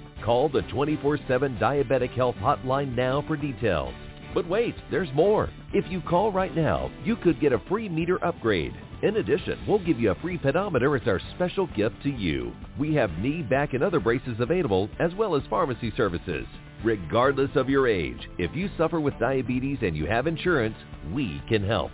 Call 0.23 0.49
the 0.49 0.61
24-7 0.63 1.59
Diabetic 1.59 2.11
Health 2.11 2.35
Hotline 2.35 2.95
now 2.95 3.23
for 3.27 3.35
details. 3.35 3.93
But 4.33 4.47
wait, 4.47 4.75
there's 4.91 5.11
more. 5.13 5.49
If 5.73 5.91
you 5.91 5.99
call 6.01 6.31
right 6.31 6.55
now, 6.55 6.91
you 7.03 7.15
could 7.15 7.39
get 7.41 7.53
a 7.53 7.61
free 7.67 7.89
meter 7.89 8.23
upgrade. 8.23 8.73
In 9.01 9.17
addition, 9.17 9.59
we'll 9.67 9.83
give 9.83 9.99
you 9.99 10.11
a 10.11 10.15
free 10.21 10.37
pedometer 10.37 10.95
as 10.95 11.07
our 11.07 11.19
special 11.35 11.65
gift 11.67 11.95
to 12.03 12.09
you. 12.09 12.53
We 12.77 12.93
have 12.95 13.17
knee, 13.17 13.41
back, 13.41 13.73
and 13.73 13.83
other 13.83 13.99
braces 13.99 14.39
available, 14.39 14.89
as 14.99 15.13
well 15.15 15.35
as 15.35 15.41
pharmacy 15.49 15.91
services. 15.97 16.45
Regardless 16.83 17.49
of 17.55 17.69
your 17.69 17.87
age, 17.87 18.29
if 18.37 18.55
you 18.55 18.69
suffer 18.77 18.99
with 18.99 19.17
diabetes 19.19 19.79
and 19.81 19.97
you 19.97 20.05
have 20.05 20.27
insurance, 20.27 20.77
we 21.11 21.41
can 21.49 21.65
help. 21.65 21.91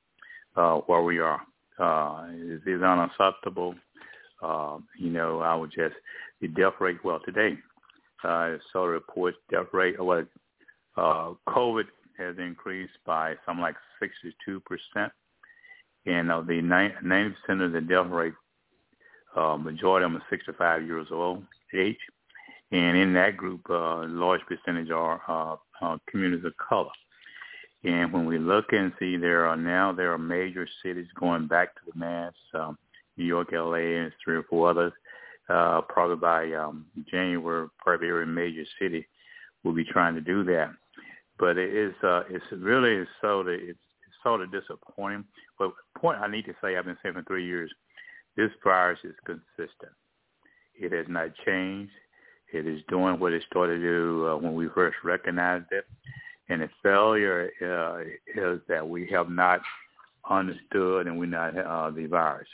uh, 0.57 0.77
where 0.87 1.03
we 1.03 1.19
are. 1.19 1.41
Uh, 1.79 2.27
it 2.31 2.63
is 2.67 2.83
unacceptable. 2.83 3.75
Uh, 4.43 4.79
you 4.99 5.11
know, 5.11 5.41
I 5.41 5.55
would 5.55 5.71
just 5.71 5.95
the 6.41 6.49
death 6.49 6.75
rate. 6.81 6.99
Well, 7.05 7.21
today, 7.25 7.57
uh, 8.25 8.57
saw 8.73 8.85
reports 8.85 9.39
death 9.51 9.67
rate. 9.73 10.03
What 10.03 10.27
uh, 10.97 11.35
COVID 11.49 11.85
has 12.19 12.37
increased 12.39 12.99
by 13.07 13.35
something 13.47 13.63
like 13.63 13.77
62 14.01 14.61
percent, 14.61 15.13
and 16.07 16.31
of 16.31 16.47
the 16.47 16.61
90 16.61 17.35
percent 17.35 17.63
of 17.63 17.73
the 17.73 17.81
death 17.81 18.07
rate 18.11 18.35
uh, 19.37 19.57
majority 19.57 20.05
of 20.05 20.13
them 20.13 20.21
are 20.21 20.27
65 20.31 20.87
years 20.87 21.09
old 21.11 21.43
age, 21.75 21.99
and 22.73 22.97
in 22.97 23.13
that 23.15 23.37
group, 23.37 23.63
uh, 23.71 24.03
a 24.03 24.07
large 24.07 24.41
percentage 24.43 24.91
are 24.91 25.21
uh, 25.29 25.57
uh, 25.85 25.99
communities 26.09 26.45
of 26.45 26.53
color. 26.57 26.91
And 27.83 28.13
when 28.13 28.27
we 28.27 28.39
look 28.39 28.73
and 28.73 28.93
see, 28.99 29.17
there 29.17 29.47
are 29.47 29.57
now 29.57 29.93
there 29.93 30.13
are 30.13 30.19
major 30.19 30.69
cities 30.83 31.07
going 31.19 31.47
back 31.47 31.75
to 31.75 31.81
the 31.93 31.99
mass. 31.99 32.35
Um, 32.53 32.77
New 33.21 33.27
York, 33.27 33.49
LA, 33.53 34.03
and 34.03 34.13
three 34.25 34.37
or 34.37 34.43
four 34.45 34.71
others. 34.71 34.93
Uh, 35.49 35.81
probably 35.83 36.17
by 36.17 36.53
um, 36.53 36.87
January, 37.11 37.69
probably 37.79 38.09
every 38.09 38.27
major 38.27 38.65
city 38.81 39.07
will 39.65 39.73
be 39.73 39.85
trying 39.85 40.15
to 40.15 40.21
do 40.21 40.45
that. 40.45 40.71
But 41.39 41.59
it 41.59 41.75
is 41.75 41.93
uh, 42.05 42.23
it's 42.31 42.45
really 42.53 43.05
sort 43.21 43.49
of 43.49 43.55
it's, 43.55 43.79
it's 44.07 44.17
sort 44.23 44.43
of 44.43 44.53
disappointing. 44.53 45.25
But 45.59 45.73
point 45.99 46.21
I 46.21 46.29
need 46.29 46.45
to 46.45 46.55
say, 46.63 46.77
I've 46.77 46.85
been 46.85 46.97
saying 47.03 47.15
for 47.15 47.23
three 47.25 47.45
years, 47.45 47.71
this 48.37 48.51
virus 48.63 48.99
is 49.05 49.15
consistent. 49.25 49.93
It 50.75 50.93
has 50.93 51.07
not 51.09 51.31
changed. 51.45 51.93
It 52.53 52.67
is 52.67 52.81
doing 52.89 53.21
what 53.21 53.33
it 53.33 53.43
started 53.49 53.77
to 53.77 53.81
do 53.81 54.29
uh, 54.29 54.37
when 54.37 54.55
we 54.55 54.69
first 54.75 54.97
recognized 55.05 55.67
it. 55.71 55.85
And 56.49 56.63
the 56.63 56.71
failure 56.83 57.51
uh, 57.63 58.01
is 58.41 58.61
that 58.69 58.89
we 58.89 59.07
have 59.13 59.31
not 59.31 59.61
understood 60.29 61.07
and 61.07 61.19
we 61.19 61.27
not 61.27 61.57
uh, 61.57 61.91
the 61.91 62.07
virus. 62.07 62.49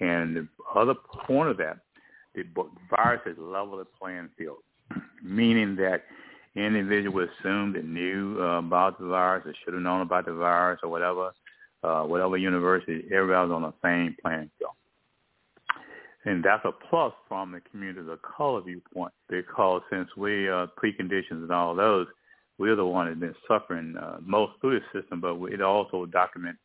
And 0.00 0.36
the 0.36 0.48
other 0.74 0.94
point 1.26 1.50
of 1.50 1.56
that, 1.58 1.78
the 2.34 2.44
virus 2.90 3.20
has 3.26 3.36
leveled 3.38 3.80
the 3.80 3.86
playing 3.98 4.30
field, 4.38 4.58
meaning 5.22 5.76
that 5.76 6.04
any 6.56 6.78
individual 6.78 7.26
assumed 7.40 7.74
that 7.74 7.84
knew 7.84 8.38
uh, 8.40 8.58
about 8.58 8.98
the 8.98 9.06
virus 9.06 9.44
or 9.46 9.54
should 9.64 9.74
have 9.74 9.82
known 9.82 10.00
about 10.00 10.26
the 10.26 10.32
virus 10.32 10.80
or 10.82 10.88
whatever, 10.88 11.32
uh, 11.82 12.02
whatever 12.02 12.36
university, 12.36 13.04
everybody's 13.12 13.52
on 13.52 13.62
the 13.62 13.72
same 13.82 14.16
playing 14.22 14.50
field. 14.58 14.72
And 16.26 16.42
that's 16.44 16.64
a 16.64 16.72
plus 16.90 17.12
from 17.28 17.52
the 17.52 17.60
community 17.70 18.00
of 18.10 18.20
color 18.22 18.60
viewpoint 18.60 19.12
because 19.28 19.80
since 19.90 20.08
we 20.16 20.50
uh, 20.50 20.66
preconditions 20.76 21.42
and 21.42 21.52
all 21.52 21.74
those, 21.74 22.08
we're 22.58 22.74
the 22.74 22.84
one 22.84 23.06
that's 23.06 23.20
been 23.20 23.34
suffering 23.46 23.94
uh, 23.96 24.16
most 24.20 24.52
through 24.60 24.80
the 24.80 25.00
system, 25.00 25.20
but 25.20 25.36
it 25.52 25.62
also 25.62 26.04
documents 26.06 26.58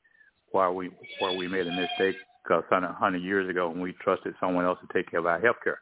why 0.51 0.67
we 0.69 0.89
why 1.19 1.35
we 1.35 1.47
made 1.47 1.67
a 1.67 1.71
mistake 1.71 2.15
because 2.43 2.63
a 2.71 2.93
hundred 2.93 3.21
years 3.21 3.49
ago 3.49 3.69
when 3.69 3.81
we 3.81 3.93
trusted 4.01 4.33
someone 4.39 4.65
else 4.65 4.79
to 4.81 4.93
take 4.93 5.11
care 5.11 5.19
of 5.19 5.27
our 5.27 5.39
health 5.39 5.57
care, 5.63 5.81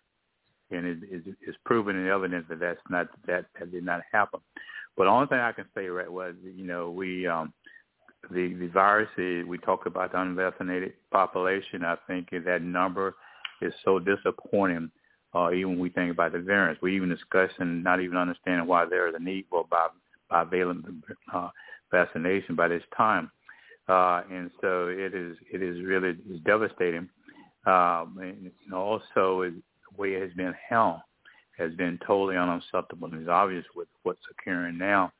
and 0.72 0.86
it, 0.86 0.98
it, 1.10 1.36
it's 1.42 1.58
proven 1.66 1.96
in 1.96 2.08
evidence 2.08 2.46
that 2.50 2.60
that's 2.60 2.80
not 2.90 3.08
that 3.28 3.46
that 3.58 3.72
did 3.72 3.86
not 3.86 4.02
happen. 4.12 4.42
But 4.98 5.06
the 5.06 5.10
only 5.10 5.28
thing 5.28 5.40
I 5.40 5.54
can 5.54 5.66
say 5.74 5.88
right 5.88 6.12
was 6.12 6.36
you 6.44 6.66
know 6.66 6.92
we 6.92 7.28
um, 7.28 7.54
the 8.30 8.54
the 8.56 8.68
virus 8.68 9.10
we 9.18 9.58
talk 9.60 9.86
about 9.86 10.12
the 10.12 10.22
unvaccinated 10.22 10.94
population. 11.12 11.86
I 11.86 11.96
think 12.08 12.30
that 12.32 12.62
number 12.62 13.16
is 13.62 13.74
so 13.84 14.00
disappointing. 14.00 14.92
Uh, 15.34 15.52
even 15.52 15.72
when 15.72 15.80
we 15.80 15.90
think 15.90 16.12
about 16.12 16.32
the 16.32 16.40
variants, 16.40 16.82
we 16.82 16.96
even 16.96 17.10
discuss 17.10 17.52
and 17.60 17.84
not 17.84 18.02
even 18.02 18.18
understanding 18.18 18.68
why 18.68 18.86
there 18.86 19.08
is 19.08 19.14
a 19.16 19.24
need 19.24 19.46
for 19.50 19.66
bivalent 20.32 20.84
uh, 21.34 21.50
vaccination 21.92 22.56
by 22.56 22.68
this 22.68 22.84
time. 22.98 23.30
Uh, 23.88 24.22
and 24.32 24.52
so 24.62 24.88
it 24.88 25.14
is 25.16 25.36
it 25.52 25.62
is 25.62 25.84
really 25.84 26.16
it's 26.30 26.44
devastating. 26.46 27.10
Um, 27.66 28.18
and 28.22 28.74
also, 28.74 29.42
the 29.42 29.54
way 29.98 30.14
it 30.14 30.22
has 30.22 30.34
been 30.34 30.56
held 30.68 31.00
has 31.58 31.74
been 31.76 32.00
totally 32.06 32.38
unacceptable. 32.38 33.10
And 33.12 33.20
it's 33.22 33.30
obvious 33.30 33.66
with 33.76 33.88
what's 34.04 34.22
occurring 34.32 34.78
now, 34.78 35.12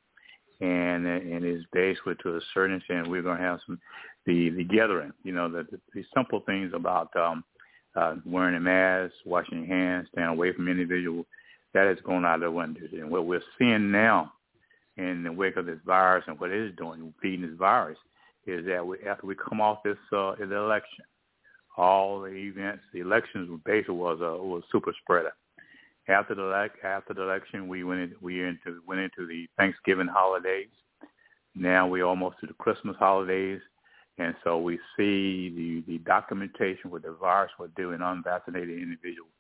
and 0.62 1.06
and 1.06 1.44
is 1.46 1.64
with 2.06 2.20
to 2.20 2.38
a 2.38 2.42
certain 2.54 2.78
extent 2.78 3.10
we're 3.10 3.22
going 3.22 3.38
to 3.38 3.44
have 3.44 3.60
some 3.66 3.80
the 4.26 4.50
the 4.52 4.64
gathering. 4.64 5.14
You 5.24 5.34
know, 5.34 5.50
the, 5.50 5.64
the, 5.72 5.80
the 5.94 6.04
simple 6.16 6.42
things 6.46 6.72
about 6.74 7.10
um, 7.16 7.44
uh, 7.96 8.16
wearing 8.26 8.56
a 8.56 8.60
mask, 8.60 9.14
washing 9.26 9.60
your 9.60 9.68
hands, 9.68 10.08
staying 10.12 10.28
away 10.28 10.54
from 10.54 10.68
individuals, 10.68 11.26
that 11.74 11.88
has 11.88 11.98
gone 12.06 12.26
out 12.26 12.36
of 12.36 12.42
the 12.42 12.52
window. 12.52 12.82
And 12.92 13.10
what 13.10 13.26
we're 13.26 13.42
seeing 13.58 13.92
now 13.92 14.34
in 14.98 15.24
the 15.24 15.32
wake 15.32 15.56
of 15.56 15.66
this 15.66 15.80
virus 15.86 16.24
and 16.28 16.40
what 16.40 16.52
it 16.52 16.60
is 16.60 16.76
doing, 16.76 17.14
feeding 17.22 17.48
this 17.48 17.58
virus, 17.58 17.98
is 18.46 18.66
that 18.66 18.86
we, 18.86 18.98
after 19.08 19.28
we 19.28 19.36
come 19.36 19.62
off 19.62 19.84
this 19.84 19.98
uh, 20.12 20.34
election, 20.34 21.06
all 21.78 22.22
the 22.22 22.30
events, 22.30 22.84
the 22.94 23.00
elections 23.00 23.50
basically 23.66 23.96
was 23.96 24.20
a 24.22 24.38
was 24.44 24.64
super 24.72 24.94
spreader. 25.02 25.32
After 26.08 26.36
the 26.36 26.70
after 26.84 27.14
the 27.14 27.22
election, 27.22 27.68
we 27.68 27.84
went 27.84 28.02
in, 28.02 28.16
we 28.22 28.44
into 28.44 28.82
went 28.88 29.02
into 29.02 29.28
the 29.28 29.48
Thanksgiving 29.58 30.08
holidays. 30.08 30.68
Now 31.56 31.88
we're 31.88 32.04
almost 32.04 32.38
to 32.42 32.48
the 32.48 32.54
Christmas 32.54 32.96
holidays. 32.98 33.62
And 34.20 34.36
so 34.44 34.60
we 34.60 34.78
see 34.98 35.50
the, 35.88 35.94
the 35.94 35.98
documentation 36.00 36.92
what 36.92 37.04
the 37.04 37.14
virus 37.14 37.52
will 37.58 37.70
do 37.78 37.92
in 37.92 38.02
unvaccinated 38.02 38.78
individuals, 38.78 39.32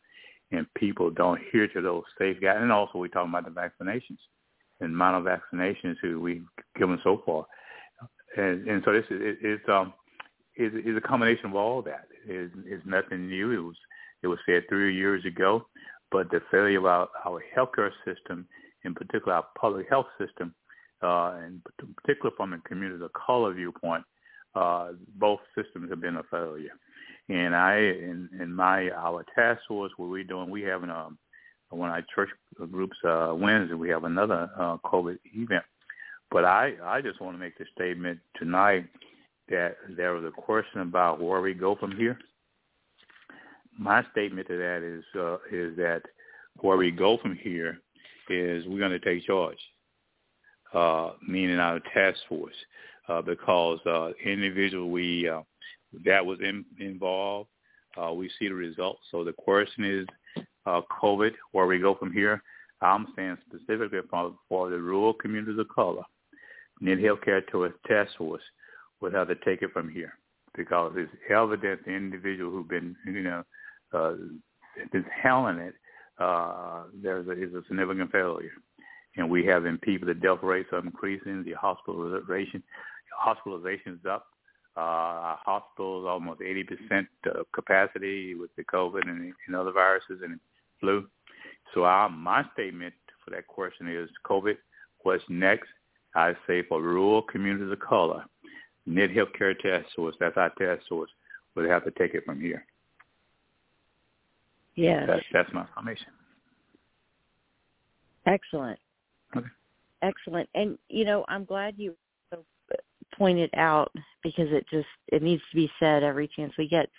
and 0.51 0.65
people 0.73 1.11
don't 1.11 1.39
adhere 1.39 1.67
to 1.67 1.81
those 1.81 2.03
safeguards. 2.17 2.59
And 2.61 2.71
also 2.71 2.97
we're 2.97 3.09
talking 3.09 3.29
about 3.29 3.45
the 3.45 3.51
vaccinations 3.51 4.19
and 4.79 4.93
amount 4.93 5.27
of 5.27 5.39
vaccinations 5.39 5.95
who 6.01 6.21
we've 6.21 6.45
given 6.77 6.99
so 7.03 7.21
far. 7.25 7.45
And, 8.37 8.67
and 8.67 8.81
so 8.85 8.93
this 8.93 9.03
is 9.09 9.21
it, 9.21 9.37
it's 9.41 9.69
um 9.69 9.93
is 10.55 10.71
is 10.85 10.95
a 10.95 11.01
combination 11.01 11.47
of 11.47 11.55
all 11.55 11.81
that. 11.81 12.07
It 12.25 12.51
is 12.65 12.81
nothing 12.85 13.27
new. 13.27 13.51
It 13.51 13.59
was 13.59 13.75
it 14.23 14.27
was 14.27 14.39
said 14.45 14.63
three 14.69 14.95
years 14.95 15.25
ago, 15.25 15.65
but 16.11 16.29
the 16.31 16.41
failure 16.51 16.79
of 16.79 16.85
our, 16.85 17.09
our 17.25 17.43
healthcare 17.55 17.91
system, 18.05 18.47
in 18.85 18.93
particular 18.93 19.33
our 19.33 19.47
public 19.59 19.89
health 19.89 20.07
system, 20.17 20.53
uh, 21.01 21.37
and 21.43 21.61
particularly 21.97 22.35
from 22.37 22.53
a 22.53 22.59
community 22.59 23.03
of 23.03 23.11
color 23.13 23.53
viewpoint, 23.53 24.03
uh, 24.55 24.89
both 25.17 25.39
systems 25.55 25.89
have 25.89 26.01
been 26.01 26.17
a 26.17 26.23
failure. 26.23 26.71
And 27.29 27.55
I, 27.55 27.77
in, 27.77 28.29
in 28.39 28.53
my 28.53 28.89
our 28.89 29.23
task 29.35 29.61
force, 29.67 29.91
what 29.97 30.09
we're 30.09 30.23
doing, 30.23 30.49
we 30.49 30.61
have 30.63 30.83
um, 30.83 31.17
one 31.69 31.89
of 31.89 31.93
our 31.93 32.05
church 32.13 32.29
groups 32.71 32.97
uh, 33.07 33.33
Wednesday, 33.35 33.75
we 33.75 33.89
have 33.89 34.03
another 34.03 34.49
uh, 34.57 34.77
COVID 34.83 35.19
event. 35.35 35.63
But 36.31 36.45
I, 36.45 36.73
I 36.83 37.01
just 37.01 37.21
want 37.21 37.35
to 37.35 37.39
make 37.39 37.57
the 37.57 37.65
statement 37.75 38.19
tonight 38.37 38.85
that 39.49 39.77
there 39.95 40.13
was 40.13 40.23
a 40.25 40.41
question 40.41 40.81
about 40.81 41.21
where 41.21 41.41
we 41.41 41.53
go 41.53 41.75
from 41.75 41.95
here. 41.95 42.17
My 43.77 44.03
statement 44.11 44.47
to 44.47 44.57
that 44.57 44.83
is 44.83 45.03
uh, 45.19 45.37
is 45.51 45.75
that 45.77 46.01
where 46.61 46.77
we 46.77 46.91
go 46.91 47.17
from 47.17 47.35
here 47.35 47.79
is 48.29 48.65
we're 48.67 48.79
going 48.79 48.91
to 48.91 48.99
take 48.99 49.25
charge, 49.25 49.57
uh, 50.73 51.11
meaning 51.27 51.59
our 51.59 51.79
task 51.93 52.19
force 52.27 52.53
uh, 53.09 53.21
because 53.21 53.79
uh, 53.85 54.11
individual 54.23 54.89
we 54.89 55.27
uh, 55.27 55.41
that 56.05 56.25
was 56.25 56.39
in, 56.41 56.63
involved, 56.79 57.49
uh, 57.97 58.13
we 58.13 58.29
see 58.39 58.47
the 58.47 58.53
results. 58.53 59.01
So 59.11 59.23
the 59.23 59.33
question 59.33 59.83
is 59.83 60.07
uh, 60.65 60.81
COVID, 61.01 61.31
where 61.51 61.65
we 61.65 61.79
go 61.79 61.95
from 61.95 62.13
here. 62.13 62.41
I'm 62.81 63.07
saying 63.15 63.37
specifically 63.47 63.99
for, 64.09 64.35
for 64.47 64.69
the 64.69 64.77
rural 64.77 65.13
communities 65.13 65.59
of 65.59 65.67
color, 65.69 66.03
Net 66.79 66.99
Healthcare 66.99 67.45
Towards 67.47 67.73
Task 67.87 68.11
Force 68.17 68.41
would 69.01 69.13
have 69.13 69.27
to 69.27 69.35
take 69.35 69.61
it 69.61 69.71
from 69.73 69.89
here 69.89 70.13
because 70.55 70.93
it's 70.95 71.11
evident 71.29 71.85
the 71.85 71.91
individual 71.91 72.51
who've 72.51 72.67
been, 72.67 72.95
you 73.05 73.23
know, 73.23 73.43
uh, 73.93 74.13
been 74.91 75.05
handling 75.23 75.57
it, 75.57 75.73
uh, 76.19 76.83
there's 77.01 77.27
a, 77.27 77.31
is 77.31 77.53
a 77.53 77.63
significant 77.67 78.11
failure. 78.11 78.51
And 79.17 79.29
we 79.29 79.45
have 79.45 79.65
in 79.65 79.77
people, 79.79 80.07
the 80.07 80.13
death 80.13 80.39
rates 80.43 80.69
are 80.71 80.79
increasing, 80.79 81.43
the 81.43 81.53
hospitalization, 81.53 82.63
hospitalization's 83.19 84.05
up. 84.09 84.27
Uh, 84.77 85.35
hospitals 85.43 86.05
almost 86.07 86.39
80% 86.39 87.07
uh, 87.25 87.43
capacity 87.53 88.35
with 88.35 88.49
the 88.55 88.63
COVID 88.63 89.09
and, 89.09 89.33
and 89.47 89.55
other 89.55 89.71
viruses 89.71 90.21
and 90.23 90.39
flu. 90.79 91.05
So 91.73 91.83
our, 91.83 92.09
my 92.09 92.45
statement 92.53 92.93
for 93.23 93.31
that 93.31 93.47
question 93.47 93.87
is 93.93 94.09
COVID, 94.25 94.55
what's 95.03 95.23
next? 95.27 95.67
I 96.15 96.33
say 96.47 96.63
for 96.63 96.81
rural 96.81 97.21
communities 97.21 97.71
of 97.71 97.79
color, 97.79 98.23
Net 98.85 99.09
Healthcare 99.09 99.57
Task 99.59 99.85
Force, 99.95 100.15
that's 100.19 100.37
our 100.37 100.51
task 100.57 100.87
force, 100.87 101.11
would 101.55 101.69
have 101.69 101.83
to 101.83 101.91
take 101.91 102.13
it 102.13 102.23
from 102.25 102.39
here. 102.39 102.65
Yes. 104.75 105.03
That's, 105.07 105.25
that's 105.33 105.53
my 105.53 105.65
summation. 105.75 106.07
Excellent. 108.25 108.79
Okay. 109.35 109.47
Excellent. 110.01 110.49
And, 110.55 110.77
you 110.87 111.05
know, 111.05 111.25
I'm 111.27 111.43
glad 111.43 111.75
you 111.77 111.95
pointed 113.19 113.51
out 113.55 113.91
because 114.23 114.47
it 114.49 114.65
just, 114.71 114.87
it 115.09 115.21
needs 115.21 115.43
to 115.51 115.55
be 115.55 115.71
said 115.79 116.01
every 116.01 116.27
chance 116.35 116.53
we 116.57 116.67
get 116.67 116.89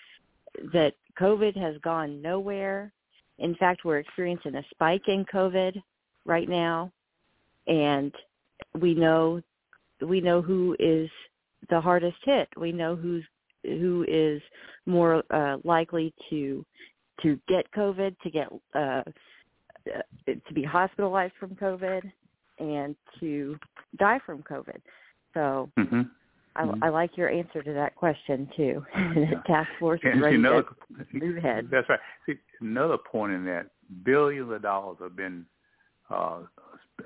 that 0.72 0.94
COVID 1.18 1.56
has 1.56 1.76
gone 1.82 2.22
nowhere. 2.22 2.92
In 3.38 3.54
fact, 3.56 3.84
we're 3.84 3.98
experiencing 3.98 4.54
a 4.54 4.64
spike 4.70 5.08
in 5.08 5.24
COVID 5.24 5.82
right 6.26 6.48
now. 6.48 6.92
And 7.66 8.14
we 8.78 8.94
know 8.94 9.42
we 10.00 10.20
know 10.20 10.40
who 10.40 10.76
is 10.78 11.10
the 11.68 11.80
hardest 11.80 12.16
hit. 12.24 12.48
We 12.56 12.72
know 12.72 12.96
who's 12.96 13.24
who 13.62 14.04
is 14.08 14.40
more 14.86 15.22
uh, 15.30 15.58
likely 15.64 16.14
to 16.30 16.64
to 17.22 17.38
get 17.48 17.70
COVID, 17.72 18.18
to 18.20 18.30
get 18.30 18.48
uh, 18.74 19.02
to 20.26 20.54
be 20.54 20.62
hospitalized 20.62 21.34
from 21.38 21.54
COVID, 21.54 22.10
and 22.58 22.96
to 23.20 23.58
die 23.98 24.20
from 24.24 24.42
COVID. 24.42 24.80
So 25.34 25.70
mm-hmm. 25.78 26.02
I, 26.56 26.62
mm-hmm. 26.62 26.84
I 26.84 26.88
like 26.88 27.16
your 27.16 27.30
answer 27.30 27.62
to 27.62 27.72
that 27.72 27.94
question 27.96 28.48
too. 28.56 28.84
task 29.46 29.68
force 29.78 30.00
is 30.02 30.20
ready 30.20 30.36
another, 30.36 30.62
to 30.62 31.04
move 31.12 31.36
ahead. 31.36 31.68
That's 31.70 31.88
right. 31.88 32.00
See, 32.26 32.34
another 32.60 32.98
point 32.98 33.32
in 33.32 33.44
that 33.46 33.66
billions 34.04 34.52
of 34.52 34.62
dollars 34.62 34.98
have 35.00 35.16
been 35.16 35.46
uh, 36.10 36.40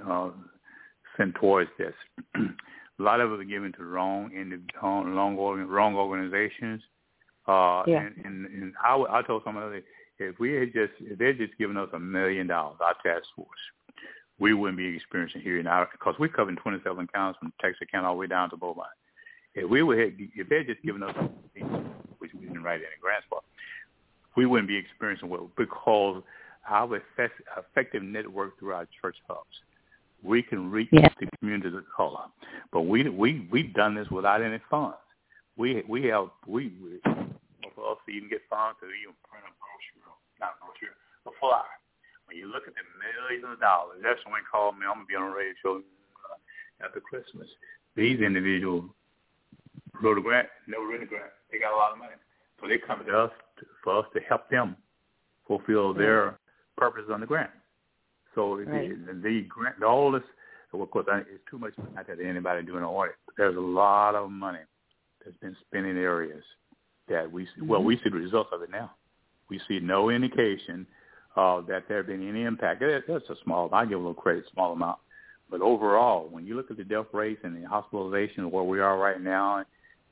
uh, 0.09 0.31
sent 1.17 1.35
towards 1.37 1.71
this. 1.79 1.95
a 2.37 3.03
lot 3.03 3.21
of 3.21 3.33
it 3.33 3.37
was 3.37 3.47
given 3.47 3.73
to 3.73 3.85
wrong 3.85 4.31
in 4.35 4.51
the 4.51 4.61
wrong, 4.83 5.37
wrong 5.37 5.95
organizations. 5.97 6.83
Uh, 7.47 7.83
yeah. 7.87 8.01
And, 8.01 8.25
and, 8.25 8.47
and 8.47 8.73
I, 8.83 8.97
I 9.11 9.23
told 9.23 9.43
somebody 9.45 9.83
if 10.19 10.39
we 10.39 10.55
had 10.55 10.73
just 10.73 10.93
if 11.01 11.19
they'd 11.19 11.39
just 11.39 11.59
given 11.59 11.77
us 11.77 11.89
a 11.93 11.99
million 11.99 12.47
dollars, 12.47 12.79
our 12.81 12.95
task 13.05 13.27
force, 13.37 13.49
we 14.39 14.55
wouldn't 14.55 14.79
be 14.79 14.97
experiencing 14.97 15.41
here 15.43 15.63
now 15.63 15.87
because 15.91 16.15
we're 16.19 16.29
covering 16.29 16.57
27 16.57 17.09
counties 17.15 17.39
from 17.39 17.53
Texas 17.61 17.87
County 17.91 18.07
all 18.07 18.15
the 18.15 18.19
way 18.19 18.27
down 18.27 18.51
to 18.51 18.57
Bovine. 18.57 18.87
If 19.55 19.71
we 19.71 19.83
were 19.83 20.01
if 20.01 20.49
they'd 20.49 20.67
just 20.67 20.83
given 20.83 21.03
us 21.03 21.15
which 22.19 22.33
we 22.35 22.47
didn't 22.47 22.63
write 22.63 22.81
any 22.81 23.01
grants 23.01 23.27
for, 23.29 23.41
we 24.37 24.47
wouldn't 24.47 24.69
be 24.69 24.77
experiencing 24.77 25.29
what 25.29 25.55
because 25.57 26.23
our 26.69 27.01
effective 27.57 28.03
network 28.03 28.59
through 28.59 28.73
our 28.73 28.89
church 29.01 29.17
hubs 29.29 29.61
we 30.25 30.43
can 30.43 30.71
reach 30.71 30.89
yeah. 30.91 31.09
the 31.21 31.29
communities 31.39 31.75
of 31.75 31.85
color. 31.95 32.25
But 32.73 32.83
we 32.83 33.09
we 33.09 33.47
we've 33.53 33.73
done 33.75 33.95
this 33.95 34.09
without 34.11 34.43
any 34.43 34.59
funds. 34.71 34.97
We 35.57 35.85
we 35.89 36.05
have 36.07 36.29
we, 36.47 36.73
we 36.83 37.01
for 37.75 37.93
us 37.93 37.99
to 38.07 38.13
even 38.13 38.29
get 38.29 38.41
funds 38.49 38.79
to 38.81 38.87
even 38.87 39.15
print 39.29 39.45
a 39.45 39.53
brochure, 39.61 40.17
not 40.41 40.59
brochure, 40.59 40.97
a 41.27 41.31
flyer. 41.39 41.84
When 42.35 42.43
you 42.43 42.51
look 42.51 42.67
at 42.67 42.75
the 42.75 42.83
millions 42.99 43.47
of 43.47 43.61
dollars, 43.61 44.03
that's 44.03 44.19
when 44.27 44.35
they 44.35 44.47
call 44.51 44.73
me. 44.73 44.83
I'm 44.91 45.07
gonna 45.07 45.07
be 45.07 45.15
on 45.15 45.31
a 45.31 45.35
radio 45.35 45.55
show 45.63 45.79
uh, 45.79 46.85
after 46.85 46.99
Christmas. 46.99 47.47
These 47.95 48.19
individuals 48.19 48.91
wrote 50.03 50.19
a 50.19 50.21
grant, 50.21 50.49
never 50.67 50.85
written 50.85 51.07
a 51.07 51.09
grant. 51.09 51.31
They 51.53 51.61
got 51.61 51.73
a 51.73 51.79
lot 51.79 51.93
of 51.93 51.99
money, 51.99 52.19
so 52.61 52.67
they 52.67 52.79
come 52.79 53.07
to 53.07 53.19
us 53.19 53.31
to, 53.61 53.67
for 53.85 54.01
us 54.01 54.07
to 54.15 54.21
help 54.29 54.51
them 54.51 54.77
fulfill 55.47 55.95
their 55.95 56.41
purpose 56.77 57.05
on 57.09 57.21
the 57.21 57.27
grant. 57.27 57.51
So 58.35 58.57
right. 58.57 58.91
the, 59.07 59.13
the 59.15 59.43
grant, 59.49 59.81
all 59.85 60.11
this, 60.11 60.25
of 60.73 60.91
course, 60.91 61.07
it's 61.09 61.45
too 61.49 61.59
much 61.59 61.75
not 61.95 62.09
that 62.09 62.19
anybody 62.19 62.67
doing 62.67 62.79
an 62.79 62.85
audit. 62.85 63.15
But 63.27 63.37
there's 63.39 63.57
a 63.57 63.61
lot 63.61 64.17
of 64.17 64.29
money 64.29 64.59
that's 65.25 65.37
been 65.37 65.57
spent 65.69 65.87
in 65.87 65.97
areas 65.97 66.43
that 67.09 67.31
we 67.31 67.45
see, 67.45 67.63
well, 67.63 67.79
Mm-hmm. 67.79 67.87
we 67.87 67.97
see 67.99 68.11
the 68.11 68.17
results 68.17 68.51
of 68.53 68.63
it 68.63 68.73
now. 68.73 68.91
We 69.49 69.61
see 69.69 69.79
no 69.79 70.11
indication 70.11 70.85
uh, 71.37 71.61
that 71.63 71.85
there 71.89 71.99
have 71.99 72.07
been 72.07 72.29
any 72.29 72.43
impact. 72.43 72.83
That's 73.09 73.29
a 73.29 73.35
small. 73.45 73.69
I 73.73 73.85
give 73.85 73.99
a 73.99 73.99
little 73.99 74.15
credit, 74.15 74.45
small 74.53 74.73
amount. 74.73 74.99
But 75.51 75.61
overall, 75.61 76.29
when 76.31 76.47
you 76.47 76.57
look 76.57 76.71
at 76.71 76.77
the 76.77 76.85
death 76.85 77.07
rates 77.13 77.41
and 77.45 77.63
the 77.63 77.69
hospitalization 77.69 78.51
where 78.51 78.65
we 78.65 78.81
are 78.81 78.99
right 78.99 79.21
now, 79.21 79.65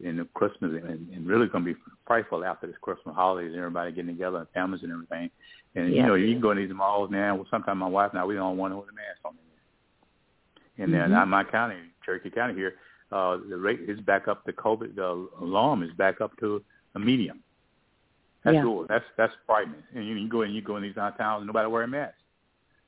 in 0.02 0.16
the 0.16 0.24
Christmas 0.34 0.72
and, 0.72 1.08
and 1.12 1.26
really 1.26 1.46
going 1.46 1.64
to 1.64 1.74
be 1.74 1.80
frightful 2.06 2.44
after 2.44 2.66
this 2.66 2.76
Christmas 2.80 3.14
holidays 3.14 3.50
and 3.52 3.58
everybody 3.58 3.92
getting 3.92 4.14
together 4.14 4.38
and 4.38 4.48
families 4.50 4.82
and 4.82 4.92
everything. 4.92 5.30
And 5.74 5.94
yeah. 5.94 6.02
you 6.02 6.06
know, 6.06 6.14
you 6.14 6.32
can 6.32 6.42
go 6.42 6.50
in 6.50 6.58
these 6.58 6.74
malls 6.74 7.10
now. 7.10 7.36
Well, 7.36 7.46
sometimes 7.50 7.78
my 7.78 7.86
wife 7.86 8.10
and 8.10 8.20
I 8.20 8.24
we 8.24 8.34
don't 8.34 8.56
want 8.56 8.72
to 8.72 8.76
with 8.76 8.88
a 8.88 8.92
mask 8.92 9.20
on. 9.24 9.34
And 10.78 10.92
then 10.92 11.10
mm-hmm. 11.10 11.30
my 11.30 11.44
county, 11.44 11.76
Cherokee 12.04 12.30
County 12.30 12.54
here, 12.54 12.74
uh, 13.12 13.36
the 13.48 13.56
rate 13.56 13.80
is 13.86 14.00
back 14.00 14.26
up. 14.26 14.44
The 14.44 14.52
COVID, 14.52 14.96
the 14.96 15.28
alarm 15.40 15.82
is 15.82 15.92
back 15.92 16.20
up 16.20 16.36
to 16.38 16.62
a 16.94 16.98
medium. 16.98 17.40
That's 18.44 18.56
yeah. 18.56 18.62
cool. 18.62 18.86
That's 18.88 19.04
that's 19.16 19.32
frightening. 19.46 19.82
And 19.94 20.06
you, 20.06 20.14
you 20.16 20.28
go 20.28 20.42
in, 20.42 20.52
you 20.52 20.62
go 20.62 20.76
in 20.76 20.82
these 20.82 20.94
towns, 20.94 21.16
and 21.20 21.46
nobody 21.46 21.68
wearing 21.68 21.90
masks. 21.90 22.16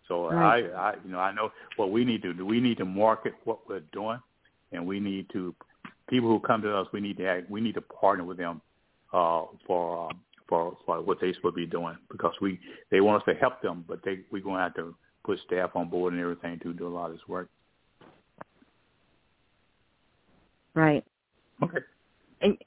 So 0.09 0.31
right. 0.31 0.65
I, 0.75 0.91
I, 0.91 0.95
you 1.05 1.13
know, 1.13 1.19
I 1.19 1.33
know 1.33 1.51
what 1.77 1.91
we 1.91 2.05
need 2.05 2.23
to 2.23 2.35
do. 2.35 2.45
We 2.45 2.61
need 2.61 2.79
to 2.79 2.85
market 2.85 3.35
what 3.45 3.69
we're 3.69 3.81
doing, 3.93 4.19
and 4.73 4.87
we 4.87 5.01
need 5.01 5.27
to 5.33 5.55
people 6.09 6.29
who 6.29 6.41
come 6.41 6.63
to 6.63 6.77
us. 6.77 6.87
We 6.93 7.01
need 7.01 7.17
to 7.19 7.27
act, 7.27 7.51
we 7.51 7.61
need 7.61 7.75
to 7.75 7.81
partner 7.81 8.25
with 8.25 8.37
them 8.37 8.61
uh, 9.13 9.45
for 9.67 10.11
um, 10.11 10.21
for 10.49 10.77
for 10.85 11.01
what 11.01 11.19
they 11.21 11.33
should 11.33 11.55
be 11.55 11.67
doing 11.67 11.97
because 12.11 12.35
we 12.41 12.59
they 12.91 13.01
want 13.01 13.23
us 13.23 13.27
to 13.27 13.41
help 13.41 13.63
them, 13.63 13.85
but 13.89 14.01
they 14.05 14.21
we're 14.31 14.43
going 14.43 14.57
to 14.57 14.63
have 14.63 14.75
to 14.75 14.95
put 15.25 15.39
staff 15.47 15.71
on 15.75 15.89
board 15.89 16.13
and 16.13 16.21
everything 16.21 16.59
to 16.61 16.75
do 16.75 16.87
a 16.87 16.89
lot 16.89 17.07
of 17.07 17.13
this 17.13 17.29
work. 17.29 17.49
Right. 20.75 21.05
Okay. 21.63 21.79
And 22.41 22.59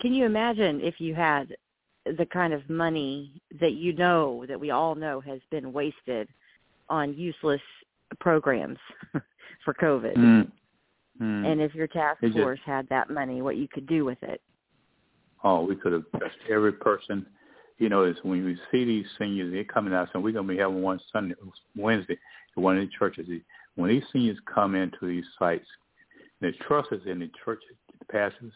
can 0.00 0.14
you 0.14 0.24
imagine 0.24 0.80
if 0.80 1.00
you 1.00 1.14
had 1.14 1.54
the 2.16 2.26
kind 2.26 2.52
of 2.52 2.68
money 2.68 3.40
that 3.60 3.72
you 3.72 3.92
know 3.92 4.44
that 4.48 4.58
we 4.58 4.70
all 4.70 4.94
know 4.94 5.20
has 5.20 5.40
been 5.50 5.72
wasted 5.72 6.28
on 6.88 7.14
useless 7.14 7.60
programs 8.20 8.78
for 9.64 9.74
COVID? 9.74 10.16
Mm. 10.16 10.50
Mm. 11.20 11.46
And 11.52 11.60
if 11.60 11.74
your 11.74 11.86
task 11.88 12.22
It 12.22 12.28
just- 12.28 12.38
force 12.38 12.60
had 12.64 12.88
that 12.88 13.10
money, 13.10 13.42
what 13.42 13.56
you 13.56 13.68
could 13.68 13.86
do 13.86 14.04
with 14.04 14.22
it? 14.22 14.40
Oh, 15.44 15.62
we 15.64 15.76
could 15.76 15.92
have 15.92 16.04
touched 16.12 16.36
every 16.50 16.72
person. 16.72 17.24
You 17.78 17.88
know, 17.88 18.02
it's 18.02 18.18
when 18.24 18.44
we 18.44 18.56
see 18.72 18.84
these 18.84 19.06
seniors, 19.20 19.52
they're 19.52 19.62
coming 19.62 19.94
out, 19.94 20.08
and 20.14 20.22
we're 20.22 20.32
going 20.32 20.48
to 20.48 20.52
be 20.52 20.58
having 20.58 20.82
one 20.82 20.98
Sunday, 21.12 21.36
Wednesday, 21.76 22.18
at 22.56 22.60
one 22.62 22.76
of 22.76 22.82
the 22.84 22.90
churches. 22.98 23.28
When 23.76 23.88
these 23.88 24.02
seniors 24.12 24.36
come 24.52 24.74
into 24.74 25.06
these 25.06 25.24
sites, 25.38 25.66
the 26.40 26.50
trust 26.66 26.88
is 26.90 27.02
in 27.06 27.20
the 27.20 27.30
church, 27.44 27.60
the 28.00 28.04
pastors, 28.06 28.52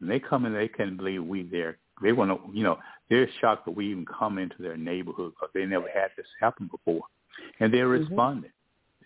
and 0.00 0.10
they 0.10 0.18
come 0.18 0.44
in, 0.44 0.52
they 0.52 0.66
can't 0.66 0.96
believe 0.96 1.24
we 1.24 1.44
there. 1.44 1.78
They 2.04 2.12
want 2.12 2.30
to, 2.30 2.56
you 2.56 2.62
know, 2.62 2.78
they're 3.08 3.28
shocked 3.40 3.64
that 3.64 3.70
we 3.74 3.90
even 3.90 4.04
come 4.04 4.36
into 4.36 4.60
their 4.60 4.76
neighborhood 4.76 5.32
because 5.32 5.48
they 5.54 5.64
never 5.64 5.88
had 5.88 6.10
this 6.18 6.26
happen 6.38 6.68
before, 6.70 7.02
and 7.60 7.72
they're 7.72 7.88
Mhm. 7.88 8.00
responding, 8.00 8.52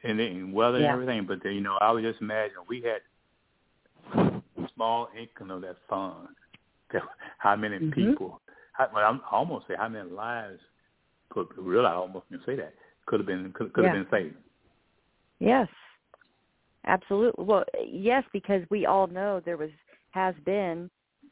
and 0.02 0.18
they 0.18 0.42
well 0.42 0.74
and 0.74 0.84
Yeah. 0.84 0.92
everything. 0.94 1.24
But 1.24 1.40
they, 1.44 1.52
you 1.52 1.60
know, 1.60 1.78
I 1.80 1.92
would 1.92 2.02
just 2.02 2.20
imagine 2.20 2.56
we 2.68 2.82
had 2.82 3.02
small 4.74 5.08
income 5.16 5.52
of 5.52 5.60
that 5.62 5.76
fund. 5.88 6.28
How 7.38 7.54
many 7.54 7.78
Mhm. 7.78 7.92
people? 7.92 8.40
How, 8.72 8.90
well, 8.92 9.08
I'm 9.08 9.20
I 9.30 9.36
almost 9.36 9.68
say 9.68 9.74
how 9.76 9.88
many 9.88 10.08
lives 10.10 10.60
could 11.30 11.46
really 11.56 11.86
I 11.86 11.94
almost 11.94 12.26
can 12.28 12.40
say 12.44 12.56
that 12.56 12.74
could 13.06 13.20
have 13.20 13.26
been 13.26 13.52
could, 13.52 13.72
could 13.74 13.84
Yeah. 13.84 13.94
have 13.94 14.10
been 14.10 14.20
saved. 14.20 14.36
Yes. 15.38 15.68
Absolutely. 16.84 17.44
Well, 17.44 17.64
yes, 17.86 18.24
because 18.32 18.62
we 18.70 18.86
all 18.86 19.06
know 19.06 19.40
there 19.44 19.56
was 19.56 19.70
has 20.12 20.34
been 20.44 20.90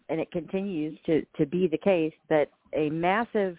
and 0.09 0.21
it 0.21 0.31
continues 0.31 0.99
to 1.07 1.25
to 1.37 1.47
be 1.47 1.69
the 1.69 1.79
case 1.79 2.15
that 2.29 2.49
a 2.75 2.91
massive 2.91 3.57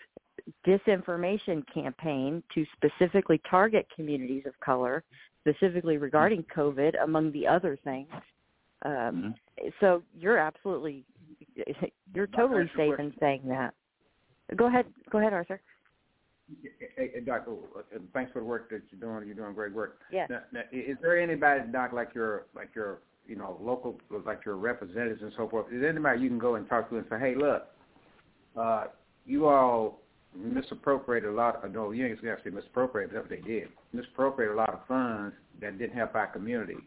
disinformation 0.66 1.64
campaign 1.74 2.42
to 2.54 2.66
specifically 2.76 3.42
target 3.50 3.88
communities 3.96 4.44
of 4.46 4.58
color, 4.60 5.04
specifically 5.42 5.98
regarding 5.98 6.44
COVID, 6.56 6.94
among 7.04 7.32
the 7.32 7.46
other 7.48 7.78
things. 7.84 8.08
Um, 8.84 9.36
So 9.80 10.04
you're 10.14 10.38
absolutely, 10.38 11.04
you're 12.14 12.28
totally 12.28 12.64
That's 12.66 12.76
your 12.78 12.98
safe 12.98 13.00
in 13.00 13.14
saying 13.20 13.42
that. 13.48 13.74
Go 14.56 14.68
ahead, 14.68 14.86
go 15.12 15.18
ahead, 15.20 15.34
Arthur. 15.34 15.60
Hey, 16.96 17.12
hey, 17.14 17.20
Doc, 17.26 17.46
uh, 17.48 17.82
thanks 18.14 18.32
for 18.32 18.40
the 18.40 18.46
work 18.46 18.70
that 18.70 18.84
you're 18.90 19.02
doing. 19.02 19.28
You're 19.28 19.36
doing 19.36 19.54
great 19.54 19.74
work. 19.74 20.00
Yes. 20.12 20.30
Now, 20.30 20.40
now, 20.54 20.62
is 20.72 20.96
there 21.02 21.20
anybody, 21.20 21.62
Doc, 21.74 21.92
like 21.92 22.16
your 22.16 22.46
like 22.56 22.70
your 22.74 23.00
you 23.28 23.36
know 23.36 23.58
local 23.62 24.00
like 24.26 24.46
your 24.46 24.56
representatives 24.56 25.22
and 25.22 25.32
so 25.38 25.48
forth? 25.48 25.68
Is 25.72 25.82
there 25.82 25.90
anybody 25.90 26.22
you 26.22 26.30
can 26.30 26.40
go 26.40 26.56
and 26.56 26.68
talk 26.68 26.90
to 26.90 26.98
and 26.98 27.06
say, 27.10 27.20
hey, 27.20 27.36
look, 27.36 27.68
uh, 28.58 28.86
you 29.26 29.48
all 29.48 30.02
misappropriated 30.36 31.30
a 31.30 31.34
lot. 31.34 31.64
Of, 31.64 31.74
no, 31.74 31.92
you 31.92 32.06
ain't 32.06 32.22
gonna 32.22 32.38
say 32.44 32.50
misappropriated, 32.50 33.14
but 33.14 33.22
that's 33.22 33.32
what 33.32 33.48
they 33.48 33.48
did. 33.48 33.70
Misappropriated 33.94 34.56
a 34.56 34.58
lot 34.58 34.74
of 34.74 34.80
funds 34.88 35.36
that 35.62 35.78
didn't 35.78 35.96
help 35.96 36.16
our 36.16 36.28
community. 36.28 36.78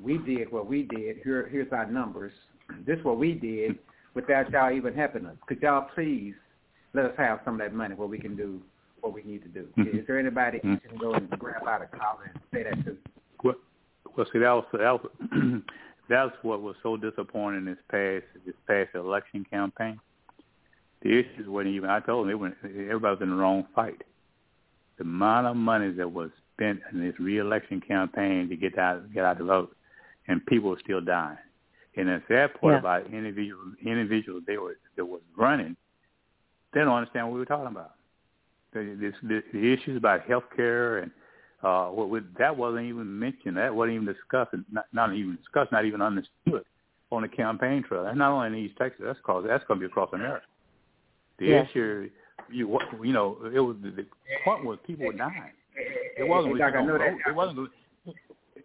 We 0.00 0.18
did 0.18 0.50
what 0.52 0.66
we 0.66 0.82
did. 0.82 1.18
Here, 1.24 1.48
here's 1.50 1.72
our 1.72 1.86
numbers. 1.90 2.32
This 2.86 2.98
is 2.98 3.04
what 3.04 3.18
we 3.18 3.32
did 3.32 3.78
without 4.14 4.50
y'all 4.50 4.72
even 4.72 4.94
helping 4.94 5.26
us. 5.26 5.36
Could 5.46 5.62
y'all 5.62 5.88
please 5.94 6.34
let 6.94 7.06
us 7.06 7.12
have 7.16 7.40
some 7.44 7.54
of 7.54 7.60
that 7.60 7.74
money 7.74 7.94
where 7.94 8.08
we 8.08 8.18
can 8.18 8.36
do 8.36 8.60
what 9.00 9.12
we 9.12 9.22
need 9.22 9.42
to 9.42 9.48
do. 9.48 9.68
Mhm. 9.76 10.00
Is 10.00 10.06
there 10.06 10.18
anybody 10.18 10.58
Mhm. 10.60 10.82
you 10.82 10.88
can 10.88 10.98
go 10.98 11.12
and 11.14 11.30
grab 11.38 11.66
out 11.66 11.82
a 11.82 11.86
collar 11.86 12.24
and 12.24 12.40
say 12.52 12.62
that 12.64 12.84
to? 12.84 12.96
Well, 13.42 13.56
well, 14.16 14.26
see, 14.32 14.38
that 14.38 14.50
was 14.52 14.64
that 14.72 15.02
was 15.02 15.62
that's 16.08 16.32
what 16.42 16.62
was 16.62 16.76
so 16.82 16.96
disappointing 16.96 17.64
this 17.64 17.78
past 17.90 18.24
this 18.44 18.54
past 18.66 18.94
election 18.94 19.44
campaign. 19.48 19.98
The 21.02 21.18
issues 21.18 21.46
weren't 21.46 21.68
even. 21.68 21.90
I 21.90 22.00
told 22.00 22.24
them 22.26 22.30
it 22.30 22.38
went, 22.38 22.54
everybody 22.64 23.00
was 23.14 23.18
in 23.20 23.30
the 23.30 23.36
wrong 23.36 23.66
fight. 23.74 24.02
The 24.98 25.04
amount 25.04 25.46
of 25.46 25.56
money 25.56 25.90
that 25.92 26.10
was 26.10 26.30
spent 26.54 26.80
in 26.92 27.00
this 27.00 27.18
reelection 27.20 27.80
campaign 27.80 28.48
to 28.48 28.56
get 28.56 28.78
out 28.78 29.12
get 29.12 29.24
out 29.24 29.38
the 29.38 29.44
vote, 29.44 29.76
and 30.28 30.44
people 30.46 30.70
were 30.70 30.80
still 30.82 31.00
dying. 31.00 31.38
And 31.96 32.08
the 32.08 32.22
sad 32.28 32.54
part 32.60 32.74
Yeah. 32.74 32.78
about 32.78 33.06
individuals 33.12 33.74
individuals 33.84 34.42
they 34.46 34.58
were 34.58 34.76
that 34.96 35.04
was 35.04 35.20
running, 35.36 35.76
they 36.72 36.80
don't 36.80 36.94
understand 36.94 37.26
what 37.26 37.34
we 37.34 37.40
were 37.40 37.46
talking 37.46 37.66
about. 37.68 37.92
The, 38.72 38.96
this, 39.00 39.14
the, 39.22 39.42
the 39.52 39.72
issues 39.72 39.96
about 39.96 40.22
health 40.22 40.44
care 40.54 40.98
and 40.98 41.10
uh, 41.66 41.88
what 41.88 42.08
would, 42.10 42.28
that 42.38 42.56
wasn't 42.56 42.86
even 42.86 43.18
mentioned. 43.18 43.56
That 43.56 43.74
wasn't 43.74 43.94
even 43.96 44.06
discussed. 44.06 44.54
Not, 44.70 44.86
not 44.92 45.14
even 45.14 45.36
discussed. 45.36 45.72
Not 45.72 45.84
even 45.84 46.00
understood 46.00 46.64
on 47.10 47.22
the 47.22 47.28
campaign 47.28 47.82
trail. 47.82 48.04
That's 48.04 48.16
not 48.16 48.30
only 48.30 48.46
in 48.58 48.64
East 48.66 48.76
Texas. 48.78 49.02
That's 49.04 49.18
across. 49.18 49.44
That's 49.46 49.64
going 49.64 49.80
to 49.80 49.86
be 49.86 49.90
across 49.90 50.10
America. 50.12 50.46
The 51.38 51.46
Yes. 51.46 51.68
issue, 51.70 52.10
you 52.50 52.78
you 53.02 53.12
know, 53.12 53.38
it 53.52 53.58
was 53.60 53.76
the, 53.82 53.90
the 53.90 54.06
point 54.44 54.64
was 54.64 54.78
people 54.86 55.06
were 55.06 55.12
dying. 55.12 55.52
It 56.16 56.26
wasn't. 56.26 56.54
Hey, 56.54 56.58
Doc, 56.58 56.74
I 56.76 56.84
know 56.84 56.98
that 56.98 57.14
it 57.28 57.34
wasn't. 57.34 57.70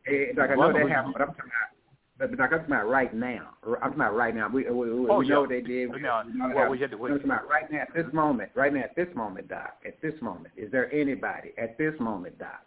Hey, 0.05 0.31
Doc, 0.36 0.50
I 0.51 0.55
know 0.55 0.72
that 0.72 0.89
happened, 0.89 1.13
but 1.13 1.22
I'm 1.24 1.27
talking 1.29 1.51
about. 1.51 1.72
But, 2.17 2.31
but 2.31 2.39
I'm 2.39 2.50
talking 2.51 2.65
about 2.67 2.88
right 2.88 3.13
now. 3.15 3.50
I'm 3.65 3.74
talking 3.74 3.96
about 3.96 4.15
right 4.15 4.36
now. 4.36 4.48
We, 4.48 4.70
we, 4.70 4.93
we, 4.93 5.10
Oh, 5.10 5.20
we 5.20 5.25
yeah. 5.25 5.34
know 5.34 5.41
what 5.41 5.50
they 5.50 5.62
did. 5.62 5.91
We, 5.91 6.01
Now, 6.01 6.24
we 6.24 6.38
know 6.38 6.51
well, 6.55 6.70
we 6.70 6.79
had 6.79 6.91
to 6.91 6.98
I'm 7.03 7.10
talking 7.10 7.25
about 7.25 7.50
right 7.50 7.70
now 7.72 7.81
at 7.81 7.93
this 7.96 8.05
moment. 8.13 8.51
Right 8.53 8.72
now 8.74 8.81
at 8.81 8.96
this 8.96 9.08
moment, 9.15 9.50
Doc. 9.50 9.81
At 9.86 10.00
this 10.01 10.13
moment, 10.22 10.53
is 10.55 10.72
there 10.72 10.93
anybody 10.93 11.51
at 11.58 11.77
this 11.79 11.93
moment, 12.00 12.38
Doc, 12.38 12.62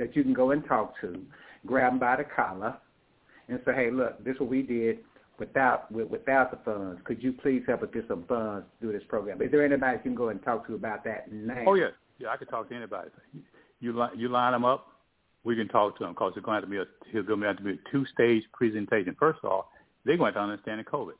that 0.00 0.16
you 0.16 0.24
can 0.24 0.32
go 0.32 0.50
and 0.50 0.64
talk 0.66 1.00
to, 1.02 1.20
grab 1.66 1.92
them 1.92 2.00
by 2.00 2.16
the 2.16 2.24
collar, 2.24 2.76
and 3.48 3.60
say, 3.64 3.72
"Hey, 3.72 3.90
look, 3.90 4.24
this 4.24 4.34
is 4.34 4.40
what 4.40 4.48
we 4.48 4.62
did 4.62 4.98
without 5.38 5.92
with, 5.92 6.08
without 6.08 6.50
the 6.50 6.56
funds. 6.64 7.00
Could 7.04 7.22
you 7.22 7.32
please 7.32 7.62
help 7.68 7.82
us 7.84 7.90
get 7.92 8.08
some 8.08 8.24
funds 8.24 8.66
to 8.80 8.86
do 8.86 8.92
this 8.92 9.06
program?" 9.08 9.40
Is 9.40 9.52
there 9.52 9.64
anybody 9.64 9.98
you 9.98 10.02
can 10.02 10.14
go 10.16 10.30
and 10.30 10.42
talk 10.42 10.66
to 10.66 10.74
about 10.74 11.04
that 11.04 11.30
now? 11.30 11.62
Oh 11.66 11.74
yeah, 11.74 11.90
yeah. 12.18 12.30
I 12.30 12.36
could 12.36 12.48
talk 12.48 12.68
to 12.70 12.74
anybody. 12.74 13.10
You 13.80 13.92
li- 13.92 14.16
you 14.16 14.28
line 14.28 14.52
them 14.52 14.64
up, 14.64 14.88
we 15.44 15.54
can 15.54 15.68
talk 15.68 15.98
to 15.98 16.04
them 16.04 16.14
because 16.14 16.32
it's 16.34 16.44
going 16.44 16.62
to 16.62 16.66
have 16.66 16.68
to 16.68 16.70
be 16.70 16.78
a 16.78 17.18
it's 17.18 17.28
going 17.28 17.40
to 17.40 17.46
have 17.46 17.58
to 17.58 17.62
be 17.62 17.72
a 17.72 17.90
two 17.92 18.06
stage 18.06 18.42
presentation. 18.52 19.14
First 19.18 19.40
of 19.42 19.50
all, 19.50 19.70
they're 20.04 20.16
going 20.16 20.32
to 20.32 20.38
have 20.38 20.48
to 20.48 20.52
understand 20.52 20.80
the 20.80 20.84
COVID. 20.84 21.14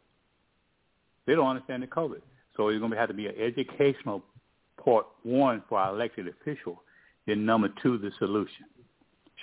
They 1.26 1.34
don't 1.34 1.48
understand 1.48 1.82
the 1.82 1.86
COVID, 1.86 2.22
so 2.56 2.68
it's 2.68 2.78
going 2.80 2.90
to 2.92 2.96
have 2.96 3.08
to 3.08 3.14
be 3.14 3.26
an 3.26 3.34
educational 3.38 4.24
part 4.82 5.06
one 5.22 5.62
for 5.68 5.78
our 5.78 5.94
elected 5.94 6.26
official, 6.28 6.82
then 7.26 7.44
number 7.46 7.68
two 7.82 7.98
the 7.98 8.10
solution. 8.18 8.64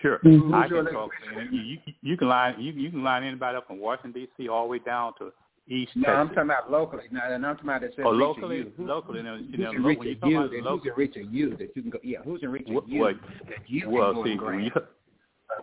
Sure, 0.01 0.19
Mhm. 0.19 0.53
I 0.53 0.67
can 0.67 0.85
talk. 0.93 1.11
elected 1.31 1.53
You, 1.53 1.59
you, 1.61 1.77
you 2.03 2.17
can 2.17 2.27
line 2.27 2.59
you, 2.59 2.71
you 2.71 2.91
can 2.91 3.03
line 3.03 3.23
anybody 3.23 3.57
up 3.57 3.65
from 3.67 3.79
Washington 3.79 4.11
D.C. 4.13 4.47
all 4.47 4.65
the 4.65 4.69
way 4.69 4.79
down 4.79 5.13
to 5.17 5.31
East 5.67 5.91
No, 5.95 6.09
I'm 6.13 6.27
talking 6.29 6.43
about 6.43 6.71
locally. 6.71 7.03
No, 7.11 7.19
no, 7.27 7.33
I'm 7.35 7.41
talking 7.55 7.69
about 7.69 7.81
that 7.81 7.95
says 7.95 8.05
Oh, 8.05 8.11
reach 8.11 8.21
locally, 8.21 8.57
you. 8.57 8.71
Who- 8.77 8.85
locally, 8.85 9.23
now, 9.23 9.35
you 9.35 9.45
Who's 9.49 9.59
know, 9.59 9.71
in 9.71 9.83
reach 9.83 9.99
you 10.03 10.11
of 10.21 10.29
you? 10.29 10.37
about 10.37 10.51
local, 10.61 10.77
who's 10.77 10.85
in 10.87 10.93
reach 10.95 11.15
of 11.17 11.33
you 11.33 11.49
that 11.57 11.75
you 11.75 11.81
can 11.81 11.91
go? 11.91 11.99
Yeah, 12.03 12.19
who's 12.23 12.43
in 12.43 12.51
reach 12.51 12.67
of 12.69 12.75
What- 12.75 12.87
you 12.87 12.99
what- 13.01 13.21
that 13.47 13.69
you 13.69 13.89
well, 13.89 14.13
can 14.13 14.15
go 14.15 14.23
see, 14.25 14.31
and 14.33 14.41
when 14.41 14.59
grab? 14.69 14.73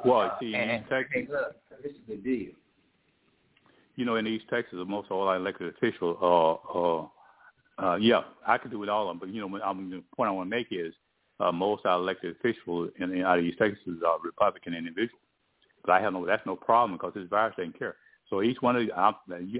you, 0.04 0.10
well, 0.10 0.36
see, 0.40 0.48
in 0.48 0.54
and, 0.60 0.80
East 0.82 0.90
Texas, 0.90 1.12
hey, 1.14 1.26
look, 1.30 1.56
this 1.82 1.92
is 1.92 1.98
the 2.08 2.16
deal. 2.16 2.52
you 3.96 4.04
know, 4.04 4.16
in 4.16 4.26
East 4.26 4.48
Texas, 4.48 4.76
most 4.88 5.06
of 5.06 5.12
all 5.12 5.28
our 5.28 5.36
elected 5.36 5.68
officials 5.68 6.18
are, 6.20 6.58
uh, 6.74 7.06
uh, 7.92 7.94
yeah, 7.96 8.24
I 8.44 8.58
could 8.58 8.72
do 8.72 8.78
with 8.80 8.88
all 8.88 9.02
of 9.08 9.08
them, 9.08 9.18
but 9.20 9.28
you 9.32 9.40
know, 9.40 9.60
I'm, 9.62 9.88
the 9.88 10.02
point 10.16 10.28
I 10.28 10.32
want 10.32 10.50
to 10.50 10.50
make 10.56 10.66
is 10.72 10.92
uh, 11.40 11.52
most 11.52 11.84
our 11.86 11.98
elected 11.98 12.36
officials 12.36 12.90
in, 12.98 13.12
in 13.12 13.22
out 13.22 13.38
of 13.38 13.44
East 13.44 13.58
Texas 13.58 13.78
are 14.06 14.18
Republican 14.22 14.74
individuals. 14.74 15.20
But 15.84 15.92
I 15.92 16.00
have 16.00 16.12
no, 16.12 16.24
that's 16.24 16.44
no 16.46 16.56
problem 16.56 16.92
because 16.92 17.14
this 17.14 17.28
virus 17.28 17.54
doesn't 17.56 17.78
care. 17.78 17.96
So 18.30 18.42
each 18.42 18.60
one 18.60 18.76
of 18.76 18.82
you, 18.82 18.92
I, 18.96 19.12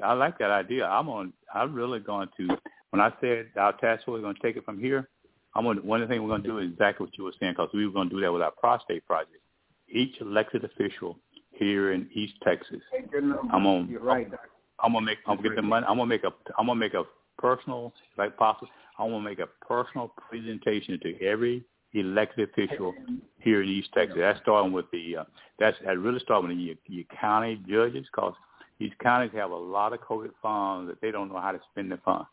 I 0.02 0.12
like 0.14 0.38
that 0.38 0.50
idea. 0.50 0.86
I'm 0.86 1.08
on. 1.08 1.32
I'm 1.54 1.74
really 1.74 2.00
going 2.00 2.28
to. 2.38 2.48
When 2.90 3.00
I 3.00 3.12
said 3.20 3.50
our 3.56 3.72
task 3.74 4.04
force 4.04 4.18
is 4.18 4.22
going 4.22 4.36
to 4.36 4.42
take 4.42 4.56
it 4.56 4.64
from 4.64 4.80
here, 4.80 5.08
I'm 5.54 5.64
going. 5.64 5.78
To, 5.78 5.82
one 5.82 6.00
of 6.00 6.08
the 6.08 6.12
things 6.12 6.22
we're 6.22 6.28
going 6.28 6.42
to 6.42 6.48
do 6.48 6.58
is 6.58 6.70
exactly 6.70 7.06
what 7.06 7.18
you 7.18 7.24
were 7.24 7.34
saying 7.38 7.52
because 7.52 7.68
we 7.74 7.86
were 7.86 7.92
going 7.92 8.08
to 8.08 8.14
do 8.14 8.20
that 8.22 8.32
with 8.32 8.40
our 8.40 8.52
prostate 8.52 9.06
project. 9.06 9.36
Each 9.88 10.18
elected 10.20 10.64
official 10.64 11.18
here 11.50 11.92
in 11.92 12.08
East 12.14 12.34
Texas, 12.42 12.80
Take 12.92 13.12
your 13.12 13.20
number. 13.20 13.52
I'm 13.52 13.66
on. 13.66 13.88
You're 13.88 14.00
right, 14.00 14.30
Doc. 14.30 14.40
I'm 14.82 14.92
gonna 14.92 15.06
make. 15.06 15.18
I'm 15.26 15.36
gonna 15.36 15.48
get 15.48 15.56
the 15.56 15.62
money. 15.62 15.86
I'm 15.88 15.96
gonna 15.96 16.08
make 16.08 16.24
a. 16.24 16.32
I'm 16.58 16.66
gonna 16.66 16.80
make 16.80 16.94
a 16.94 17.04
personal, 17.38 17.92
like 18.16 18.36
possible. 18.36 18.68
I'm 18.98 19.10
gonna 19.10 19.20
make 19.22 19.40
a 19.40 19.48
personal 19.66 20.08
presentation 20.28 20.98
to 21.00 21.24
every 21.24 21.64
elected 21.92 22.48
official 22.48 22.94
here 23.38 23.62
in 23.62 23.68
East 23.68 23.90
Texas. 23.94 24.16
That's 24.18 24.40
starting 24.40 24.72
with 24.72 24.90
the. 24.92 25.18
Uh, 25.18 25.24
that's 25.58 25.76
that 25.84 25.98
really 25.98 26.20
starting 26.20 26.48
with 26.50 26.58
your, 26.58 26.76
your 26.86 27.04
county 27.20 27.60
judges, 27.68 28.06
because 28.10 28.34
these 28.78 28.92
counties 29.02 29.30
have 29.34 29.50
a 29.50 29.56
lot 29.56 29.92
of 29.92 30.00
COVID 30.00 30.30
funds 30.42 30.90
that 30.90 31.00
they 31.00 31.10
don't 31.10 31.28
know 31.28 31.40
how 31.40 31.52
to 31.52 31.60
spend 31.70 31.90
the 31.90 31.98
funds. 31.98 32.26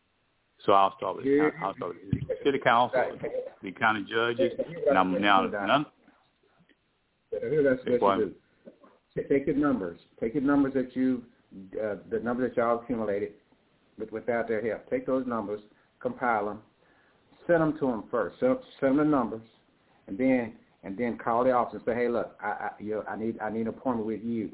So 0.66 0.74
I'll 0.74 0.96
start 0.98 1.18
with 1.18 1.26
I'll 1.64 1.76
start 1.76 1.96
with 1.96 2.28
the 2.28 2.36
city 2.44 2.60
council, 2.60 3.02
the 3.64 3.72
county 3.72 4.06
judges, 4.10 4.52
and 4.88 4.98
I'm 4.98 5.20
now 5.20 5.44
none. 5.48 5.86
That's 7.32 7.44
what 8.00 8.20
you 8.20 8.34
do. 9.16 9.24
Take 9.28 9.48
your 9.48 9.56
numbers. 9.56 10.00
Take 10.20 10.36
your 10.36 10.44
numbers 10.44 10.74
that 10.74 10.96
you, 10.96 11.24
uh, 11.82 11.96
the 12.10 12.20
numbers 12.20 12.52
that 12.52 12.58
y'all 12.62 12.80
accumulated 12.80 13.34
with, 13.98 14.12
without 14.12 14.48
their 14.48 14.66
help. 14.66 14.90
Take 14.90 15.06
those 15.06 15.26
numbers, 15.26 15.62
compile 16.02 16.46
them, 16.46 16.60
send 17.48 17.62
them 17.62 17.74
to 17.80 17.88
them 17.88 18.04
first. 18.12 18.40
Send, 18.40 18.58
send 18.80 18.98
them 19.00 19.06
the 19.10 19.12
numbers, 19.18 19.42
and 20.08 20.18
then 20.18 20.54
and 20.84 20.98
then 20.98 21.18
call 21.18 21.44
the 21.44 21.52
office 21.52 21.76
and 21.76 21.84
say, 21.86 21.94
hey, 21.96 22.10
look, 22.10 22.36
I 22.42 22.48
I, 22.48 22.70
you 22.80 22.96
know, 22.96 23.04
I 23.10 23.16
need 23.16 23.40
I 23.40 23.50
need 23.50 23.62
an 23.62 23.68
appointment 23.70 24.08
with 24.08 24.22
you, 24.24 24.52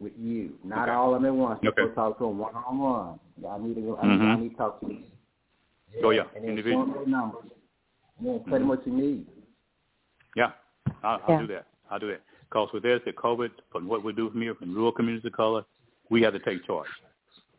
with 0.00 0.12
you, 0.18 0.54
not 0.64 0.88
Okay. 0.88 0.92
all 0.96 1.14
of 1.14 1.22
them 1.22 1.30
at 1.32 1.34
once. 1.34 1.60
Okay. 1.64 1.82
Go 1.82 1.88
talk 1.90 2.18
to 2.18 2.24
them 2.24 2.38
one 2.38 2.54
on 2.54 2.78
one. 2.78 3.20
I 3.48 3.58
need 3.58 3.74
to, 3.74 3.96
I, 3.98 4.04
Mhm. 4.06 4.18
need, 4.20 4.26
I 4.26 4.36
need 4.36 4.48
to 4.50 4.56
talk 4.56 4.80
to 4.80 4.86
you. 4.88 5.02
Oh, 6.04 6.10
yeah. 6.10 6.24
and 6.34 6.44
then 6.44 6.50
Individual. 6.50 6.86
the 6.86 7.10
numbers, 7.10 7.44
and 8.18 8.26
then 8.28 8.44
tell 8.44 8.58
them 8.58 8.68
what 8.68 8.86
you 8.86 8.92
need. 8.92 9.26
Yeah, 10.34 10.52
I'll, 11.02 11.18
Yeah. 11.18 11.24
I'll 11.28 11.38
do 11.38 11.46
that. 11.48 11.66
I'll 11.90 11.98
do 11.98 12.08
that. 12.08 12.22
Because 12.48 12.68
with 12.72 12.82
this, 12.84 13.00
the 13.04 13.12
COVID, 13.12 13.50
from 13.72 13.88
what 13.88 14.04
we 14.04 14.12
do 14.12 14.30
from 14.30 14.40
here, 14.40 14.54
from 14.54 14.74
rural 14.74 14.92
communities 14.92 15.24
of 15.26 15.32
color, 15.32 15.64
we 16.10 16.22
have 16.22 16.32
to 16.32 16.38
take 16.38 16.64
charge. 16.64 16.86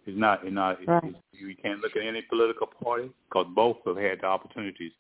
It's 0.08 0.18
not, 0.18 0.44
it's 0.44 0.54
not, 0.54 0.78
Right. 0.88 1.04
it's, 1.04 1.18
you 1.34 1.56
can't 1.62 1.82
look 1.82 1.96
at 1.96 2.04
any 2.04 2.22
political 2.24 2.68
party 2.68 3.12
because 3.28 3.46
both 3.54 3.78
have 3.86 3.98
had 3.98 4.22
the 4.22 4.26
opportunities, 4.26 4.94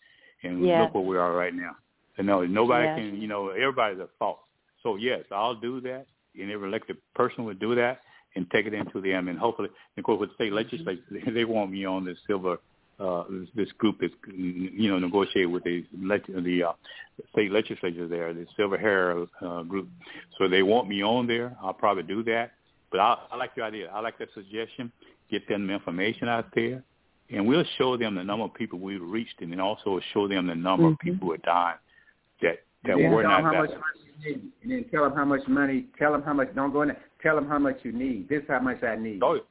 and 0.44 0.64
Yeah. 0.64 0.84
look 0.84 0.94
where 0.94 1.04
we 1.04 1.18
are 1.18 1.34
right 1.34 1.54
now. 1.54 1.76
So 2.16 2.24
no, 2.24 2.46
nobody 2.46 2.86
Yeah. 2.86 2.96
can, 2.96 3.22
you 3.22 3.28
know, 3.28 3.50
everybody's 3.50 4.00
at 4.00 4.10
fault. 4.20 4.40
So 4.84 4.98
yes, 4.98 5.24
I'll 5.32 5.56
do 5.56 5.80
that, 5.82 6.06
and 6.40 6.52
every 6.52 6.68
elected 6.68 6.98
person 7.16 7.46
will 7.46 7.56
do 7.56 7.74
that 7.76 8.02
and 8.36 8.50
take 8.52 8.68
it 8.68 8.74
into 8.74 9.02
the 9.02 9.14
end. 9.14 9.30
And 9.30 9.40
hopefully, 9.40 9.70
of 9.98 10.04
course, 10.04 10.20
with 10.20 10.34
state 10.36 10.52
legislatures, 10.54 11.04
they 11.34 11.46
want 11.46 11.72
me 11.72 11.86
on 11.86 12.04
this 12.04 12.20
silver 12.28 12.60
uh, 13.00 13.24
this, 13.30 13.50
this 13.56 13.72
group 13.74 14.02
is, 14.02 14.12
you 14.26 14.90
know, 14.90 14.98
negotiated 14.98 15.52
with 15.52 15.64
the 15.64 15.86
leg- 16.02 16.26
the 16.28 16.64
uh, 16.64 16.74
state 17.32 17.52
legislature 17.52 18.08
there, 18.08 18.34
the 18.34 18.48
Silver 18.56 18.78
Hair 18.78 19.26
uh, 19.42 19.62
group. 19.64 19.88
So 20.38 20.48
they 20.48 20.64
want 20.64 20.88
me 20.88 21.04
on 21.04 21.28
there. 21.28 21.56
I'll 21.62 21.74
probably 21.74 22.04
do 22.04 22.24
that. 22.24 22.54
But 22.92 23.00
I, 23.00 23.18
I 23.32 23.36
like 23.38 23.52
your 23.56 23.66
idea. 23.66 23.90
I 23.94 24.00
like 24.00 24.18
that 24.20 24.30
suggestion. 24.34 24.92
Get 25.30 25.48
them 25.50 25.70
information 25.70 26.30
out 26.30 26.46
there, 26.56 26.84
and 27.30 27.46
we'll 27.46 27.66
show 27.78 27.98
them 27.98 28.16
the 28.16 28.24
number 28.24 28.46
of 28.46 28.54
people 28.54 28.80
we've 28.80 29.02
reached, 29.02 29.42
and 29.42 29.52
then 29.52 29.60
also 29.60 30.00
show 30.14 30.28
them 30.28 30.48
the 30.48 30.56
number 30.56 30.88
of 30.88 30.94
Mhm. 30.94 31.00
people 31.00 31.28
who 31.28 31.34
are 31.34 31.38
dying 31.38 31.78
that 32.42 32.60
that 32.86 32.98
then 32.98 33.12
were 33.12 33.24
tell 33.24 33.32
not 33.32 33.44
them 33.44 33.54
how 33.54 33.62
much 33.62 33.70
money 33.72 34.00
you 34.24 34.30
need, 34.36 34.52
and 34.64 34.72
then 34.72 34.84
tell 34.90 35.04
them 35.04 35.14
how 35.14 35.26
much 35.26 35.48
money. 35.48 35.88
Tell 36.00 36.12
them 36.14 36.22
how 36.24 36.34
much. 36.34 36.54
Don't 36.56 36.72
go 36.72 36.84
in 36.84 36.90
there. 36.90 37.02
Tell 37.22 37.36
them 37.36 37.48
how 37.48 37.60
much 37.60 37.78
you 37.84 37.92
need. 37.92 38.30
This 38.30 38.44
is 38.44 38.48
how 38.50 38.60
much 38.60 38.82
I 38.84 38.96
need. 38.96 39.22
Oh, 39.22 39.34
yeah. 39.34 39.42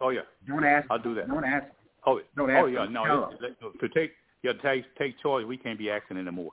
oh 0.00 0.08
yeah, 0.10 0.20
Don't 0.46 0.64
ask. 0.64 0.86
I'll 0.90 0.98
do 0.98 1.14
that. 1.14 1.28
Don't 1.28 1.44
ask. 1.44 1.66
Oh, 2.04 2.20
Don't 2.36 2.50
oh 2.50 2.66
yeah, 2.66 2.84
them. 2.84 2.92
no. 2.92 3.04
Tell 3.04 3.38
It's, 3.40 3.80
to 3.80 3.88
take 3.88 4.12
yeah, 4.42 4.52
take 4.62 4.84
take 4.96 5.18
charge. 5.20 5.44
We 5.46 5.56
can't 5.56 5.78
be 5.78 5.90
asking 5.90 6.18
anymore. 6.18 6.52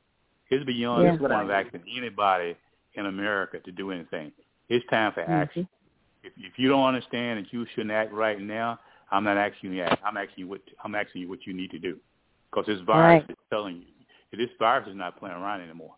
It's 0.50 0.64
beyond 0.66 1.04
Yeah. 1.04 1.12
this 1.12 1.20
point 1.20 1.34
of 1.34 1.50
asking 1.50 1.84
anybody 1.98 2.56
in 2.94 3.06
America 3.08 3.60
to 3.60 3.72
do 3.72 3.92
anything. 3.92 4.32
It's 4.70 4.86
time 4.88 5.12
for 5.12 5.22
action. 5.22 5.68
If 6.24 6.32
if 6.38 6.54
you 6.58 6.70
don't 6.70 6.84
understand 6.86 7.40
that 7.46 7.52
you 7.54 7.66
shouldn't 7.74 7.92
act 7.92 8.12
right 8.14 8.40
now, 8.40 8.80
I'm 9.12 9.24
not 9.24 9.38
asking 9.38 9.74
you 9.74 9.84
to 9.84 9.92
act. 9.92 10.02
I'm 10.06 10.18
asking 10.18 10.36
you 10.38 10.48
what 10.48 10.62
I'm 10.84 10.96
asking 10.96 11.22
you 11.22 11.30
what 11.30 11.46
you 11.46 11.54
need 11.54 11.72
to 11.72 11.80
do, 11.80 11.98
because 12.50 12.66
this 12.66 12.80
virus 12.82 13.24
Right. 13.24 13.30
is 13.30 13.36
telling 13.50 13.78
you. 13.78 13.88
This 14.38 14.50
virus 14.58 14.88
is 14.88 14.96
not 14.96 15.20
playing 15.20 15.36
around 15.36 15.62
anymore. 15.62 15.96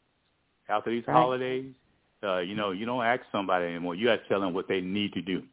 After 0.68 0.90
these 0.90 1.08
Right. 1.08 1.14
holidays, 1.14 1.74
uh, 2.22 2.40
you 2.40 2.56
know, 2.56 2.72
you 2.72 2.86
don't 2.86 3.04
ask 3.06 3.22
somebody 3.32 3.66
anymore. 3.66 3.96
You 3.96 4.08
got 4.08 4.22
to 4.24 4.28
tell 4.28 4.42
them 4.42 4.54
what 4.54 4.68
they 4.68 4.82
need 4.82 5.14
to 5.14 5.22
do, 5.22 5.44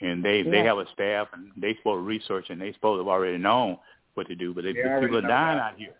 and 0.00 0.22
they 0.22 0.42
they 0.42 0.62
have 0.62 0.78
a 0.78 0.86
staff 0.88 1.28
and 1.32 1.50
they 1.56 1.74
supposed 1.76 1.98
to 1.98 2.02
research 2.02 2.50
and 2.50 2.60
they 2.60 2.72
supposed 2.72 2.96
to 3.00 3.04
have 3.04 3.08
already 3.08 3.38
known 3.38 3.78
what 4.14 4.28
to 4.28 4.34
do. 4.36 4.52
But 4.54 4.64
they, 4.64 4.72
They 4.74 4.82
people 4.82 5.16
are 5.16 5.22
dying 5.22 5.58
that. 5.58 5.72
out 5.72 5.78
here. 5.78 5.94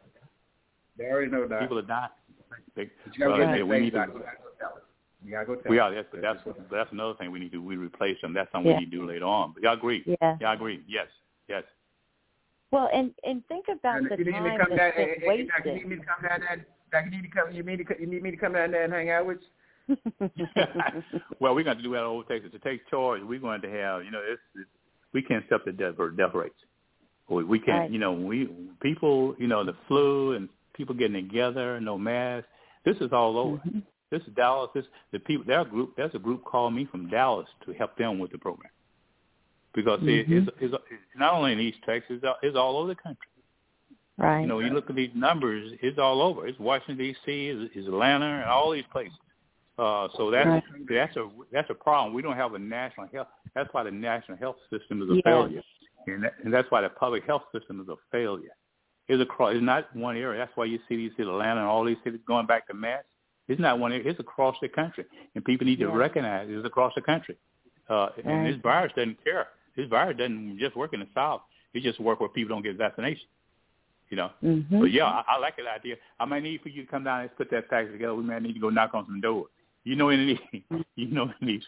They 0.97 1.07
already 1.07 1.31
know 1.31 1.47
that. 1.49 1.61
People 1.61 1.79
are 1.79 1.83
dying. 1.83 2.11
They, 2.77 2.85
But 2.85 3.15
you 3.15 3.19
gotta 3.19 3.31
well, 3.43 3.53
they- 3.53 3.63
we 3.63 3.81
need 3.81 3.93
to. 3.95 4.07
Back. 5.21 5.27
You 5.27 5.33
gotta 5.33 5.47
go 5.47 5.55
tell 5.55 5.63
it. 5.65 5.75
You 5.75 5.79
gotta 5.81 5.93
go 5.93 5.95
tell 5.95 6.13
We 6.13 6.17
it. 6.17 6.17
are. 6.17 6.21
That's 6.23 6.39
that's 6.45 6.59
that's 6.71 6.93
another 6.93 7.15
thing 7.15 7.31
we 7.31 7.39
need 7.39 7.51
to 7.53 7.59
do. 7.59 7.63
We 7.63 7.77
replace 7.77 8.17
them. 8.23 8.33
That's 8.35 8.51
something 8.53 8.71
Yeah. 8.71 8.79
we 8.79 8.85
need 8.85 8.91
to 8.93 8.97
do 8.99 9.07
later 9.07 9.25
on. 9.27 9.53
But 9.55 9.63
y'all 9.63 9.75
agree? 9.75 10.03
Yeah. 10.07 10.37
Y'all 10.41 10.55
agree? 10.55 10.83
Yes. 10.89 11.07
Yes. 11.49 11.65
Well, 12.71 12.89
and 12.93 13.13
and 13.25 13.45
think 13.49 13.67
about 13.69 13.99
And 13.99 14.07
the 14.11 14.15
if 14.15 14.19
you 14.21 14.27
need 14.27 14.41
me 14.43 14.51
to 14.51 14.59
time 14.59 14.59
come 14.69 14.77
down, 14.77 14.79
that's 14.79 14.97
hey, 14.97 15.15
been 15.21 15.31
hey, 15.31 15.47
Doc, 15.47 15.67
you 15.67 15.73
need 15.75 15.89
me 15.89 15.97
to 15.97 16.03
come 16.03 16.29
down 16.29 16.41
there. 16.41 16.67
Doc, 16.93 17.05
you 17.05 17.11
need 17.11 17.23
to 17.23 17.29
come. 17.29 17.53
You 17.53 17.63
need 17.63 17.87
to. 17.87 18.01
You 18.01 18.07
need 18.07 18.23
me 18.23 18.31
to 18.31 18.37
come 18.37 18.53
down 18.53 18.71
there 18.71 18.85
and 18.85 18.93
hang 18.93 19.11
out 19.11 19.27
with 19.27 19.39
you. 19.89 19.97
well, 21.41 21.55
we're 21.55 21.65
going 21.65 21.77
to 21.79 21.83
do 21.83 21.93
that 21.93 22.03
over 22.03 22.23
Texas. 22.29 22.53
To 22.53 22.59
take 22.61 22.89
charge, 22.89 23.23
we're 23.23 23.41
going 23.41 23.61
to 23.63 23.71
have, 23.71 24.05
you 24.05 24.11
know, 24.13 24.21
it's, 24.25 24.41
it's 24.55 24.69
we 25.13 25.23
can't 25.23 25.45
stop 25.47 25.65
the 25.65 25.73
death, 25.73 25.95
death 26.17 26.35
rates. 26.35 26.55
We, 27.29 27.43
we 27.45 27.59
can't, 27.59 27.81
Right. 27.81 27.91
you 27.91 27.99
know, 27.99 28.13
we 28.13 28.49
people, 28.81 29.35
you 29.39 29.47
know, 29.49 29.65
the 29.65 29.75
flu 29.89 30.35
and 30.35 30.49
people 30.75 30.95
getting 30.95 31.29
together, 31.29 31.81
no 31.81 31.99
mask. 31.99 32.47
This 32.85 32.97
is 32.99 33.11
all 33.13 33.37
over. 33.39 33.57
Mhm. 33.67 33.83
This 34.11 34.23
is 34.23 34.35
Dallas. 34.35 34.71
This 34.75 34.85
the 35.13 35.19
people. 35.21 35.45
Their 35.47 35.65
group. 35.65 35.95
There's 35.97 36.15
a 36.15 36.19
group 36.19 36.45
called 36.45 36.75
me 36.75 36.85
from 36.91 37.09
Dallas 37.09 37.49
to 37.67 37.73
help 37.73 37.97
them 37.97 38.19
with 38.19 38.33
the 38.33 38.39
program 38.39 38.71
because 39.75 40.01
it, 40.03 40.29
Mhm. 40.29 40.49
it's, 40.49 40.57
it's, 40.61 40.75
it's 40.75 41.03
not 41.17 41.35
only 41.35 41.53
in 41.53 41.61
East 41.61 41.79
Texas. 41.87 42.19
It's, 42.23 42.39
it's 42.43 42.57
all 42.57 42.77
over 42.79 42.89
the 42.89 42.95
country. 42.97 43.27
Right. 44.19 44.41
You 44.43 44.47
know, 44.49 44.59
you 44.59 44.71
look 44.71 44.91
at 44.91 44.97
these 44.97 45.11
numbers. 45.15 45.73
It's 45.81 45.99
all 45.99 46.21
over. 46.21 46.47
It's 46.47 46.59
Washington 46.59 46.99
D.C. 46.99 47.49
It's, 47.49 47.73
it's 47.75 47.87
Atlanta, 47.89 48.27
and 48.27 48.45
all 48.45 48.71
these 48.73 48.85
places. 48.93 49.17
Uh, 49.79 50.09
so 50.17 50.31
that's 50.31 50.47
Right. 50.47 50.63
that's 50.91 51.17
a 51.17 51.29
that's 51.53 51.71
a 51.71 51.75
problem. 51.75 52.13
We 52.13 52.21
don't 52.21 52.37
have 52.37 52.53
a 52.55 52.59
national 52.59 53.07
health. 53.13 53.29
That's 53.55 53.73
why 53.73 53.83
the 53.85 53.91
national 53.91 54.37
health 54.39 54.57
system 54.71 55.01
is 55.03 55.09
a 55.11 55.15
Yes. 55.15 55.23
failure, 55.25 55.63
and, 56.07 56.25
that, 56.25 56.35
and 56.45 56.53
that's 56.53 56.71
why 56.71 56.83
the 56.83 56.91
public 56.91 57.25
health 57.25 57.45
system 57.53 57.81
is 57.81 57.89
a 57.89 57.97
failure. 58.13 58.51
It's 59.09 59.23
across. 59.23 59.55
It's 59.55 59.63
not 59.65 59.95
one 59.97 60.17
area. 60.17 60.39
That's 60.39 60.55
why 60.57 60.67
you 60.67 60.79
see 60.89 60.97
these 60.97 61.13
cities, 61.13 61.29
Atlanta 61.29 61.61
and 61.61 61.69
all 61.69 61.85
these 61.85 61.97
cities 62.05 62.21
going 62.27 62.47
back 62.47 62.67
to 62.69 62.75
mass. 62.75 63.05
It's 63.51 63.61
not 63.61 63.79
one. 63.81 63.91
It's 63.93 64.21
across 64.21 64.57
the 64.63 64.69
country, 64.69 65.05
and 65.35 65.45
people 65.45 65.67
need 65.67 65.81
to 65.81 65.87
Yeah. 65.89 65.97
recognize 65.97 66.49
it's 66.49 66.65
across 66.65 66.95
the 66.95 67.03
country. 67.03 67.37
Uh, 67.89 68.11
And 68.25 68.47
this 68.47 68.57
virus 68.63 68.93
doesn't 68.95 69.23
care. 69.25 69.49
This 69.77 69.89
virus 69.89 70.17
doesn't 70.17 70.59
just 70.59 70.77
work 70.77 70.93
in 70.95 71.01
the 71.01 71.09
South. 71.15 71.43
It 71.75 71.81
just 71.83 71.99
work 71.99 72.21
where 72.21 72.29
people 72.29 72.55
don't 72.55 72.63
get 72.63 72.77
vaccination. 72.77 73.27
You 74.09 74.17
know. 74.19 74.31
Mhm. 74.43 74.81
But 74.83 74.91
yeah, 74.93 75.07
I, 75.07 75.25
I 75.35 75.39
like 75.39 75.57
that 75.57 75.67
idea. 75.67 75.97
I 76.21 76.25
might 76.27 76.43
need 76.45 76.61
for 76.63 76.69
you 76.69 76.85
to 76.85 76.91
come 76.91 77.05
down 77.05 77.23
and 77.23 77.37
put 77.37 77.51
that 77.51 77.69
package 77.69 77.93
together. 77.93 78.15
We 78.15 78.23
might 78.25 78.43
need 78.43 78.55
to 78.55 78.61
go 78.61 78.71
knock 78.71 78.95
on 78.95 79.05
some 79.07 79.21
doors. 79.21 79.51
You 79.85 79.97
know 79.97 80.09
any 80.11 80.39
you 80.97 81.07
know 81.17 81.33
any 81.43 81.61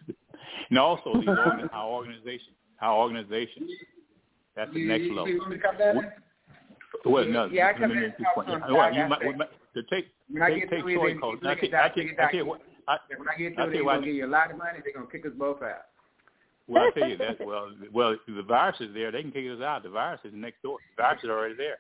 and 0.70 0.78
also 0.78 1.14
these 1.18 1.28
organ, 1.28 1.68
our 1.72 1.88
organizations 1.88 2.56
our 2.80 2.96
organizations. 2.98 3.70
That's 4.54 4.72
the 4.72 4.80
You- 4.80 4.88
next 4.88 5.04
you, 5.04 5.14
level. 5.14 5.28
You 5.28 5.38
want 5.38 5.50
me 5.50 5.56
to 5.56 5.62
come 5.62 5.78
down? 5.78 6.12
Well, 7.04 7.24
no, 7.24 7.46
Yeah, 7.46 7.68
I 7.68 7.72
come 7.72 7.90
in 7.90 7.96
make 7.96 8.04
and 8.04 8.12
this 8.12 8.22
talk 8.26 8.34
point. 8.34 8.48
to 8.48 8.54
'em. 8.54 8.60
Well, 8.72 8.80
I 8.80 8.90
you 8.90 9.08
might, 9.08 9.24
we 9.26 9.34
might, 9.34 9.48
to 9.74 9.82
take 9.84 10.06
When 10.30 10.42
I 10.42 10.50
get 10.58 10.70
take 10.70 10.82
through 10.82 10.96
choice 10.96 11.12
it, 11.16 11.20
calls. 11.20 11.38
I 11.42 11.48
look 11.48 11.58
tell 11.60 11.68
at 11.68 11.74
I 11.74 11.88
that, 11.88 11.94
tell 11.94 12.04
look 12.04 12.12
at 12.12 12.18
I 12.18 12.22
that. 12.24 12.30
tell 12.30 12.40
you 12.40 12.46
what. 12.46 12.60
I, 12.88 12.96
When 13.16 13.28
I 13.28 13.36
get 13.38 13.54
through 13.54 13.56
tell 13.56 13.68
it, 13.68 13.72
they're 13.72 13.84
gonna 13.84 14.04
give 14.06 14.14
you 14.14 14.26
a 14.26 14.28
lot 14.28 14.50
of 14.50 14.58
money. 14.58 14.78
They're 14.84 14.92
gonna 14.92 15.06
kick 15.10 15.26
us 15.26 15.32
both 15.38 15.62
out. 15.62 15.86
Well, 16.68 16.82
I 16.84 16.98
tell 16.98 17.08
you 17.08 17.16
that. 17.18 17.44
Well, 17.44 17.70
well, 17.92 18.16
the 18.26 18.42
virus 18.42 18.76
is 18.80 18.94
there. 18.94 19.10
They 19.10 19.22
can 19.22 19.32
kick 19.32 19.46
us 19.50 19.60
out. 19.62 19.82
The 19.82 19.90
virus 19.90 20.20
is 20.24 20.32
next 20.34 20.62
door. 20.62 20.78
The 20.96 21.02
virus 21.02 21.22
is 21.24 21.30
already 21.30 21.54
there. 21.54 21.78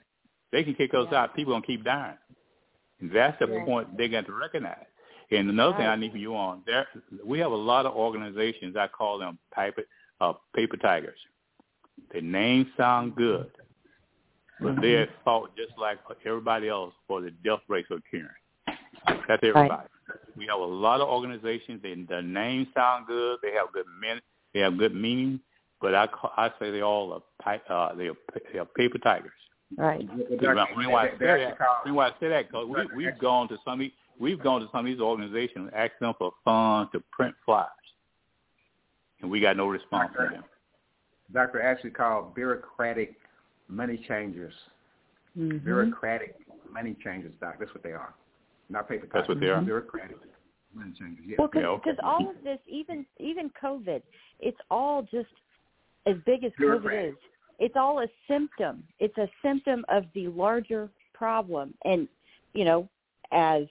They 0.50 0.64
can 0.64 0.74
kick 0.74 0.92
us 0.94 1.06
Yeah. 1.10 1.22
out. 1.24 1.34
People 1.36 1.54
gonna 1.54 1.64
keep 1.66 1.84
dying. 1.84 2.18
And 3.00 3.10
that's 3.10 3.38
the 3.38 3.46
Yeah. 3.48 3.64
point 3.64 3.96
they 3.96 4.08
got 4.08 4.26
to 4.26 4.32
recognize. 4.32 4.86
And 5.30 5.48
another 5.48 5.76
thing 5.76 5.86
I 5.86 5.96
need 5.96 6.12
for 6.12 6.18
you 6.18 6.36
on 6.36 6.62
there, 6.66 6.86
we 7.24 7.38
have 7.38 7.52
a 7.52 7.56
lot 7.56 7.86
of 7.86 7.94
organizations. 7.94 8.76
I 8.76 8.86
call 8.88 9.18
them 9.18 9.38
paper 9.54 9.82
uh, 10.20 10.34
paper 10.54 10.76
tigers. 10.76 11.18
Their 12.12 12.22
names 12.22 12.66
sound 12.76 13.16
good, 13.16 13.50
but 14.62 14.80
they're 14.80 15.08
fought 15.24 15.56
just 15.56 15.72
like 15.78 15.98
everybody 16.24 16.68
else 16.68 16.94
for 17.06 17.20
the 17.20 17.30
death 17.44 17.60
rates 17.68 17.88
occurring. 17.90 18.28
That's 19.28 19.42
everybody. 19.42 19.88
We 20.36 20.46
have 20.46 20.60
a 20.60 20.64
lot 20.64 21.00
of 21.00 21.08
organizations. 21.08 21.80
They, 21.82 21.94
their 21.94 22.22
names 22.22 22.68
sound 22.74 23.06
good. 23.06 23.38
They 23.42 23.52
have 23.52 23.72
good 23.72 23.86
men. 24.00 24.20
They 24.54 24.60
have 24.60 24.78
good 24.78 24.94
meaning. 24.94 25.40
But 25.80 25.94
I 25.94 26.06
call, 26.06 26.32
I 26.36 26.50
say 26.60 26.70
they 26.70 26.82
all 26.82 27.22
are 27.44 27.54
uh, 27.68 27.94
they 27.94 28.08
are, 28.08 28.16
they 28.52 28.58
are 28.58 28.64
paper 28.64 28.98
tigers. 28.98 29.32
Right. 29.76 30.06
The 30.16 30.48
reason 30.76 30.92
why 30.92 31.06
I 31.06 31.10
say 31.10 31.26
that, 31.26 31.58
the 31.58 31.66
reason 31.84 31.94
why 31.94 32.08
I 32.08 32.10
say 32.20 32.28
that, 32.28 32.48
because 32.48 32.68
we, 32.68 33.04
we've 33.04 33.18
gone 33.18 33.48
to 33.48 33.56
some 33.64 33.90
we've 34.18 34.42
gone 34.42 34.60
to 34.60 34.68
some 34.70 34.80
of 34.80 34.86
these 34.86 35.00
organizations, 35.00 35.70
and 35.72 35.74
asked 35.74 35.98
them 36.00 36.14
for 36.18 36.32
funds 36.44 36.92
to 36.92 37.02
print 37.10 37.34
flyers, 37.44 37.68
and 39.20 39.30
we 39.30 39.40
got 39.40 39.56
no 39.56 39.66
response 39.66 40.12
from 40.14 40.32
them. 40.32 40.44
Doctor 41.32 41.62
actually 41.62 41.90
called 41.90 42.34
bureaucratic 42.34 43.16
money 43.68 43.98
changers. 44.08 44.54
Mhm. 45.36 45.64
Bureaucratic 45.64 46.36
money 46.70 46.94
changers, 47.02 47.32
doc. 47.40 47.56
That's 47.58 47.72
what 47.74 47.82
they 47.82 47.92
are. 47.92 48.14
Not 48.68 48.88
paper. 48.88 49.06
That's 49.12 49.28
what 49.28 49.40
they 49.40 49.48
are? 49.48 49.60
Bureaucratic 49.60 50.16
money 50.74 50.92
changers. 50.92 51.24
Yeah. 51.26 51.36
Well, 51.38 51.48
because 51.48 51.62
Yeah, 51.84 51.92
okay. 51.92 51.98
all 52.02 52.30
of 52.30 52.42
this, 52.42 52.60
even 52.66 53.06
even 53.18 53.50
COVID, 53.50 54.02
it's 54.40 54.60
all 54.70 55.02
just 55.02 55.32
as 56.06 56.16
big 56.24 56.44
as 56.44 56.52
COVID 56.54 57.10
is. 57.10 57.16
It's 57.58 57.76
all 57.76 58.00
a 58.00 58.08
symptom. 58.26 58.82
It's 58.98 59.16
a 59.18 59.28
symptom 59.40 59.84
of 59.88 60.04
the 60.14 60.28
larger 60.28 60.90
problem, 61.12 61.74
and 61.84 62.08
you 62.54 62.64
know, 62.64 62.88
as 63.30 63.66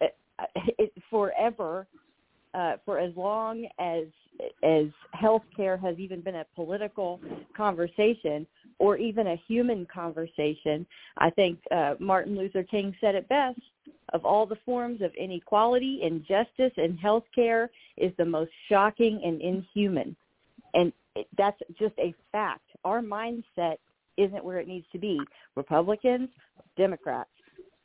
uh, 0.00 0.06
it, 0.78 0.92
forever, 1.10 1.86
uh, 2.54 2.76
for 2.84 2.98
as 2.98 3.14
long 3.16 3.66
as 3.78 4.04
as 4.62 4.86
healthcare 5.14 5.80
has 5.80 5.98
even 5.98 6.20
been 6.20 6.36
a 6.36 6.46
political 6.54 7.20
conversation 7.56 8.46
or 8.78 8.96
even 8.96 9.28
a 9.28 9.42
human 9.46 9.86
conversation, 9.86 10.86
I 11.18 11.30
think 11.30 11.58
uh, 11.70 11.94
Martin 11.98 12.36
Luther 12.36 12.62
King 12.62 12.94
said 13.00 13.14
it 13.14 13.28
best 13.28 13.60
of 14.12 14.24
all 14.24 14.46
the 14.46 14.58
forms 14.64 15.02
of 15.02 15.12
inequality, 15.14 16.00
injustice, 16.02 16.72
and 16.76 16.98
healthcare 16.98 17.68
is 17.96 18.12
the 18.18 18.24
most 18.24 18.50
shocking 18.68 19.20
and 19.24 19.40
inhuman. 19.40 20.14
And 20.74 20.92
it, 21.16 21.26
that's 21.38 21.60
just 21.78 21.94
a 21.98 22.14
fact. 22.32 22.64
Our 22.84 23.00
mindset 23.00 23.76
isn't 24.16 24.44
where 24.44 24.58
it 24.58 24.68
needs 24.68 24.86
to 24.92 24.98
be. 24.98 25.20
Republicans, 25.56 26.28
Democrats. 26.76 27.30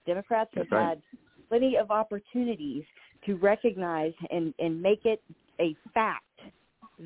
Democrats 0.05 0.51
have 0.55 0.67
right. 0.71 0.89
had 0.89 1.01
plenty 1.47 1.77
of 1.77 1.91
opportunities 1.91 2.83
to 3.25 3.35
recognize 3.35 4.13
and, 4.31 4.53
and 4.59 4.81
make 4.81 5.05
it 5.05 5.21
a 5.59 5.75
fact 5.93 6.23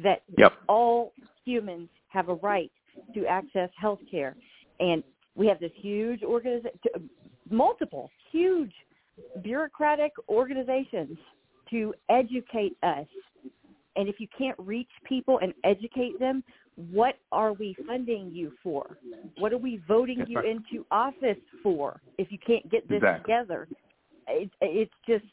that 0.04 0.24
Yep. 0.38 0.54
all 0.68 1.14
humans 1.46 1.90
have 2.08 2.30
a 2.30 2.36
right 2.36 2.72
to 3.14 3.26
access 3.26 3.70
health 3.80 4.00
care. 4.10 4.36
And 4.80 5.04
we 5.36 5.48
have 5.48 5.60
this 5.60 5.72
huge 5.76 6.24
organization, 6.24 6.80
multiple 7.50 8.10
huge 8.32 8.74
bureaucratic 9.42 10.12
organizations 10.30 11.18
to 11.70 11.94
educate 12.10 12.76
us. 12.84 13.08
And 13.96 14.10
if 14.10 14.20
you 14.20 14.28
can't 14.36 14.58
reach 14.60 14.90
people 15.08 15.40
and 15.40 15.54
educate 15.64 16.18
them, 16.20 16.44
what 16.76 17.16
are 17.32 17.54
we 17.54 17.76
funding 17.86 18.32
you 18.32 18.52
for? 18.64 18.98
What 19.38 19.54
are 19.54 19.58
we 19.58 19.82
voting 19.88 20.20
That's 20.20 20.32
you 20.32 20.38
right. 20.38 20.48
into 20.48 20.86
office 20.90 21.38
for 21.62 22.02
if 22.18 22.32
you 22.32 22.40
can't 22.46 22.70
get 22.72 22.88
this 22.90 22.98
Exactly. 22.98 23.22
together? 23.22 23.68
It, 24.28 24.50
it's 24.62 24.94
just 25.08 25.26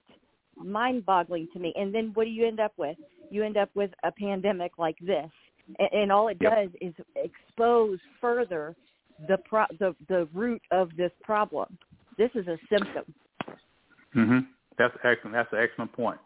mind-boggling 0.64 1.48
to 1.52 1.58
me. 1.58 1.72
And 1.76 1.94
then 1.94 2.10
what 2.14 2.24
do 2.24 2.30
you 2.30 2.46
end 2.46 2.60
up 2.60 2.72
with? 2.76 2.96
You 3.30 3.44
end 3.44 3.56
up 3.56 3.70
with 3.74 3.90
a 4.04 4.12
pandemic 4.12 4.72
like 4.78 4.96
this, 5.00 5.30
and, 5.78 5.88
and 5.92 6.12
all 6.12 6.28
it 6.28 6.38
Yep. 6.40 6.52
does 6.52 6.68
is 6.80 6.94
expose 7.16 7.98
further 8.20 8.74
the 9.28 9.38
pro- 9.38 9.66
the 9.78 9.94
the 10.08 10.26
root 10.32 10.62
of 10.70 10.90
this 10.96 11.12
problem. 11.22 11.78
This 12.18 12.30
is 12.34 12.46
a 12.48 12.58
symptom. 12.68 13.04
hmm 14.12 14.38
That's 14.78 14.94
excellent. 15.04 15.34
That's 15.34 15.52
an 15.52 15.60
excellent 15.60 15.92
point. 15.92 16.18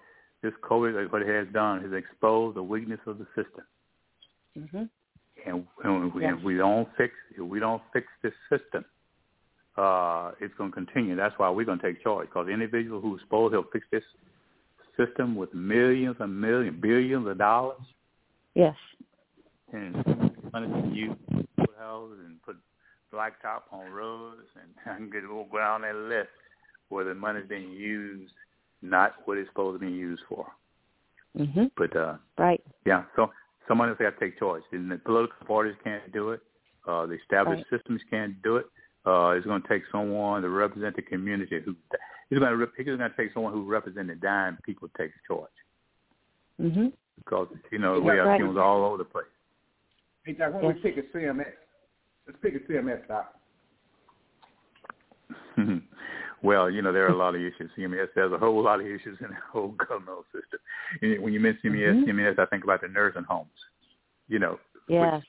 This 0.42 0.52
COVID, 0.62 1.10
what 1.12 1.22
it 1.22 1.28
has 1.28 1.52
done, 1.52 1.82
has 1.82 1.92
exposed 1.92 2.56
the 2.56 2.62
weakness 2.62 3.00
of 3.06 3.18
the 3.18 3.26
system. 3.34 3.64
hmm 4.70 4.84
and, 5.46 5.66
and, 5.82 6.14
we, 6.14 6.24
and 6.24 6.42
we 6.42 6.56
don't 6.56 6.88
fix 6.96 7.12
if 7.36 7.44
we 7.44 7.60
don't 7.60 7.82
fix 7.92 8.06
this 8.22 8.32
system, 8.50 8.84
uh, 9.76 10.32
it's 10.40 10.54
going 10.56 10.70
to 10.70 10.74
continue. 10.74 11.16
That's 11.16 11.34
why 11.38 11.50
we're 11.50 11.64
going 11.64 11.78
to 11.78 11.84
take 11.92 12.02
charge 12.02 12.28
because 12.28 12.48
individual 12.48 13.00
who's 13.00 13.20
supposed 13.22 13.54
to 13.54 13.64
fix 13.72 13.86
this 13.90 14.04
system 14.96 15.34
with 15.34 15.52
millions 15.52 16.16
and 16.20 16.40
millions, 16.40 16.80
billions 16.80 17.26
of 17.26 17.38
dollars, 17.38 17.80
Yes. 18.54 18.76
and 19.72 19.94
money 20.52 20.68
to 20.68 20.94
use 20.94 21.16
put 21.56 21.70
houses 21.78 22.20
and 22.24 22.40
put 22.42 22.56
blacktop 23.12 23.62
on 23.72 23.90
roads, 23.90 24.42
and 24.54 24.72
I 24.86 24.96
can 24.96 25.10
get 25.10 25.26
go 25.28 25.46
down 25.56 25.82
that 25.82 25.96
list 25.96 26.28
where 26.88 27.04
the 27.04 27.14
money's 27.14 27.48
being 27.48 27.72
used, 27.72 28.32
not 28.82 29.14
what 29.24 29.38
it's 29.38 29.48
supposed 29.50 29.80
to 29.80 29.86
be 29.86 29.92
used 29.92 30.22
for. 30.28 30.46
hmm 31.36 31.64
But 31.76 31.96
uh, 31.96 32.14
Right. 32.38 32.60
yeah, 32.86 33.04
so 33.16 33.30
someone 33.66 33.88
has 33.88 33.96
got 33.98 34.10
to 34.10 34.20
take 34.20 34.38
charge. 34.38 34.62
And 34.72 34.90
the 34.90 34.98
political 34.98 35.46
parties 35.46 35.74
can't 35.82 36.12
do 36.12 36.30
it. 36.30 36.40
Uh, 36.86 37.06
the 37.06 37.14
established 37.14 37.64
Right. 37.70 37.80
systems 37.80 38.02
can't 38.10 38.40
do 38.42 38.56
it. 38.56 38.66
Uh, 39.06 39.30
it's 39.36 39.46
going 39.46 39.60
to 39.60 39.68
take 39.68 39.82
someone 39.92 40.40
to 40.42 40.48
represent 40.48 40.96
the 40.96 41.02
community 41.02 41.60
who 41.64 41.74
he's 42.30 42.38
going 42.38 42.58
to 42.58 42.66
he's 42.76 42.86
going 42.86 42.98
to 42.98 43.10
take 43.16 43.32
someone 43.34 43.52
who 43.52 43.64
represents 43.64 44.08
the 44.08 44.14
dying 44.16 44.56
people 44.64 44.88
takes 44.96 45.14
charge. 45.28 45.50
Mhm. 46.60 46.92
Because 47.18 47.48
you 47.70 47.78
know 47.78 47.96
Yeah, 47.96 48.00
we 48.10 48.16
have 48.16 48.26
right. 48.26 48.36
funerals 48.38 48.58
all 48.58 48.84
over 48.86 48.96
the 48.98 49.04
place. 49.04 49.26
Hey, 50.24 50.32
Doc, 50.32 50.54
when 50.54 50.66
we 50.74 50.80
pick 50.80 50.96
a 50.96 51.02
CMS, 51.16 51.52
let's 52.26 52.38
pick 52.40 52.54
a 52.54 52.60
CMS, 52.60 53.06
Doc. 53.06 53.34
well, 56.42 56.70
you 56.70 56.82
know 56.82 56.92
there 56.92 57.04
are 57.04 57.12
a 57.12 57.16
lot 57.16 57.34
of 57.34 57.40
issues. 57.40 57.70
CMS 57.76 58.08
there's 58.14 58.32
a 58.32 58.38
whole 58.38 58.62
lot 58.62 58.80
of 58.80 58.86
issues 58.86 59.18
in 59.20 59.28
the 59.28 59.36
whole 59.52 59.68
governmental 59.72 60.24
system. 60.32 60.58
And 61.02 61.22
when 61.22 61.32
you 61.32 61.40
mention 61.40 61.72
CMS, 61.72 62.04
Mhm. 62.04 62.04
CMS, 62.06 62.38
I 62.38 62.46
think 62.46 62.64
about 62.64 62.80
the 62.80 62.88
nursing 62.88 63.24
homes. 63.24 63.50
You 64.28 64.38
know, 64.38 64.58
Yes. 64.88 65.22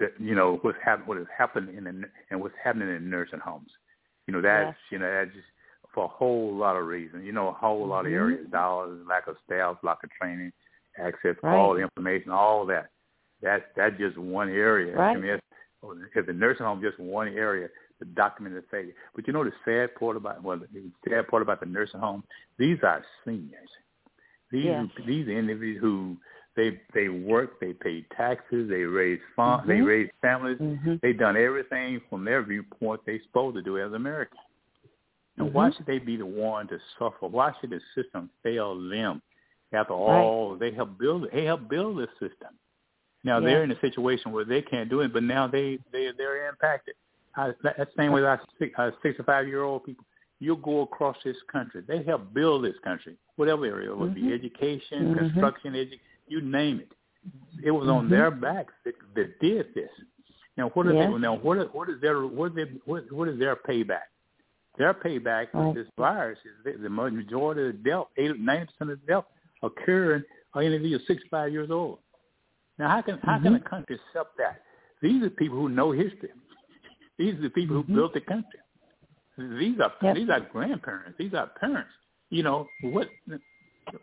That 0.00 0.12
you 0.18 0.34
know 0.34 0.58
what's 0.62 0.78
happening, 0.84 1.08
what 1.08 1.18
is 1.18 1.26
happening 1.36 1.76
in 1.76 1.84
the, 1.84 2.02
and 2.30 2.40
what's 2.40 2.54
happening 2.62 2.88
in 2.88 3.10
nursing 3.10 3.40
homes. 3.40 3.70
You 4.26 4.34
know 4.34 4.42
that's 4.42 4.68
Yes. 4.68 4.76
you 4.90 4.98
know 4.98 5.10
that's 5.10 5.34
just 5.34 5.46
for 5.94 6.04
a 6.04 6.08
whole 6.08 6.54
lot 6.54 6.76
of 6.76 6.86
reasons. 6.86 7.24
You 7.24 7.32
know 7.32 7.48
a 7.48 7.52
whole 7.52 7.86
lot 7.86 8.06
of 8.06 8.12
Mhm. 8.12 8.16
areas, 8.16 8.46
dollars, 8.50 9.06
lack 9.06 9.26
of 9.26 9.36
staff, 9.44 9.78
lack 9.82 10.02
of 10.02 10.10
training, 10.10 10.52
access, 10.98 11.36
Right. 11.42 11.56
all 11.56 11.74
the 11.74 11.82
information, 11.82 12.30
all 12.30 12.66
that. 12.66 12.90
That's 13.42 13.64
that's 13.74 13.96
just 13.96 14.16
one 14.18 14.48
area. 14.48 14.96
Right. 14.96 15.16
I 15.16 15.20
mean, 15.20 15.30
it's, 15.30 15.46
if 16.14 16.26
the 16.26 16.32
nursing 16.32 16.66
home 16.66 16.80
just 16.82 16.98
one 16.98 17.28
area, 17.28 17.68
the 17.98 18.06
documented 18.06 18.64
failure. 18.70 18.94
But 19.14 19.26
you 19.26 19.32
know 19.32 19.44
the 19.44 19.52
sad 19.64 19.94
part 19.94 20.16
about 20.16 20.42
well, 20.42 20.58
the 20.58 20.90
sad 21.08 21.28
part 21.28 21.42
about 21.42 21.60
the 21.60 21.66
nursing 21.66 22.00
home, 22.00 22.24
these 22.58 22.78
are 22.82 23.04
seniors. 23.24 23.70
These 24.50 24.64
Yes. 24.64 24.86
these 25.06 25.28
individuals 25.28 25.80
who 25.80 26.16
they 26.56 26.80
they 26.94 27.08
work, 27.08 27.60
they 27.60 27.72
pay 27.74 28.02
taxes, 28.16 28.68
they 28.68 28.82
raise 28.82 29.20
funds, 29.36 29.66
they 29.66 29.78
Mhm. 29.78 29.86
raise 29.86 30.10
families. 30.22 30.58
Mhm. 30.58 31.00
They've 31.00 31.18
done 31.18 31.36
everything 31.36 32.00
from 32.08 32.24
their 32.24 32.42
viewpoint 32.42 33.02
they're 33.04 33.20
supposed 33.22 33.56
to 33.56 33.62
do 33.62 33.78
as 33.78 33.92
Americans. 33.92 34.40
And 35.36 35.52
why 35.52 35.68
Mhm. 35.68 35.76
should 35.76 35.86
they 35.86 35.98
be 35.98 36.16
the 36.16 36.24
one 36.26 36.66
to 36.68 36.80
suffer? 36.98 37.26
Why 37.26 37.52
should 37.60 37.70
the 37.70 37.80
system 37.94 38.30
fail 38.42 38.74
them? 38.88 39.20
After 39.72 39.92
Right. 39.94 40.00
all, 40.22 40.54
they 40.56 40.70
helped 40.70 40.96
build 40.98 41.30
they 41.30 41.44
helped 41.44 41.68
build 41.68 41.98
this 41.98 42.10
system. 42.18 42.54
Now 43.24 43.38
Yeah. 43.38 43.46
they're 43.46 43.64
in 43.64 43.70
a 43.72 43.80
situation 43.80 44.32
where 44.32 44.44
they 44.44 44.62
can't 44.62 44.88
do 44.88 45.00
it, 45.02 45.12
but 45.12 45.22
now 45.22 45.46
they 45.46 45.78
they 45.92 46.10
they're 46.12 46.48
impacted. 46.48 46.94
I, 47.36 47.52
that's 47.62 47.76
the 47.76 47.86
same 47.96 48.12
with 48.12 48.24
our 48.24 48.40
six- 48.58 48.78
our 48.78 48.92
five 49.26 49.46
year 49.46 49.62
old 49.62 49.84
people. 49.84 50.04
You'll 50.38 50.56
go 50.56 50.80
across 50.82 51.22
this 51.22 51.40
country. 51.44 51.82
They 51.82 52.02
helped 52.02 52.32
build 52.32 52.64
this 52.64 52.78
country, 52.78 53.16
whatever 53.36 53.66
area 53.66 53.90
it 53.90 53.96
would 53.96 54.14
be, 54.14 54.22
Mhm. 54.22 54.32
education, 54.32 55.14
Mhm. 55.14 55.18
construction, 55.18 55.74
edu- 55.74 55.98
you 56.28 56.40
name 56.40 56.80
it. 56.80 56.92
It 57.64 57.70
was 57.70 57.88
on 57.88 58.06
Mhm. 58.06 58.10
their 58.10 58.30
backs 58.30 58.72
that, 58.84 58.94
that 59.14 59.38
did 59.40 59.74
this. 59.74 59.90
Now 60.56 60.68
what 60.70 60.86
are 60.86 60.92
Yes. 60.94 61.10
they? 61.12 61.18
Now 61.18 61.34
what 61.36 61.58
is, 61.58 61.68
what 61.72 61.88
is 61.88 62.00
their 62.00 62.26
what 62.26 62.50
is 62.50 62.54
their, 62.56 62.66
what, 62.84 63.10
what 63.12 63.28
is 63.28 63.38
their 63.38 63.56
payback? 63.56 64.08
Their 64.78 64.94
payback 64.94 65.48
Right. 65.52 65.66
with 65.66 65.74
this 65.76 65.88
virus 65.96 66.38
is 66.44 66.64
the, 66.64 66.72
the 66.82 66.88
majority 66.90 67.62
of 67.62 67.66
the 67.68 67.90
death, 67.90 68.06
eighty 68.16 68.38
ninety 68.38 68.66
percent 68.72 68.90
of 68.90 69.00
the 69.00 69.06
death 69.06 69.24
occurring 69.62 70.22
are 70.54 70.62
individuals 70.62 71.06
sixty-five 71.06 71.52
years 71.52 71.70
old. 71.70 71.98
Now 72.78 72.88
how 72.88 73.02
can 73.02 73.18
how 73.22 73.38
can 73.38 73.54
Mhm. 73.54 73.66
a 73.66 73.68
country 73.68 73.96
accept 73.96 74.36
that? 74.38 74.62
These 75.02 75.22
are 75.22 75.30
people 75.30 75.58
who 75.58 75.68
know 75.68 75.90
history. 75.92 76.30
These 77.18 77.34
are 77.34 77.42
the 77.42 77.50
people 77.50 77.82
Mhm. 77.82 77.86
who 77.86 77.94
built 77.94 78.14
the 78.14 78.20
country. 78.20 78.60
These 79.36 79.80
are 79.80 79.92
Yep. 80.00 80.14
these 80.14 80.30
are 80.30 80.40
grandparents. 80.40 81.18
These 81.18 81.34
are 81.34 81.46
parents. 81.48 81.92
You 82.30 82.42
know 82.42 82.68
what? 82.82 83.08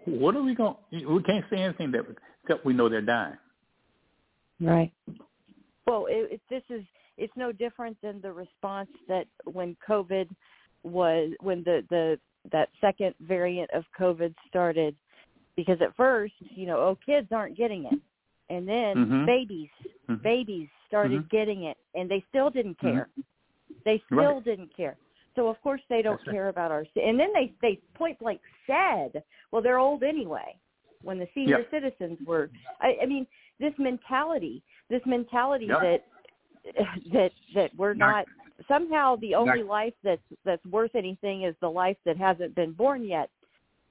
What 0.05 0.35
are 0.35 0.41
we 0.43 0.55
going? 0.55 0.75
We 0.91 1.23
can't 1.23 1.45
say 1.49 1.57
anything 1.57 1.91
that 1.91 2.05
except 2.43 2.65
we 2.65 2.73
know 2.73 2.89
they're 2.89 3.01
dying. 3.01 3.37
Right. 4.61 4.93
Well, 5.85 6.05
it, 6.09 6.33
it, 6.33 6.41
this 6.49 6.63
is 6.69 6.83
it's 7.17 7.33
no 7.35 7.51
different 7.51 7.97
than 8.01 8.21
the 8.21 8.31
response 8.31 8.89
that 9.07 9.25
when 9.45 9.75
COVID 9.87 10.29
was 10.83 11.31
when 11.41 11.63
the 11.63 11.83
the 11.89 12.19
that 12.51 12.69
second 12.81 13.15
variant 13.21 13.69
of 13.71 13.83
COVID 13.99 14.33
started, 14.47 14.95
because 15.55 15.77
at 15.81 15.95
first 15.95 16.33
you 16.55 16.65
know 16.65 16.77
oh 16.77 16.97
kids 17.05 17.27
aren't 17.31 17.57
getting 17.57 17.85
it, 17.85 17.99
and 18.49 18.67
then 18.67 18.95
Mhm. 18.95 19.25
babies 19.25 19.69
Mhm. 20.09 20.21
babies 20.21 20.69
started 20.87 21.23
Mhm. 21.23 21.29
getting 21.29 21.63
it, 21.63 21.77
and 21.95 22.09
they 22.09 22.21
still 22.29 22.49
didn't 22.49 22.77
Mhm. 22.77 22.93
care. 22.93 23.09
They 23.85 23.99
still 24.05 24.35
Right. 24.35 24.43
didn't 24.45 24.73
care. 24.75 24.97
So 25.35 25.47
of 25.47 25.61
course 25.61 25.81
they 25.89 26.01
don't 26.01 26.23
care 26.25 26.49
about 26.49 26.71
our. 26.71 26.85
And 26.95 27.19
then 27.19 27.29
they 27.33 27.53
they 27.61 27.79
point 27.95 28.19
blank 28.19 28.41
said, 28.67 29.23
well 29.51 29.61
they're 29.61 29.79
old 29.79 30.03
anyway. 30.03 30.55
When 31.01 31.19
the 31.19 31.27
senior 31.33 31.59
Yep. 31.59 31.71
citizens 31.71 32.17
were, 32.25 32.49
I, 32.79 32.95
I 33.03 33.05
mean, 33.05 33.27
this 33.59 33.73
mentality, 33.77 34.63
this 34.89 35.01
mentality 35.05 35.65
Yep. 35.65 35.81
that 35.81 36.03
that 37.11 37.31
that 37.55 37.75
we're 37.75 37.93
not 37.93 38.25
somehow 38.67 39.17
the 39.17 39.35
only 39.35 39.59
Doc- 39.59 39.67
life 39.69 39.93
that's 40.03 40.21
that's 40.45 40.65
worth 40.65 40.95
anything 40.95 41.43
is 41.43 41.55
the 41.61 41.69
life 41.69 41.97
that 42.05 42.17
hasn't 42.17 42.55
been 42.55 42.71
born 42.71 43.03
yet 43.03 43.29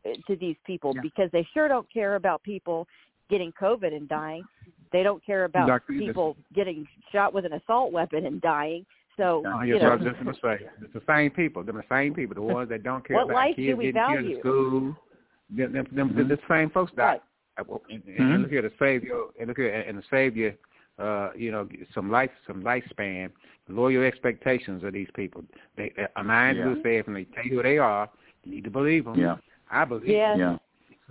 uh, 0.07 0.11
to 0.27 0.37
these 0.37 0.57
people 0.67 0.93
Yeah. 0.95 1.03
because 1.03 1.31
they 1.33 1.47
sure 1.53 1.69
don't 1.69 1.91
care 1.93 2.15
about 2.15 2.43
people 2.43 2.89
getting 3.29 3.53
COVID 3.53 3.95
and 3.95 4.09
dying. 4.09 4.45
They 4.93 5.03
don't 5.03 5.25
care 5.25 5.45
about 5.45 5.87
people 5.87 6.37
getting 6.55 6.87
shot 7.13 7.33
with 7.33 7.45
an 7.47 7.55
assault 7.55 7.93
weapon 7.93 8.27
and 8.27 8.41
dying. 8.41 8.85
So 9.17 9.45
Uh, 9.47 9.63
you 9.63 9.75
yes, 9.75 9.83
know, 9.83 9.91
I 9.91 9.95
was 9.97 10.05
just 10.05 10.19
gonna 10.19 10.35
say 10.43 10.67
it's 10.83 10.93
the 10.93 11.03
same 11.07 11.31
people. 11.31 11.63
They're 11.63 11.75
the 11.75 11.85
same 11.91 12.15
people. 12.15 12.35
The 12.35 12.43
ones 12.43 12.69
that 12.71 12.83
don't 12.83 13.07
care 13.07 13.17
What 13.19 13.25
about 13.25 13.35
life 13.35 13.57
kids 13.57 13.69
do 13.69 13.77
we 13.77 13.93
getting 13.93 14.01
killed 14.01 14.17
value? 14.25 14.35
in 14.37 14.41
school. 14.41 14.97
Them, 15.51 15.73
them, 15.73 15.87
them, 15.93 16.11
Mhm. 16.11 16.29
the 16.29 16.39
same 16.49 16.71
folks 16.71 16.93
Right. 16.97 17.21
die. 17.57 17.63
Well, 17.69 17.83
And, 17.91 18.03
and 18.07 18.17
Mhm. 18.19 18.43
look 18.43 18.51
here 18.51 18.63
to 18.63 18.73
save 18.79 19.05
your 19.05 19.31
and 19.39 19.49
look 19.49 19.59
here 19.59 19.69
and 19.71 20.03
to 20.03 20.09
save 20.09 20.37
you, 20.37 20.55
uh, 20.99 21.31
you 21.37 21.51
know, 21.51 21.69
some 21.93 22.11
life 22.11 22.31
some 22.47 22.63
lifespan. 22.63 23.31
Lower 23.69 23.91
your 23.91 24.05
expectations 24.05 24.83
of 24.83 24.93
these 24.95 25.11
people. 25.13 25.45
They 25.77 25.93
a 26.17 26.25
mind 26.25 26.57
Yeah. 26.59 26.69
will 26.69 26.83
say 26.83 26.97
if 26.97 27.07
they 27.07 27.25
tell 27.25 27.45
you 27.45 27.57
who 27.57 27.63
they 27.63 27.79
are, 27.79 28.09
you 28.45 28.53
need 28.53 28.65
to 28.65 28.71
believe 28.71 29.05
them. 29.05 29.19
Yeah. 29.19 29.37
I 29.71 29.85
believe. 29.85 30.09
Yes. 30.09 30.39
Yeah. 30.39 30.57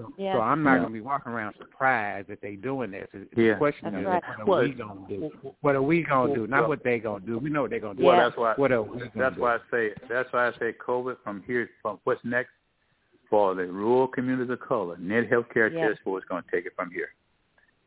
So, 0.01 0.13
Yes. 0.17 0.35
so 0.35 0.41
I'm 0.41 0.63
not 0.63 0.73
Yeah. 0.73 0.77
going 0.79 0.89
to 0.89 0.93
be 0.93 1.01
walking 1.01 1.31
around 1.31 1.55
surprised 1.57 2.27
that 2.29 2.41
they 2.41 2.55
doing 2.55 2.91
this. 2.91 3.07
The 3.11 3.27
Yeah. 3.35 3.55
question 3.55 3.91
That's 3.93 4.01
is, 4.01 4.07
right. 4.07 4.23
what 4.23 4.39
are 4.39 4.45
Well, 4.45 4.61
we 4.63 4.71
going 4.73 5.07
to 5.07 5.29
do? 5.29 5.53
What 5.61 5.75
are 5.75 5.81
we 5.81 6.03
going 6.03 6.29
to 6.29 6.35
do? 6.35 6.47
Not 6.47 6.61
well- 6.61 6.69
what 6.69 6.83
they 6.83 6.99
going 6.99 7.21
to 7.21 7.27
do. 7.27 7.37
We 7.37 7.49
know 7.49 7.61
what 7.61 7.69
they're 7.71 7.79
going 7.79 7.97
to 7.97 8.01
do. 8.01 8.07
Well, 8.07 8.17
that's 8.17 8.37
why. 8.37 8.53
What 8.55 8.71
are 8.71 8.81
we 8.81 8.97
gonna 8.97 9.11
That's 9.15 9.35
do? 9.35 9.41
why 9.41 9.55
I 9.55 9.59
say. 9.69 9.93
That's 10.09 10.31
why 10.33 10.47
I 10.47 10.51
say 10.53 10.73
COVID 10.73 11.17
from 11.23 11.43
here. 11.43 11.69
From 11.81 11.99
what's 12.03 12.23
next 12.23 12.51
for 13.29 13.55
the 13.55 13.65
rural 13.65 14.07
communities 14.07 14.49
of 14.49 14.59
color. 14.59 14.97
Net 14.97 15.29
Healthcare 15.29 15.71
Yeah. 15.71 15.89
Task 15.89 16.01
Force 16.03 16.23
is 16.23 16.27
going 16.27 16.43
to 16.43 16.51
take 16.51 16.65
it 16.65 16.73
from 16.75 16.91
here. 16.91 17.13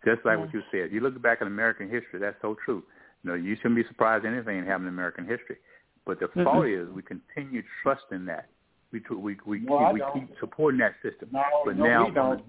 Just 0.05 0.25
like 0.25 0.39
Yeah. 0.39 0.45
what 0.45 0.55
you 0.55 0.63
said. 0.71 0.93
You 0.93 1.01
look 1.01 1.21
back 1.21 1.41
at 1.41 1.47
American 1.47 1.89
history. 1.89 2.19
That's 2.21 2.41
so 2.41 2.55
true. 2.65 2.83
You 3.23 3.31
know, 3.31 3.35
you 3.35 3.57
shouldn't 3.57 3.77
be 3.77 3.85
surprised 3.85 4.25
anything 4.25 4.65
happened 4.65 4.89
in 4.89 4.95
American 4.95 5.27
history. 5.27 5.57
But 6.07 6.21
the 6.21 6.29
Mm-mm. 6.29 6.45
fault 6.45 6.67
is 6.67 6.89
we 6.91 7.03
continue 7.03 7.63
trusting 7.83 8.27
that. 8.27 8.47
We 8.95 9.01
tr- 9.01 9.15
we 9.15 9.37
we 9.45 9.59
No, 9.59 9.79
I 9.79 9.93
we 9.93 10.01
keep 10.15 10.29
supporting 10.39 10.79
that 10.79 10.95
system. 11.03 11.29
No, 11.33 11.43
but 11.65 11.77
no, 11.77 11.85
now 11.85 12.05
we 12.07 12.15
don't. 12.15 12.43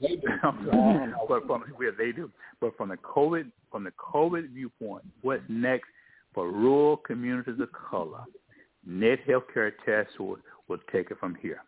They 0.00 0.14
do. 0.14 0.28
but 1.28 1.44
from 1.48 1.64
yeah, 1.82 1.90
they 1.98 2.12
do. 2.12 2.30
But 2.60 2.76
from 2.76 2.90
the 2.90 2.98
COVID 2.98 3.50
from 3.72 3.82
the 3.82 3.90
COVID 3.90 4.50
viewpoint, 4.50 5.02
what's 5.22 5.42
next 5.48 5.88
for 6.32 6.52
rural 6.52 6.98
communities 6.98 7.58
of 7.58 7.70
color? 7.72 8.20
Net 8.86 9.18
Healthcare 9.26 9.72
Task 9.84 10.10
Force 10.16 10.40
will 10.68 10.78
take 10.92 11.10
it 11.10 11.18
from 11.18 11.34
here, 11.34 11.64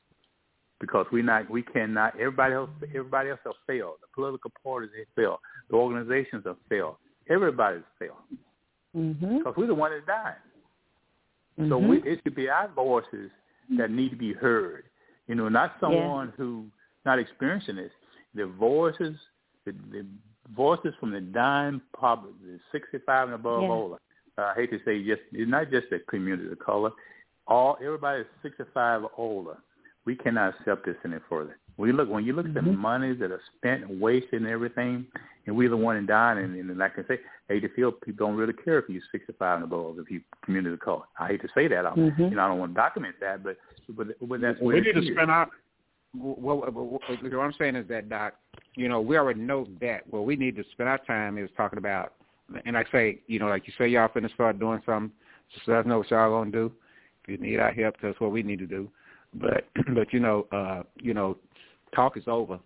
because 0.81 1.07
we 1.11 1.23
not 1.23 1.51
we 1.51 1.63
cannot. 1.63 2.15
Everybody 2.15 2.55
else 2.55 2.71
everybody 2.95 3.31
else 3.31 3.41
have 3.45 3.55
failed. 3.67 3.97
The 4.01 4.07
political 4.15 4.53
parties 4.63 4.91
have 4.97 5.09
failed. 5.17 5.41
The 5.71 5.75
organizations 5.77 6.45
have 6.47 6.57
failed. 6.69 6.99
Everybody's 7.29 7.83
failed 7.99 8.23
mhm. 8.97 9.39
because 9.39 9.55
we're 9.57 9.67
the 9.67 9.75
one 9.75 9.91
that's 9.91 10.07
dying. 10.07 10.37
So 11.69 11.81
Mhm. 11.81 11.89
we, 11.89 11.97
it 12.09 12.21
should 12.23 12.37
be 12.37 12.49
our 12.49 12.69
voices 12.69 13.31
that 13.79 13.91
need 13.91 14.11
to 14.11 14.17
be 14.17 14.33
heard. 14.33 14.85
You 15.27 15.35
know, 15.35 15.49
not 15.49 15.77
someone 15.81 16.33
who 16.37 16.67
not 17.05 17.19
experiencing 17.19 17.77
this. 17.77 17.93
The 18.35 18.47
voices, 18.47 19.17
the, 19.65 19.73
the 19.91 20.07
voices 20.55 20.95
from 20.99 21.13
the 21.13 21.21
dying 21.21 21.81
public, 21.99 22.35
the 22.43 22.59
65 22.73 23.29
and 23.29 23.35
above 23.35 23.63
Yeah. 23.63 23.69
older. 23.69 23.97
Uh, 24.39 24.43
I 24.43 24.55
hate 24.55 24.71
to 24.71 24.79
say 24.85 25.03
just 25.05 25.23
it's 25.33 25.51
not 25.51 25.71
just 25.71 25.91
the 25.91 26.01
community 26.09 26.51
of 26.51 26.59
color. 26.59 26.91
All 27.47 27.77
everybody 27.83 28.23
is 28.23 28.27
65 28.43 29.05
or 29.05 29.11
older. 29.17 29.59
We 30.05 30.17
cannot 30.17 30.55
accept 30.59 30.87
this 30.87 30.97
any 31.05 31.17
further. 31.29 31.59
We 31.81 31.93
look 31.93 32.11
when 32.11 32.25
you 32.27 32.35
look 32.35 32.45
at 32.47 32.53
the 32.53 32.61
Mhm. 32.61 32.77
monies 32.77 33.19
that 33.21 33.31
are 33.31 33.41
spent 33.57 33.85
and 33.85 34.01
wasted 34.01 34.43
and 34.43 34.51
everything, 34.51 35.07
and 35.47 35.57
we're 35.57 35.71
the 35.71 35.77
one 35.77 35.97
in 35.97 36.05
dying. 36.05 36.39
And, 36.39 36.55
and 36.55 36.79
like 36.79 36.99
I 36.99 37.05
say, 37.05 37.21
I 37.49 37.55
hate 37.55 37.61
to 37.61 37.71
feel 37.71 37.91
people 37.91 38.27
don't 38.27 38.37
really 38.37 38.53
care 38.53 38.79
if 38.79 38.89
you're 38.91 39.03
65 39.11 39.57
and 39.57 39.65
above, 39.65 39.99
if 39.99 40.11
you 40.11 40.21
community 40.45 40.75
of 40.75 40.81
color. 40.81 41.05
I 41.19 41.29
hate 41.29 41.41
to 41.41 41.49
say 41.55 41.69
that. 41.69 41.87
I, 41.87 41.91
Mhm. 41.93 42.31
You 42.31 42.37
know, 42.37 42.45
I 42.45 42.49
don't 42.49 42.59
want 42.59 42.75
to 42.75 42.77
document 42.81 43.17
that, 43.21 43.43
but 43.43 43.57
but, 43.89 44.09
but 44.29 44.41
that's 44.41 44.61
what 44.61 44.75
we 44.75 44.81
need 44.83 44.93
to 44.93 45.01
is. 45.01 45.09
spend 45.13 45.31
our. 45.31 45.49
Well, 46.15 46.59
what, 46.59 46.73
what, 46.75 47.03
what 47.23 47.41
I'm 47.41 47.53
saying 47.55 47.77
is 47.77 47.89
that, 47.89 48.09
Doc, 48.09 48.35
you 48.75 48.89
know, 48.89 49.01
we 49.01 49.17
already 49.17 49.41
know 49.41 49.67
that. 49.81 50.07
What 50.11 50.27
we 50.27 50.37
need 50.37 50.57
to 50.57 50.65
spend 50.73 50.89
our 50.89 50.99
time 50.99 51.39
is 51.39 51.49
talking 51.57 51.79
about, 51.79 52.13
and 52.67 52.77
I 52.77 52.85
say, 52.93 53.21
you 53.27 53.39
know, 53.39 53.47
like 53.47 53.67
you 53.67 53.73
say, 53.79 53.89
y'all 53.89 54.09
finna 54.09 54.33
start 54.35 54.59
doing 54.59 54.83
something. 54.85 55.13
Just 55.55 55.67
let 55.67 55.79
us 55.79 55.87
know 55.87 55.99
what 55.99 56.11
y'all 56.11 56.31
gonna 56.31 56.51
do. 56.51 56.73
If 57.23 57.31
you 57.31 57.39
need 57.39 57.59
our 57.59 57.73
help, 57.73 57.95
that's 58.03 58.21
what 58.21 58.33
we 58.33 58.43
need 58.43 58.59
to 58.59 58.67
do. 58.67 58.91
But, 59.35 59.69
but 59.95 60.13
you 60.13 60.21
know, 60.21 60.47
uh, 60.53 60.83
you 61.01 61.15
know, 61.15 61.37
talk 61.95 62.17
is 62.17 62.25
over. 62.27 62.59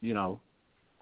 You 0.00 0.14
know, 0.14 0.40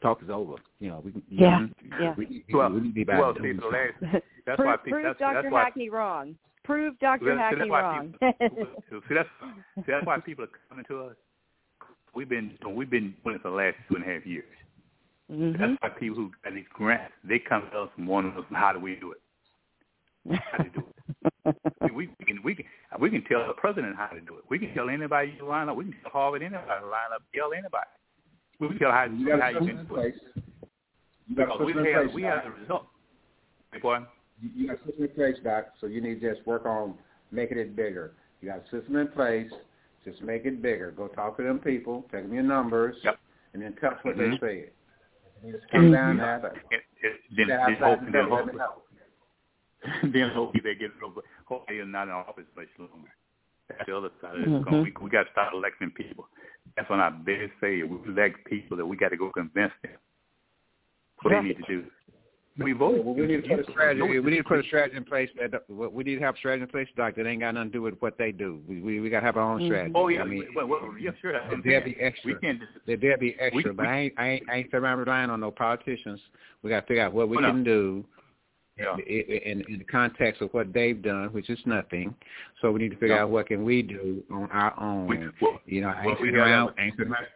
talk 0.03 0.23
is 0.23 0.31
over. 0.31 0.55
You 0.81 0.89
know, 0.91 1.03
we. 1.05 1.13
You 1.13 1.23
Yeah, 1.29 1.59
know, 1.59 1.69
yeah. 2.01 2.15
We, 2.17 2.45
Well, 2.53 2.71
we 2.71 2.81
need 2.81 2.89
to 2.89 2.95
be 2.95 3.03
about 3.03 3.21
well, 3.21 3.33
doing 3.35 3.57
see, 3.57 3.61
so 3.61 3.71
something. 3.71 4.11
that's, 4.13 4.25
that's 4.47 4.59
why 4.59 4.65
prove, 4.77 4.85
people. 4.85 4.99
prove 4.99 5.05
That's, 5.05 5.19
Dr. 5.19 5.43
that's 5.43 5.53
why 5.53 5.65
Hackney 5.65 5.91
wrong. 5.91 6.37
Prove 6.65 6.99
Dr. 6.99 7.25
Well, 7.25 7.35
see, 7.35 7.39
Hackney 7.39 7.59
that's 7.59 7.71
wrong. 7.71 8.15
People, 8.21 9.01
see, 9.09 9.15
that's, 9.15 9.29
see, 9.77 9.83
that's 9.89 10.07
why 10.07 10.19
people 10.21 10.45
are 10.45 10.51
coming 10.69 10.85
to 10.89 11.01
us. 11.05 11.17
We've 12.15 12.29
been 12.29 12.59
we've 12.75 12.91
been 12.91 13.15
doing 13.25 13.37
it 13.37 13.43
for 13.43 13.51
the 13.51 13.57
last 13.57 13.77
two 13.89 13.97
and 13.97 14.05
a 14.05 14.09
half 14.09 14.27
years. 14.27 14.45
mm-hmm. 15.31 15.61
That's 15.61 15.81
why 15.81 15.89
people 15.91 16.17
who 16.17 16.31
got 16.45 16.55
these 16.55 16.65
grants, 16.73 17.13
they 17.25 17.39
come 17.39 17.69
to 17.73 17.81
us 17.83 17.91
and 17.97 18.09
want 18.09 18.35
to 18.35 18.41
know 18.41 18.47
how 18.53 18.73
do 18.73 18.81
we 18.81 18.97
do 18.97 19.13
it. 19.13 20.41
How 20.53 20.65
to 20.65 20.71
do 20.71 20.85
it. 21.47 21.57
we, 21.95 22.09
we 22.19 22.25
can 22.27 22.43
we 22.43 22.55
can 22.55 22.65
we 23.01 23.11
can 23.11 23.23
tell 23.25 23.47
the 23.47 23.53
president 23.55 23.97
how 23.97 24.07
to 24.07 24.21
do 24.21 24.37
it. 24.39 24.45
We 24.49 24.59
can 24.59 24.73
tell 24.75 24.89
anybody 24.89 25.35
you 25.39 25.47
line 25.47 25.69
up. 25.69 25.77
We 25.77 25.85
can 25.85 25.95
tell 26.03 26.11
Harvard 26.13 26.43
anybody 26.43 26.67
to 26.67 26.87
line 26.87 27.13
up. 27.15 27.23
Tell 27.35 27.53
anybody. 27.53 27.87
We 28.61 28.69
can 28.69 28.79
tell 28.79 28.91
how 28.93 29.05
You 29.05 29.27
got 29.29 29.41
how 29.41 29.49
you 29.51 29.59
can 29.59 29.87
do 29.87 29.97
it. 29.97 30.15
You 31.29 31.37
got 31.37 31.61
we 31.61 31.67
system 31.73 31.87
in 31.87 31.93
have 31.95 32.03
place. 32.05 32.15
we 32.15 32.23
have 32.23 32.45
the 32.45 32.51
result. 32.51 32.87
Hey, 33.73 33.79
boy. 33.81 33.99
You- 34.41 34.51
You 34.55 34.67
got 34.69 34.77
a 34.81 34.85
system 34.87 35.05
in 35.05 35.11
place, 35.11 35.37
Doc. 35.45 35.67
So 35.81 35.87
you 35.87 36.01
need 36.01 36.21
to 36.21 36.35
just 36.35 36.47
work 36.47 36.65
on 36.65 36.95
making 37.31 37.59
it 37.59 37.77
bigger. 37.77 38.13
You 38.41 38.49
got 38.49 38.61
a 38.61 38.71
system 38.71 38.97
in 38.97 39.09
place. 39.09 39.51
Just 40.05 40.23
make 40.23 40.47
it 40.47 40.63
bigger. 40.63 40.93
Go 40.93 41.09
talk 41.09 41.37
to 41.37 41.43
them 41.43 41.59
people. 41.59 42.03
Take 42.11 42.23
them 42.23 42.33
your 42.33 42.45
numbers. 42.45 42.97
Yep. 43.03 43.19
And 43.53 43.63
then 43.63 43.75
tell 43.81 43.91
us 43.93 43.99
what 44.05 44.17
Mhm. 44.17 44.41
they 44.41 44.47
said. 44.63 44.71
You 45.45 45.53
just 45.53 45.69
come 45.71 45.93
down 45.93 46.17
there. 46.17 46.39
But 46.41 46.57
It, 46.71 46.85
it, 47.03 47.21
then, 47.37 47.47
get 47.47 47.47
then 47.49 47.61
outside 47.61 47.79
hope, 47.79 48.01
the 48.01 48.05
then 48.11 48.13
door, 48.13 48.23
let 48.31 48.45
hope, 48.45 48.53
me 48.53 48.59
know. 48.59 48.83
then 50.03 50.31
hopefully 50.31 50.61
they 50.65 50.75
get 50.75 50.91
it 50.91 51.03
over. 51.05 51.21
Hopefully 51.47 51.79
they're 51.79 51.87
not 51.87 52.09
in 52.09 52.15
office 52.15 52.45
much 52.57 52.69
longer. 52.79 53.09
That's 53.69 53.87
the 53.87 53.97
other 53.97 54.11
side 54.21 54.37
of 54.37 54.43
it. 54.43 54.49
Mhm. 54.49 54.83
We, 54.85 54.93
we 55.03 55.11
got 55.11 55.25
to 55.25 55.31
start 55.33 55.55
electing 55.55 55.91
people. 55.91 56.27
That's 56.77 56.89
when 56.91 57.01
our 57.01 57.11
biggest 57.11 57.53
failure. 57.61 57.87
We 57.87 57.99
elect 58.11 58.45
people 58.47 58.77
that 58.77 58.87
we 58.87 58.97
got 58.97 59.11
to 59.11 59.17
go 59.17 59.31
convince 59.31 59.73
them 59.83 59.93
what 61.23 61.33
Right. 61.33 61.43
they 61.43 61.49
need 61.49 61.59
to 61.59 61.67
do. 61.69 61.85
We 62.59 62.73
vote. 62.73 63.05
Well, 63.05 63.15
we 63.15 63.27
need 63.27 63.45
to 63.45 63.49
put 63.57 63.69
a 63.69 63.71
strategy. 63.71 64.03
We 64.03 64.31
need 64.33 64.39
to 64.39 64.43
put 64.43 64.59
a 64.59 64.63
strategy 64.65 64.97
in 64.97 65.05
place. 65.05 65.29
That 65.39 65.63
we 65.69 66.03
need 66.03 66.17
to 66.17 66.21
have 66.23 66.35
a 66.35 66.39
strategy 66.39 66.63
in 66.65 66.69
place, 66.69 66.89
Doc. 66.97 67.15
That 67.15 67.25
ain't 67.27 67.41
got 67.41 67.55
nothing 67.55 67.69
to 67.71 67.73
do 67.73 67.83
with 67.83 67.95
what 68.01 68.19
they 68.19 68.33
do. 68.33 68.61
We 68.67 68.81
we, 68.81 68.99
we 68.99 69.11
got 69.11 69.21
to 69.21 69.27
have 69.27 69.37
our 69.37 69.45
own 69.53 69.61
Mhm. 69.61 69.67
strategy. 69.67 69.93
Oh 69.95 70.09
yeah, 70.09 70.23
I 70.23 70.25
mean, 70.25 70.45
well, 70.57 70.67
well, 70.67 70.95
yeah, 70.99 71.11
sure. 71.21 71.33
That's 71.33 71.45
what 71.47 71.55
I'm 71.55 71.63
there'll 71.65 71.85
saying. 71.85 71.95
be 71.97 72.03
extra. 72.03 72.33
We 72.35 72.41
can't. 72.41 72.59
Just, 72.59 72.73
there 72.87 72.97
there 72.97 73.17
be 73.17 73.37
extra, 73.39 73.57
We- 73.71 73.77
but 73.77 73.83
we- 73.85 73.87
I 73.87 73.99
ain't 74.01 74.15
I 74.17 74.29
ain't 74.31 74.51
I 74.51 74.55
ain't 74.57 74.67
sitting 74.67 74.81
around 74.81 74.99
relying 74.99 75.31
on 75.31 75.39
no 75.41 75.53
politicians. 75.53 76.21
We 76.63 76.71
got 76.71 76.81
to 76.81 76.87
figure 76.87 77.05
out 77.05 77.13
what 77.13 77.29
we 77.29 77.37
no. 77.37 77.49
can 77.53 77.63
do 77.63 78.05
yeah. 78.79 78.97
in, 79.07 79.63
in 79.69 79.79
the 79.79 79.85
context 79.85 80.41
of 80.43 80.51
what 80.53 80.73
they've 80.73 81.01
done, 81.03 81.29
which 81.33 81.51
is 81.51 81.59
nothing. 81.67 82.15
So 82.61 82.71
we 82.73 82.81
need 82.81 82.91
to 82.91 82.97
figure 82.97 83.17
Yeah. 83.17 83.23
out 83.23 83.31
what 83.31 83.47
can 83.49 83.65
we 83.65 83.83
do 83.83 84.23
on 84.31 84.49
our 84.53 84.79
own. 84.81 85.07
We, 85.07 85.19
well, 85.41 85.61
you 85.67 85.81
know, 85.81 85.89
I 85.89 86.01
well, 86.07 86.11
ain't 86.11 86.21
we 86.21 86.27
sitting 86.29 86.35
gotta- 86.37 86.51
around. 86.51 86.75
Ain't 86.79 86.97
sitting 86.97 87.13
around. 87.13 87.27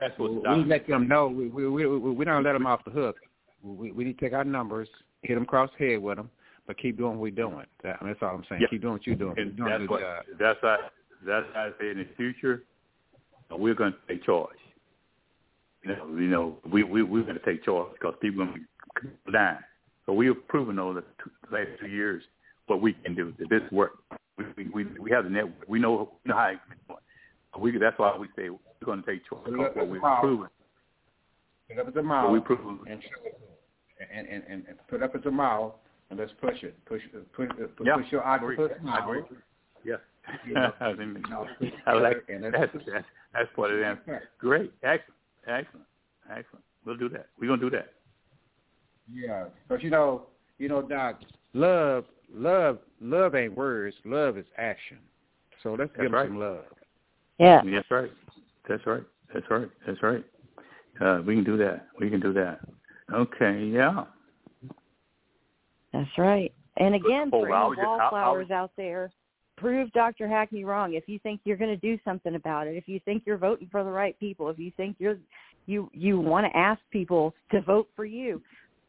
That's 0.00 0.18
We, 0.18 0.28
what. 0.28 0.56
we 0.58 0.64
let 0.64 0.86
them 0.86 1.08
know. 1.08 1.28
We 1.28 1.48
we 1.48 1.66
we 1.68 1.86
we, 1.86 2.10
we 2.10 2.24
don't 2.24 2.42
let 2.44 2.52
them 2.52 2.66
off 2.66 2.84
the 2.84 2.90
hook. 2.90 3.16
We 3.62 3.90
we 3.92 4.04
need 4.04 4.18
to 4.18 4.24
take 4.24 4.32
our 4.34 4.44
numbers, 4.44 4.88
hit 5.22 5.34
them 5.34 5.44
across 5.44 5.70
the 5.78 5.92
head 5.92 6.02
with 6.02 6.16
them, 6.18 6.30
but 6.66 6.76
keep 6.78 6.98
doing 6.98 7.12
what 7.12 7.20
we're 7.20 7.30
doing. 7.30 7.64
That, 7.82 7.98
that's 8.02 8.18
all 8.22 8.34
I'm 8.34 8.44
saying. 8.48 8.60
Yeah. 8.62 8.68
Keep 8.68 8.82
doing 8.82 8.92
what 8.94 9.06
you're 9.06 9.16
doing. 9.16 9.34
And 9.38 9.56
doing 9.56 9.70
that's 9.70 9.88
what. 9.88 10.00
job. 10.00 10.24
That's 10.38 10.58
how. 10.62 10.76
That's 11.24 11.46
how 11.54 11.60
I 11.66 11.70
say 11.80 11.90
in 11.90 11.98
the 11.98 12.06
future, 12.16 12.64
we're 13.50 13.74
going 13.74 13.92
to 13.92 13.98
take 14.08 14.24
charge. 14.24 14.56
You 15.84 15.96
know, 15.96 16.06
you 16.18 16.28
know, 16.28 16.56
we 16.70 16.82
we 16.84 17.02
we're 17.02 17.22
going 17.22 17.38
to 17.38 17.44
take 17.44 17.64
charge 17.64 17.92
because 17.92 18.14
people 18.20 18.42
are 18.42 18.46
going 18.46 18.60
to 19.00 19.08
be 19.26 19.32
dying. 19.32 19.56
So 20.06 20.12
we 20.12 20.26
have 20.26 20.46
proven 20.48 20.78
over 20.78 21.00
the 21.02 21.54
last 21.56 21.68
two 21.80 21.88
years 21.88 22.22
what 22.66 22.80
we 22.80 22.92
can 22.92 23.14
do. 23.14 23.32
That 23.38 23.48
this 23.50 23.62
work. 23.70 23.92
We 24.56 24.64
we 24.72 24.84
we, 24.98 25.10
have 25.10 25.24
the 25.24 25.30
network. 25.30 25.68
We 25.68 25.78
know 25.78 26.12
we 26.24 26.30
know 26.30 26.36
how 26.36 26.48
it's. 26.48 26.60
So 27.54 27.60
we 27.60 27.76
that's 27.78 27.98
why 27.98 28.16
we 28.16 28.26
say 28.36 28.48
we're 28.50 28.58
going 28.84 29.02
to 29.02 29.06
take 29.10 29.28
charge 29.28 29.46
look, 29.48 29.76
what 29.76 29.88
we've 29.88 30.00
proven. 30.20 30.48
Put 31.68 31.78
up 31.78 31.88
at 31.88 31.94
the 31.94 32.02
mouth 32.02 32.32
we 32.32 32.40
proven. 32.40 32.78
and 32.90 33.02
show 33.02 33.26
it. 33.26 33.38
And, 34.12 34.26
and 34.26 34.42
and 34.48 34.64
and 34.68 34.76
put 34.88 35.02
up 35.02 35.14
at 35.14 35.22
the 35.22 35.30
mouth 35.30 35.74
and 36.10 36.18
let's 36.18 36.32
push 36.40 36.62
it. 36.62 36.74
Push 36.86 37.02
uh, 37.14 37.18
push 37.36 37.48
uh, 37.62 37.66
push, 37.76 37.86
Yeah, 37.86 37.96
push 37.96 38.06
your 38.10 38.24
I 38.24 38.36
agree. 38.36 38.56
octopus 38.56 38.78
I 38.80 38.84
mouth. 38.84 39.08
agree. 39.08 39.38
Yeah. 39.84 39.96
You 40.46 40.54
know, 40.54 40.72
I 40.80 40.92
mean, 40.94 41.22
I 41.86 41.92
like 41.94 42.26
that's 42.28 42.52
that's- 42.52 42.68
that's 42.92 43.04
that's 43.34 43.48
part 43.54 43.70
of 43.70 43.78
the 43.78 43.86
answer. 43.86 44.22
Great, 44.38 44.72
excellent, 44.82 45.18
excellent, 45.46 45.86
excellent. 46.30 46.64
We'll 46.84 46.96
do 46.96 47.08
that. 47.10 47.26
We're 47.40 47.48
gonna 47.48 47.60
do 47.60 47.70
that. 47.70 47.92
Yeah, 49.12 49.44
because 49.68 49.82
you 49.82 49.90
know, 49.90 50.22
you 50.58 50.68
know, 50.68 50.82
Doc, 50.82 51.20
love, 51.54 52.04
love, 52.34 52.78
love 53.00 53.34
ain't 53.34 53.56
words. 53.56 53.94
Love 54.04 54.38
is 54.38 54.46
action. 54.56 54.98
So 55.62 55.70
let's 55.74 55.90
That's 55.90 56.02
give 56.02 56.04
them 56.06 56.14
right. 56.14 56.28
some 56.28 56.38
love. 56.38 56.64
yeah. 57.38 57.62
That's 57.64 57.90
right. 57.90 58.10
That's 58.68 58.86
right. 58.86 59.02
That's 59.32 59.46
right. 59.50 59.68
That's 59.86 60.02
right. 60.02 60.24
Uh, 61.00 61.22
we 61.26 61.34
can 61.34 61.44
do 61.44 61.56
that. 61.58 61.86
We 62.00 62.10
can 62.10 62.20
do 62.20 62.32
that. 62.34 62.60
Okay. 63.12 63.64
Yeah. 63.66 64.04
That's 65.92 66.10
right. 66.18 66.52
And 66.78 66.94
again, 66.94 67.30
Oh, 67.32 67.42
for 67.42 67.52
I 67.52 67.60
any 67.60 67.68
was 67.70 67.76
just- 67.76 67.86
I- 67.86 67.90
I 67.90 67.98
wallflowers 68.00 68.50
out 68.50 68.70
there, 68.76 69.10
prove 69.56 69.92
Dr. 69.92 70.26
Hackney 70.26 70.64
wrong. 70.64 70.94
If 70.94 71.08
you 71.08 71.18
think 71.18 71.40
you're 71.44 71.56
going 71.56 71.70
to 71.70 71.76
do 71.76 71.98
something 72.02 72.34
about 72.34 72.66
it, 72.66 72.76
if 72.76 72.88
you 72.88 72.98
think 73.00 73.24
you're 73.26 73.36
voting 73.38 73.68
for 73.68 73.84
the 73.84 73.90
right 73.90 74.18
people, 74.18 74.48
if 74.48 74.58
you 74.58 74.70
think 74.72 74.96
you're 74.98 75.18
you 75.66 75.88
you 75.92 76.18
want 76.18 76.44
to 76.50 76.56
ask 76.56 76.80
people 76.90 77.32
to 77.52 77.60
vote 77.60 77.88
for 77.94 78.04
you, 78.04 78.42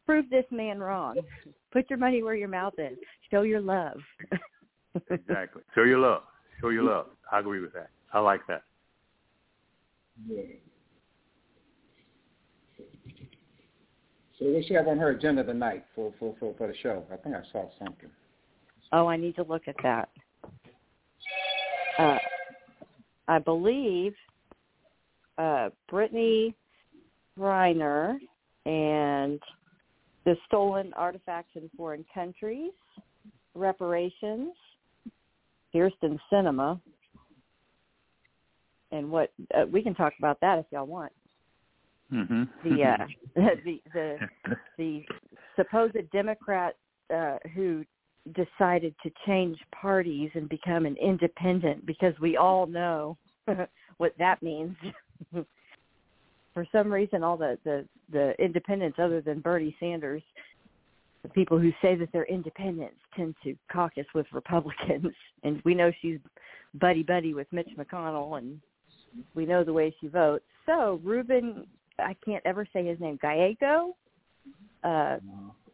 prove 0.06 0.30
this 0.30 0.46
man 0.52 0.80
wrong. 0.80 1.18
Put 1.72 1.90
your 1.90 2.00
money 2.00 2.24
where 2.24 2.36
your 2.36 2.48
mouth 2.48 2.74
is. 2.78 2.98
Show 3.32 3.42
your 3.42 3.62
love. 3.62 4.00
Exactly. 5.10 5.64
Show 5.74 5.84
your 5.84 6.00
love. 6.00 6.24
Show 6.62 6.70
your 6.70 6.84
love. 6.84 7.08
I 7.32 7.40
agree 7.40 7.62
with 7.62 7.74
that. 7.74 7.90
I 8.14 8.20
like 8.20 8.42
that. 8.48 8.64
Yeah. 10.28 10.44
So 14.40 14.46
what 14.46 14.66
she 14.68 14.74
have 14.74 14.88
on 14.88 14.98
her 14.98 15.12
agenda 15.12 15.44
tonight 15.44 15.86
for, 15.96 16.14
for, 16.20 16.36
for, 16.40 16.54
for 16.58 16.68
the 16.68 16.76
show? 16.82 17.04
I 17.12 17.18
think 17.18 17.36
I 17.36 17.42
saw 17.52 17.70
something. 17.80 18.10
Oh, 18.92 19.08
I 19.08 19.18
need 19.18 19.36
to 19.38 19.44
look 19.44 19.64
at 19.68 19.76
that. 19.84 20.10
Uh, 21.98 22.18
I 23.28 23.40
believe 23.40 24.14
uh, 25.38 25.70
Brittney 25.92 26.54
Griner 27.40 28.18
and 28.66 29.40
the 30.26 30.36
stolen 30.48 30.94
artifacts 30.94 31.52
in 31.56 31.70
foreign 31.76 32.06
countries, 32.14 32.72
reparations, 33.56 34.54
Kyrsten 35.74 36.18
Sinema, 36.32 36.80
and 38.92 39.10
what 39.10 39.32
uh, 39.56 39.66
we 39.72 39.82
can 39.82 39.96
talk 39.96 40.14
about 40.20 40.40
that 40.42 40.60
if 40.60 40.66
y'all 40.72 40.86
want. 40.86 41.12
Mm-hmm. 42.12 42.44
The 42.64 42.84
uh, 42.84 43.06
the 43.36 43.82
the 43.94 44.18
the 44.78 45.02
supposed 45.56 45.98
Democrat 46.12 46.76
uh, 47.14 47.38
who 47.56 47.84
decided 48.36 48.96
to 49.04 49.12
change 49.26 49.58
parties 49.74 50.30
and 50.34 50.48
become 50.48 50.86
an 50.86 50.96
independent 51.02 51.86
because 51.86 52.14
we 52.22 52.38
all 52.38 52.66
know 52.66 53.18
what 53.98 54.14
that 54.18 54.42
means. 54.42 54.76
For 56.54 56.66
some 56.72 56.92
reason, 56.92 57.24
all 57.24 57.38
the, 57.38 57.58
the 57.64 57.86
the 58.12 58.34
independents, 58.40 59.00
other 59.00 59.22
than 59.22 59.40
Bernie 59.40 59.76
Sanders, 59.80 60.22
the 61.24 61.30
people 61.30 61.58
who 61.58 61.72
say 61.82 61.96
that 61.96 62.10
they're 62.12 62.26
independents 62.26 62.98
tend 63.16 63.36
to 63.44 63.56
caucus 63.72 64.06
with 64.14 64.28
Republicans, 64.32 65.14
and 65.44 65.62
we 65.66 65.74
know 65.74 65.92
she's 66.02 66.20
buddy 66.76 67.04
buddy 67.04 67.34
with 67.34 67.48
Mitch 67.52 67.70
McConnell, 67.78 68.38
and 68.38 68.60
we 69.36 69.46
know 69.46 69.64
the 69.64 69.74
way 69.74 69.96
she 70.00 70.08
votes. 70.08 70.46
So 70.66 71.00
Ruben, 71.04 71.66
I 72.00 72.16
can't 72.26 72.44
ever 72.46 72.68
say 72.72 72.86
his 72.86 73.00
name, 73.00 73.18
Gallego, 73.22 73.96
uh, 74.84 75.18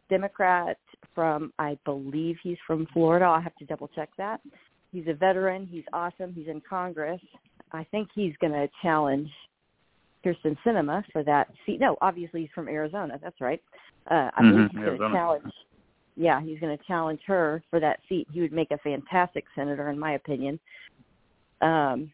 Democrat 0.08 0.78
from, 1.14 1.52
I 1.58 1.78
believe 1.84 2.36
he's 2.42 2.58
from 2.66 2.86
Florida. 2.92 3.24
I'll 3.24 3.40
have 3.40 3.56
to 3.56 3.64
double 3.64 3.88
check 3.88 4.10
that. 4.18 4.40
He's 4.92 5.06
a 5.06 5.14
veteran. 5.14 5.66
He's 5.66 5.84
awesome. 5.92 6.32
He's 6.34 6.48
in 6.48 6.60
Congress. 6.68 7.20
I 7.72 7.84
think 7.84 8.08
he's 8.14 8.34
going 8.40 8.52
to 8.52 8.68
challenge 8.82 9.30
Kyrsten 10.24 10.56
Sinema 10.64 11.02
for 11.12 11.22
that 11.24 11.48
seat. 11.64 11.80
No, 11.80 11.96
obviously 12.00 12.42
he's 12.42 12.50
from 12.54 12.68
Arizona. 12.68 13.18
That's 13.22 13.40
right. 13.40 13.62
Uh, 14.10 14.30
I 14.36 14.42
Mhm, 14.42 14.70
he's 14.70 14.80
going 14.80 14.98
to 14.98 15.10
challenge. 15.10 15.52
Yeah, 16.16 16.40
he's 16.40 16.60
going 16.60 16.76
to 16.76 16.84
challenge 16.84 17.20
her 17.26 17.62
for 17.70 17.80
that 17.80 18.00
seat. 18.08 18.28
He 18.30 18.40
would 18.40 18.52
make 18.52 18.70
a 18.70 18.78
fantastic 18.78 19.44
senator, 19.54 19.88
in 19.88 19.98
my 19.98 20.12
opinion. 20.12 20.58
Um, 21.60 22.12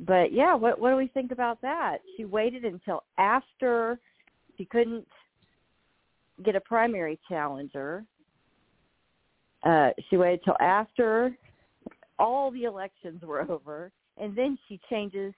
but 0.00 0.32
yeah, 0.32 0.54
what 0.54 0.78
what 0.80 0.90
do 0.90 0.96
we 0.96 1.06
think 1.08 1.30
about 1.30 1.60
that? 1.62 1.98
She 2.16 2.24
waited 2.24 2.64
until 2.64 3.04
after 3.18 3.98
she 4.56 4.64
couldn't 4.64 5.06
get 6.42 6.56
a 6.56 6.60
primary 6.60 7.18
challenger. 7.28 8.04
Uh, 9.62 9.90
she 10.08 10.16
waited 10.16 10.40
till 10.44 10.56
after 10.60 11.36
all 12.18 12.50
the 12.50 12.64
elections 12.64 13.22
were 13.22 13.40
over, 13.50 13.92
and 14.16 14.36
then 14.36 14.58
she 14.68 14.80
changes, 14.90 15.32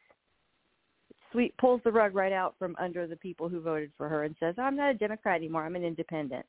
sweet 1.36 1.54
pulls 1.58 1.82
the 1.84 1.92
rug 1.92 2.14
right 2.14 2.32
out 2.32 2.54
from 2.58 2.74
under 2.78 3.06
the 3.06 3.16
people 3.16 3.46
who 3.46 3.60
voted 3.60 3.92
for 3.98 4.08
her 4.08 4.24
and 4.24 4.34
says, 4.40 4.54
"I'm 4.58 4.74
not 4.74 4.90
a 4.90 4.94
Democrat 4.94 5.36
anymore. 5.36 5.64
I'm 5.66 5.76
an 5.76 5.84
independent." 5.84 6.46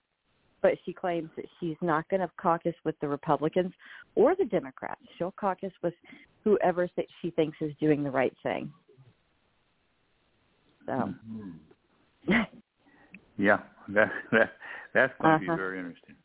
But 0.62 0.78
she 0.86 0.94
claims 0.94 1.30
that 1.36 1.46
she's 1.60 1.76
not 1.82 2.08
going 2.10 2.22
to 2.22 2.32
caucus 2.38 2.74
with 2.86 2.98
the 3.00 3.08
Republicans 3.08 3.74
or 4.16 4.34
the 4.36 4.46
Democrats. 4.46 5.02
She'll 5.18 5.34
caucus 5.34 5.74
with 5.84 5.94
whoever 6.46 6.88
th- 6.88 7.10
she 7.22 7.32
thinks 7.32 7.58
is 7.62 7.74
doing 7.80 8.02
the 8.04 8.10
right 8.10 8.34
thing. 8.44 8.72
So, 10.86 11.14
Yeah. 13.38 13.60
That 13.90 14.12
that 14.32 14.54
that's 14.94 15.14
going 15.22 15.40
to 15.40 15.46
Uh-huh. 15.46 15.54
be 15.56 15.58
very 15.62 15.78
interesting. 15.80 16.16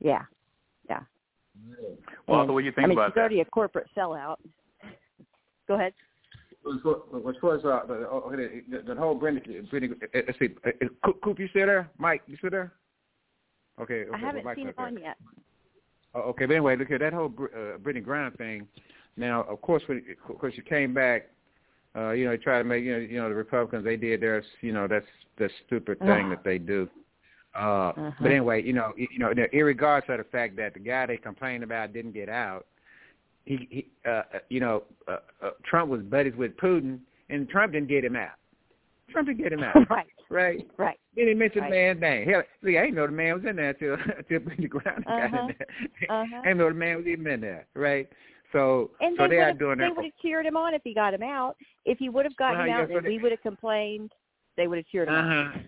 yeah, 0.00 0.24
yeah. 0.88 1.00
Well, 2.26 2.40
and, 2.42 2.52
what 2.52 2.60
do 2.60 2.66
you 2.66 2.72
think 2.72 2.84
I 2.84 2.88
mean, 2.88 2.98
about 2.98 3.10
she's 3.10 3.14
that? 3.14 3.20
already 3.20 3.40
a 3.40 3.44
corporate 3.44 3.88
sellout. 3.96 4.36
Go 5.68 5.74
ahead. 5.74 5.94
As 6.66 7.34
far 7.40 7.56
as 7.56 7.64
uh, 7.64 7.80
the, 7.86 8.08
oh, 8.10 8.32
the, 8.34 8.82
the 8.86 8.94
whole 8.94 9.18
Brittney, 9.18 9.62
uh, 9.62 10.20
let's 10.26 10.38
see, 10.38 10.48
uh, 10.64 10.70
uh, 11.04 11.12
Coop, 11.22 11.38
you 11.38 11.48
still 11.48 11.66
there? 11.66 11.90
Mike, 11.98 12.22
you 12.26 12.36
still 12.38 12.50
there? 12.50 12.72
Okay, 13.80 14.02
okay 14.02 14.10
I 14.14 14.18
haven't 14.18 14.44
well, 14.44 14.54
seen 14.54 14.68
it 14.68 14.74
on 14.78 14.96
yet. 14.98 15.16
Oh, 16.14 16.20
okay, 16.20 16.46
but 16.46 16.54
anyway, 16.54 16.76
look 16.76 16.90
at 16.90 17.00
that 17.00 17.12
whole 17.12 17.32
uh, 17.38 17.78
Brittney 17.78 18.04
Griner 18.04 18.36
thing. 18.38 18.66
Now, 19.16 19.42
of 19.42 19.60
course, 19.60 19.82
when 19.86 20.02
of 20.28 20.38
course 20.38 20.54
she 20.54 20.62
came 20.62 20.94
back, 20.94 21.30
uh, 21.96 22.10
you 22.10 22.24
know, 22.24 22.36
tried 22.36 22.58
to 22.58 22.64
make 22.64 22.84
you 22.84 22.92
know, 22.92 22.98
you 22.98 23.18
know, 23.18 23.28
the 23.28 23.34
Republicans 23.34 23.84
they 23.84 23.96
did 23.96 24.20
their, 24.20 24.42
you 24.60 24.72
know, 24.72 24.88
that's 24.88 25.06
the 25.38 25.48
stupid 25.66 25.98
thing 26.00 26.30
that 26.30 26.44
they 26.44 26.58
do. 26.58 26.88
Uh, 27.54 27.92
Uh-huh. 27.96 28.10
But 28.20 28.30
anyway, 28.30 28.62
you 28.62 28.72
know, 28.72 28.92
you 28.96 29.18
know, 29.18 29.32
irregardless 29.52 30.08
of 30.08 30.18
the 30.18 30.24
fact 30.24 30.56
that 30.56 30.74
the 30.74 30.80
guy 30.80 31.06
they 31.06 31.16
complained 31.16 31.62
about 31.62 31.92
didn't 31.92 32.12
get 32.12 32.28
out, 32.28 32.66
he, 33.44 33.68
he 33.70 33.86
uh, 34.08 34.22
you 34.48 34.60
know, 34.60 34.84
uh, 35.08 35.18
uh, 35.42 35.50
Trump 35.64 35.90
was 35.90 36.00
buddies 36.02 36.34
with 36.36 36.56
Putin, 36.56 36.98
and 37.30 37.48
Trump 37.48 37.72
didn't 37.72 37.88
get 37.88 38.04
him 38.04 38.16
out. 38.16 38.36
Trump 39.10 39.28
didn't 39.28 39.42
get 39.42 39.52
him 39.52 39.62
out. 39.62 39.76
right. 39.90 40.06
Right. 40.30 40.66
Right. 40.78 40.98
Then 41.14 41.28
he 41.28 41.34
mentioned 41.34 41.62
Right. 41.62 41.70
the 41.70 41.76
man's 41.76 42.00
name. 42.00 42.28
Hell, 42.28 42.42
see, 42.64 42.78
I 42.78 42.82
didn't 42.82 42.96
know 42.96 43.06
the 43.06 43.12
man 43.12 43.34
was 43.34 43.44
in 43.48 43.56
there 43.56 43.74
till 43.74 43.96
till 44.28 44.40
the 44.58 44.66
ground 44.68 45.04
got 45.04 45.24
Uh-huh. 45.24 45.46
in 45.48 45.54
there. 45.58 45.66
Uh-huh. 46.10 46.36
I 46.42 46.44
didn't 46.46 46.58
know 46.58 46.68
the 46.70 46.74
man 46.74 46.96
was 46.96 47.06
even 47.06 47.26
in 47.26 47.40
there. 47.40 47.66
Right. 47.74 48.08
So 48.52 48.90
And 49.00 49.16
so 49.18 49.24
they 49.24 49.36
they 49.36 49.40
are 49.42 49.52
doing 49.52 49.78
they 49.78 49.84
that. 49.84 49.96
would 49.96 50.04
have 50.06 50.14
cheered 50.22 50.46
him 50.46 50.56
on 50.56 50.74
if 50.74 50.80
he 50.84 50.94
got 50.94 51.12
him 51.12 51.22
out. 51.22 51.56
If 51.84 51.98
he 51.98 52.08
would 52.08 52.24
have 52.24 52.36
gotten 52.36 52.58
Well, 52.58 52.66
him 52.66 52.70
yeah, 52.70 52.82
out 52.82 52.88
so 52.88 52.96
and 52.96 53.06
they- 53.06 53.10
we 53.10 53.18
would 53.18 53.32
have 53.32 53.42
complained, 53.42 54.12
they 54.56 54.66
would 54.68 54.78
have 54.78 54.86
cheered 54.86 55.08
him 55.08 55.14
Uh 55.14 55.18
on. 55.18 55.64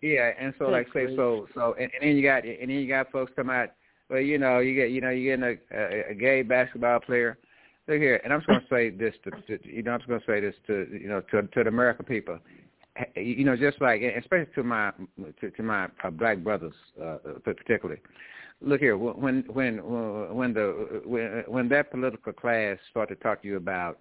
Yeah, 0.00 0.30
and 0.38 0.54
so 0.58 0.64
Good 0.66 0.72
like 0.72 0.86
say 0.94 1.14
so 1.14 1.46
so 1.54 1.74
and, 1.74 1.90
and 1.92 2.00
then 2.08 2.16
you 2.16 2.22
got 2.22 2.44
and 2.44 2.58
then 2.62 2.70
you 2.70 2.88
got 2.88 3.10
folks 3.12 3.32
come 3.36 3.50
out. 3.50 3.68
Well, 4.10 4.20
you 4.20 4.38
know, 4.38 4.58
you 4.58 4.74
get 4.74 4.90
you 4.90 5.00
know 5.00 5.10
you 5.10 5.30
getting 5.30 5.56
a, 5.70 5.76
a, 5.76 6.10
a 6.10 6.14
gay 6.14 6.42
basketball 6.42 6.98
player. 6.98 7.38
Look 7.86 7.98
here, 7.98 8.20
and 8.24 8.32
I'm 8.32 8.40
just 8.40 8.48
going 8.48 8.60
to 8.60 8.66
say 8.68 8.90
this 8.90 9.14
to, 9.24 9.30
to 9.58 9.68
you 9.68 9.82
know 9.84 9.92
I'm 9.92 10.00
just 10.00 10.08
going 10.08 10.20
to 10.20 10.26
say 10.26 10.40
this 10.40 10.54
to 10.66 10.88
you 10.92 11.08
know 11.08 11.20
to 11.30 11.42
to 11.42 11.62
the 11.62 11.68
American 11.68 12.04
people. 12.04 12.38
You 13.14 13.44
know, 13.44 13.56
just 13.56 13.80
like 13.80 14.02
especially 14.02 14.52
to 14.56 14.64
my 14.64 14.90
to, 15.40 15.50
to 15.52 15.62
my 15.62 15.84
uh, 16.02 16.10
black 16.10 16.38
brothers 16.38 16.74
uh, 17.02 17.18
particularly. 17.44 18.00
Look 18.60 18.80
here, 18.80 18.98
when 18.98 19.44
when 19.48 19.76
when 19.78 20.54
the 20.54 21.02
when 21.06 21.44
when 21.46 21.68
that 21.68 21.92
political 21.92 22.32
class 22.32 22.78
start 22.90 23.08
to 23.10 23.14
talk 23.14 23.42
to 23.42 23.48
you 23.48 23.56
about 23.56 24.00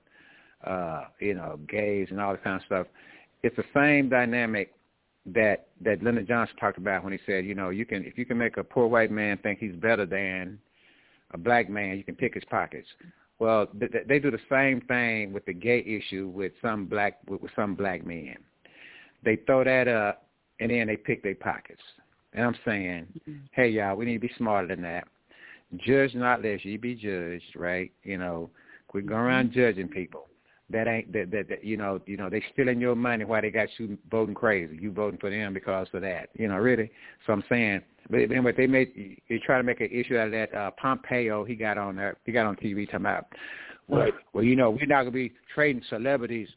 uh, 0.66 1.06
you 1.20 1.36
know 1.36 1.60
gays 1.70 2.08
and 2.10 2.20
all 2.20 2.32
that 2.32 2.44
kind 2.44 2.56
of 2.56 2.66
stuff, 2.66 2.88
it's 3.44 3.56
the 3.56 3.64
same 3.76 4.10
dynamic 4.10 4.74
that 5.26 5.68
that 5.82 6.02
Lyndon 6.02 6.26
Johnson 6.28 6.56
talked 6.58 6.78
about 6.78 7.04
when 7.04 7.14
he 7.14 7.20
said, 7.26 7.46
you 7.46 7.56
know, 7.56 7.70
you 7.70 7.86
can 7.86 8.04
if 8.04 8.18
you 8.18 8.26
can 8.26 8.38
make 8.38 8.58
a 8.58 8.64
poor 8.64 8.88
white 8.88 9.12
man 9.12 9.38
think 9.38 9.60
he's 9.60 9.76
better 9.76 10.06
than 10.06 10.60
a 11.32 11.38
black 11.38 11.70
man, 11.70 11.98
you 11.98 12.04
can 12.04 12.16
pick 12.16 12.34
his 12.34 12.44
pockets. 12.50 12.88
Well, 13.38 13.68
th- 13.80 13.92
th- 13.92 14.08
they 14.08 14.20
do 14.20 14.32
the 14.32 14.40
same 14.50 14.82
thing 14.82 15.32
with 15.32 15.46
the 15.46 15.54
gay 15.54 15.80
issue 15.80 16.28
with 16.28 16.52
some 16.62 16.86
black 16.86 17.20
with, 17.28 17.42
with 17.42 17.52
some 17.56 17.76
black 17.76 18.06
men. 18.06 18.36
They 19.24 19.38
throw 19.46 19.64
that 19.64 19.88
up 19.88 20.26
and 20.60 20.72
then 20.72 20.88
they 20.88 20.98
pick 20.98 21.24
their 21.24 21.36
pockets. 21.36 21.82
And 22.34 22.46
I'm 22.46 22.56
saying, 22.66 23.08
mm-hmm. 23.22 23.40
hey 23.52 23.70
y'all, 23.70 23.96
we 23.96 24.06
need 24.06 24.22
to 24.22 24.28
be 24.28 24.32
smarter 24.38 24.68
than 24.68 24.82
that. 24.84 25.08
Judge 25.78 26.16
not 26.16 26.44
lest 26.44 26.66
ye 26.66 26.78
be 26.78 26.96
judged, 26.96 27.56
right? 27.56 27.92
You 28.04 28.18
know, 28.18 28.50
quit 28.88 29.06
going 29.06 29.22
around 29.22 29.50
mm-hmm. 29.50 29.60
judging 29.60 29.88
people. 29.88 30.29
That 30.72 30.88
ain't 30.88 31.12
that 31.14 31.32
that, 31.32 31.50
that 31.50 31.64
you 31.64 31.78
know 31.78 32.00
you 32.06 32.18
know 32.18 32.30
they 32.30 32.44
stealing 32.54 32.80
your 32.80 32.96
money 32.96 33.26
while 33.26 33.42
they 33.42 33.50
got 33.50 33.70
you 33.78 33.98
voting 34.12 34.36
crazy. 34.36 34.78
You 34.80 34.92
voting 34.92 35.20
for 35.20 35.32
them 35.32 35.54
because 35.54 35.88
of 35.94 36.02
that. 36.02 36.30
You 36.34 36.48
know, 36.48 36.58
really. 36.58 36.92
So 37.26 37.34
I'm 37.34 37.44
saying, 37.50 37.82
but 38.10 38.18
anyway, 38.18 38.54
they 38.56 38.68
made 38.68 39.22
they 39.30 39.40
try 39.40 39.58
to 39.58 39.64
make 39.64 39.82
an 39.82 39.90
issue 39.92 40.18
out 40.18 40.28
of 40.28 40.34
that. 40.34 40.54
Uh, 40.54 40.72
Pompeo, 40.80 41.44
he 41.44 41.56
got 41.56 41.78
on 41.78 41.96
there, 41.96 42.18
he 42.24 42.32
got 42.32 42.46
on 42.46 42.56
TV 42.56 42.86
talking 42.86 43.02
about, 43.02 43.26
well, 43.88 44.08
well, 44.34 44.44
you 44.44 44.56
know, 44.56 44.70
we're 44.70 44.86
not 44.86 45.04
gonna 45.04 45.12
be 45.12 45.34
trading 45.54 45.82
celebrities 45.90 46.50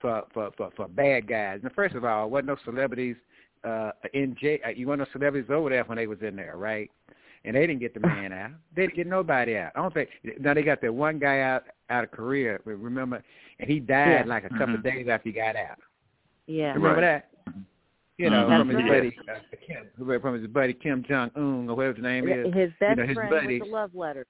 for 0.00 0.22
for 0.32 0.50
for, 0.56 0.70
for 0.76 0.88
bad 0.88 1.28
guys. 1.28 1.60
And 1.62 1.72
first 1.72 1.94
of 1.94 2.04
all, 2.04 2.30
wasn't 2.30 2.48
no 2.48 2.56
celebrities 2.64 3.16
uh 3.64 3.90
in 4.14 4.36
jail. 4.40 4.58
You 4.74 4.86
want 4.86 5.00
no 5.00 5.06
celebrities 5.12 5.50
over 5.50 5.70
there 5.70 5.84
when 5.84 5.96
they 5.96 6.06
was 6.06 6.18
in 6.22 6.36
there, 6.36 6.56
right? 6.56 6.90
And 7.44 7.54
they 7.54 7.66
didn't 7.66 7.80
get 7.80 7.94
the 7.94 8.00
man 8.00 8.32
out. 8.32 8.50
They 8.74 8.82
didn't 8.82 8.96
get 8.96 9.06
nobody 9.06 9.56
out. 9.56 9.72
I 9.76 9.80
don't 9.80 9.94
think. 9.94 10.10
Now 10.40 10.54
they 10.54 10.62
got 10.62 10.80
that 10.82 10.92
one 10.92 11.18
guy 11.18 11.40
out 11.40 11.64
out 11.88 12.04
of 12.04 12.10
Korea. 12.10 12.58
Remember, 12.64 13.22
and 13.60 13.70
he 13.70 13.80
died 13.80 14.10
Yeah. 14.10 14.22
like 14.26 14.44
a 14.44 14.50
couple 14.50 14.74
of 14.74 14.80
Mhm. 14.80 14.84
days 14.84 15.08
after 15.08 15.28
he 15.28 15.32
got 15.32 15.56
out. 15.56 15.78
Yeah. 16.46 16.74
Remember 16.74 17.00
that? 17.00 17.30
You 18.16 18.30
know, 18.30 18.48
That's 18.48 18.60
from 18.60 18.68
his 18.70 18.76
right. 18.78 18.88
buddy 18.88 19.18
uh, 19.28 19.56
Kim, 19.64 20.20
from 20.20 20.34
his 20.40 20.46
buddy 20.48 20.74
Kim 20.74 21.04
Jong 21.04 21.30
Un 21.36 21.68
or 21.70 21.76
whatever 21.76 21.94
his 21.94 22.02
name 22.02 22.28
is. 22.28 22.52
His 22.52 22.72
best 22.80 22.90
you 22.90 22.96
know, 22.96 23.06
his 23.06 23.14
friend 23.14 23.30
buddies. 23.30 23.60
with 23.60 23.68
the 23.68 23.74
love 23.74 23.94
letter. 23.94 24.26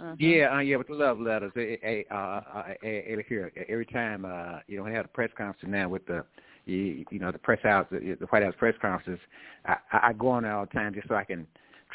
Uh-huh. 0.00 0.14
Yeah, 0.18 0.54
uh, 0.54 0.58
yeah, 0.60 0.76
with 0.76 0.88
the 0.88 0.94
love 0.94 1.20
letters. 1.20 1.52
Hey, 1.54 1.78
hey, 1.82 2.04
uh, 2.10 2.14
uh, 2.14 2.62
hey, 2.82 3.04
hey, 3.06 3.24
here, 3.28 3.52
every 3.68 3.86
time, 3.86 4.24
uh, 4.24 4.60
you 4.66 4.76
know, 4.76 4.84
we 4.84 4.92
have 4.92 5.04
a 5.04 5.08
press 5.08 5.30
conference 5.36 5.72
now 5.72 5.88
with 5.88 6.06
the, 6.06 6.24
you, 6.66 7.04
you 7.10 7.18
know, 7.18 7.32
the 7.32 7.38
press 7.38 7.60
house, 7.62 7.86
the, 7.90 8.16
the 8.18 8.26
White 8.26 8.44
House 8.44 8.54
press 8.56 8.74
conferences. 8.80 9.24
I, 9.66 9.76
I 9.92 10.08
I 10.08 10.12
go 10.12 10.28
on 10.28 10.44
there 10.44 10.54
all 10.54 10.66
the 10.66 10.72
time 10.72 10.94
just 10.94 11.08
so 11.08 11.14
I 11.16 11.24
can 11.24 11.46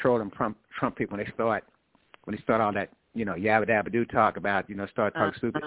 troll 0.02 0.20
them 0.20 0.32
Trump, 0.32 0.58
Trump 0.78 0.98
people 0.98 1.18
when 1.18 1.26
they 1.26 1.32
start, 1.34 1.64
when 2.26 2.36
they 2.36 2.42
start 2.42 2.60
all 2.62 2.74
that, 2.74 2.90
you 3.14 3.26
know, 3.26 3.34
yabba 3.34 3.68
dabba 3.70 3.92
do 3.92 4.06
talk 4.06 4.38
about, 4.38 4.70
you 4.70 4.76
know, 4.76 4.88
start 4.88 5.14
talking 5.14 5.28
Uh-huh. 5.30 5.38
stupid. 5.38 5.64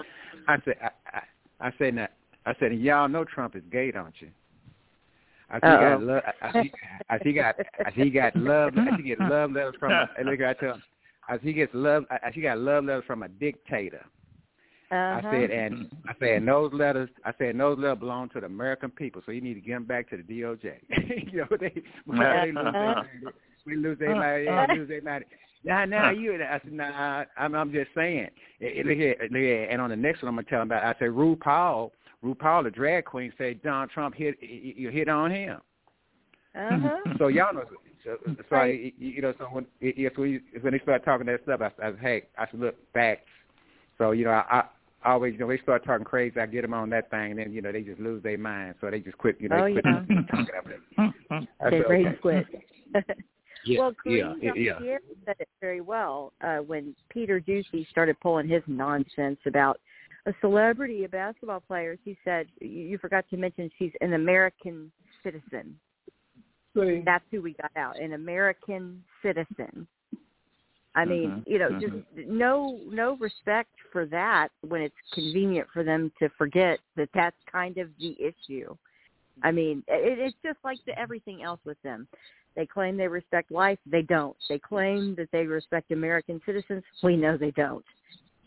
I 0.47 0.57
said, 0.65 0.75
I, 0.81 0.89
I, 1.17 1.67
I 1.67 1.71
said 1.77 1.97
that, 1.97 2.13
I 2.45 2.53
said, 2.59 2.73
y'all 2.73 3.07
know 3.07 3.23
Trump 3.25 3.55
is 3.55 3.63
gay, 3.71 3.91
don't 3.91 4.13
you? 4.19 4.29
I 5.49 5.59
got 5.59 5.83
Uh-oh. 5.83 6.21
I 6.41 6.51
see, 6.61 6.71
I 7.09 7.17
got, 7.33 7.55
I 7.85 7.91
see, 7.95 8.09
got 8.09 8.35
love. 8.35 8.73
I 8.77 8.85
see, 8.97 9.03
he 9.03 9.03
get 9.09 9.19
love 9.21 9.51
letters 9.51 9.75
from. 9.79 9.91
hey, 10.17 10.23
look, 10.25 10.41
I 10.41 10.53
tell. 10.53 10.73
him, 10.73 10.83
I 11.29 11.37
see, 11.37 11.43
he 11.47 11.53
gets 11.53 11.73
love. 11.73 12.03
I 12.11 12.29
see, 12.29 12.35
he 12.35 12.41
got 12.41 12.57
love 12.57 12.83
letters 12.85 13.05
from 13.07 13.23
a 13.23 13.29
dictator. 13.29 14.05
Uh-huh. 14.91 14.95
I 15.27 15.31
said, 15.31 15.51
and 15.51 15.87
I 16.07 16.13
said, 16.19 16.29
and 16.37 16.47
those 16.47 16.71
letters, 16.73 17.09
I 17.25 17.31
said, 17.37 17.49
and 17.49 17.59
those 17.59 17.77
letters 17.77 17.99
belong 17.99 18.29
to 18.29 18.39
the 18.41 18.45
American 18.45 18.89
people, 18.89 19.21
so 19.25 19.31
you 19.31 19.41
need 19.41 19.53
to 19.55 19.61
get 19.61 19.73
them 19.73 19.83
back 19.85 20.09
to 20.09 20.17
the 20.17 20.23
DOJ. 20.23 20.73
you 21.31 21.39
know, 21.39 21.47
they, 21.59 21.73
they 22.07 22.51
lose 22.51 22.73
their. 22.73 23.05
We 23.65 23.75
lose 23.75 23.99
their 23.99 24.15
mind. 24.15 24.45
Yeah, 24.45 24.65
we 24.69 24.79
lose 24.79 24.87
their 24.89 25.01
mind. 25.01 25.25
Nah, 25.63 25.85
nah, 25.85 26.11
you. 26.11 26.35
I 26.35 26.59
said, 26.63 26.71
nah, 26.71 27.23
I'm, 27.37 27.55
I'm 27.55 27.71
just 27.71 27.89
saying. 27.95 28.29
Eh, 28.61 28.65
eh, 28.65 28.83
Look 28.85 28.97
here, 28.97 29.15
look 29.21 29.31
here. 29.31 29.67
And 29.69 29.81
on 29.81 29.89
the 29.89 29.95
next 29.95 30.21
one, 30.21 30.29
I'm 30.29 30.35
gonna 30.35 30.47
tell 30.47 30.59
them 30.59 30.69
about. 30.69 30.83
I 30.83 30.97
said, 30.99 31.09
RuPaul, 31.09 31.91
RuPaul, 32.23 32.63
the 32.63 32.71
drag 32.71 33.05
queen, 33.05 33.33
said 33.37 33.61
Donald 33.63 33.89
Trump 33.91 34.15
hit, 34.15 34.35
you 34.41 34.89
hit 34.89 35.09
on 35.09 35.31
him. 35.31 35.59
Uh-huh. 36.55 36.97
So 37.17 37.27
y'all 37.27 37.53
know. 37.53 37.63
So, 38.03 38.17
so 38.25 38.33
Right. 38.49 38.93
you, 38.97 39.09
you 39.15 39.21
know, 39.21 39.33
so 39.37 39.45
when 39.45 39.65
yes, 39.81 40.13
when, 40.15 40.41
when 40.61 40.73
they 40.73 40.79
start 40.79 41.03
talking 41.03 41.25
that 41.27 41.41
stuff, 41.43 41.61
I, 41.61 41.65
I 41.65 41.91
said, 41.91 41.99
hey, 42.01 42.23
I 42.37 42.45
said, 42.49 42.59
look, 42.59 42.75
facts. 42.93 43.29
So 43.97 44.11
you 44.11 44.25
know, 44.25 44.31
I, 44.31 44.63
I 45.03 45.11
always, 45.11 45.33
you 45.33 45.39
know, 45.39 45.47
they 45.47 45.57
start 45.59 45.83
talking 45.85 46.05
crazy. 46.05 46.39
I 46.39 46.45
get 46.45 46.61
them 46.61 46.73
on 46.73 46.89
that 46.91 47.09
thing, 47.09 47.31
and 47.31 47.39
then 47.39 47.51
you 47.51 47.61
know, 47.61 47.71
they 47.71 47.81
just 47.81 47.99
lose 47.99 48.23
their 48.23 48.37
mind. 48.37 48.75
So 48.79 48.89
they 48.89 48.99
just 48.99 49.17
quit. 49.17 49.37
You 49.39 49.49
know, 49.49 49.57
Oh, 49.57 49.65
they 49.65 49.73
quit 49.73 49.85
yeah. 49.85 49.99
talking 50.31 50.55
up 50.57 50.65
there. 50.65 51.13
I 51.61 51.69
They 51.69 51.77
said, 51.79 51.85
okay. 51.85 52.17
quit. 52.21 52.45
Yeah, 53.63 53.79
well, 53.79 53.93
yeah, 54.05 54.33
Karine 54.33 54.39
yeah, 54.41 54.51
yeah. 54.55 54.73
Jean-Pierre 54.73 54.99
said 55.25 55.35
it 55.39 55.49
very 55.59 55.81
well 55.81 56.33
uh, 56.41 56.57
when 56.57 56.95
Peter 57.09 57.39
Doocy 57.39 57.87
started 57.89 58.19
pulling 58.19 58.47
his 58.47 58.63
nonsense 58.67 59.39
about 59.45 59.79
a 60.25 60.33
celebrity, 60.41 61.03
a 61.05 61.09
basketball 61.09 61.61
player. 61.61 61.97
He 62.03 62.17
said, 62.23 62.47
"You 62.59 62.67
you 62.67 62.97
forgot 62.97 63.25
to 63.29 63.37
mention 63.37 63.69
she's 63.77 63.93
an 64.01 64.13
American 64.13 64.91
citizen." 65.23 65.79
That's 66.75 67.23
who 67.31 67.41
we 67.41 67.53
got 67.53 67.71
out, 67.75 67.99
an 67.99 68.13
American 68.13 69.03
citizen. 69.23 69.87
I 70.93 71.05
mean, 71.05 71.29
Mhm, 71.29 71.47
you 71.47 71.59
know, 71.59 71.69
mhm. 71.69 71.79
just 71.79 72.27
no 72.27 72.79
no 72.87 73.15
respect 73.17 73.71
for 73.91 74.05
that 74.07 74.49
when 74.61 74.81
it's 74.81 74.95
convenient 75.13 75.69
for 75.71 75.83
them 75.83 76.11
to 76.19 76.29
forget 76.29 76.79
that 76.95 77.09
that's 77.13 77.37
kind 77.51 77.77
of 77.77 77.95
the 77.97 78.19
issue. 78.19 78.75
I 79.43 79.51
mean, 79.51 79.83
it, 79.87 80.17
it's 80.17 80.37
just 80.43 80.57
like 80.63 80.83
the, 80.85 80.97
everything 80.97 81.43
else 81.43 81.59
with 81.65 81.79
them. 81.83 82.07
They 82.57 82.65
claim 82.65 82.97
they 82.97 83.07
respect 83.07 83.51
life, 83.51 83.77
they 83.85 84.01
don't. 84.01 84.35
They 84.49 84.57
claim 84.57 85.13
that 85.15 85.29
they 85.31 85.45
respect 85.45 85.91
American 85.91 86.41
citizens, 86.43 86.83
we 87.03 87.15
know 87.15 87.37
they 87.37 87.51
don't. 87.51 87.85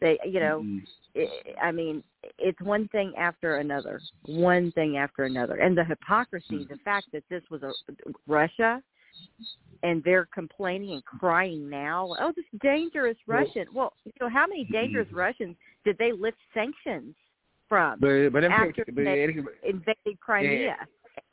They, 0.01 0.19
you 0.25 0.41
know, 0.41 0.63
mm-hmm. 0.65 1.21
i 1.63 1.69
I 1.69 1.73
mean, 1.73 2.03
it's 2.39 2.61
one 2.61 2.89
thing 2.89 3.13
after 3.17 3.59
another, 3.59 4.01
one 4.27 4.73
thing 4.73 4.97
after 4.97 5.25
another, 5.25 5.57
and 5.57 5.79
the 5.79 5.85
hypocrisy, 5.85 6.57
mm-hmm. 6.57 6.73
the 6.73 6.79
fact 6.85 7.07
that 7.13 7.23
this 7.31 7.43
was 7.51 7.63
a 7.63 7.71
Russia, 8.27 8.83
and 9.85 10.03
they're 10.03 10.29
complaining 10.35 10.93
and 10.93 11.05
crying 11.05 11.71
now. 11.71 12.13
Oh, 12.21 12.33
this 12.35 12.45
dangerous 12.61 13.17
Russian. 13.29 13.67
Well, 13.73 13.93
you 14.05 14.13
know, 14.21 14.29
how 14.29 14.47
many 14.49 14.65
mm-hmm. 14.65 14.73
dangerous 14.73 15.09
Russians 15.13 15.55
did 15.85 15.97
they 15.99 16.11
lift 16.11 16.39
sanctions 16.53 17.15
from 17.69 18.01
But 18.01 18.31
but 18.31 18.43
after 18.43 18.85
but 18.87 19.05
they 19.05 19.29
invaded 19.63 20.21
Crimea 20.21 20.77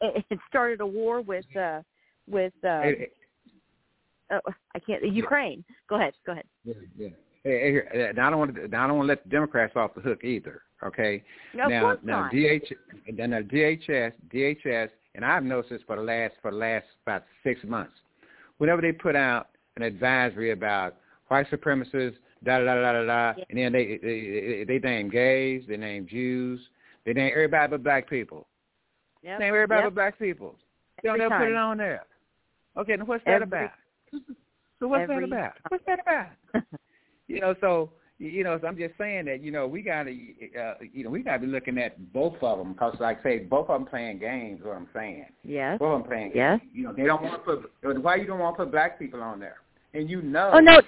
and 0.02 0.24
and 0.30 0.40
started 0.48 0.82
a 0.82 0.86
war 0.86 1.22
with 1.22 1.46
uh 1.56 1.82
with 2.28 2.54
uh 2.64 2.82
it- 2.84 3.14
oh, 4.32 4.40
I 4.76 4.80
can't 4.80 5.04
Ukraine. 5.14 5.64
Go 5.90 5.96
ahead, 5.96 6.14
go 6.26 6.34
ahead. 6.34 6.46
Yeah, 6.64 6.74
yeah. 6.98 7.10
Hey, 7.44 7.60
hey, 7.60 7.72
here, 7.72 8.14
now 8.16 8.28
I 8.28 8.30
don't 8.30 8.40
want 8.40 8.56
to. 8.56 8.68
Now 8.68 8.84
I 8.84 8.88
don't 8.88 8.98
want 8.98 9.08
to 9.08 9.12
let 9.14 9.24
the 9.24 9.30
Democrats 9.30 9.74
off 9.76 9.96
the 9.96 10.02
hook 10.02 10.24
either. 10.24 10.64
Okay. 10.84 11.24
No, 11.54 11.66
of 11.66 11.70
now, 11.70 11.82
course 11.82 12.00
now 12.04 12.22
not. 12.24 12.32
DH, 12.32 12.74
then 13.16 13.30
now 13.32 13.42
DHS, 13.42 14.12
DHS, 14.34 14.90
and 15.16 15.26
I've 15.26 15.44
noticed 15.44 15.72
this 15.72 15.82
for 15.88 15.96
the 15.96 16.02
last 16.02 16.36
for 16.42 16.52
the 16.52 16.58
last 16.58 16.86
about 17.06 17.24
six 17.44 17.60
months. 17.64 17.94
Whenever 18.58 18.82
they 18.82 18.92
put 18.92 19.16
out 19.16 19.50
an 19.76 19.84
advisory 19.84 20.52
about 20.52 20.96
white 21.28 21.50
supremacists, 21.50 22.16
da 22.44 22.60
da 22.60 22.66
da 22.66 22.76
da 22.76 22.92
da 22.94 23.06
da, 23.06 23.42
and 23.50 23.58
then 23.58 23.72
they 23.72 23.98
they 24.02 24.66
they 24.68 24.80
name 24.80 25.10
gays, 25.10 25.64
they 25.68 25.78
name 25.78 26.08
Jews, 26.08 26.60
they 27.06 27.14
name 27.14 27.32
everybody 27.34 27.72
but 27.72 27.84
black 27.84 28.10
people. 28.10 28.48
Yep. 29.24 29.40
Name 29.40 29.54
everybody 29.54 29.82
Yep. 29.82 29.86
but 29.88 29.96
black 29.96 30.20
people. 30.20 30.56
They 31.02 31.10
don't 31.10 31.22
ever 31.22 31.38
put 31.38 31.48
it 31.50 31.56
on 31.56 31.78
there. 31.78 32.04
Okay, 32.78 32.96
now 32.96 33.06
what's 33.06 33.24
that 33.26 33.42
Every- 33.42 33.48
about? 33.48 33.72
So 34.80 34.88
what's 34.88 35.08
that 35.08 35.14
every 35.14 35.26
about? 35.26 35.54
What's 35.70 35.84
that 35.88 36.00
about? 36.02 36.28
you 37.28 37.40
know, 37.40 37.56
so 37.60 37.90
you 38.20 38.44
know, 38.44 38.60
so 38.62 38.68
I'm 38.68 38.78
just 38.78 38.94
saying 38.98 39.26
that 39.26 39.42
you 39.42 39.52
know 39.52 39.66
we 39.66 39.82
gotta, 39.82 40.12
uh, 40.12 40.74
you 40.94 41.04
know, 41.04 41.10
we 41.10 41.24
gotta 41.24 41.40
be 41.40 41.48
looking 41.48 41.80
at 41.80 42.14
both 42.14 42.36
of 42.42 42.60
them 42.60 42.74
because, 42.74 42.96
like 43.00 43.22
I 43.22 43.24
say, 43.24 43.38
both 43.40 43.70
of 43.70 43.80
them 43.80 43.88
playing 43.88 44.20
games. 44.20 44.60
What 44.64 44.76
I'm 44.76 44.88
saying, 44.94 45.26
yes. 45.44 45.80
both 45.80 45.94
of 45.96 46.00
them 46.02 46.08
playing 46.08 46.32
Yes. 46.36 46.60
games. 46.60 46.72
You 46.76 46.84
know, 46.84 46.94
they 46.94 47.06
don't 47.06 47.24
want 47.24 47.44
to 47.44 47.58
put. 47.82 48.04
Why 48.04 48.16
you 48.18 48.28
don't 48.28 48.38
want 48.38 48.56
to 48.58 48.66
put 48.66 48.72
black 48.72 49.00
people 49.00 49.22
on 49.24 49.40
there? 49.40 49.58
And 49.98 50.08
you 50.10 50.22
know. 50.22 50.52
Oh 50.54 50.60
no, 50.60 50.80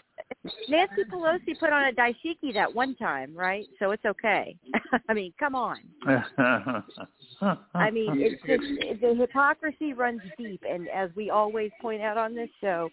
Nancy 0.69 1.03
Pelosi 1.11 1.59
put 1.59 1.73
on 1.73 1.87
a 1.87 1.91
dashiki 1.91 2.53
that 2.53 2.73
one 2.73 2.95
time, 2.95 3.35
right? 3.35 3.65
So 3.79 3.89
it's 3.89 4.05
okay. 4.05 4.55
I 5.09 5.13
mean, 5.15 5.33
come 5.39 5.55
on. 5.55 5.79
I 6.05 7.89
mean, 7.89 8.13
it's 8.19 8.41
just, 8.45 9.01
the 9.01 9.15
hypocrisy 9.15 9.93
runs 9.93 10.21
deep, 10.37 10.61
and 10.69 10.87
as 10.89 11.09
we 11.15 11.31
always 11.31 11.71
point 11.81 12.03
out 12.03 12.17
on 12.17 12.35
this 12.35 12.49
show, 12.61 12.89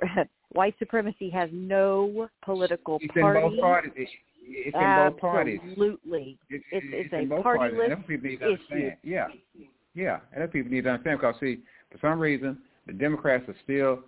white 0.52 0.76
supremacy 0.78 1.30
has 1.30 1.50
no 1.52 2.28
political 2.44 2.98
it's 3.02 3.16
in 3.16 3.22
party. 3.22 3.40
both 3.40 3.60
parties. 3.60 3.92
It- 3.96 4.08
It's 4.48 4.76
in 4.76 5.10
both 5.10 5.20
parties. 5.20 5.58
Absolutely. 5.64 6.38
It's, 6.48 6.64
It's- 6.70 6.92
it's 6.92 7.12
in 7.12 7.20
a 7.20 7.26
both 7.26 7.42
party 7.42 7.76
list 7.76 7.92
other 7.92 8.04
people 8.06 8.30
need 8.30 8.38
to 8.38 8.52
issue. 8.52 8.90
Yeah, 9.02 9.26
yeah, 9.94 10.20
and 10.32 10.44
other 10.44 10.52
people 10.52 10.70
need 10.70 10.84
to 10.84 10.90
understand 10.90 11.18
because 11.18 11.34
see, 11.40 11.58
for 11.90 11.98
some 12.00 12.20
reason, 12.20 12.56
the 12.86 12.92
Democrats 12.92 13.48
are 13.48 13.56
still 13.64 14.04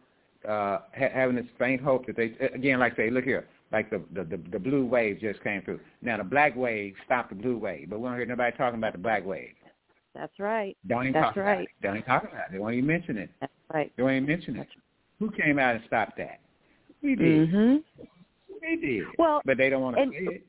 uh 0.48 0.78
ha- 0.98 1.12
having 1.12 1.36
this 1.36 1.46
faint 1.58 1.80
hope 1.82 2.06
that 2.06 2.16
they 2.16 2.32
again, 2.54 2.78
like 2.80 2.96
say, 2.96 3.10
look 3.10 3.24
here, 3.24 3.46
like 3.72 3.90
the, 3.90 4.00
the 4.14 4.24
the 4.24 4.40
the 4.52 4.58
blue 4.58 4.84
wave 4.86 5.18
just 5.20 5.42
came 5.44 5.62
through. 5.62 5.80
Now 6.02 6.16
the 6.16 6.24
black 6.24 6.56
wave 6.56 6.94
stopped 7.04 7.30
the 7.30 7.36
blue 7.36 7.58
wave, 7.58 7.88
but 7.90 8.00
we 8.00 8.08
don't 8.08 8.16
hear 8.16 8.26
nobody 8.26 8.56
talking 8.56 8.78
about 8.78 8.92
the 8.92 8.98
black 8.98 9.24
wave. 9.26 9.54
That's 10.14 10.32
right. 10.38 10.76
Don't 10.88 11.02
even 11.02 11.12
That's 11.12 11.26
talk 11.26 11.36
about 11.36 11.60
it. 11.60 11.68
Don't 11.82 11.96
even 11.96 12.06
talk 12.06 12.24
about 12.24 12.46
it. 12.46 12.52
They 12.52 12.58
won't 12.58 12.74
even 12.74 12.86
mention 12.86 13.18
it. 13.18 13.30
That's 13.40 13.52
right. 13.72 13.92
They 13.96 14.02
won't 14.02 14.16
even 14.16 14.26
mention 14.28 14.56
it. 14.56 14.66
Who 15.20 15.30
came 15.30 15.58
out 15.58 15.76
and 15.76 15.84
stopped 15.86 16.16
that? 16.16 16.40
We 17.02 17.14
did. 17.14 17.48
Mhm. 17.50 17.84
We 18.62 18.76
did. 18.76 19.04
Well, 19.18 19.42
but 19.44 19.56
they 19.58 19.68
don't 19.70 19.82
want 19.82 19.96
to 19.96 20.02
and- 20.02 20.12
say 20.12 20.34
it. 20.36 20.46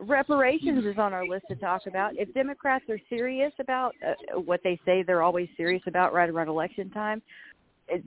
reparations 0.00 0.84
is 0.84 0.98
on 0.98 1.12
our 1.14 1.26
list 1.26 1.46
to 1.48 1.56
talk 1.56 1.86
about. 1.86 2.16
If 2.16 2.32
Democrats 2.34 2.84
are 2.90 2.98
serious 3.08 3.52
about 3.60 3.94
uh, 4.06 4.40
what 4.40 4.60
they 4.64 4.78
say 4.84 5.02
they're 5.02 5.22
always 5.22 5.48
serious 5.56 5.82
about 5.86 6.12
right 6.12 6.28
around 6.28 6.48
election 6.48 6.90
time, 6.90 7.22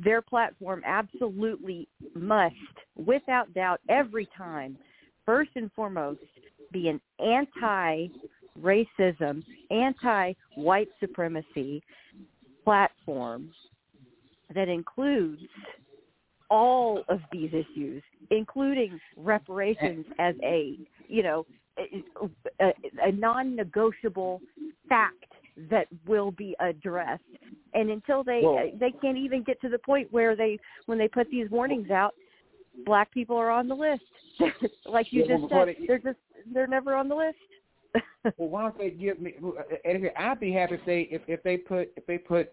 their 0.04 0.22
platform 0.22 0.84
absolutely 0.86 1.88
must, 2.16 2.56
without 2.96 3.54
doubt, 3.54 3.80
every 3.90 4.28
time, 4.38 4.78
first 5.26 5.52
and 5.56 5.72
foremost, 5.74 6.20
be 6.72 6.90
an 6.90 7.02
anti-racism, 7.20 9.44
anti-white 9.72 10.90
supremacy 11.00 11.82
platform 12.64 13.52
that 14.54 14.68
includes 14.68 15.42
all 16.50 17.04
of 17.10 17.20
these 17.32 17.52
issues, 17.54 18.02
including 18.32 19.00
reparations 19.18 20.06
as 20.20 20.34
a, 20.44 20.78
you 21.08 21.24
know, 21.24 21.46
a, 22.60 22.74
a 23.04 23.12
non-negotiable 23.12 24.42
fact 24.90 25.26
that 25.70 25.88
will 26.06 26.32
be 26.32 26.56
addressed. 26.60 27.24
And 27.74 27.90
until 27.90 28.24
they 28.24 28.42
Well- 28.44 28.58
uh, 28.58 28.78
they 28.80 28.92
can't 28.92 29.18
even 29.18 29.44
get 29.44 29.60
to 29.62 29.70
the 29.70 29.80
point 29.80 30.12
where 30.12 30.36
they 30.36 30.60
when 30.86 30.98
they 30.98 31.08
put 31.08 31.30
these 31.30 31.50
warnings 31.50 31.90
out, 31.92 32.14
black 32.86 33.12
people 33.12 33.36
are 33.36 33.50
on 33.50 33.68
the 33.68 33.76
list. 33.76 34.04
like 34.86 35.12
you 35.12 35.22
Yeah, 35.24 35.28
just 35.36 35.42
before 35.44 35.66
said, 35.66 35.76
they- 35.80 35.86
they're 35.88 36.00
just 36.00 36.20
they're 36.54 36.68
never 36.68 36.96
on 36.96 37.08
the 37.10 37.16
list. 37.16 37.38
Well, 38.38 38.50
why 38.50 38.62
don't 38.64 38.78
they 38.78 38.90
give 38.90 39.22
me? 39.22 39.36
Uh, 39.44 39.62
and 39.86 40.12
I'd 40.18 40.40
be 40.40 40.52
happy 40.52 40.76
if 40.76 40.86
they 40.86 41.02
if, 41.10 41.22
if 41.28 41.42
they 41.44 41.58
put 41.58 41.92
if 41.96 42.06
they 42.06 42.18
put 42.18 42.52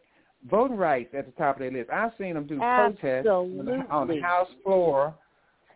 voting 0.48 0.76
rights 0.76 1.14
at 1.14 1.26
the 1.26 1.32
top 1.32 1.56
of 1.56 1.60
their 1.60 1.70
list. 1.72 1.90
I've 1.90 2.12
seen 2.18 2.34
them 2.34 2.46
do 2.46 2.58
protests 2.58 3.26
on 3.26 3.64
the, 3.64 3.84
on 3.90 4.08
the 4.08 4.20
House 4.20 4.48
floor 4.62 5.14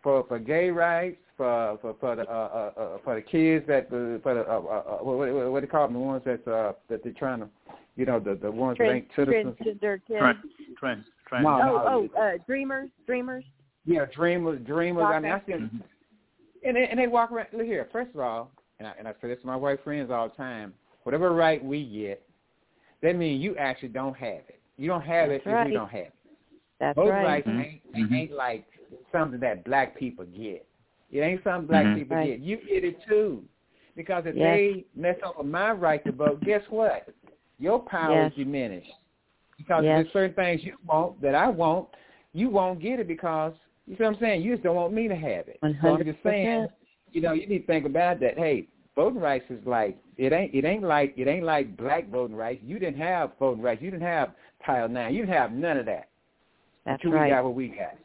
for 0.01 0.23
for 0.27 0.39
gay 0.39 0.69
rights, 0.69 1.17
for 1.39 1.77
for 1.81 1.95
for 2.01 2.15
the 2.17 2.29
uh, 2.29 2.33
uh, 2.77 2.81
uh, 2.81 2.97
for 3.01 3.15
the 3.15 3.21
kids 3.21 3.65
that 3.67 3.89
the 3.89 4.19
for 4.21 4.33
the 4.33 4.41
uh, 4.41 4.55
uh, 4.55 4.57
uh, 4.57 5.03
what 5.03 5.17
what, 5.17 5.51
what 5.51 5.59
do 5.61 5.65
they 5.65 5.71
call 5.71 5.87
them? 5.87 5.93
The 5.93 5.99
ones 5.99 6.21
that 6.25 6.45
uh, 6.45 6.73
that 6.89 7.01
they're 7.01 7.13
trying 7.13 7.39
to, 7.39 7.47
you 7.95 8.05
know, 8.05 8.19
the 8.19 8.35
the 8.35 8.51
ones 8.51 8.77
that 8.77 8.83
Trans, 8.83 8.95
ain't 8.97 9.07
citizens. 9.15 9.55
transgender 9.57 10.01
kids. 10.05 10.19
Trans, 10.19 10.37
trans, 10.77 11.05
trans. 11.27 11.43
No, 11.45 11.57
no. 11.57 11.83
Oh, 11.87 12.09
oh, 12.17 12.21
uh, 12.21 12.31
dreamers, 12.45 12.89
dreamers. 13.05 13.45
Yeah, 13.85 14.05
dreamers, 14.13 14.59
dreamers. 14.67 15.05
I 15.07 15.19
mean, 15.19 15.31
I 15.31 15.39
see 15.45 15.53
Okay. 15.53 15.63
them, 15.63 15.83
and 16.65 16.75
they, 16.75 16.87
and 16.87 16.99
they 16.99 17.07
walk 17.07 17.31
around. 17.31 17.47
Look 17.53 17.65
here. 17.65 17.87
First 17.93 18.13
of 18.13 18.19
all, 18.19 18.51
and 18.79 18.87
I, 18.87 18.93
and 18.99 19.07
I 19.07 19.13
say 19.21 19.29
this 19.29 19.39
to 19.39 19.47
my 19.47 19.55
white 19.55 19.81
friends 19.83 20.11
all 20.11 20.27
the 20.27 20.35
time. 20.35 20.73
Whatever 21.03 21.33
right 21.33 21.63
we 21.63 21.85
get, 21.85 22.21
that 23.01 23.15
means 23.15 23.41
you 23.41 23.55
actually 23.55 23.89
don't 23.89 24.15
have 24.17 24.43
it. 24.49 24.59
You 24.75 24.89
don't 24.89 25.01
have 25.01 25.29
That's 25.29 25.41
it 25.45 25.49
if 25.49 25.53
right. 25.53 25.67
you 25.67 25.73
don't 25.73 25.89
have 25.89 26.01
it. 26.01 26.13
That's 26.81 26.95
Voting 26.97 27.13
right. 27.13 27.45
rights 27.45 27.81
ain't, 27.95 28.13
ain't 28.13 28.31
like 28.31 28.65
something 29.11 29.39
that 29.39 29.63
black 29.63 29.97
people 29.97 30.25
get. 30.25 30.65
It 31.11 31.19
ain't 31.19 31.43
something 31.43 31.67
black 31.67 31.85
Mhm. 31.85 31.95
people 31.95 32.17
Right. 32.17 32.27
get. 32.27 32.39
You 32.39 32.57
get 32.57 32.83
it 32.83 33.01
too. 33.07 33.43
Because 33.95 34.25
if 34.25 34.35
Yes. 34.35 34.57
they 34.57 34.85
mess 34.95 35.17
up 35.23 35.37
with 35.37 35.47
my 35.47 35.71
right 35.71 36.03
to 36.05 36.11
vote, 36.11 36.43
guess 36.43 36.67
what? 36.69 37.09
Your 37.57 37.79
power 37.79 38.23
Yes. 38.23 38.31
is 38.31 38.37
diminished. 38.37 38.93
Because 39.57 39.83
Yes. 39.83 40.03
there's 40.03 40.13
certain 40.13 40.35
things 40.35 40.63
you 40.63 40.77
want 40.85 41.19
that 41.21 41.35
I 41.35 41.49
want, 41.49 41.89
you 42.33 42.49
won't 42.49 42.79
get 42.79 42.99
it 42.99 43.07
because 43.07 43.53
you 43.85 43.95
see 43.97 44.03
what 44.03 44.13
I'm 44.13 44.19
saying? 44.19 44.41
You 44.43 44.53
just 44.53 44.63
don't 44.63 44.75
want 44.75 44.93
me 44.93 45.07
to 45.07 45.15
have 45.15 45.47
it. 45.47 45.59
So 45.81 45.95
I'm 45.95 46.03
just 46.03 46.21
saying, 46.23 46.67
you 47.11 47.21
know, 47.21 47.33
you 47.33 47.47
need 47.47 47.59
to 47.59 47.65
think 47.65 47.85
about 47.85 48.19
that. 48.19 48.37
Hey, 48.37 48.67
voting 48.95 49.19
rights 49.19 49.49
is 49.49 49.65
like 49.65 49.97
it 50.17 50.31
ain't 50.31 50.53
it 50.53 50.63
ain't 50.63 50.83
like 50.83 51.13
it 51.17 51.27
ain't 51.27 51.43
like 51.43 51.75
black 51.75 52.07
voting 52.09 52.35
rights. 52.35 52.61
You 52.63 52.79
didn't 52.79 52.99
have 52.99 53.31
voting 53.39 53.63
rights. 53.63 53.81
You 53.81 53.89
didn't 53.91 54.03
have 54.03 54.33
Title 54.65 54.89
Nine. 54.89 55.13
You 55.13 55.25
didn't 55.25 55.35
have 55.35 55.51
none 55.51 55.77
of 55.77 55.85
that. 55.87 56.09
That's 56.85 57.03
Until 57.03 57.11
we 57.11 57.17
right. 57.17 57.29
got 57.29 57.43
what 57.43 57.55
we 57.55 57.69
got. 57.69 57.95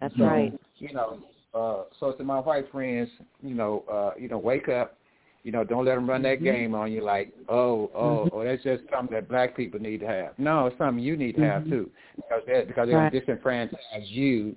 That's 0.00 0.16
So, 0.16 0.24
right. 0.24 0.52
You 0.78 0.92
know, 0.92 1.18
uh, 1.54 1.84
so 2.00 2.12
to 2.12 2.24
my 2.24 2.38
white 2.38 2.70
friends, 2.70 3.08
you 3.42 3.54
know, 3.54 3.84
uh, 3.90 4.10
you 4.18 4.28
know, 4.28 4.38
wake 4.38 4.68
up. 4.68 4.96
You 5.44 5.52
know, 5.52 5.62
don't 5.62 5.84
let 5.84 5.96
them 5.96 6.08
run 6.08 6.22
that 6.22 6.40
Mhm. 6.40 6.44
game 6.44 6.74
on 6.74 6.90
you 6.90 7.02
like, 7.02 7.30
oh, 7.50 7.90
oh, 7.94 8.24
Mhm. 8.24 8.30
oh, 8.32 8.44
that's 8.44 8.62
just 8.62 8.82
something 8.90 9.14
that 9.14 9.28
black 9.28 9.54
people 9.54 9.78
need 9.78 10.00
to 10.00 10.06
have. 10.06 10.38
No, 10.38 10.66
it's 10.66 10.78
something 10.78 11.04
you 11.04 11.18
need 11.18 11.34
to 11.36 11.42
have 11.42 11.64
Mhm. 11.64 11.68
too, 11.70 11.90
because 12.16 12.42
they're, 12.46 12.64
because 12.64 12.88
they're 12.88 12.98
Right. 12.98 13.12
disenfranchise 13.12 14.08
you. 14.10 14.56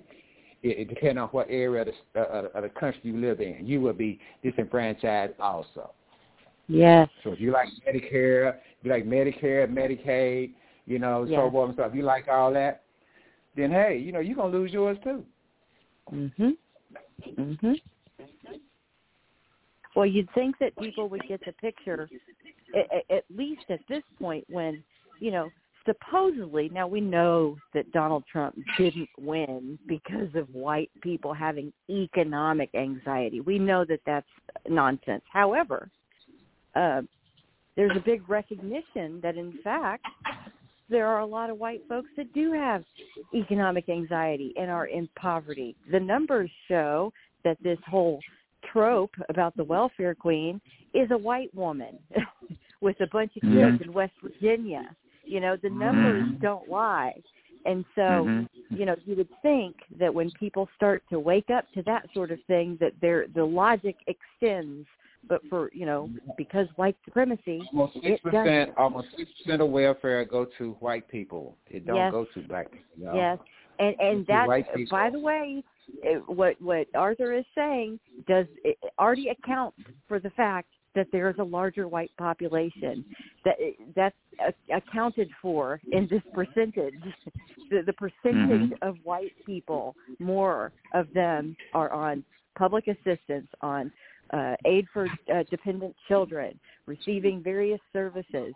It, 0.62 0.78
it 0.78 0.88
depends 0.88 1.18
on 1.20 1.28
what 1.28 1.46
area 1.50 1.82
of 1.82 1.88
the, 2.14 2.20
uh, 2.20 2.48
of 2.54 2.62
the 2.62 2.70
country 2.70 3.00
you 3.04 3.18
live 3.18 3.40
in. 3.42 3.66
You 3.66 3.82
will 3.82 3.92
be 3.92 4.18
disenfranchised 4.42 5.38
also. 5.38 5.90
Yes. 6.68 7.08
So 7.22 7.32
if 7.32 7.40
you 7.40 7.50
like 7.52 7.68
Medicare, 7.86 8.56
if 8.56 8.84
you 8.84 8.90
like 8.90 9.04
Medicare, 9.04 9.68
Medicaid, 9.70 10.52
you 10.86 10.98
know, 10.98 11.26
so 11.26 11.32
Yes. 11.32 11.52
forth 11.52 11.68
and 11.68 11.76
stuff, 11.76 11.90
if 11.90 11.96
you 11.96 12.02
like 12.02 12.28
all 12.28 12.50
that, 12.54 12.82
then 13.54 13.70
hey, 13.70 13.98
you 13.98 14.10
know, 14.10 14.20
you're 14.20 14.36
gonna 14.36 14.56
lose 14.56 14.72
yours 14.72 14.98
too. 15.04 15.24
Mhm. 16.10 16.56
Mhm. 17.22 17.80
Well, 19.94 20.06
you'd 20.06 20.30
think 20.32 20.58
that 20.58 20.76
people 20.76 21.08
would 21.08 21.26
get 21.26 21.44
the 21.44 21.52
picture, 21.52 22.08
at, 22.74 23.10
at 23.10 23.24
least 23.34 23.64
at 23.68 23.80
this 23.88 24.04
point, 24.18 24.44
when 24.48 24.82
you 25.20 25.30
know 25.30 25.50
supposedly. 25.88 26.68
Now 26.68 26.86
we 26.86 27.00
know 27.00 27.56
that 27.74 27.90
Donald 27.92 28.24
Trump 28.30 28.56
didn't 28.76 29.08
win 29.18 29.78
because 29.86 30.34
of 30.34 30.52
white 30.54 30.90
people 31.02 31.32
having 31.32 31.72
economic 31.88 32.74
anxiety. 32.74 33.40
We 33.40 33.58
know 33.58 33.84
that 33.86 34.00
that's 34.04 34.26
nonsense. 34.68 35.22
However, 35.32 35.90
uh, 36.74 37.02
there's 37.76 37.96
a 37.96 38.00
big 38.00 38.28
recognition 38.28 39.20
that 39.22 39.36
in 39.36 39.58
fact 39.64 40.04
there 40.88 41.06
are 41.06 41.20
a 41.20 41.26
lot 41.26 41.50
of 41.50 41.58
white 41.58 41.82
folks 41.88 42.08
that 42.16 42.32
do 42.32 42.52
have 42.52 42.84
economic 43.34 43.88
anxiety 43.88 44.54
and 44.58 44.70
are 44.70 44.86
in 44.86 45.08
poverty. 45.18 45.76
The 45.90 46.00
numbers 46.00 46.50
show 46.66 47.12
that 47.44 47.58
this 47.62 47.78
whole 47.86 48.20
trope 48.72 49.14
about 49.28 49.56
the 49.56 49.64
welfare 49.64 50.14
queen 50.14 50.60
is 50.94 51.10
a 51.10 51.18
white 51.18 51.54
woman 51.54 51.98
with 52.80 53.00
a 53.00 53.06
bunch 53.08 53.36
of 53.36 53.42
kids 53.42 53.54
Mhm. 53.54 53.80
in 53.82 53.92
West 53.92 54.14
Virginia. 54.22 54.94
You 55.24 55.40
know, 55.40 55.56
the 55.56 55.70
numbers 55.70 56.24
Mhm. 56.24 56.40
don't 56.40 56.68
lie. 56.68 57.22
And 57.66 57.84
so, 57.94 58.24
Mhm. 58.26 58.48
you 58.70 58.86
know, 58.86 58.96
you 59.04 59.14
would 59.16 59.28
think 59.42 59.76
that 59.98 60.12
when 60.12 60.30
people 60.32 60.68
start 60.74 61.02
to 61.10 61.20
wake 61.20 61.50
up 61.50 61.70
to 61.72 61.82
that 61.82 62.10
sort 62.14 62.30
of 62.30 62.42
thing 62.44 62.76
that 62.76 62.98
their 63.00 63.26
the 63.28 63.44
logic 63.44 63.96
extends 64.06 64.88
but 65.28 65.40
for, 65.48 65.70
you 65.72 65.86
know, 65.86 66.10
because 66.36 66.66
white 66.76 66.96
supremacy 67.04 67.60
Almost 67.72 67.94
six 67.94 68.06
It 68.06 68.20
does. 68.24 68.32
percent, 68.32 68.70
almost 68.76 69.08
six 69.16 69.30
percent 69.42 69.62
of 69.62 69.70
welfare 69.70 70.24
go 70.24 70.46
to 70.58 70.72
white 70.80 71.08
people. 71.08 71.56
It 71.68 71.86
don't 71.86 71.96
Yes. 71.96 72.12
go 72.12 72.24
to 72.34 72.40
black 72.48 72.70
people. 72.70 73.04
y'all. 73.04 73.16
Yes. 73.16 73.38
And 73.78 73.94
and 74.00 74.26
The 74.26 74.32
that, 74.32 74.90
by 74.90 75.10
the 75.10 75.20
way, 75.20 75.62
it- 76.02 76.28
what 76.28 76.60
what 76.60 76.88
Arthur 76.94 77.32
is 77.32 77.44
saying 77.54 78.00
does 78.26 78.46
it 78.64 78.78
already 78.98 79.28
accounts 79.28 79.78
for 80.08 80.18
the 80.18 80.30
fact 80.30 80.68
that 80.94 81.06
there 81.12 81.28
is 81.30 81.38
a 81.38 81.44
larger 81.44 81.86
white 81.86 82.10
population 82.16 83.04
that 83.44 83.56
that's 83.94 84.16
accounted 84.72 85.30
for 85.40 85.80
in 85.92 86.06
this 86.08 86.22
percentage. 86.34 86.94
The, 87.70 87.82
the 87.84 87.92
percentage 87.92 88.70
mm-hmm. 88.70 88.88
of 88.88 88.96
white 89.04 89.34
people, 89.44 89.94
more 90.18 90.72
of 90.94 91.06
them 91.12 91.54
are 91.74 91.92
on 91.92 92.24
public 92.56 92.86
assistance, 92.88 93.46
on 93.60 93.92
uh, 94.32 94.54
aid 94.64 94.86
for 94.92 95.06
uh, 95.32 95.42
dependent 95.50 95.94
children, 96.06 96.58
receiving 96.86 97.42
various 97.42 97.80
services. 97.92 98.54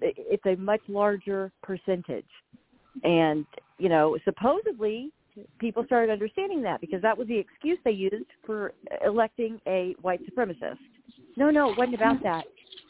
It's 0.00 0.44
a 0.46 0.56
much 0.56 0.80
larger 0.88 1.52
percentage, 1.62 2.26
and 3.04 3.46
you 3.78 3.88
know 3.88 4.18
supposedly 4.24 5.12
people 5.58 5.84
started 5.84 6.12
understanding 6.12 6.62
that 6.62 6.80
because 6.80 7.00
that 7.02 7.16
was 7.16 7.28
the 7.28 7.38
excuse 7.38 7.78
they 7.84 7.92
used 7.92 8.26
for 8.44 8.72
electing 9.04 9.60
a 9.66 9.94
white 10.02 10.20
supremacist. 10.26 10.78
No, 11.36 11.50
no, 11.50 11.70
it 11.70 11.78
wasn't 11.78 11.94
about 11.94 12.22
that. 12.22 12.44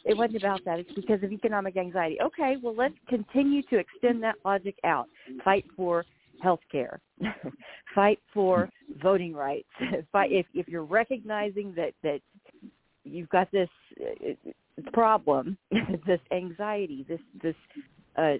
It 0.04 0.16
wasn't 0.16 0.38
about 0.38 0.64
that. 0.64 0.80
It's 0.80 0.92
because 0.94 1.22
of 1.22 1.30
economic 1.30 1.76
anxiety. 1.76 2.18
Okay, 2.20 2.56
well, 2.60 2.74
let's 2.74 2.94
continue 3.08 3.62
to 3.64 3.78
extend 3.78 4.22
that 4.24 4.34
logic 4.44 4.74
out. 4.84 5.06
Fight 5.44 5.64
for 5.76 6.04
health 6.42 6.60
care. 6.70 7.00
Fight 7.94 8.18
for 8.34 8.68
voting 9.02 9.34
rights. 9.34 9.68
Fight 10.12 10.32
if 10.32 10.46
if 10.54 10.68
you're 10.68 10.84
recognizing 10.84 11.72
that 11.76 11.92
that 12.02 12.20
you've 13.04 13.28
got 13.28 13.50
this 13.52 13.68
uh, 14.00 14.50
problem, 14.92 15.56
this 16.06 16.20
anxiety, 16.32 17.06
this 17.08 17.20
this 17.42 17.54
uh, 18.16 18.34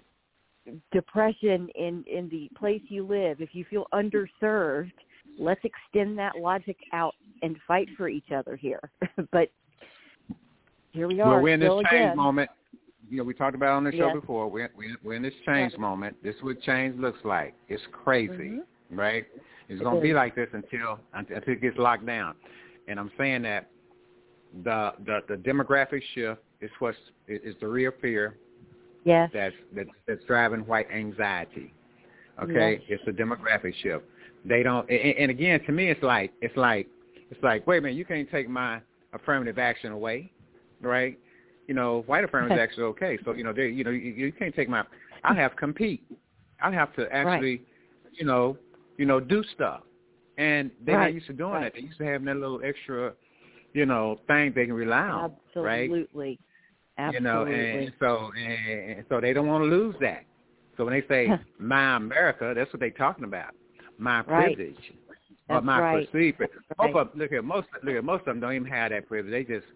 depression 0.91 1.69
in 1.75 2.03
in 2.11 2.29
the 2.29 2.49
place 2.57 2.81
you 2.89 3.05
live. 3.05 3.41
If 3.41 3.49
you 3.53 3.65
feel 3.69 3.87
underserved, 3.93 4.91
let's 5.39 5.61
extend 5.63 6.17
that 6.19 6.33
logic 6.37 6.77
out 6.91 7.15
and 7.41 7.57
fight 7.67 7.87
for 7.97 8.07
each 8.07 8.31
other 8.35 8.55
here. 8.55 8.81
but 9.31 9.49
here 10.91 11.07
we 11.07 11.19
are. 11.21 11.35
Well, 11.35 11.41
we're 11.41 11.53
in 11.53 11.59
this 11.59 11.71
again. 11.89 12.15
moment. 12.15 12.49
You 13.13 13.19
know, 13.19 13.25
we 13.25 13.35
talked 13.35 13.53
about 13.53 13.73
it 13.73 13.77
on 13.77 13.83
the 13.83 13.91
show 13.91 14.07
Yes. 14.07 14.15
before. 14.21 14.47
We're, 14.47 14.71
we're 14.75 14.97
we're 15.03 15.13
in 15.13 15.21
this 15.21 15.35
change 15.45 15.77
moment. 15.77 16.15
This 16.23 16.35
is 16.35 16.41
what 16.41 16.59
change 16.63 16.99
looks 16.99 17.23
like. 17.23 17.53
It's 17.69 17.83
crazy, 17.91 18.59
right? 18.89 19.23
It's 19.69 19.79
It 19.79 19.83
going 19.83 19.97
to 19.97 20.01
be 20.01 20.13
like 20.13 20.33
this 20.35 20.49
until 20.51 20.99
until 21.13 21.37
it 21.45 21.61
gets 21.61 21.77
locked 21.77 22.07
down. 22.07 22.33
And 22.87 22.99
I'm 22.99 23.11
saying 23.15 23.43
that 23.43 23.69
the 24.63 24.93
the, 25.05 25.19
the 25.27 25.35
demographic 25.35 26.01
shift 26.15 26.41
is 26.59 26.71
what's 26.79 26.97
is 27.27 27.53
the 27.61 27.67
real 27.67 27.91
fear 28.01 28.35
Yes. 29.05 29.29
that's 29.31 29.53
that's, 29.75 29.89
that's 30.07 30.23
driving 30.25 30.61
white 30.61 30.87
anxiety. 30.89 31.71
Okay, 32.41 32.81
Yes. 32.87 32.99
it's 32.99 33.07
a 33.07 33.11
demographic 33.11 33.75
shift. 33.83 34.05
They 34.43 34.63
don't, 34.63 34.89
and, 34.89 35.15
and 35.19 35.29
again, 35.29 35.63
to 35.67 35.71
me, 35.71 35.91
it's 35.91 36.01
like 36.01 36.33
it's 36.41 36.57
like 36.57 36.87
it's 37.29 37.43
like, 37.43 37.67
wait 37.67 37.77
a 37.77 37.81
minute, 37.81 37.95
you 37.95 38.05
can't 38.05 38.29
take 38.31 38.49
my 38.49 38.81
affirmative 39.13 39.59
action 39.59 39.91
away, 39.91 40.31
right? 40.81 41.19
You 41.67 41.73
know, 41.73 42.03
white 42.07 42.23
affirmative 42.23 42.69
is 42.71 42.79
okay. 42.79 43.17
So 43.23 43.33
you 43.33 43.43
know, 43.43 43.53
they, 43.53 43.67
you 43.67 43.83
know, 43.83 43.91
you, 43.91 44.11
you 44.11 44.31
can't 44.31 44.53
take 44.55 44.69
my. 44.69 44.83
I 45.23 45.33
have 45.35 45.51
to 45.51 45.57
compete. 45.57 46.03
I 46.61 46.71
have 46.71 46.93
to 46.95 47.07
actually, 47.13 47.61
you 48.11 48.25
know, 48.25 48.57
you 48.97 49.05
know, 49.05 49.19
do 49.19 49.43
stuff. 49.55 49.81
And 50.37 50.71
they're 50.85 50.97
Right. 50.97 51.05
not 51.05 51.13
used 51.13 51.27
to 51.27 51.33
doing 51.33 51.53
Right. 51.53 51.63
that. 51.63 51.73
They 51.75 51.81
used 51.87 51.97
to 51.99 52.05
having 52.05 52.25
that 52.25 52.37
little 52.37 52.61
extra, 52.63 53.13
you 53.73 53.85
know, 53.85 54.19
thing 54.27 54.53
they 54.53 54.65
can 54.65 54.73
rely 54.73 55.07
on, 55.07 55.31
right? 55.55 55.89
Absolutely. 55.89 56.39
Absolutely 56.97 57.13
you 57.13 57.19
know, 57.21 57.45
and 57.45 57.93
so 57.99 58.31
and 58.37 59.05
so 59.09 59.19
they 59.19 59.33
don't 59.33 59.47
want 59.47 59.63
to 59.63 59.67
lose 59.69 59.95
that. 60.01 60.25
So 60.77 60.85
when 60.85 60.93
they 60.93 61.07
say 61.07 61.37
my 61.59 61.95
America, 61.95 62.53
that's 62.55 62.71
what 62.73 62.79
they're 62.79 62.91
talking 62.91 63.25
about. 63.25 63.53
My 63.97 64.21
Right. 64.21 64.55
privilege. 64.55 64.93
Or 65.49 65.61
my 65.61 65.79
right. 65.79 66.11
perceived 66.11 66.37
privilege. 66.37 66.59
Right. 66.79 66.93
Most 66.93 67.09
of, 67.09 67.15
look 67.15 67.31
at 67.31 67.43
most 67.43 67.67
look 67.83 67.95
at 67.95 68.03
most 68.03 68.21
of 68.21 68.25
them 68.25 68.39
don't 68.39 68.53
even 68.53 68.67
have 68.67 68.91
that 68.91 69.07
privilege. 69.07 69.31
They 69.31 69.43
just 69.55 69.67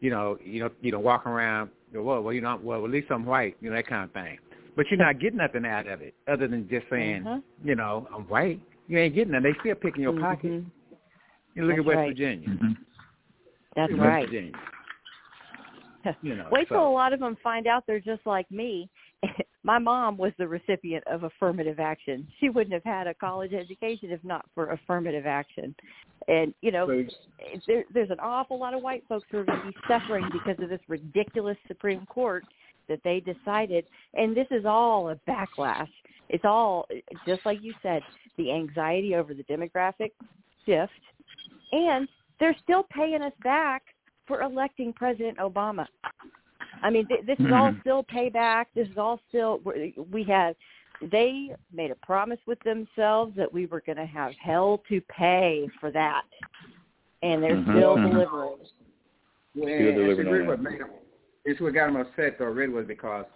you 0.00 0.10
know, 0.10 0.38
you 0.44 0.60
know, 0.60 0.70
you 0.80 0.92
know, 0.92 1.00
walk 1.00 1.26
around 1.26 1.70
you 1.92 1.98
know, 1.98 2.04
well, 2.04 2.22
well, 2.22 2.34
you 2.34 2.40
know, 2.40 2.58
well, 2.62 2.84
at 2.84 2.90
least 2.90 3.08
I'm 3.10 3.24
white, 3.24 3.56
you 3.60 3.70
know, 3.70 3.76
that 3.76 3.86
kind 3.86 4.04
of 4.04 4.12
thing. 4.12 4.38
But 4.76 4.86
you're 4.90 4.98
not 4.98 5.18
getting 5.18 5.38
nothing 5.38 5.64
out 5.66 5.86
of 5.88 6.00
it 6.02 6.14
other 6.28 6.46
than 6.46 6.68
just 6.68 6.86
saying, 6.90 7.22
Mhm. 7.24 7.42
you 7.64 7.74
know, 7.74 8.06
I'm 8.14 8.22
white. 8.28 8.60
You 8.86 8.98
ain't 8.98 9.14
getting 9.14 9.32
nothing. 9.32 9.52
They 9.52 9.58
still 9.60 9.74
picking 9.74 10.02
your 10.02 10.18
pocket. 10.18 10.50
Mhm. 10.52 10.66
You 11.54 11.64
look 11.64 11.76
That's 11.76 11.80
at 11.80 11.86
West 11.86 11.96
right. 11.96 12.08
Virginia. 12.10 12.48
That's 13.74 13.92
West 13.92 14.02
right. 14.02 14.24
Virginia. 14.26 14.52
You 16.22 16.36
know, 16.36 16.48
Wait 16.50 16.68
till 16.68 16.78
so- 16.78 16.88
a 16.88 16.94
lot 16.94 17.12
of 17.12 17.20
them 17.20 17.36
find 17.42 17.66
out 17.66 17.84
they're 17.86 18.00
just 18.00 18.24
like 18.24 18.50
me. 18.50 18.88
My 19.68 19.78
mom 19.78 20.16
was 20.16 20.32
the 20.38 20.48
recipient 20.48 21.06
of 21.06 21.24
affirmative 21.24 21.78
action. 21.78 22.26
She 22.40 22.48
wouldn't 22.48 22.72
have 22.72 22.84
had 22.84 23.06
a 23.06 23.12
college 23.12 23.52
education 23.52 24.10
if 24.10 24.24
not 24.24 24.46
for 24.54 24.70
affirmative 24.70 25.26
action. 25.26 25.74
And 26.26 26.54
you 26.62 26.72
know, 26.72 26.86
there, 27.66 27.84
there's 27.92 28.08
an 28.08 28.18
awful 28.18 28.58
lot 28.58 28.72
of 28.72 28.82
white 28.82 29.04
folks 29.10 29.26
who 29.30 29.36
are 29.36 29.44
going 29.44 29.60
to 29.60 29.66
be 29.66 29.76
suffering 29.86 30.24
because 30.32 30.56
of 30.62 30.70
this 30.70 30.80
ridiculous 30.88 31.58
Supreme 31.66 32.06
Court 32.06 32.44
that 32.88 33.00
they 33.04 33.20
decided. 33.20 33.84
And 34.14 34.34
this 34.34 34.46
is 34.50 34.64
all 34.64 35.10
a 35.10 35.16
backlash. 35.30 35.90
It's 36.30 36.46
all 36.46 36.86
just 37.26 37.44
like 37.44 37.58
you 37.60 37.74
said, 37.82 38.00
the 38.38 38.50
anxiety 38.50 39.16
over 39.16 39.34
the 39.34 39.44
demographic 39.44 40.12
shift, 40.64 40.92
and 41.72 42.08
they're 42.40 42.56
still 42.62 42.86
paying 42.90 43.20
us 43.20 43.34
back 43.44 43.82
for 44.26 44.40
electing 44.40 44.94
President 44.94 45.36
Obama. 45.36 45.84
I 46.82 46.90
mean, 46.90 47.06
th- 47.06 47.26
this 47.26 47.38
is 47.38 47.52
all 47.52 47.72
Mhm. 47.72 47.80
still 47.80 48.04
payback. 48.04 48.66
This 48.74 48.88
is 48.88 48.98
all 48.98 49.20
still 49.28 49.58
we 49.64 49.94
we 50.10 50.22
have. 50.24 50.54
They 51.00 51.54
made 51.72 51.90
a 51.90 51.94
promise 51.96 52.40
with 52.46 52.58
themselves 52.60 53.34
that 53.36 53.52
we 53.52 53.66
were 53.66 53.80
going 53.80 53.98
to 53.98 54.06
have 54.06 54.34
hell 54.34 54.82
to 54.88 55.00
pay 55.02 55.68
for 55.80 55.90
that, 55.92 56.24
and 57.22 57.42
they're 57.42 57.56
Mhm. 57.56 57.76
still 57.76 57.96
Mhm. 57.96 58.10
delivering. 58.10 58.58
Well, 58.58 58.58
Still 59.54 59.68
and- 59.68 59.86
and 59.86 59.96
delivering 59.96 60.26
see, 60.26 60.32
really 60.32 60.46
what 60.48 60.60
made 60.60 60.80
him, 60.80 60.90
it's 61.44 61.60
what 61.60 61.72
got 61.74 61.86
them 61.86 61.96
upset 61.96 62.38
though. 62.38 62.46
Really 62.46 62.72
was 62.72 62.86
because, 62.86 63.26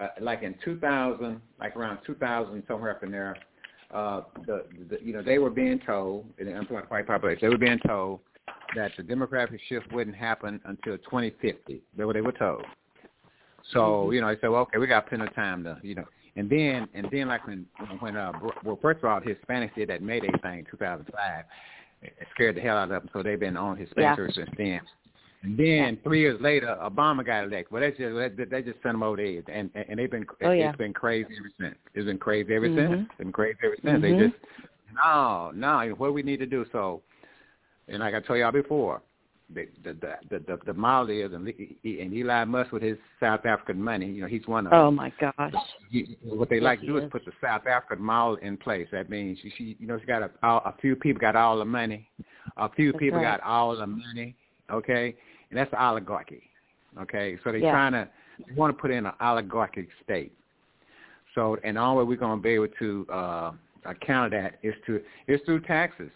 uh, 0.00 0.08
like 0.20 0.42
in 0.42 0.54
2000, 0.54 1.40
like 1.58 1.76
around 1.76 1.98
2000, 2.04 2.66
somewhere 2.66 2.90
up 2.90 3.02
in 3.02 3.10
there, 3.10 3.36
uh, 3.90 4.22
the, 4.46 4.64
the 4.88 5.02
you 5.02 5.12
know 5.12 5.22
they 5.22 5.38
were 5.38 5.50
being 5.50 5.78
told, 5.80 6.32
and 6.38 6.48
I'm 6.48 6.62
talking 6.62 6.76
about 6.78 6.90
white 6.90 7.06
population, 7.06 7.48
they 7.48 7.54
were 7.54 7.58
being 7.58 7.78
told 7.80 8.20
that 8.74 8.92
the 8.96 9.02
demographic 9.02 9.58
shift 9.68 9.92
wouldn't 9.92 10.16
happen 10.16 10.60
until 10.64 10.96
2050. 10.98 11.82
That's 11.96 12.06
what 12.06 12.14
they 12.14 12.20
were 12.20 12.32
told. 12.32 12.64
So 13.72 14.10
you 14.10 14.20
know, 14.20 14.28
they 14.28 14.40
said, 14.40 14.50
well, 14.50 14.62
okay, 14.62 14.78
we 14.78 14.86
got 14.86 15.08
plenty 15.08 15.26
of 15.26 15.34
time 15.34 15.64
to, 15.64 15.78
you 15.82 15.94
know, 15.94 16.04
and 16.36 16.48
then 16.48 16.88
and 16.94 17.08
then 17.10 17.28
like 17.28 17.46
when 17.46 17.66
when 18.00 18.16
uh, 18.16 18.32
well, 18.64 18.78
first 18.80 18.98
of 18.98 19.04
all, 19.04 19.20
Hispanics 19.20 19.74
did 19.74 19.88
that 19.88 20.02
Mayday 20.02 20.30
thing 20.42 20.60
in 20.60 20.64
2005. 20.70 21.44
It 22.02 22.12
scared 22.34 22.56
the 22.56 22.60
hell 22.60 22.76
out 22.76 22.84
of 22.84 23.02
them, 23.02 23.10
so 23.12 23.22
they've 23.22 23.38
been 23.38 23.56
on 23.56 23.76
Hispanic 23.76 24.18
Yeah. 24.18 24.34
since 24.34 24.50
then. 24.56 24.80
And 25.44 25.58
then 25.58 25.98
three 26.04 26.20
years 26.20 26.40
later, 26.40 26.76
Obama 26.80 27.24
got 27.24 27.44
elected. 27.44 27.72
Well, 27.72 27.82
that's 27.82 27.96
just 27.96 28.36
they, 28.36 28.44
they 28.44 28.62
just 28.62 28.80
sent 28.82 28.94
them 28.94 29.02
over 29.02 29.16
the 29.16 29.38
edge, 29.38 29.44
and 29.48 29.70
and 29.74 29.98
they've 29.98 30.10
been 30.10 30.26
Oh, 30.42 30.50
yeah. 30.50 30.70
it's 30.70 30.78
been 30.78 30.92
crazy 30.92 31.34
ever 31.38 31.50
since. 31.60 31.76
It's 31.94 32.06
been 32.06 32.18
crazy 32.18 32.54
ever 32.54 32.68
Mhm. 32.68 32.76
since. 32.76 33.06
It's 33.08 33.18
been 33.18 33.32
crazy 33.32 33.58
ever 33.64 33.76
since. 33.82 33.98
Mhm. 33.98 34.00
They 34.02 34.18
just 34.18 34.34
no, 34.94 35.52
no. 35.54 35.94
What 35.96 36.14
we 36.14 36.22
need 36.22 36.38
to 36.38 36.46
do 36.46 36.64
so, 36.72 37.02
and 37.92 38.00
like 38.00 38.14
I 38.14 38.20
told 38.20 38.38
y'all 38.38 38.50
before, 38.50 39.02
the 39.54 39.68
the 39.84 39.92
the 39.92 40.14
the, 40.30 40.38
the, 40.40 40.58
the 40.66 40.74
model 40.74 41.10
is, 41.10 41.32
and, 41.32 41.46
and 41.46 42.30
Elon 42.30 42.48
Musk 42.48 42.72
with 42.72 42.82
his 42.82 42.96
South 43.20 43.44
African 43.44 43.80
money, 43.80 44.06
you 44.06 44.22
know, 44.22 44.26
he's 44.26 44.46
one 44.46 44.66
of 44.66 44.72
Oh 44.72 44.86
them. 44.86 44.96
my 44.96 45.12
gosh! 45.20 45.52
He- 45.90 46.16
what 46.24 46.48
they 46.48 46.56
Yes, 46.56 46.64
like 46.64 46.80
to 46.80 46.86
do 46.86 46.96
is 46.96 47.04
is. 47.04 47.10
put 47.10 47.24
the 47.26 47.32
South 47.40 47.66
African 47.66 48.02
model 48.02 48.36
in 48.36 48.56
place. 48.56 48.88
That 48.92 49.10
means 49.10 49.38
she, 49.42 49.52
she 49.56 49.76
you 49.78 49.86
know, 49.86 49.98
she 50.00 50.06
got 50.06 50.22
a, 50.22 50.30
a 50.46 50.74
few 50.80 50.96
people 50.96 51.20
got 51.20 51.36
all 51.36 51.58
the 51.58 51.64
money, 51.66 52.08
a 52.56 52.70
few 52.70 52.92
That's 52.92 53.00
people 53.00 53.18
right. 53.18 53.38
got 53.38 53.40
all 53.42 53.76
the 53.76 53.86
money, 53.86 54.34
okay, 54.70 55.14
and 55.50 55.58
that's 55.58 55.72
oligarchy, 55.78 56.42
okay. 57.02 57.38
So 57.44 57.52
they're 57.52 57.60
Yeah. 57.60 57.72
trying 57.72 57.92
to 57.92 58.08
they 58.48 58.54
want 58.54 58.74
to 58.74 58.80
put 58.80 58.90
in 58.90 59.04
an 59.04 59.12
oligarchic 59.20 59.88
state. 60.02 60.32
So 61.34 61.58
and 61.62 61.76
the 61.76 61.80
only 61.80 62.04
way 62.04 62.08
we're 62.08 62.16
going 62.16 62.38
to 62.38 62.42
be 62.42 62.50
able 62.50 62.68
to 62.78 63.06
uh, 63.12 63.52
account 63.84 64.32
that 64.32 64.58
is 64.62 64.74
to 64.86 65.00
is 65.28 65.40
through 65.44 65.60
taxes. 65.60 66.10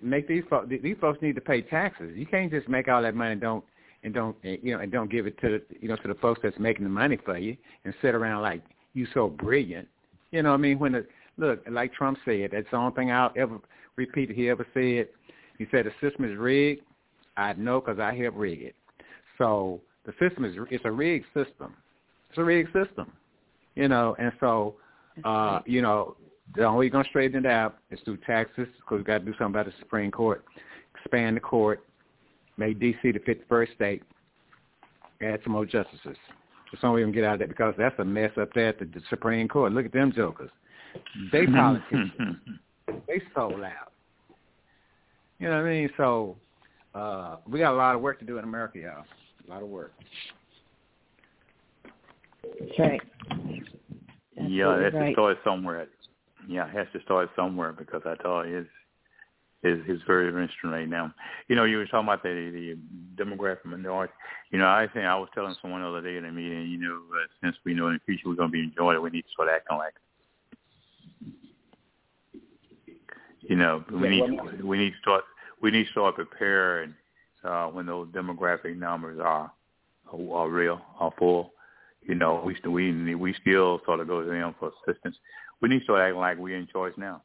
Make 0.00 0.28
these 0.28 0.44
folks 0.48 0.68
these 0.68 0.96
folks 1.00 1.20
need 1.22 1.34
to 1.34 1.40
pay 1.40 1.62
taxes. 1.62 2.12
You 2.14 2.26
can't 2.26 2.50
just 2.50 2.68
make 2.68 2.88
all 2.88 3.02
that 3.02 3.14
money 3.14 3.32
and 3.32 3.40
don't 3.40 3.64
and 4.04 4.12
don't 4.12 4.36
you 4.42 4.74
know 4.74 4.80
and 4.80 4.90
don't 4.90 5.10
give 5.10 5.26
it 5.26 5.40
to 5.40 5.48
the, 5.48 5.62
you 5.80 5.88
know 5.88 5.96
to 5.96 6.08
the 6.08 6.14
folks 6.14 6.40
that's 6.42 6.58
making 6.58 6.84
the 6.84 6.90
money 6.90 7.18
for 7.24 7.38
you 7.38 7.56
and 7.84 7.94
sit 8.02 8.14
around 8.14 8.42
like 8.42 8.62
you 8.94 9.06
so 9.14 9.28
brilliant. 9.28 9.88
You 10.30 10.42
know 10.42 10.50
what 10.50 10.58
I 10.58 10.60
mean? 10.60 10.78
When 10.78 10.92
the 10.92 11.06
look 11.38 11.64
like 11.70 11.94
Trump 11.94 12.18
said, 12.24 12.50
that's 12.52 12.66
the 12.70 12.76
only 12.76 12.94
thing 12.94 13.10
I'll 13.10 13.32
ever 13.36 13.58
repeat 13.96 14.28
that 14.28 14.36
he 14.36 14.48
ever 14.48 14.66
said. 14.74 15.08
He 15.58 15.66
said 15.70 15.86
the 15.86 15.92
system 16.06 16.24
is 16.24 16.36
rigged. 16.36 16.82
I 17.36 17.52
know 17.54 17.80
because 17.80 17.98
I 17.98 18.14
helped 18.14 18.36
rig 18.36 18.62
it. 18.62 18.74
So 19.38 19.80
the 20.04 20.12
system 20.20 20.44
is 20.44 20.56
it's 20.70 20.84
a 20.84 20.90
rigged 20.90 21.26
system. 21.34 21.74
It's 22.30 22.38
a 22.38 22.44
rigged 22.44 22.72
system. 22.72 23.12
You 23.74 23.88
know, 23.88 24.14
and 24.18 24.32
so 24.40 24.76
uh, 25.24 25.60
you 25.66 25.82
know 25.82 26.16
the 26.54 26.64
only 26.64 26.78
way 26.78 26.84
you're 26.86 26.90
gonna 26.92 27.08
straighten 27.08 27.44
it 27.44 27.48
out 27.48 27.78
is 27.90 28.00
through 28.04 28.18
taxes 28.18 28.68
because 28.76 28.98
we 28.98 29.04
got 29.04 29.18
to 29.18 29.24
do 29.24 29.32
something 29.32 29.46
about 29.46 29.66
the 29.66 29.72
Supreme 29.78 30.10
Court, 30.10 30.44
expand 30.94 31.36
the 31.36 31.40
court, 31.40 31.84
make 32.56 32.78
D.C. 32.78 33.12
the 33.12 33.18
51st 33.20 33.74
state, 33.74 34.02
add 35.22 35.40
some 35.44 35.52
more 35.52 35.64
justices. 35.64 36.16
That's 36.70 36.80
the 36.80 36.86
only 36.86 37.02
way 37.02 37.06
we 37.06 37.12
can 37.12 37.20
get 37.20 37.28
out 37.28 37.34
of 37.34 37.38
that 37.40 37.48
because 37.48 37.74
that's 37.76 37.98
a 37.98 38.04
mess 38.04 38.30
up 38.40 38.52
there 38.54 38.68
at 38.68 38.78
the, 38.78 38.86
the 38.86 39.00
Supreme 39.10 39.48
Court. 39.48 39.72
Look 39.72 39.86
at 39.86 39.92
them 39.92 40.12
jokers. 40.14 40.50
they 41.30 41.46
politicians. 41.46 42.12
they 43.06 43.20
so 43.34 43.48
loud. 43.48 43.90
You 45.38 45.48
know 45.48 45.56
what 45.56 45.66
I 45.66 45.70
mean? 45.70 45.90
So 45.96 46.36
uh, 46.94 47.36
we 47.48 47.58
got 47.58 47.74
a 47.74 47.76
lot 47.76 47.94
of 47.94 48.00
work 48.00 48.18
to 48.20 48.24
do 48.24 48.38
in 48.38 48.44
America, 48.44 48.78
y'all. 48.78 49.04
A 49.46 49.50
lot 49.50 49.62
of 49.62 49.68
work. 49.68 49.92
That's 52.42 52.78
right. 52.78 53.00
yeah, 54.36 54.76
it 54.76 54.84
has 54.84 54.94
right. 54.94 55.06
to 55.08 55.12
start 55.12 55.38
somewhere. 55.44 55.88
Yeah, 56.48 56.66
it 56.66 56.74
has 56.74 56.86
to 56.92 57.02
start 57.02 57.30
somewhere 57.36 57.72
because 57.72 58.02
I 58.04 58.14
tell 58.22 58.46
you, 58.46 58.58
it's 58.58 58.68
is 59.62 59.78
is 59.86 60.00
very 60.06 60.26
interesting 60.26 60.70
right 60.70 60.88
now. 60.88 61.14
You 61.48 61.56
know, 61.56 61.64
you 61.64 61.76
were 61.76 61.86
talking 61.86 62.08
about 62.08 62.22
the 62.22 62.50
the 63.16 63.22
demographic 63.22 63.64
minority. 63.64 64.12
You 64.50 64.58
know, 64.58 64.66
I 64.66 64.88
think 64.92 65.04
I 65.04 65.16
was 65.16 65.28
telling 65.34 65.54
someone 65.62 65.82
the 65.82 65.88
other 65.88 66.02
day 66.02 66.16
in 66.16 66.24
a 66.24 66.32
meeting. 66.32 66.66
You 66.68 66.78
know, 66.78 66.96
uh, 66.96 67.26
since 67.42 67.56
we 67.64 67.74
know 67.74 67.88
in 67.88 67.94
the 67.94 68.00
future 68.00 68.28
we're 68.28 68.34
going 68.34 68.48
to 68.48 68.52
be 68.52 68.64
enjoying 68.64 68.96
it, 68.96 69.02
we 69.02 69.10
need 69.10 69.22
to 69.22 69.30
start 69.32 69.48
acting 69.54 69.78
like. 69.78 69.94
You 73.40 73.56
know, 73.56 73.84
we 73.92 74.08
need 74.08 74.62
we 74.64 74.78
need 74.78 74.90
to 74.90 74.98
start 75.00 75.24
we 75.60 75.70
need 75.70 75.84
to 75.84 75.90
start 75.92 76.16
preparing 76.16 76.94
uh, 77.44 77.66
when 77.66 77.86
those 77.86 78.08
demographic 78.08 78.76
numbers 78.76 79.20
are 79.22 79.52
are 80.12 80.48
real, 80.48 80.80
are 80.98 81.12
full. 81.18 81.52
You 82.02 82.16
know, 82.16 82.42
we 82.44 82.56
we 82.68 83.14
we 83.14 83.34
still 83.40 83.80
sort 83.84 84.00
of 84.00 84.08
go 84.08 84.22
to 84.22 84.28
them 84.28 84.54
for 84.58 84.72
assistance. 84.88 85.16
We 85.62 85.68
need 85.70 85.78
to 85.78 85.84
start 85.84 86.00
acting 86.02 86.20
like 86.20 86.36
we're 86.38 86.56
in 86.58 86.66
choice 86.66 86.92
now 86.98 87.22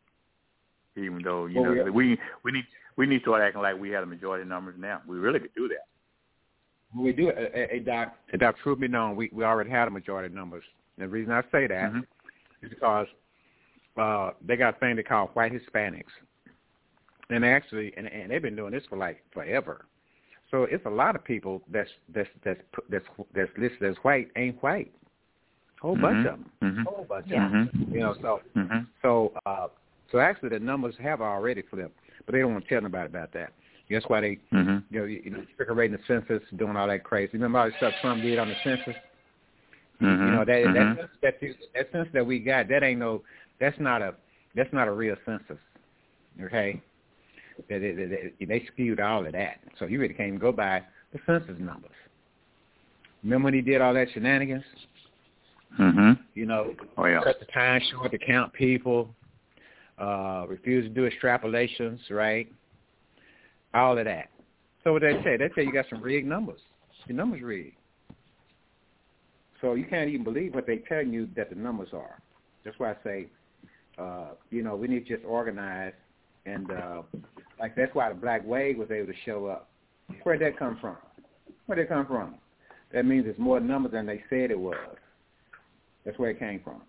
even 0.98 1.22
though 1.22 1.46
you 1.46 1.62
Well, 1.62 1.76
know 1.76 1.84
we- 1.86 1.92
we 1.92 2.20
we 2.44 2.52
need 2.52 2.66
we 2.96 3.06
need 3.06 3.20
to 3.20 3.24
start 3.26 3.42
acting 3.42 3.62
like 3.62 3.78
we 3.78 3.90
had 3.90 4.04
a 4.04 4.08
majority 4.08 4.42
of 4.42 4.48
numbers 4.48 4.76
now. 4.78 5.02
We 5.06 5.18
really 5.18 5.40
could 5.40 5.54
do 5.56 5.68
that. 5.68 5.86
When 6.92 7.06
we 7.06 7.14
do 7.14 7.30
a, 7.30 7.76
a 7.76 7.80
doc, 7.80 8.16
a 8.34 8.38
doc, 8.38 8.58
truth 8.64 8.80
be 8.80 8.88
known, 8.88 9.16
we, 9.16 9.30
we 9.32 9.44
already 9.44 9.70
had 9.70 9.88
a 9.88 9.92
majority 9.92 10.28
of 10.28 10.34
numbers. 10.34 10.64
And 10.98 11.04
the 11.06 11.10
reason 11.10 11.32
I 11.32 11.44
say 11.52 11.68
that 11.68 11.92
Mhm. 11.92 12.04
is 12.64 12.70
because 12.72 13.08
uh, 13.98 14.32
they 14.42 14.56
got 14.56 14.76
a 14.76 14.80
thing 14.80 14.96
they 14.96 15.04
call 15.04 15.28
white 15.28 15.52
Hispanics, 15.52 16.14
and 17.30 17.44
they 17.44 17.52
actually, 17.52 17.94
and, 17.98 18.08
and 18.08 18.32
they've 18.32 18.42
been 18.42 18.56
doing 18.56 18.72
this 18.72 18.86
for 18.88 18.98
like 18.98 19.24
forever. 19.32 19.86
So 20.50 20.64
it's 20.64 20.86
a 20.86 20.90
lot 20.90 21.16
of 21.16 21.24
people 21.24 21.62
that's 21.70 21.92
that's 22.10 22.30
that's 22.44 22.62
that's 22.90 23.06
that's 23.36 23.52
listed 23.58 23.84
as 23.84 23.98
white 23.98 24.30
ain't 24.36 24.62
white. 24.64 24.92
Whole 25.82 25.96
bunch 25.96 26.26
Mhm. 26.26 26.34
of 26.34 26.40
them. 26.40 26.52
Mhm. 26.62 26.84
Whole 26.86 27.06
bunch 27.06 27.28
Yeah. 27.28 27.46
of 27.46 27.52
them. 27.52 27.70
Mhm. 27.74 27.94
You 27.94 28.00
know, 28.00 28.14
so 28.22 28.42
Mhm. 28.56 28.88
so 29.02 29.34
uh, 29.46 29.68
so 30.12 30.20
actually 30.20 30.50
the 30.50 30.60
numbers 30.60 30.96
have 30.98 31.22
already 31.22 31.62
flipped, 31.64 32.00
but 32.26 32.34
they 32.34 32.40
don't 32.40 32.54
want 32.54 32.64
to 32.64 32.70
tell 32.70 32.82
nobody 32.82 33.06
about 33.06 33.32
that. 33.34 33.54
That's 33.90 34.08
why 34.10 34.22
they 34.22 34.40
Mhm. 34.52 34.84
you 34.90 35.00
know, 35.00 35.06
you, 35.06 35.22
you 35.24 35.32
know, 35.32 35.46
figurating 35.58 35.92
the 35.98 36.04
census, 36.08 36.48
doing 36.58 36.76
all 36.76 36.88
that 36.88 37.04
crazy. 37.04 37.34
Remember 37.34 37.60
all 37.60 37.70
the 37.70 37.76
stuff 37.76 37.96
Trump 37.96 38.22
did 38.24 38.40
on 38.40 38.50
the 38.50 38.56
census? 38.64 38.96
Mhm. 40.02 40.26
You 40.26 40.32
know 40.32 40.46
that 40.46 40.64
Mhm. 40.64 40.74
that 40.74 40.98
sense 40.98 41.12
that 41.22 41.42
you, 41.42 41.56
that 41.74 41.92
sense 41.92 42.10
that 42.14 42.26
we 42.26 42.40
got 42.40 42.68
that 42.70 42.84
ain't 42.84 43.00
no 43.00 43.24
that's 43.60 43.80
not 43.80 44.02
a 44.02 44.16
that's 44.56 44.72
not 44.74 44.88
a 44.88 44.92
real 44.92 45.16
census. 45.26 45.60
Okay, 46.42 46.82
they, 47.68 47.80
they, 47.80 47.92
they, 48.40 48.46
they 48.46 48.66
skewed 48.68 49.00
all 49.00 49.26
of 49.26 49.32
that, 49.32 49.60
so 49.80 49.86
you 49.86 50.00
really 50.00 50.14
can't 50.14 50.28
even 50.28 50.40
go 50.40 50.52
by 50.52 50.84
the 51.14 51.20
census 51.26 51.58
numbers. 51.60 51.92
Remember 53.24 53.46
when 53.46 53.54
he 53.56 53.62
did 53.62 53.82
all 53.82 53.94
that 53.94 54.10
shenanigans? 54.14 54.64
Mhm. 55.78 56.20
You 56.34 56.46
know, 56.46 56.76
Oh 56.98 57.06
yeah. 57.06 57.22
cut 57.24 57.40
the 57.40 57.46
time 57.48 57.82
short 57.92 58.12
to 58.12 58.18
count 58.18 58.54
people, 58.54 59.16
uh, 59.98 60.46
refuse 60.48 60.86
to 60.86 60.90
do 60.90 61.10
extrapolations, 61.10 62.00
right? 62.10 62.52
All 63.74 63.98
of 63.98 64.06
that. 64.06 64.30
So 64.84 64.94
what 64.94 65.02
they 65.02 65.22
say, 65.24 65.38
they 65.38 65.50
say 65.56 65.64
you 65.64 65.74
got 65.74 65.86
some 65.90 66.02
rigged 66.02 66.28
numbers. 66.28 66.62
Your 67.08 67.18
numbers 67.18 67.42
rigged. 67.42 67.76
So 69.62 69.74
you 69.74 69.86
can't 69.86 70.10
even 70.10 70.24
believe 70.24 70.54
what 70.54 70.68
they 70.68 70.78
telling 70.78 71.12
you 71.12 71.28
that 71.36 71.50
the 71.50 71.56
numbers 71.56 71.90
are. 71.94 72.20
That's 72.64 72.78
why 72.80 72.92
I 72.92 72.96
say, 73.04 73.28
uh, 73.98 74.32
you 74.52 74.62
know, 74.62 74.76
we 74.76 74.88
need 74.88 75.08
to 75.08 75.16
just 75.16 75.26
organize 75.26 75.94
and 76.46 76.72
uh 76.72 77.02
like 77.60 77.76
that's 77.76 77.94
why 77.94 78.10
the 78.10 78.16
black 78.16 78.46
wave 78.46 78.78
was 78.78 78.90
able 78.92 79.08
to 79.08 79.20
show 79.26 79.48
up. 79.48 79.70
Where'd 80.24 80.42
that 80.42 80.58
come 80.58 80.78
from? 80.80 80.98
Where'd 81.66 81.80
it 81.80 81.90
come 81.90 82.06
from? 82.06 82.36
That 82.94 83.06
means 83.06 83.26
it's 83.28 83.40
more 83.40 83.60
numbers 83.60 83.92
than 83.92 84.06
they 84.06 84.24
said 84.30 84.52
it 84.52 84.60
was. 84.60 84.76
That's 86.08 86.18
where 86.18 86.30
it 86.30 86.40
came 86.40 86.62
from. 86.64 86.82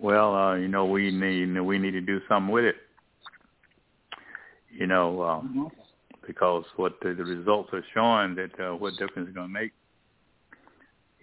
Well, 0.00 0.32
uh, 0.32 0.54
you 0.54 0.68
know, 0.68 0.84
we 0.84 1.10
need 1.10 1.58
we 1.60 1.78
need 1.78 1.90
to 1.90 2.00
do 2.00 2.20
something 2.28 2.52
with 2.52 2.64
it. 2.66 2.76
You 4.70 4.86
know, 4.86 5.22
um, 5.24 5.72
because 6.24 6.64
what 6.76 6.94
the, 7.02 7.14
the 7.14 7.24
results 7.24 7.70
are 7.72 7.82
showing 7.92 8.36
that 8.36 8.64
uh, 8.64 8.76
what 8.76 8.92
difference 8.92 9.26
it's 9.26 9.34
going 9.34 9.48
to 9.48 9.52
make. 9.52 9.72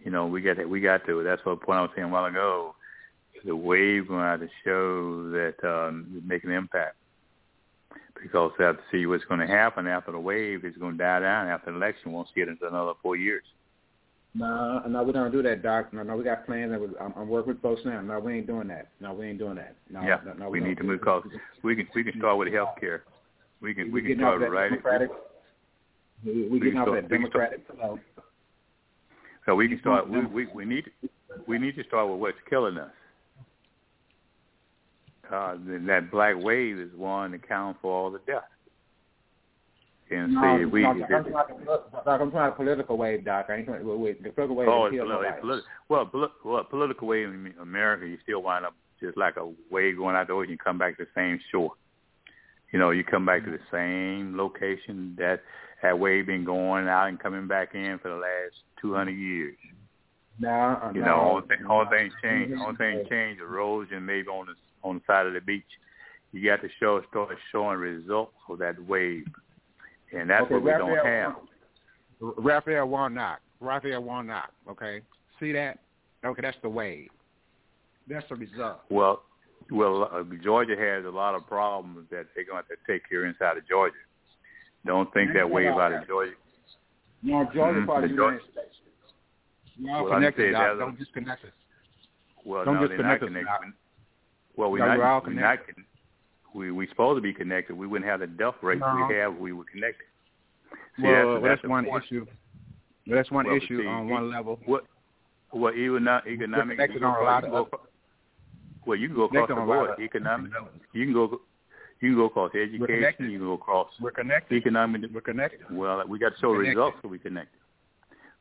You 0.04 0.12
know, 0.12 0.28
we 0.28 0.42
got 0.42 0.58
to, 0.58 0.66
we 0.66 0.82
got 0.82 1.06
to. 1.06 1.24
That's 1.24 1.44
what 1.46 1.58
the 1.58 1.66
point 1.66 1.80
I 1.80 1.82
was 1.84 1.92
saying 1.96 2.10
a 2.10 2.12
while 2.12 2.26
ago. 2.26 2.76
The 3.46 3.56
wave 3.56 4.10
going 4.10 4.20
to 4.20 4.26
have 4.26 4.40
to 4.42 4.50
show 4.66 5.30
that 5.32 5.56
um, 5.64 6.08
it's 6.18 6.28
making 6.28 6.50
an 6.50 6.58
impact. 6.58 6.98
Because 8.22 8.52
they 8.58 8.66
have 8.66 8.78
to 8.78 8.84
see 8.92 9.06
what's 9.06 9.26
going 9.26 9.40
to 9.40 9.48
happen 9.48 9.88
after 9.88 10.12
the 10.12 10.20
wave. 10.20 10.64
It's 10.64 10.78
going 10.78 10.98
to 10.98 11.04
die 11.04 11.20
down 11.22 11.48
after 11.48 11.72
the 11.72 11.78
election. 11.78 12.12
Won't 12.12 12.28
see 12.36 12.42
it 12.42 12.50
until 12.50 12.68
another 12.68 12.94
four 13.02 13.16
years. 13.16 13.44
No, 14.34 14.82
no, 14.88 15.04
we 15.04 15.12
don't 15.12 15.32
do 15.32 15.42
that, 15.42 15.62
Doc. 15.62 15.92
No, 15.92 16.04
no, 16.04 16.16
we 16.16 16.24
got 16.24 16.46
plans. 16.46 16.72
That 16.72 16.80
we, 16.80 16.88
I'm, 17.02 17.14
I'm 17.18 17.28
working 17.28 17.54
with 17.54 17.62
folks 17.62 17.82
now. 17.84 18.00
No, 18.00 18.20
we 18.20 18.36
ain't 18.38 18.48
doing 18.48 18.68
that. 18.70 18.88
No, 19.02 19.14
we 19.14 19.28
ain't 19.28 19.40
doing 19.40 19.56
that. 19.56 19.76
No, 19.90 20.02
yeah, 20.04 20.20
no, 20.26 20.34
no, 20.34 20.50
we 20.50 20.60
don't. 20.60 20.70
need 20.70 20.78
to 20.78 20.84
move 20.84 21.02
because 21.02 21.24
we 21.64 21.76
can 21.76 21.88
we 21.94 22.04
can 22.04 22.18
start 22.18 22.38
with 22.38 22.54
health 22.54 22.76
care. 22.80 23.04
We 23.60 23.74
can 23.74 23.92
we 23.92 24.02
can 24.02 24.18
start 24.18 24.40
that 24.40 24.52
right. 24.52 24.70
Democratic. 24.70 25.10
We, 26.26 26.44
we 26.44 26.50
we 26.50 26.60
can 26.60 26.72
start- 26.74 27.10
that 27.10 27.20
we 27.20 27.30
start- 27.30 27.52
Democratic. 27.68 28.00
So 29.46 29.56
we 29.56 29.68
can 29.68 29.80
start. 29.80 30.10
We 30.10 30.26
we, 30.26 30.48
we 30.54 30.66
need 30.66 30.86
we 31.48 31.58
need 31.60 31.76
to 31.76 31.84
start 31.84 32.10
with 32.10 32.20
what's 32.20 32.38
killing 32.50 32.78
us. 32.78 32.92
Uh, 35.32 35.56
that 35.88 36.10
black 36.12 36.36
wave 36.38 36.78
is 36.78 36.90
one 36.96 37.32
that 37.32 37.48
counts 37.48 37.80
for 37.82 37.92
all 37.94 38.12
the 38.12 38.20
death. 38.28 38.44
And 40.10 40.34
No, 40.34 40.58
see, 40.60 40.66
we 40.66 40.82
no, 40.82 40.90
I'm 40.90 41.00
talking, 41.08 41.32
Doc, 41.32 41.52
I'm 42.06 42.32
talking 42.32 42.56
political 42.58 42.98
wave, 42.98 43.24
Doc. 43.24 43.46
I 43.50 43.56
ain't 43.58 43.70
wait, 43.70 43.84
wait, 43.86 44.22
the 44.24 44.30
political 44.32 44.56
wave. 44.58 44.68
oh, 44.68 44.86
it's 44.86 44.96
politi- 44.96 45.08
nobody. 45.08 45.42
politi- 45.42 45.62
well, 45.88 46.06
poli- 46.06 46.28
well, 46.44 46.64
political 46.66 47.08
wave 47.08 47.30
in 47.30 47.54
America, 47.62 48.06
you 48.06 48.18
still 48.24 48.42
wind 48.44 48.66
up 48.66 48.74
just 49.00 49.16
like 49.18 49.38
a 49.38 49.50
wave 49.70 49.96
going 49.98 50.16
out 50.18 50.28
the 50.28 50.34
ocean. 50.34 50.52
You 50.52 50.58
come 50.58 50.78
back 50.78 50.98
to 50.98 51.06
the 51.06 51.10
same 51.16 51.40
shore. 51.50 51.72
You 52.74 52.80
know, 52.80 52.92
you 52.92 53.06
come 53.06 53.26
back 53.26 53.46
to 53.46 53.52
the 53.52 53.60
same 53.72 54.36
location 54.38 55.16
that 55.18 55.42
that 55.82 55.98
wave 55.98 56.26
been 56.28 56.44
going 56.44 56.88
out 56.90 57.08
and 57.08 57.18
coming 57.20 57.48
back 57.48 57.74
in 57.74 57.98
for 58.02 58.10
the 58.10 58.16
last 58.16 58.56
200 58.82 59.12
years. 59.12 59.56
No, 60.40 60.92
You 60.94 61.02
no. 61.02 61.06
know, 61.08 61.32
only 61.36 61.48
thing, 61.48 61.66
only 61.68 61.90
thing 61.90 62.12
change, 62.22 62.52
only 62.60 62.76
thing 62.76 63.06
change, 63.10 63.40
erosion 63.40 64.06
maybe 64.06 64.28
on 64.28 64.46
the 64.48 64.54
on 64.84 64.96
the 64.96 65.02
side 65.08 65.26
of 65.28 65.34
the 65.34 65.42
beach. 65.42 65.64
You 66.32 66.46
got 66.50 66.62
to 66.62 66.70
show 66.80 67.02
start 67.10 67.36
showing 67.52 67.78
results 67.80 68.34
of 68.50 68.60
that 68.60 68.82
wave, 68.88 69.26
and 70.18 70.30
that's 70.30 70.44
okay, 70.44 70.54
what 70.56 70.64
we 70.64 70.72
Raphael, 70.72 70.96
don't 70.96 71.06
have. 71.06 71.34
Raphael 72.38 72.88
Warnock. 72.88 73.40
Raphael 73.60 74.02
Warnock. 74.02 74.52
Okay, 74.70 75.02
see 75.40 75.52
that? 75.52 75.80
Okay, 76.24 76.42
that's 76.42 76.58
the 76.62 76.70
wave. 76.70 77.10
That's 78.08 78.28
the 78.30 78.36
result. 78.36 78.82
Well, 78.90 79.24
well, 79.70 80.10
uh, 80.12 80.24
Georgia 80.44 80.76
has 80.78 81.06
a 81.06 81.10
lot 81.10 81.36
of 81.36 81.46
problems 81.48 82.08
that 82.12 82.28
they're 82.36 82.46
going 82.46 82.64
to 82.64 82.68
have 82.70 82.70
to 82.70 82.76
take 82.92 83.08
care 83.10 83.26
inside 83.26 83.58
of 83.58 83.68
Georgia. 83.68 83.96
Don't 84.86 85.12
think 85.14 85.34
that 85.34 85.50
wave 85.50 85.68
out 85.68 85.94
of 85.94 86.08
Georgia. 86.08 86.34
No, 87.24 87.44
Georgia 87.54 87.82
Mhm, 87.82 87.86
part 87.86 88.04
of 88.04 88.10
the 88.10 88.16
the 88.16 88.22
United 88.24 88.42
States. 88.52 88.76
You're 89.78 89.96
all 89.96 90.04
Well, 90.06 90.14
connected, 90.16 90.42
saying 90.42 90.54
Doc. 90.54 90.62
that's 90.64 90.76
a- 90.76 90.80
Don't 90.80 90.98
disconnect 91.00 91.46
us. 91.46 91.52
Well, 92.44 92.66
Don't 92.66 92.76
no, 92.82 92.88
they're 92.88 92.98
not 92.98 93.20
disconnect 93.20 93.48
us. 93.48 93.74
Well, 94.62 94.70
we're 94.70 94.78
No, 94.78 94.86
not. 94.90 94.98
we're 95.00 95.04
all 95.06 95.22
we're 95.26 95.34
not. 95.34 95.58
We 96.54 96.70
we 96.70 96.86
supposed 96.90 97.18
to 97.18 97.22
be 97.22 97.34
connected. 97.34 97.76
We 97.76 97.88
wouldn't 97.88 98.08
have 98.08 98.20
the 98.20 98.28
death 98.28 98.54
rate 98.62 98.78
No. 98.78 99.08
we 99.10 99.16
have. 99.16 99.34
if 99.34 99.40
We 99.40 99.54
were 99.54 99.64
connected. 99.64 100.06
See, 100.98 101.02
well, 101.04 101.12
that's, 101.14 101.26
well, 101.26 101.42
that's 101.42 101.62
that's, 101.64 101.70
one 101.70 101.86
point. 101.86 102.04
issue. 102.06 102.26
Well, 103.08 103.16
that's 103.18 103.32
one 103.32 103.48
Well, 103.48 103.56
issue 103.58 103.82
see, 103.82 103.88
on 103.88 104.08
it- 104.08 104.12
one 104.12 104.30
level. 104.30 104.60
What? 104.66 104.86
Well, 105.52 105.74
even 105.74 106.04
not 106.04 106.28
economic. 106.28 106.78
connected 106.78 106.94
you 106.94 107.00
can 107.00 107.10
go 107.10 107.16
on 107.18 107.24
a 107.24 107.26
lot 107.26 107.44
of 107.44 107.52
go 107.72 107.80
Well, 108.86 108.98
you 109.00 109.08
can 109.08 109.16
go 109.18 109.24
across 109.24 109.48
the 109.48 109.56
on 109.56 109.62
a 109.62 109.66
lot 109.66 109.88
board. 109.88 110.00
Economic. 110.00 110.52
You 110.94 111.06
can 111.06 111.14
go. 111.14 111.42
You 112.00 112.10
can 112.12 112.16
go 112.16 112.26
across 112.26 112.52
education. 112.54 113.32
You 113.32 113.40
can 113.40 113.48
go 113.48 113.54
across 113.54 113.88
We're 114.00 114.12
connected. 114.12 114.56
economic. 114.56 115.10
We're 115.12 115.22
connected. 115.22 115.62
Well, 115.72 116.04
we 116.08 116.20
got 116.20 116.36
to 116.36 116.40
show 116.40 116.52
results 116.52 116.98
so 117.02 117.08
we 117.08 117.18
connect. 117.18 117.50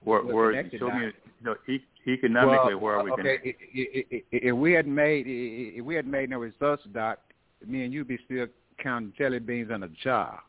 Where, 0.02 0.22
We're 0.22 0.34
where 0.34 0.50
connected, 0.50 0.80
show 0.80 0.90
me, 0.90 1.06
you 1.06 1.12
know, 1.42 1.54
e- 1.66 1.84
economically, 2.06 2.74
well, 2.74 2.82
where 2.84 2.94
are 2.96 3.04
we 3.04 3.10
okay, 3.12 3.22
connected? 3.38 3.54
i- 3.74 3.98
i- 3.98 4.06
i- 4.16 4.24
If 4.32 4.54
we 4.56 4.72
had 4.72 4.86
made 4.86 5.26
if 5.26 5.84
we 5.84 5.94
had 5.94 6.06
made 6.06 6.30
no 6.30 6.38
results, 6.38 6.82
Doc, 6.92 7.18
me 7.66 7.84
and 7.84 7.92
you'd 7.92 8.08
be 8.08 8.18
still 8.24 8.46
counting 8.78 9.12
jelly 9.18 9.38
beans 9.38 9.70
in 9.70 9.82
a 9.82 9.88
jar. 9.88 10.42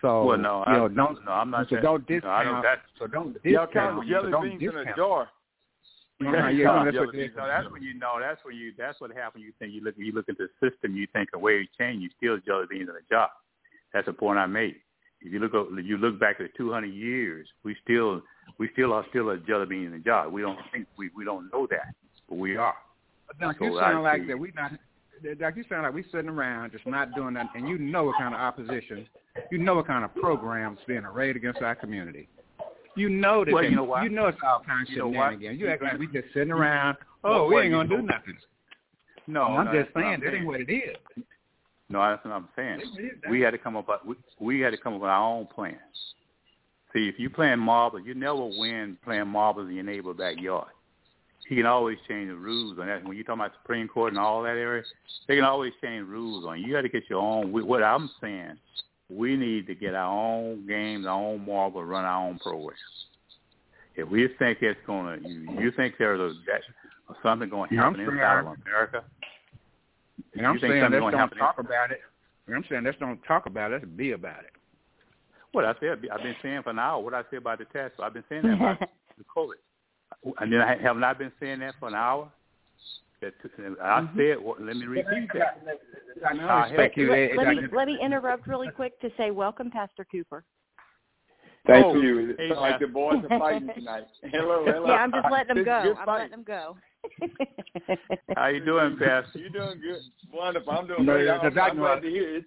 So 0.00 0.24
Well, 0.24 0.38
no, 0.38 0.58
you 0.66 0.72
I, 0.72 0.76
know, 0.78 0.88
don't 0.88 1.24
no, 1.24 1.32
I'm 1.32 1.50
not. 1.50 1.66
so 1.68 1.70
saying- 1.76 1.82
don't 1.82 2.08
no, 2.08 2.14
I 2.16 2.18
discount. 2.20 2.44
don't. 2.46 2.62
That, 2.62 2.80
so 2.98 3.06
don't 3.06 3.32
discount 3.34 3.44
Y'all 3.52 3.66
discount. 3.66 3.72
counting 3.96 4.08
jelly 4.08 4.26
so 4.26 4.30
don't 4.30 4.48
beans 4.58 4.62
in 4.62 4.78
a 4.88 4.96
jar. 4.96 5.22
Uh-huh, 6.22 6.32
yeah, 6.36 6.48
you 6.50 6.64
know, 6.64 6.84
that's 6.84 6.96
what 6.98 7.12
beans. 7.12 7.24
it 7.24 7.30
is. 7.30 7.36
No, 7.36 7.46
that's 7.46 7.70
when 7.70 7.82
you 7.82 7.94
know. 7.94 8.18
That's 8.20 8.44
when 8.44 8.54
you. 8.54 8.72
That's 8.76 9.00
what 9.00 9.10
happens. 9.10 9.42
You 9.44 9.52
think 9.58 9.72
you 9.72 9.80
look. 9.82 9.94
You 9.96 10.12
look 10.12 10.28
at 10.28 10.36
the 10.38 10.48
system. 10.60 10.94
You 10.94 11.06
think 11.12 11.30
the 11.32 11.38
way 11.38 11.60
it 11.60 11.68
changed. 11.78 12.02
You 12.02 12.10
still 12.16 12.38
jelly 12.46 12.66
beans 12.68 12.88
in 12.90 12.94
a 12.94 13.00
jar. 13.10 13.30
That's 13.92 14.06
the 14.06 14.12
point 14.12 14.38
I 14.38 14.46
made. 14.46 14.76
If 15.22 15.32
you 15.32 15.38
look 15.38 15.52
you 15.84 15.98
look 15.98 16.18
back 16.18 16.40
at 16.40 16.54
200 16.56 16.86
years, 16.86 17.46
we 17.64 17.76
still 17.84 18.22
we 18.58 18.68
still 18.72 18.92
are 18.92 19.04
still 19.10 19.30
a 19.30 19.38
jelly 19.38 19.66
bean 19.66 19.84
in 19.84 19.92
the 19.92 19.98
jar. 19.98 20.28
We 20.28 20.42
don't 20.42 20.58
think 20.72 20.86
we 20.96 21.10
we 21.16 21.24
don't 21.24 21.50
know 21.52 21.66
that, 21.70 21.94
but 22.28 22.36
we 22.36 22.56
are. 22.56 22.74
Doc, 23.40 23.56
you 23.60 23.78
sound 23.78 24.02
like 24.02 24.26
that 24.26 24.38
we 24.38 24.52
not. 24.56 24.72
Doc, 25.38 25.54
you 25.56 25.64
sound 25.68 25.82
like 25.82 25.92
we 25.92 26.02
sitting 26.10 26.30
around 26.30 26.72
just 26.72 26.86
not 26.86 27.14
doing 27.14 27.34
that, 27.34 27.46
and 27.54 27.68
you 27.68 27.78
know 27.78 28.04
what 28.04 28.16
kind 28.16 28.34
of 28.34 28.40
opposition, 28.40 29.06
you 29.50 29.58
know 29.58 29.74
what 29.74 29.86
kind 29.86 30.04
of 30.04 30.14
programs 30.14 30.78
being 30.86 31.04
arrayed 31.04 31.36
against 31.36 31.60
our 31.60 31.74
community. 31.74 32.28
You 32.96 33.08
know 33.08 33.44
that. 33.44 33.52
Well, 33.52 33.64
you 33.64 33.76
know 33.76 33.84
what? 33.84 34.02
You 34.02 34.08
know 34.08 34.26
it's 34.26 34.38
all 34.42 34.62
kinds 34.66 34.88
of 34.88 34.94
You 34.96 35.02
know 35.02 35.12
shenanigans. 35.12 35.58
what? 35.58 35.58
You 35.60 35.68
act 35.68 35.82
like 35.82 35.98
we 35.98 36.06
just 36.06 36.32
sitting 36.32 36.50
around. 36.50 36.96
Well, 37.22 37.34
Oh, 37.34 37.46
we 37.46 37.60
ain't 37.60 37.72
gonna 37.72 37.88
do 37.88 38.02
nothing. 38.02 38.36
No, 39.26 39.42
I'm 39.42 39.66
no, 39.66 39.82
just 39.82 39.94
saying 39.94 40.20
that 40.24 40.34
ain't 40.34 40.46
what 40.46 40.60
it 40.60 40.72
is. 40.72 40.96
No, 41.90 42.00
that's 42.08 42.24
what 42.24 42.32
I'm 42.32 42.48
saying. 42.54 42.80
We 43.28 43.40
had 43.40 43.50
to 43.50 43.58
come 43.58 43.76
up 43.76 43.88
with 43.88 44.16
we, 44.38 44.56
we 44.56 44.60
had 44.60 44.70
to 44.70 44.78
come 44.78 44.94
up 44.94 45.00
with 45.00 45.10
our 45.10 45.22
own 45.22 45.46
plan. 45.46 45.76
See, 46.92 47.08
if 47.08 47.18
you 47.18 47.28
playing 47.28 47.58
marbles, 47.58 48.02
you 48.04 48.14
never 48.14 48.44
win 48.44 48.96
playing 49.04 49.28
marbles 49.28 49.68
in 49.68 49.74
your 49.74 49.84
neighbor's 49.84 50.16
backyard. 50.16 50.68
He 51.48 51.56
can 51.56 51.66
always 51.66 51.98
change 52.08 52.28
the 52.28 52.36
rules 52.36 52.78
on 52.78 52.86
that. 52.86 53.04
When 53.04 53.16
you 53.16 53.24
talk 53.24 53.34
about 53.34 53.52
Supreme 53.60 53.88
Court 53.88 54.12
and 54.12 54.20
all 54.20 54.42
that 54.44 54.50
area, 54.50 54.84
they 55.26 55.34
can 55.34 55.44
always 55.44 55.72
change 55.82 56.06
rules 56.06 56.44
on 56.46 56.60
you. 56.60 56.68
You 56.68 56.72
got 56.74 56.82
to 56.82 56.88
get 56.88 57.10
your 57.10 57.20
own. 57.20 57.50
What 57.52 57.82
I'm 57.82 58.08
saying, 58.20 58.56
we 59.08 59.36
need 59.36 59.66
to 59.66 59.74
get 59.74 59.94
our 59.94 60.12
own 60.12 60.64
games, 60.68 61.06
our 61.06 61.20
own 61.20 61.44
marble, 61.44 61.84
run 61.84 62.04
our 62.04 62.28
own 62.28 62.38
programs. 62.38 62.78
If 63.96 64.08
we 64.08 64.28
think 64.38 64.58
it's 64.62 64.78
gonna, 64.86 65.16
you, 65.26 65.48
you 65.58 65.72
think 65.72 65.94
there's 65.98 66.20
a 66.20 66.34
that, 66.46 66.60
something 67.22 67.48
going 67.48 67.68
to 67.70 67.74
Yeah, 67.74 67.82
I'm 67.82 67.94
happen 67.94 68.06
sure. 68.06 68.14
inside 68.14 68.38
of 68.40 68.56
America, 68.64 69.04
And 70.36 70.46
I'm 70.46 70.58
saying 70.58 70.82
let's 70.82 70.92
don't 70.92 71.12
happen? 71.12 71.38
talk 71.38 71.58
about 71.58 71.90
it. 71.90 72.00
And 72.46 72.56
I'm 72.56 72.64
saying 72.68 72.84
let's 72.84 72.98
don't 72.98 73.20
talk 73.22 73.46
about 73.46 73.72
it. 73.72 73.82
Let's 73.82 73.96
be 73.96 74.12
about 74.12 74.40
it. 74.40 74.52
What 75.52 75.64
I 75.64 75.74
said, 75.80 75.98
I've 76.12 76.22
been 76.22 76.36
saying 76.42 76.62
for 76.62 76.70
an 76.70 76.78
hour. 76.78 77.02
What 77.02 77.14
I 77.14 77.22
said 77.30 77.38
about 77.38 77.58
the 77.58 77.64
test, 77.66 77.94
I've 78.00 78.14
been 78.14 78.24
saying 78.28 78.42
that 78.42 78.54
about 78.54 78.78
the 79.18 79.24
COVID. 79.36 79.58
And 80.38 80.52
then 80.52 80.60
I 80.60 80.76
have 80.76 80.96
not 80.96 81.18
been 81.18 81.32
saying 81.40 81.60
that 81.60 81.74
for 81.80 81.88
an 81.88 81.94
hour. 81.94 82.30
That 83.20 83.34
I 83.82 84.08
said, 84.16 84.36
well, 84.42 84.56
let 84.58 84.76
me 84.76 84.86
repeat 84.86 85.28
that. 85.34 85.62
I 86.26 86.34
know. 86.34 86.48
Uh, 86.48 86.66
expect 86.66 86.96
you. 86.96 87.10
let, 87.10 87.36
let 87.36 87.48
me 87.48 87.62
let 87.70 87.86
me 87.86 87.98
interrupt 88.02 88.46
really 88.46 88.70
quick 88.70 88.98
to 89.00 89.10
say 89.18 89.30
welcome, 89.30 89.70
Pastor 89.70 90.06
Cooper. 90.10 90.44
Thank 91.66 91.86
Oh, 91.86 91.94
you. 92.00 92.30
It 92.30 92.36
hey, 92.38 92.54
like 92.54 92.80
the 92.80 92.86
boys 92.86 93.22
are 93.28 93.38
fighting 93.38 93.68
tonight. 93.74 94.04
Hello, 94.22 94.64
hello. 94.64 94.86
Yeah, 94.86 94.94
I'm 94.94 95.12
just 95.12 95.26
letting 95.30 95.56
them 95.56 95.64
go. 95.64 95.82
good 95.82 95.96
I'm 95.98 96.06
letting 96.08 96.30
them 96.30 96.44
go. 96.44 96.76
How 98.36 98.46
you 98.48 98.64
doing, 98.64 98.96
Pastor? 98.98 99.38
You're 99.38 99.50
doing 99.50 99.80
good. 99.80 100.02
Wonderful. 100.32 100.72
I'm 100.72 100.86
doing 100.86 101.04
No, 101.06 101.14
great. 101.14 101.28
I'm, 101.28 101.58
I'm 101.58 101.76
glad 101.76 102.02
to 102.02 102.08
hear 102.08 102.36
it. 102.36 102.44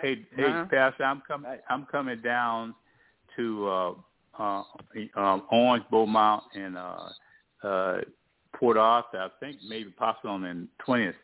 Hey, 0.00 0.24
hey, 0.36 0.44
Uh-huh. 0.44 0.64
Pastor, 0.70 1.04
I'm 1.04 1.22
coming. 1.26 1.50
I'm 1.68 1.86
coming 1.86 2.20
down 2.22 2.74
to 3.36 3.68
uh, 3.68 3.92
uh, 4.38 4.62
um, 5.16 5.42
Orange, 5.50 5.84
Beaumont, 5.90 6.44
and 6.54 6.76
uh, 6.78 7.08
uh, 7.62 7.98
Port 8.54 8.76
Arthur. 8.76 9.18
I 9.18 9.28
think 9.40 9.58
maybe 9.68 9.90
possibly 9.90 10.30
on 10.30 10.42
the 10.42 10.66
twentieth 10.84 11.16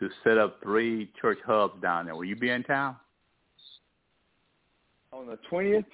to 0.00 0.08
set 0.24 0.38
up 0.38 0.60
three 0.62 1.10
church 1.20 1.38
hubs 1.44 1.80
down 1.82 2.06
there. 2.06 2.14
Will 2.14 2.24
you 2.24 2.36
be 2.36 2.50
in 2.50 2.62
town? 2.62 2.96
On 5.12 5.26
the 5.26 5.38
20th? 5.50 5.84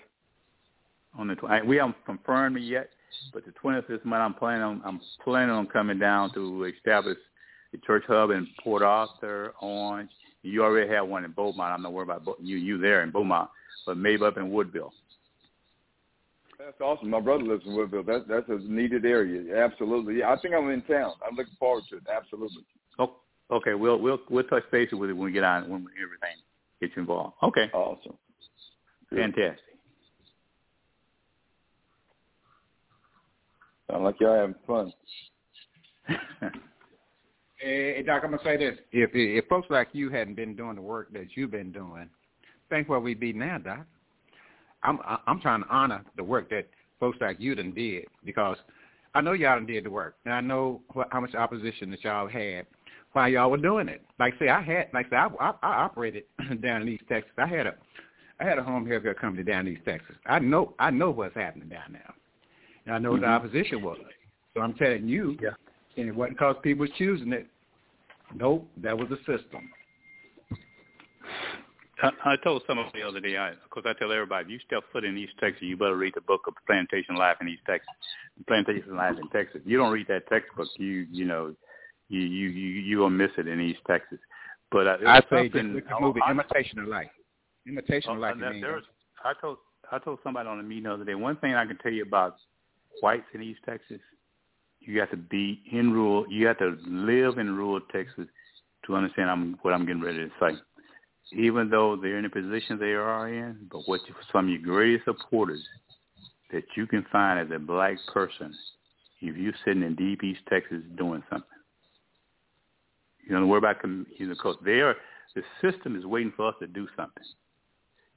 on 1.18 1.28
the 1.28 1.34
tw- 1.34 1.45
I- 1.45 1.62
we 1.62 1.76
haven't 1.78 1.97
confirmed 2.05 2.59
it 2.59 2.61
yet, 2.64 2.91
but 3.33 3.45
the 3.45 3.53
twentieth 3.53 3.89
this 3.89 4.01
month 4.05 4.23
I'm 4.23 4.35
planning 4.35 4.63
on 4.63 4.83
I'm 4.85 5.01
planning 5.25 5.51
on 5.51 5.67
coming 5.67 5.99
down 5.99 6.33
to 6.35 6.65
establish 6.65 7.19
the 7.73 7.79
church 7.87 8.05
hub 8.07 8.31
in 8.31 8.47
Port 8.63 8.83
Arthur, 8.83 9.53
Orange. 9.61 10.11
You 10.43 10.63
already 10.63 10.89
have 10.93 11.09
one 11.09 11.25
in 11.25 11.33
Beaumont. 11.33 11.73
I'm 11.73 11.83
not 11.83 11.93
worried 11.93 12.11
about 12.11 12.37
you 12.41 12.57
you 12.57 12.79
there 12.79 13.03
in 13.03 13.11
Beaumont, 13.11 13.51
but 13.85 13.97
maybe 13.97 14.25
up 14.25 14.37
in 14.37 14.51
Woodville. 14.51 14.93
That's 16.59 16.81
awesome. 16.81 17.11
My 17.11 17.21
brother 17.21 17.45
lives 17.45 17.65
in 17.67 17.77
Woodville. 17.77 18.03
That, 18.05 18.27
that's 18.29 18.49
a 18.49 18.59
needed 18.59 19.05
area. 19.05 19.65
Absolutely. 19.65 20.19
Yeah, 20.19 20.33
I 20.33 20.41
think 20.41 20.55
I'm 20.55 20.71
in 20.71 20.83
town. 20.83 21.13
I'm 21.27 21.37
looking 21.37 21.55
forward 21.59 21.85
to 21.91 21.97
it. 21.97 22.05
Absolutely. 22.15 22.65
Oh, 22.99 23.17
okay. 23.51 23.75
We'll 23.75 23.99
we'll 23.99 24.21
we'll 24.31 24.45
touch 24.45 24.65
base 24.73 24.89
with 24.93 25.11
it 25.11 25.13
when 25.13 25.27
we 25.27 25.33
get 25.33 25.45
on 25.45 25.69
when 25.69 25.87
everything 26.03 26.37
gets 26.81 26.95
involved. 26.97 27.35
Okay, 27.43 27.71
Awesome. 27.73 28.17
Fantastic. 29.11 29.76
Sound 33.91 34.05
like 34.05 34.20
y'all 34.20 34.34
having 34.34 34.55
fun. 34.66 34.93
Hey, 37.59 38.03
Doc, 38.03 38.20
I'm 38.22 38.32
gonna 38.32 38.43
say 38.45 38.59
this: 38.59 38.76
if 38.93 39.11
if 39.14 39.47
folks 39.49 39.68
like 39.70 39.89
you 39.93 40.11
hadn't 40.11 40.34
been 40.34 40.55
doing 40.55 40.76
the 40.76 40.82
work 40.82 41.11
that 41.14 41.28
you've 41.34 41.51
been 41.51 41.72
doing, 41.72 42.09
think 42.68 42.89
where 42.89 43.01
we'd 43.01 43.18
be 43.18 43.32
now, 43.32 43.57
Doc. 43.59 43.87
I'm 44.82 44.99
I'm 45.26 45.41
trying 45.41 45.62
to 45.62 45.68
honor 45.70 46.05
the 46.16 46.24
work 46.24 46.51
that 46.51 46.68
folks 47.01 47.18
like 47.20 47.41
you 47.41 47.55
done 47.55 47.72
did 47.72 48.05
because 48.24 48.59
I 49.14 49.22
know 49.22 49.32
y'all 49.32 49.57
done 49.57 49.66
did 49.66 49.84
the 49.84 49.91
work, 49.91 50.16
and 50.26 50.34
I 50.34 50.43
know 50.43 50.82
what, 50.93 51.09
how 51.11 51.20
much 51.20 51.34
opposition 51.34 51.91
that 51.93 52.05
y'all 52.05 52.28
had 52.28 52.66
while 53.12 53.28
y'all 53.28 53.51
were 53.51 53.57
doing 53.57 53.89
it. 53.89 54.03
Like 54.18 54.34
say, 54.39 54.49
I 54.49 54.61
had 54.61 54.89
like 54.93 55.09
say 55.09 55.16
I, 55.16 55.28
I, 55.41 55.55
I 55.62 55.74
operated 55.84 56.24
down 56.61 56.82
in 56.82 56.89
East 56.89 57.05
Texas. 57.09 57.32
I 57.39 57.47
had 57.47 57.66
a 57.66 57.74
I 58.39 58.45
had 58.45 58.59
a 58.59 58.62
home 58.62 58.84
healthcare 58.84 59.16
company 59.16 59.45
down 59.45 59.66
in 59.66 59.72
East 59.74 59.87
Texas. 59.87 60.16
I 60.26 60.41
know 60.41 60.74
I 60.78 60.91
know 60.91 61.11
what's 61.11 61.34
happening 61.34 61.70
down 61.70 61.93
there, 61.93 62.14
and 62.87 62.95
I 62.95 62.99
know 62.99 63.12
what 63.12 63.20
the 63.20 63.26
opposition 63.26 63.82
was. 63.82 63.99
So 64.55 64.62
I'm 64.62 64.74
telling 64.74 65.07
you, 65.09 65.37
Yeah. 65.43 65.51
and 65.97 66.09
it 66.09 66.14
wasn't 66.14 66.39
because 66.39 66.57
people 66.62 66.82
was 66.82 66.91
choosing 66.97 67.32
it. 67.32 67.47
Nope, 68.34 68.68
that 68.78 68.97
was 68.97 69.09
the 69.09 69.16
system. 69.18 69.68
I, 72.03 72.11
I 72.24 72.37
told 72.45 72.62
someone 72.66 72.91
the 72.93 73.03
other 73.03 73.20
day, 73.20 73.37
I, 73.39 73.53
because 73.64 73.84
I 73.87 73.99
tell 73.99 74.12
everybody, 74.12 74.45
if 74.47 74.51
you 74.51 74.59
step 74.66 74.82
foot 74.93 75.05
in 75.05 75.16
East 75.16 75.32
Texas, 75.41 75.62
you 75.62 75.76
better 75.78 75.97
read 75.97 76.12
the 76.14 76.20
book 76.20 76.43
of 76.47 76.55
Plantation 76.66 77.16
Life 77.16 77.39
in 77.41 77.49
East 77.49 77.62
Texas. 77.66 77.89
Plantation 78.47 78.97
Life 78.97 79.16
in 79.20 79.28
Texas. 79.30 79.62
You 79.64 79.78
don't 79.78 79.93
read 79.93 80.07
that 80.09 80.28
textbook, 80.28 80.68
you 80.76 81.07
you 81.11 81.24
know, 81.24 81.55
you 82.11 82.20
you 82.20 82.49
you 82.51 82.68
you 82.82 82.99
gonna 82.99 83.14
miss 83.14 83.30
it 83.39 83.49
in 83.49 83.61
East 83.61 83.80
Texas. 83.87 84.18
But 84.70 84.87
uh, 84.87 84.97
I 85.07 85.20
there's 85.20 85.24
say 85.30 85.49
just 85.49 85.55
something- 85.64 85.74
look 85.74 85.89
the 85.89 86.01
movie 86.01 86.20
I- 86.26 86.32
Imitation 86.32 86.78
of 86.80 86.89
Life. 86.89 87.09
Imitation 87.66 88.11
of 88.11 88.18
Oh, 88.18 88.20
Life. 88.20 88.32
and 88.34 88.43
there- 88.43 88.53
mean, 88.53 88.82
I 89.24 89.32
told 89.41 89.57
I 89.91 89.99
told 89.99 90.18
somebody 90.22 90.49
on 90.51 90.59
the 90.59 90.64
meeting 90.64 90.84
the 90.84 90.93
other 90.93 91.05
day. 91.05 91.14
One 91.14 91.37
thing 91.37 91.55
I 91.55 91.64
can 91.64 91.78
tell 91.78 91.93
you 91.93 92.03
about 92.03 92.37
whites 93.01 93.26
in 93.34 93.42
East 93.42 93.61
Texas, 93.64 94.01
you 94.80 95.01
have 95.01 95.11
to 95.11 95.16
be 95.16 95.62
in 95.72 95.92
rural. 95.92 96.26
You 96.28 96.47
have 96.47 96.59
to 96.59 96.76
live 96.86 97.38
in 97.38 97.55
rural 97.55 97.80
Texas 97.92 98.26
to 98.86 98.94
understand 98.94 99.30
I'm, 99.30 99.59
what 99.62 99.74
I'm 99.74 99.86
getting 99.86 100.03
ready 100.03 100.18
to 100.18 100.30
say. 100.40 100.57
Even 101.32 101.68
though 101.68 101.97
they're 101.97 102.18
in 102.18 102.22
the 102.22 102.30
position 102.30 102.78
they 102.78 102.92
are 102.92 103.28
in, 103.28 103.66
but 103.70 103.80
what 103.86 104.01
you, 104.07 104.14
some 104.32 104.44
of 104.44 104.51
your 104.51 104.62
greatest 104.62 105.07
supporters 105.07 105.62
that 106.53 106.62
you 106.76 106.86
can 106.86 107.05
find 107.11 107.40
as 107.40 107.55
a 107.55 107.59
black 107.59 107.97
person, 108.12 108.55
if 109.20 109.36
you're 109.36 109.53
sitting 109.64 109.82
in 109.82 109.97
deep 109.97 110.22
East 110.22 110.40
Texas 110.49 110.82
doing 110.97 111.22
something, 111.28 111.49
you 113.26 113.34
don't 113.34 113.49
worry 113.49 113.59
about 113.59 113.76
you 113.84 114.26
know 114.26 114.34
because 114.34 114.57
they 114.64 114.80
are 114.80 114.94
the 115.34 115.42
system 115.61 115.97
is 115.97 116.07
waiting 116.07 116.32
for 116.36 116.49
us 116.49 116.55
to 116.61 116.66
do 116.68 116.86
something. 116.97 117.24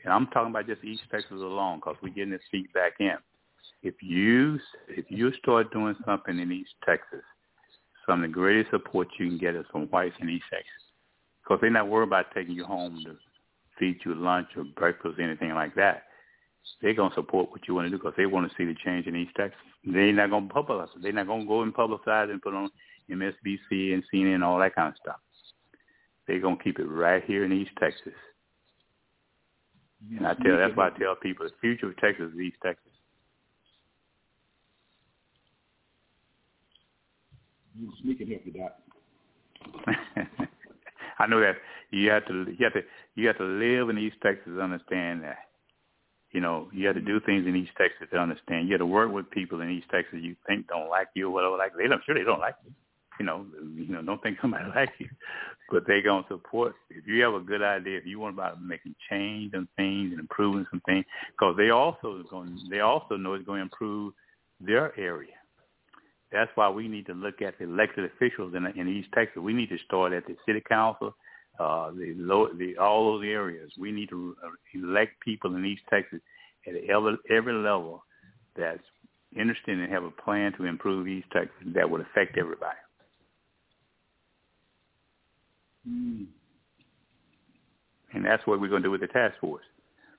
And 0.04 0.14
I'm 0.14 0.28
talking 0.28 0.52
about 0.52 0.68
just 0.68 0.84
East 0.84 1.02
Texas 1.12 1.32
alone 1.32 1.80
because 1.80 1.96
we're 2.02 2.14
getting 2.14 2.32
this 2.32 2.42
feedback 2.52 2.94
in. 3.00 3.18
If 3.82 3.96
you 4.02 4.60
if 4.90 5.06
you 5.10 5.32
start 5.42 5.72
doing 5.72 5.96
something 6.06 6.38
in 6.38 6.52
East 6.52 6.74
Texas, 6.86 7.24
some 8.06 8.24
of 8.24 8.30
the 8.30 8.34
greatest 8.34 8.72
support 8.72 9.08
you 9.18 9.28
can 9.28 9.38
get 9.38 9.56
is 9.56 9.66
from 9.72 9.88
whites 9.88 10.16
in 10.20 10.30
East 10.30 10.46
Texas 10.50 10.84
because 11.42 11.62
they're 11.62 11.70
not 11.70 11.88
worried 11.88 12.08
about 12.08 12.26
taking 12.34 12.54
you 12.54 12.66
home 12.66 13.02
to 13.06 13.16
feed 13.80 14.00
you 14.06 14.14
lunch 14.14 14.48
or 14.58 14.64
breakfast 14.64 15.18
or 15.18 15.22
anything 15.22 15.54
like 15.54 15.74
that. 15.76 16.04
They're 16.82 16.94
gonna 16.94 17.16
support 17.16 17.50
what 17.52 17.68
you 17.68 17.74
want 17.74 17.86
to 17.86 17.90
do 17.90 17.98
because 17.98 18.14
they 18.18 18.26
want 18.26 18.50
to 18.50 18.56
see 18.56 18.66
the 18.66 18.76
change 18.86 19.08
in 19.08 19.16
East 19.16 19.32
Texas. 19.36 19.60
They're 19.86 20.14
not 20.14 20.30
gonna 20.30 20.48
publicize 20.48 20.96
it. 20.96 21.02
They're 21.02 21.14
not 21.14 21.28
gonna 21.28 21.46
go 21.46 21.62
and 21.64 21.74
publicize 21.74 22.30
and 22.30 22.42
put 22.42 22.54
on 22.54 22.70
MSBC 23.10 23.94
and 23.94 24.04
CNN 24.14 24.36
and 24.36 24.44
all 24.44 24.60
that 24.60 24.76
kind 24.76 24.90
of 24.90 24.98
stuff. 25.02 25.20
They're 26.28 26.40
gonna 26.40 26.58
keep 26.64 26.78
it 26.80 26.86
right 26.86 27.24
here 27.24 27.46
in 27.46 27.54
East 27.54 27.72
Texas. 27.80 28.14
And 30.16 30.28
I 30.28 30.34
tell 30.36 30.58
that's 30.58 30.76
why 30.76 30.88
I 30.88 30.98
tell 30.98 31.16
people 31.16 31.46
the 31.46 31.52
future 31.60 31.88
of 31.88 31.98
Texas 31.98 32.32
is 32.34 32.40
East 32.40 32.58
Texas. 32.64 32.89
You 37.78 37.92
sneaking 38.02 38.28
here 38.28 38.40
for 38.44 38.52
that. 38.58 38.80
I 41.20 41.28
know 41.28 41.40
that 41.42 41.56
you 41.92 42.10
have 42.10 42.26
to 42.28 42.56
you 42.58 42.64
have 42.64 42.74
to 42.74 42.82
you 43.16 43.28
have 43.28 43.38
to 43.38 43.44
live 43.44 43.90
in 43.90 43.98
East 43.98 44.18
Texas 44.24 44.46
to 44.48 44.62
understand 44.62 45.24
that. 45.24 45.40
You 46.32 46.42
know, 46.42 46.70
you 46.72 46.86
have 46.86 46.96
to 46.96 47.02
do 47.02 47.20
things 47.20 47.48
in 47.48 47.56
East 47.56 47.72
Texas 47.78 48.08
to 48.12 48.18
understand. 48.18 48.68
You 48.68 48.74
have 48.74 48.80
to 48.80 48.86
work 48.86 49.12
with 49.12 49.30
people 49.32 49.62
in 49.62 49.70
East 49.70 49.88
Texas 49.90 50.20
you 50.22 50.36
think 50.48 50.68
don't 50.68 50.90
like 50.90 51.08
you 51.16 51.28
or 51.28 51.32
whatever 51.32 51.58
like 51.58 51.74
they 51.78 51.88
don't 51.88 52.02
sure 52.06 52.16
they 52.16 52.24
don't 52.24 52.40
like 52.40 52.56
you. 52.66 52.72
You 53.20 53.26
know, 53.26 53.46
you 53.76 53.88
know, 53.88 54.02
don't 54.02 54.22
think 54.24 54.38
somebody 54.40 54.64
likes 54.76 54.94
you. 55.00 55.10
But 55.72 55.86
they 55.88 56.02
gonna 56.02 56.26
support 56.30 56.74
if 56.90 57.06
you 57.06 57.22
have 57.24 57.34
a 57.34 57.40
good 57.40 57.62
idea, 57.62 57.98
if 57.98 58.06
you 58.06 58.20
want 58.20 58.36
about 58.36 58.62
making 58.62 58.96
change 59.10 59.54
and 59.54 59.68
things 59.76 60.12
and 60.12 60.20
improving 60.20 60.66
some 60.72 60.82
things, 60.86 61.06
because 61.32 61.58
they 61.58 61.70
also 61.70 62.24
going 62.30 62.58
they 62.70 62.80
also 62.80 63.18
know 63.18 63.34
it's 63.34 63.46
going 63.46 63.60
to 63.60 63.64
improve 63.64 64.14
their 64.62 64.98
area. 65.00 65.39
That's 66.32 66.52
why 66.56 66.70
we 66.70 66.88
need 66.88 67.08
to 67.08 67.14
look 67.14 67.42
at 67.42 67.58
the 67.58 67.66
elected 67.66 68.06
officials 68.06 68.54
in, 68.56 68.66
in 68.80 68.88
East 68.88 69.10
Texas. 69.14 69.42
We 69.42 69.54
need 69.54 69.70
to 69.70 69.78
start 69.86 70.14
at 70.14 70.28
the 70.28 70.36
city 70.46 70.62
council, 70.68 71.16
uh, 71.60 71.92
the 71.92 72.14
low, 72.18 72.50
the 72.54 72.78
all 72.78 73.14
those 73.14 73.26
areas. 73.26 73.72
We 73.80 73.92
need 73.92 74.10
to 74.10 74.36
uh, 74.44 74.50
elect 74.80 75.20
people 75.22 75.56
in 75.56 75.66
East 75.66 75.82
Texas 75.90 76.20
at 76.68 76.76
every 76.90 77.18
every 77.30 77.54
level 77.54 78.04
that's 78.56 78.84
interested 79.36 79.80
and 79.80 79.92
have 79.92 80.04
a 80.04 80.12
plan 80.12 80.54
to 80.58 80.66
improve 80.66 81.08
East 81.08 81.28
Texas 81.32 81.56
that 81.74 81.90
would 81.90 82.02
affect 82.02 82.38
everybody. 82.38 82.78
Mm. 85.88 86.26
And 88.14 88.26
that's 88.26 88.46
what 88.46 88.60
we're 88.60 88.70
going 88.70 88.82
to 88.82 88.88
do 88.88 88.92
with 88.92 89.02
the 89.02 89.08
task 89.08 89.36
force. 89.40 89.64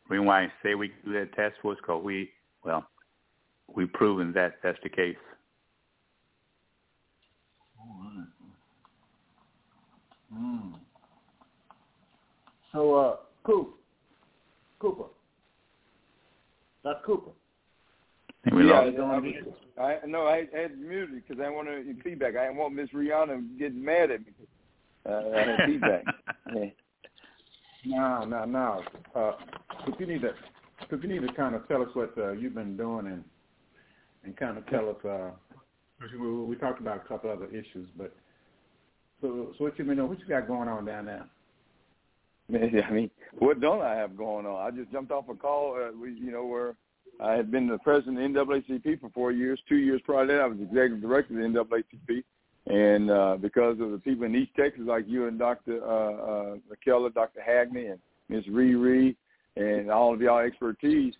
The 0.08 0.14
reason 0.14 0.26
why 0.26 0.44
I 0.44 0.52
say 0.62 0.74
we 0.74 0.92
do 1.04 1.12
that 1.12 1.32
task 1.34 1.54
force 1.60 1.78
because 1.80 2.02
we, 2.04 2.30
well, 2.64 2.86
we've 3.74 3.92
proven 3.92 4.32
that 4.34 4.54
that's 4.62 4.78
the 4.82 4.88
case. 4.88 5.16
Mm. 10.34 10.74
So, 12.72 12.94
uh, 12.94 13.16
Cooper, 13.44 13.72
Cooper, 14.78 15.04
that's 16.84 16.98
Cooper. 17.04 17.32
Yeah, 18.46 18.80
I 19.78 19.98
no, 20.06 20.26
I, 20.26 20.46
I 20.56 20.60
had 20.62 20.78
music 20.78 21.28
because 21.28 21.44
I 21.44 21.50
wanted 21.50 21.84
feedback. 22.02 22.36
I 22.36 22.50
want 22.50 22.74
Miss 22.74 22.88
Rihanna 22.90 23.58
getting 23.58 23.84
mad 23.84 24.10
at 24.10 24.20
me. 24.20 24.32
Uh, 25.08 25.12
I 25.12 25.38
had 25.38 25.60
feedback. 25.66 26.04
Yeah. 26.54 26.64
No, 27.84 28.24
no, 28.24 28.44
no. 28.44 28.82
Uh, 29.14 29.32
if 29.86 29.98
you 29.98 30.06
need 30.06 30.22
to, 30.22 30.32
if 30.90 31.02
you 31.02 31.08
need 31.08 31.26
to 31.26 31.32
kind 31.34 31.54
of 31.54 31.66
tell 31.68 31.82
us 31.82 31.88
what 31.94 32.16
uh, 32.18 32.32
you've 32.32 32.54
been 32.54 32.76
doing 32.76 33.06
and 33.06 33.24
and 34.24 34.36
kind 34.36 34.58
of 34.58 34.66
tell 34.68 34.88
us. 34.90 34.96
Uh, 35.04 35.30
we, 36.00 36.44
we 36.44 36.56
talked 36.56 36.80
about 36.80 36.96
a 37.04 37.08
couple 37.08 37.30
other 37.30 37.46
issues, 37.46 37.88
but 37.96 38.14
so 39.20 39.52
so 39.58 39.64
what 39.64 39.78
you 39.78 39.84
doing? 39.84 40.08
What 40.08 40.18
you 40.18 40.26
got 40.26 40.46
going 40.46 40.68
on 40.68 40.84
down 40.84 41.06
there? 41.06 41.26
I 42.52 42.90
mean, 42.90 43.10
what 43.38 43.60
don't 43.60 43.82
I 43.82 43.94
have 43.94 44.16
going 44.16 44.46
on? 44.46 44.66
I 44.66 44.70
just 44.76 44.90
jumped 44.90 45.12
off 45.12 45.28
a 45.28 45.34
call. 45.34 45.76
Uh, 45.76 45.96
we, 45.96 46.12
you 46.12 46.32
know, 46.32 46.46
where 46.46 46.74
I 47.20 47.32
had 47.32 47.50
been 47.50 47.68
the 47.68 47.78
president 47.78 48.36
of 48.36 48.48
the 48.48 48.54
NAACP 48.54 49.00
for 49.00 49.10
four 49.10 49.32
years. 49.32 49.60
Two 49.68 49.76
years 49.76 50.00
prior 50.04 50.26
to 50.26 50.32
that, 50.32 50.40
I 50.40 50.46
was 50.46 50.58
executive 50.58 51.02
director 51.02 51.34
of 51.34 51.52
the 51.52 51.58
NAACP. 51.58 52.24
And 52.66 53.10
uh, 53.10 53.36
because 53.40 53.80
of 53.80 53.90
the 53.90 53.98
people 53.98 54.24
in 54.24 54.34
East 54.34 54.52
Texas, 54.56 54.82
like 54.84 55.04
you 55.06 55.26
and 55.26 55.38
Dr. 55.38 55.82
Uh, 55.82 55.88
uh, 55.88 56.56
McKellar, 56.70 57.12
Dr. 57.12 57.40
Hagney, 57.46 57.90
and 57.90 57.98
Ms. 58.28 58.44
Riri, 58.50 59.16
and 59.56 59.90
all 59.90 60.14
of 60.14 60.20
y'all 60.20 60.38
expertise, 60.38 61.14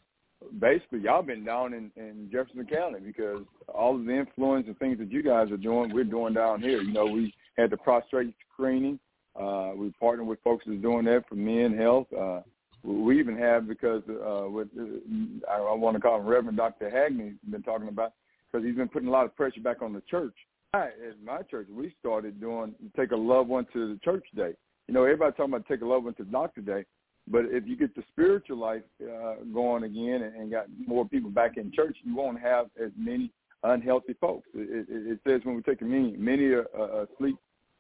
basically 0.59 1.01
y'all 1.01 1.23
been 1.23 1.45
down 1.45 1.75
in, 1.75 1.91
in 1.97 2.29
Jefferson 2.33 2.67
County 2.67 3.01
because 3.01 3.45
all 3.69 3.97
of 3.97 4.05
the 4.05 4.13
influence 4.13 4.67
and 4.67 4.79
things 4.79 4.99
that 4.99 5.11
you 5.11 5.23
guys 5.23 5.51
are 5.51 5.57
doing, 5.57 5.93
we're 5.93 6.05
doing 6.05 6.35
down 6.35 6.61
here. 6.61 6.81
You 6.81 6.93
know, 6.93 7.07
we 7.07 7.35
had 7.57 7.71
the 7.71 7.77
prostate 7.77 8.35
screening. 8.53 8.99
Uh, 9.39 9.73
we 9.77 9.93
partnered 10.01 10.27
with 10.27 10.43
folks 10.43 10.65
that's 10.67 10.81
doing 10.83 11.05
that 11.05 11.25
for 11.29 11.37
men 11.37 11.77
health. 11.77 12.07
Uh, 12.13 12.41
we 12.83 13.19
even 13.19 13.37
have 13.37 13.69
because 13.69 14.03
uh, 14.09 14.49
with 14.49 14.69
uh, 14.79 15.51
I, 15.51 15.59
I 15.59 15.75
want 15.75 15.97
to 15.97 16.01
call 16.01 16.19
him 16.19 16.27
Reverend 16.27 16.57
Dr. 16.57 16.91
Hagney 16.91 17.35
been 17.51 17.63
talking 17.63 17.89
about 17.89 18.13
because 18.51 18.67
he's 18.67 18.77
been 18.77 18.89
putting 18.89 19.09
a 19.09 19.13
lot 19.13 19.27
of 19.27 19.37
pressure 19.37 19.61
back 19.61 19.83
on 19.83 19.93
the 19.93 20.03
church. 20.11 20.35
I, 20.73 20.87
at 20.87 21.23
my 21.25 21.43
church, 21.43 21.67
we 21.71 21.95
started 22.01 22.41
doing 22.41 22.75
take 22.97 23.11
a 23.11 23.17
loved 23.17 23.49
one 23.49 23.67
to 23.73 23.93
the 23.93 24.01
church 24.01 24.25
day. 24.35 24.55
You 24.89 24.95
know, 24.95 25.05
everybody 25.05 25.33
talking 25.33 25.55
about 25.55 25.67
take 25.69 25.83
a 25.83 25.87
loved 25.87 26.07
one 26.07 26.15
to 26.15 26.25
the 26.25 26.31
doctor 26.31 26.61
day, 26.61 26.85
but 27.29 27.45
if 27.47 27.67
you 27.67 27.77
get 27.77 27.95
the 27.95 28.03
spiritual 28.13 28.59
life 28.59 28.83
uh, 29.03 29.35
going 29.53 29.85
again 29.85 30.23
and, 30.23 30.35
and 30.35 30.51
got 30.51 30.67
more 30.87 31.05
people 31.05 31.31
back 31.31 31.57
in 31.57 31.73
church, 31.73 31.97
you 32.03 32.15
won't 32.15 32.41
have 32.41 32.67
as 32.83 32.91
many 32.97 33.31
unhealthy 33.63 34.15
folks. 34.21 34.49
It, 34.55 34.87
it, 34.89 35.13
it 35.13 35.21
says 35.27 35.41
when 35.45 35.57
we 35.57 35.63
take 35.63 35.79
communion, 35.79 36.23
many 36.23 36.45
are 36.47 36.67
uh, 36.79 37.05
asleep 37.05 37.37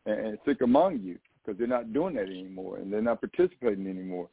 and 0.06 0.38
sick 0.46 0.60
among 0.62 1.00
you 1.00 1.18
because 1.44 1.58
they're 1.58 1.66
not 1.66 1.92
doing 1.92 2.14
that 2.14 2.26
anymore 2.26 2.78
and 2.78 2.92
they're 2.92 3.02
not 3.02 3.20
participating 3.20 3.86
anymore. 3.86 4.28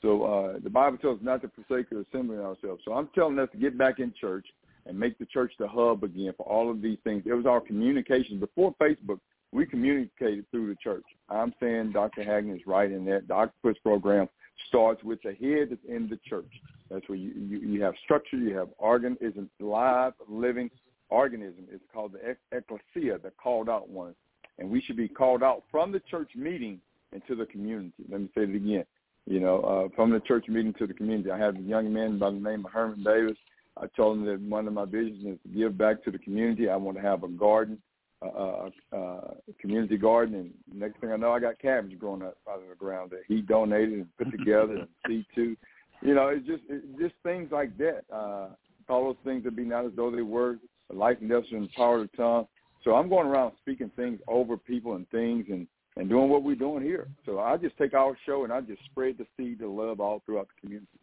So 0.00 0.24
uh, 0.24 0.58
the 0.62 0.70
Bible 0.70 0.98
tells 0.98 1.18
us 1.18 1.24
not 1.24 1.42
to 1.42 1.50
forsake 1.50 1.92
or 1.92 2.00
assembling 2.00 2.40
ourselves. 2.40 2.82
So 2.84 2.92
I'm 2.92 3.08
telling 3.14 3.38
us 3.38 3.48
to 3.52 3.58
get 3.58 3.78
back 3.78 4.00
in 4.00 4.12
church 4.20 4.46
and 4.86 4.98
make 4.98 5.16
the 5.18 5.26
church 5.26 5.52
the 5.58 5.68
hub 5.68 6.02
again 6.02 6.32
for 6.36 6.44
all 6.44 6.70
of 6.70 6.82
these 6.82 6.98
things. 7.04 7.22
It 7.24 7.34
was 7.34 7.46
our 7.46 7.60
communication. 7.60 8.40
Before 8.40 8.74
Facebook, 8.82 9.20
we 9.52 9.64
communicated 9.64 10.50
through 10.50 10.68
the 10.68 10.76
church. 10.82 11.04
I'm 11.28 11.54
saying 11.60 11.92
Dr. 11.92 12.24
Hagen 12.24 12.56
is 12.56 12.62
right 12.66 12.90
in 12.90 13.04
that. 13.04 13.30
Octopus 13.30 13.76
program 13.82 14.28
starts 14.68 15.02
with 15.02 15.20
the 15.22 15.32
head 15.32 15.68
that's 15.70 15.84
in 15.88 16.08
the 16.08 16.18
church. 16.28 16.50
That's 16.90 17.08
where 17.08 17.18
you, 17.18 17.32
you, 17.36 17.58
you 17.58 17.82
have 17.82 17.94
structure, 18.04 18.36
you 18.36 18.56
have 18.56 18.68
organ, 18.78 19.16
is 19.20 19.34
a 19.36 19.64
live, 19.64 20.12
living 20.28 20.70
organism. 21.08 21.66
It's 21.70 21.84
called 21.92 22.12
the 22.12 22.36
ecclesia, 22.56 23.18
the 23.18 23.30
called 23.42 23.68
out 23.68 23.88
ones. 23.88 24.16
And 24.58 24.70
we 24.70 24.80
should 24.80 24.96
be 24.96 25.08
called 25.08 25.42
out 25.42 25.62
from 25.70 25.92
the 25.92 26.00
church 26.00 26.32
meeting 26.36 26.80
into 27.12 27.34
the 27.34 27.46
community. 27.46 28.04
Let 28.08 28.20
me 28.20 28.28
say 28.34 28.42
it 28.42 28.54
again 28.54 28.84
you 29.26 29.40
know, 29.40 29.60
uh, 29.60 29.94
from 29.94 30.10
the 30.10 30.20
church 30.20 30.48
meeting 30.48 30.74
to 30.74 30.86
the 30.86 30.94
community. 30.94 31.30
I 31.30 31.38
have 31.38 31.56
a 31.56 31.60
young 31.60 31.92
man 31.92 32.18
by 32.18 32.30
the 32.30 32.36
name 32.36 32.64
of 32.64 32.72
Herman 32.72 33.04
Davis. 33.04 33.36
I 33.76 33.86
told 33.96 34.18
him 34.18 34.26
that 34.26 34.40
one 34.40 34.66
of 34.66 34.74
my 34.74 34.84
visions 34.84 35.24
is 35.24 35.38
to 35.42 35.58
give 35.58 35.78
back 35.78 36.02
to 36.04 36.10
the 36.10 36.18
community. 36.18 36.68
I 36.68 36.76
want 36.76 36.96
to 36.96 37.02
have 37.02 37.22
a 37.22 37.28
garden, 37.28 37.78
uh, 38.26 38.96
uh, 38.96 39.34
community 39.60 39.96
garden, 39.96 40.34
and 40.34 40.52
next 40.80 41.00
thing 41.00 41.12
I 41.12 41.16
know, 41.16 41.32
I 41.32 41.40
got 41.40 41.58
cabbage 41.58 41.98
growing 41.98 42.22
up 42.22 42.36
out 42.48 42.62
of 42.62 42.68
the 42.68 42.74
ground 42.74 43.10
that 43.10 43.22
he 43.28 43.40
donated 43.40 43.94
and 43.94 44.16
put 44.16 44.30
together 44.30 44.74
and 44.74 44.88
see 45.06 45.26
to. 45.34 45.56
You 46.02 46.14
know, 46.14 46.28
it's 46.28 46.46
just 46.46 46.62
it's 46.68 46.86
just 46.98 47.14
things 47.22 47.50
like 47.52 47.76
that. 47.78 48.02
Uh, 48.12 48.48
all 48.88 49.04
those 49.04 49.16
things 49.24 49.44
that 49.44 49.56
be 49.56 49.64
not 49.64 49.86
as 49.86 49.92
though 49.96 50.10
they 50.10 50.22
were. 50.22 50.58
Life 50.92 51.18
and 51.20 51.30
death 51.30 51.44
and 51.52 51.72
power 51.72 52.02
of 52.02 52.10
the 52.10 52.16
tongue. 52.16 52.46
So 52.84 52.94
I'm 52.94 53.08
going 53.08 53.26
around 53.26 53.52
speaking 53.60 53.90
things 53.96 54.20
over 54.28 54.56
people 54.56 54.96
and 54.96 55.08
things, 55.10 55.46
and 55.48 55.66
and 55.96 56.08
doing 56.08 56.28
what 56.28 56.42
we're 56.42 56.54
doing 56.54 56.82
here. 56.82 57.08
So 57.26 57.38
I 57.38 57.56
just 57.56 57.76
take 57.76 57.94
our 57.94 58.16
show 58.24 58.44
and 58.44 58.52
I 58.52 58.60
just 58.60 58.84
spread 58.86 59.18
the 59.18 59.26
seed 59.36 59.60
of 59.62 59.70
love 59.70 60.00
all 60.00 60.22
throughout 60.24 60.48
the 60.48 60.60
community. 60.60 60.98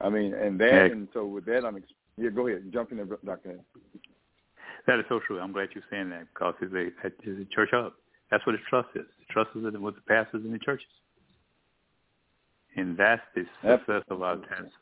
I 0.00 0.08
mean, 0.08 0.34
and 0.34 0.58
that, 0.60 0.72
Heck. 0.72 0.92
and 0.92 1.08
so 1.12 1.26
with 1.26 1.44
that, 1.46 1.64
I'm 1.64 1.76
ex- 1.76 1.86
yeah. 2.16 2.30
Go 2.30 2.48
ahead, 2.48 2.64
jump 2.72 2.90
in 2.90 2.96
there, 2.96 3.06
Doctor. 3.24 3.60
That 4.86 4.98
is 4.98 5.04
so 5.08 5.20
true. 5.26 5.38
I'm 5.40 5.52
glad 5.52 5.68
you're 5.74 5.84
saying 5.90 6.10
that 6.10 6.26
because 6.32 6.54
it's 6.60 6.72
a, 6.74 7.06
it's 7.06 7.50
a 7.50 7.54
church 7.54 7.70
hub. 7.72 7.92
That's 8.30 8.44
what 8.46 8.52
the 8.52 8.58
trust 8.68 8.88
is. 8.94 9.06
The 9.20 9.32
trust 9.32 9.50
is 9.54 9.62
with 9.62 9.94
the 9.94 10.00
pastors 10.08 10.42
and 10.44 10.52
the 10.52 10.58
churches, 10.58 10.86
and 12.76 12.96
that's 12.96 13.22
the 13.34 13.44
success 13.62 14.02
of 14.10 14.22
our 14.22 14.36
task. 14.36 14.72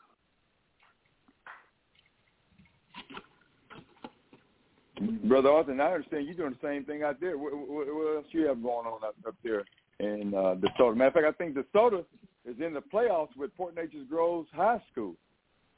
Brother 5.23 5.49
Arthur, 5.49 5.81
I 5.81 5.93
understand 5.93 6.25
you're 6.25 6.35
doing 6.35 6.55
the 6.61 6.67
same 6.67 6.85
thing 6.85 7.03
out 7.03 7.19
there. 7.19 7.37
What, 7.37 7.53
what, 7.55 7.87
what 7.87 8.15
else 8.17 8.25
you 8.31 8.47
have 8.47 8.61
going 8.61 8.85
on 8.85 9.03
up, 9.03 9.15
up 9.27 9.35
there 9.43 9.63
in 9.99 10.33
uh, 10.33 10.55
DeSoto? 10.55 10.95
Matter 10.95 11.07
of 11.07 11.13
fact, 11.13 11.25
I 11.27 11.31
think 11.31 11.55
DeSoto 11.55 12.05
is 12.45 12.55
in 12.63 12.73
the 12.73 12.81
playoffs 12.81 13.35
with 13.35 13.55
Port 13.57 13.75
Neches 13.75 14.07
Groves 14.07 14.49
High 14.53 14.81
School. 14.91 15.15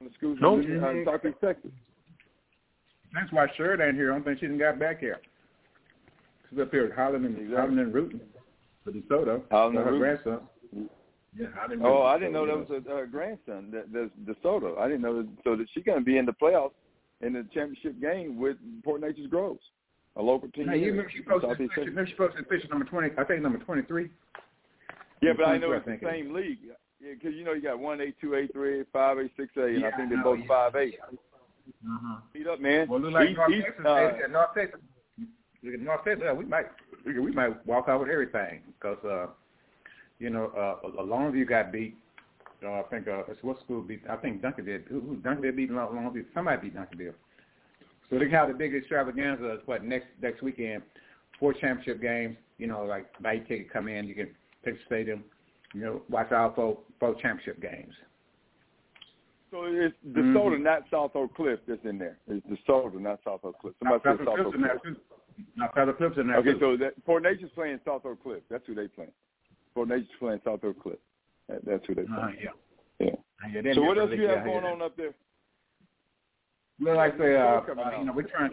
The 0.01 0.09
schools 0.17 0.38
Nope. 0.41 0.65
in 0.65 0.84
uh, 0.84 0.93
Southeast 1.05 1.38
Texas. 1.41 1.71
That's 3.14 3.32
why 3.32 3.47
Sherrod 3.57 3.86
ain't 3.86 3.95
here. 3.95 4.11
I 4.11 4.16
don't 4.16 4.24
think 4.26 4.39
she 4.39 4.47
done 4.47 4.57
got 4.57 4.80
back 4.80 4.99
here. 4.99 5.20
She's 6.49 6.59
up 6.59 6.72
here 6.72 6.86
at 6.86 6.93
Holland 6.93 7.26
and 7.26 7.36
Exactly. 7.38 7.55
Holland 7.57 7.80
and 7.80 7.93
Rooten 7.93 8.20
for 8.84 8.91
DeSoto. 8.91 9.41
Holland 9.51 9.76
for 9.76 9.82
and 9.82 9.89
her 9.89 9.91
Rooten. 9.91 9.99
grandson. 10.24 10.39
Yeah, 11.36 11.47
Holland 11.55 11.74
and 11.82 11.86
Oh, 11.86 12.03
I 12.03 12.18
didn't 12.20 12.34
know 12.34 12.45
So, 12.45 12.74
that 12.74 12.86
was 12.86 12.86
a 12.88 13.03
uh, 13.03 13.05
grandson. 13.05 13.72
That, 13.72 13.86
that's 13.93 14.38
DeSoto. 14.39 14.78
I 14.80 14.88
didn't 14.88 15.01
know 15.01 15.22
that. 15.22 15.28
So 15.43 15.55
that 15.55 15.66
she's 15.74 15.84
going 15.84 15.99
to 15.99 16.03
be 16.05 16.18
in 16.18 16.26
the 16.26 16.34
playoffs 16.34 16.72
in 17.22 17.34
the 17.34 17.45
championship 17.53 17.99
game 18.01 18.38
with 18.39 18.57
Port 18.84 19.01
Neches 19.01 19.30
Groves, 19.30 19.61
a 20.18 20.22
local 20.22 20.49
team. 20.49 20.68
Hey, 20.68 20.80
you 20.80 20.88
remember 20.91 21.11
she 21.16 21.22
posted 21.24 21.49
Southeast 21.51 21.70
picture, 21.74 21.89
remember 21.89 22.09
she 22.09 22.16
posted 22.16 22.49
picture 22.49 22.68
number 22.68 22.86
twenty 22.86 23.09
I 23.18 23.24
think 23.24 23.41
number 23.41 23.59
twenty 23.59 23.84
three. 23.84 24.09
Yeah, 25.22 25.32
but 25.38 25.45
I 25.45 25.57
know 25.57 25.72
it's 25.72 25.84
I 25.88 25.89
think 25.91 26.01
the 26.01 26.09
it 26.09 26.11
same 26.11 26.34
league. 26.34 26.57
Yeah, 27.01 27.14
because 27.14 27.34
you 27.36 27.45
know 27.45 27.53
you 27.53 27.61
got 27.61 27.80
one 27.80 28.01
A, 28.01 28.11
two 28.20 28.36
A, 28.36 28.47
three 28.51 28.82
A, 28.82 28.86
five 28.91 29.18
A, 29.20 29.30
six 29.38 29.53
A, 29.57 29.64
and 29.66 29.82
Yeah, 29.82 29.88
I 29.93 29.95
think 29.97 30.09
they're 30.09 30.22
both 30.24 30.39
five 30.47 30.76
A. 30.76 30.91
Uh-huh. 31.68 32.18
Beat 32.34 32.47
up, 32.47 32.59
man. 32.59 32.88
Well, 32.89 32.99
look 32.99 33.14
like 33.14 33.30
He- 33.30 33.34
North 33.36 33.51
Texas. 33.51 33.86
uh, 33.86 34.28
North 34.30 34.49
Texas. 34.55 34.80
Look 35.64 35.74
at 35.76 35.80
North 35.80 36.03
Texas. 36.05 36.24
yeah, 36.26 36.34
We 36.34 36.45
might 36.45 36.66
we, 37.05 37.20
we 37.20 37.32
might 37.32 37.66
walk 37.66 37.86
out 37.88 38.01
with 38.01 38.09
everything 38.09 38.61
because 38.80 38.97
uh, 39.05 39.28
you 40.20 40.30
know 40.30 40.47
uh, 40.57 41.01
Longview 41.03 41.47
got 41.47 41.72
beat. 41.72 41.95
Uh, 42.64 42.80
I 42.80 42.84
think 42.89 43.07
uh, 43.07 43.24
it's 43.28 43.43
what 43.43 43.59
school 43.59 43.82
beat? 43.82 44.01
I 44.09 44.16
think 44.18 44.41
Duncanville. 44.41 44.88
Who, 44.88 45.01
who 45.01 45.16
Duncanville 45.18 45.55
beat 45.55 45.72
Long- 45.72 45.93
Longview? 45.93 46.26
Somebody 46.34 46.70
beat 46.70 46.76
Duncanville. 46.76 47.14
So 48.09 48.20
they 48.20 48.30
have 48.30 48.47
the 48.49 48.53
big 48.53 48.74
extravaganza. 48.76 49.59
What 49.66 49.84
next 49.84 50.07
next 50.22 50.41
weekend? 50.41 50.84
Four 51.39 51.53
championship 51.53 52.01
games. 52.01 52.38
You 52.57 52.68
know, 52.68 52.84
like 52.84 53.07
buy 53.22 53.34
your 53.34 53.45
ticket, 53.45 53.72
come 53.72 53.88
in. 53.88 54.05
You 54.07 54.16
can 54.16 54.30
pick 54.64 54.76
the 54.76 54.80
stadium. 54.86 55.24
You 55.74 55.82
know, 55.82 56.01
watch 56.09 56.32
our 56.32 56.53
four 56.53 56.78
four 56.99 57.16
championship 57.16 57.61
games. 57.61 57.93
So 59.54 59.66
it's 59.66 59.95
Mm-hmm. 60.08 60.36
DeSoto, 60.36 60.60
not 60.60 60.82
South 60.89 61.12
Oak 61.16 61.36
Cliff, 61.36 61.60
that's 61.68 61.86
in 61.86 61.99
there. 61.99 62.18
It's 62.28 62.43
DeSoto, 62.47 62.99
not 62.99 63.20
South 63.24 63.41
Oak 63.43 63.60
Cliff. 63.60 63.76
Somebody 63.78 64.01
Now, 64.04 64.18
said 64.18 64.26
South 64.26 64.39
Oak 64.39 64.54
Cliffs 64.54 64.56
in 64.56 64.62
there 64.64 64.80
Cliff. 64.80 64.95
too. 64.95 65.01
Now, 65.56 65.70
Feather 65.76 65.93
Cliffs 65.93 66.18
in 66.18 66.28
there 66.28 66.38
Okay, 66.38 66.54
too. 66.54 66.60
so 66.60 66.78
that 66.78 67.06
Port 67.06 67.24
Neches 67.24 67.54
playing 67.54 67.80
South 67.86 68.04
Oak 68.06 68.24
Cliff. 68.24 68.41
That's 68.49 68.66
who 68.66 68.74
they 68.74 68.88
playing. 68.88 69.12
Port 69.76 69.89
Neches 69.89 70.08
playing 70.20 70.41
South 70.43 70.64
Oak 70.64 70.82
Cliff. 70.82 70.97
That, 71.49 71.64
that's 71.66 71.86
who 71.86 71.93
they 71.93 72.01
Uh, 72.01 72.06
playing. 72.20 72.38
yeah. 72.41 72.49
Yeah. 72.99 73.62
Yeah, 73.62 73.74
So 73.76 73.84
what 73.84 73.99
else 73.99 74.10
leak 74.10 74.22
you 74.22 74.28
have 74.28 74.43
going 74.43 74.66
on 74.66 74.82
up 74.82 74.97
there? 74.97 75.14
Well, 76.82 76.95
like 76.97 77.16
say, 77.20 77.36
uh, 77.36 77.62
uh, 77.62 77.99
you 77.99 78.06
know, 78.06 78.14
we're 78.16 78.24
trying. 78.24 78.51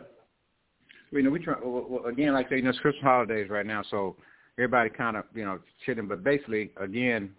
You 1.12 1.22
know, 1.22 1.30
we 1.30 1.38
try 1.38 1.54
well, 1.62 1.86
well, 1.88 2.04
again, 2.06 2.34
like 2.34 2.46
I 2.46 2.50
say, 2.50 2.56
you 2.56 2.62
know, 2.62 2.70
it's 2.70 2.78
Christmas 2.80 3.02
holidays 3.02 3.48
right 3.48 3.64
now, 3.66 3.82
so 3.90 4.16
everybody 4.58 4.90
kind 4.90 5.16
of 5.16 5.24
you 5.34 5.44
know 5.44 5.58
chilling. 5.86 6.06
But 6.08 6.22
basically, 6.22 6.72
again, 6.76 7.30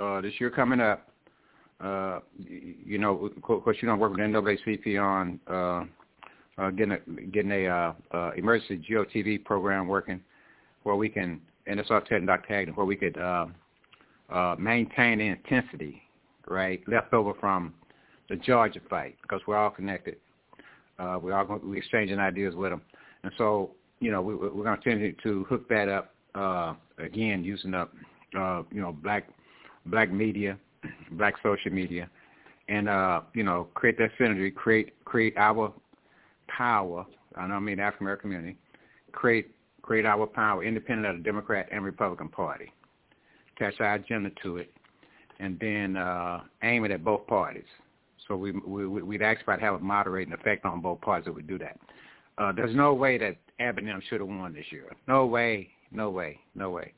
uh, 0.00 0.20
this 0.20 0.34
year 0.38 0.50
coming 0.50 0.80
up, 0.80 1.08
uh, 1.80 2.20
you 2.38 2.98
know, 2.98 3.26
of 3.26 3.42
course, 3.42 3.76
you 3.80 3.88
don't 3.88 3.98
work 3.98 4.12
with 4.12 4.20
NAACP 4.20 5.00
on 5.00 5.40
uh, 5.46 5.84
uh, 6.62 6.70
getting 6.70 6.92
a 6.92 7.20
getting 7.26 7.52
a 7.52 7.66
uh, 7.66 7.92
uh, 8.12 8.30
emergency 8.36 8.82
GOTV 8.90 9.44
program 9.44 9.86
working, 9.86 10.20
where 10.84 10.96
we 10.96 11.08
can, 11.08 11.40
and 11.66 11.78
it's 11.78 11.90
our 11.90 12.00
Ted 12.00 12.18
and 12.18 12.26
Dr. 12.26 12.48
Hagner, 12.48 12.72
where 12.72 12.86
we 12.86 12.96
could 12.96 13.18
uh, 13.18 13.46
uh, 14.30 14.56
maintain 14.58 15.18
the 15.18 15.26
intensity, 15.26 16.02
right, 16.48 16.80
left 16.88 17.12
over 17.12 17.34
from 17.34 17.74
the 18.30 18.36
Georgia 18.36 18.80
fight, 18.88 19.16
because 19.22 19.40
we're 19.46 19.56
all 19.56 19.70
connected. 19.70 20.16
Uh, 20.98 21.18
we're 21.20 21.34
all 21.34 21.60
we're 21.62 21.76
exchanging 21.76 22.18
ideas 22.18 22.54
with 22.54 22.70
them, 22.70 22.80
and 23.22 23.32
so 23.36 23.72
you 24.00 24.10
know 24.10 24.22
we, 24.22 24.34
we're 24.34 24.48
going 24.48 24.76
to 24.76 24.82
continue 24.82 25.14
to 25.22 25.44
hook 25.44 25.68
that 25.68 25.90
up 25.90 26.14
uh, 26.34 26.72
again 26.98 27.44
using 27.44 27.74
up 27.74 27.92
uh, 28.38 28.62
you 28.72 28.80
know 28.80 28.92
black 28.92 29.28
black 29.84 30.10
media, 30.10 30.58
black 31.12 31.34
social 31.42 31.72
media, 31.72 32.08
and 32.68 32.88
uh, 32.88 33.22
you 33.34 33.42
know 33.42 33.68
create 33.74 33.98
that 33.98 34.10
synergy, 34.18 34.54
create 34.54 35.04
create 35.04 35.36
our 35.36 35.72
power. 36.48 37.06
I 37.36 37.46
know 37.46 37.54
I 37.54 37.60
mean 37.60 37.78
African 37.78 38.06
American 38.06 38.30
community, 38.30 38.58
create 39.12 39.54
create 39.82 40.06
our 40.06 40.26
power 40.26 40.64
independent 40.64 41.06
of 41.06 41.16
the 41.16 41.22
Democrat 41.22 41.68
and 41.70 41.84
Republican 41.84 42.28
Party. 42.28 42.72
Attach 43.56 43.80
our 43.80 43.94
agenda 43.94 44.30
to 44.42 44.58
it, 44.58 44.70
and 45.40 45.58
then 45.60 45.96
uh, 45.96 46.40
aim 46.62 46.84
it 46.84 46.90
at 46.90 47.04
both 47.04 47.26
parties. 47.26 47.64
So 48.28 48.36
we, 48.36 48.52
we 48.52 48.86
we'd 48.86 49.22
actually 49.22 49.60
have 49.60 49.74
a 49.74 49.78
moderating 49.78 50.34
effect 50.34 50.64
on 50.64 50.80
both 50.80 51.00
parties 51.00 51.28
if 51.28 51.34
we 51.34 51.42
do 51.42 51.58
that. 51.58 51.78
Uh, 52.38 52.52
there's 52.52 52.74
no 52.74 52.92
way 52.92 53.16
that 53.18 53.36
Abbott 53.60 53.84
should 54.08 54.20
have 54.20 54.28
won 54.28 54.52
this 54.52 54.66
year. 54.70 54.94
No 55.08 55.24
way, 55.26 55.68
no 55.90 56.10
way, 56.10 56.38
no 56.54 56.70
way. 56.70 56.92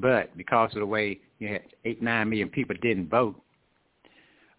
But 0.00 0.36
because 0.36 0.70
of 0.74 0.80
the 0.80 0.86
way 0.86 1.20
you 1.38 1.48
had 1.48 1.62
eight, 1.84 2.02
nine 2.02 2.28
million 2.28 2.48
people 2.48 2.76
didn't 2.80 3.08
vote, 3.08 3.40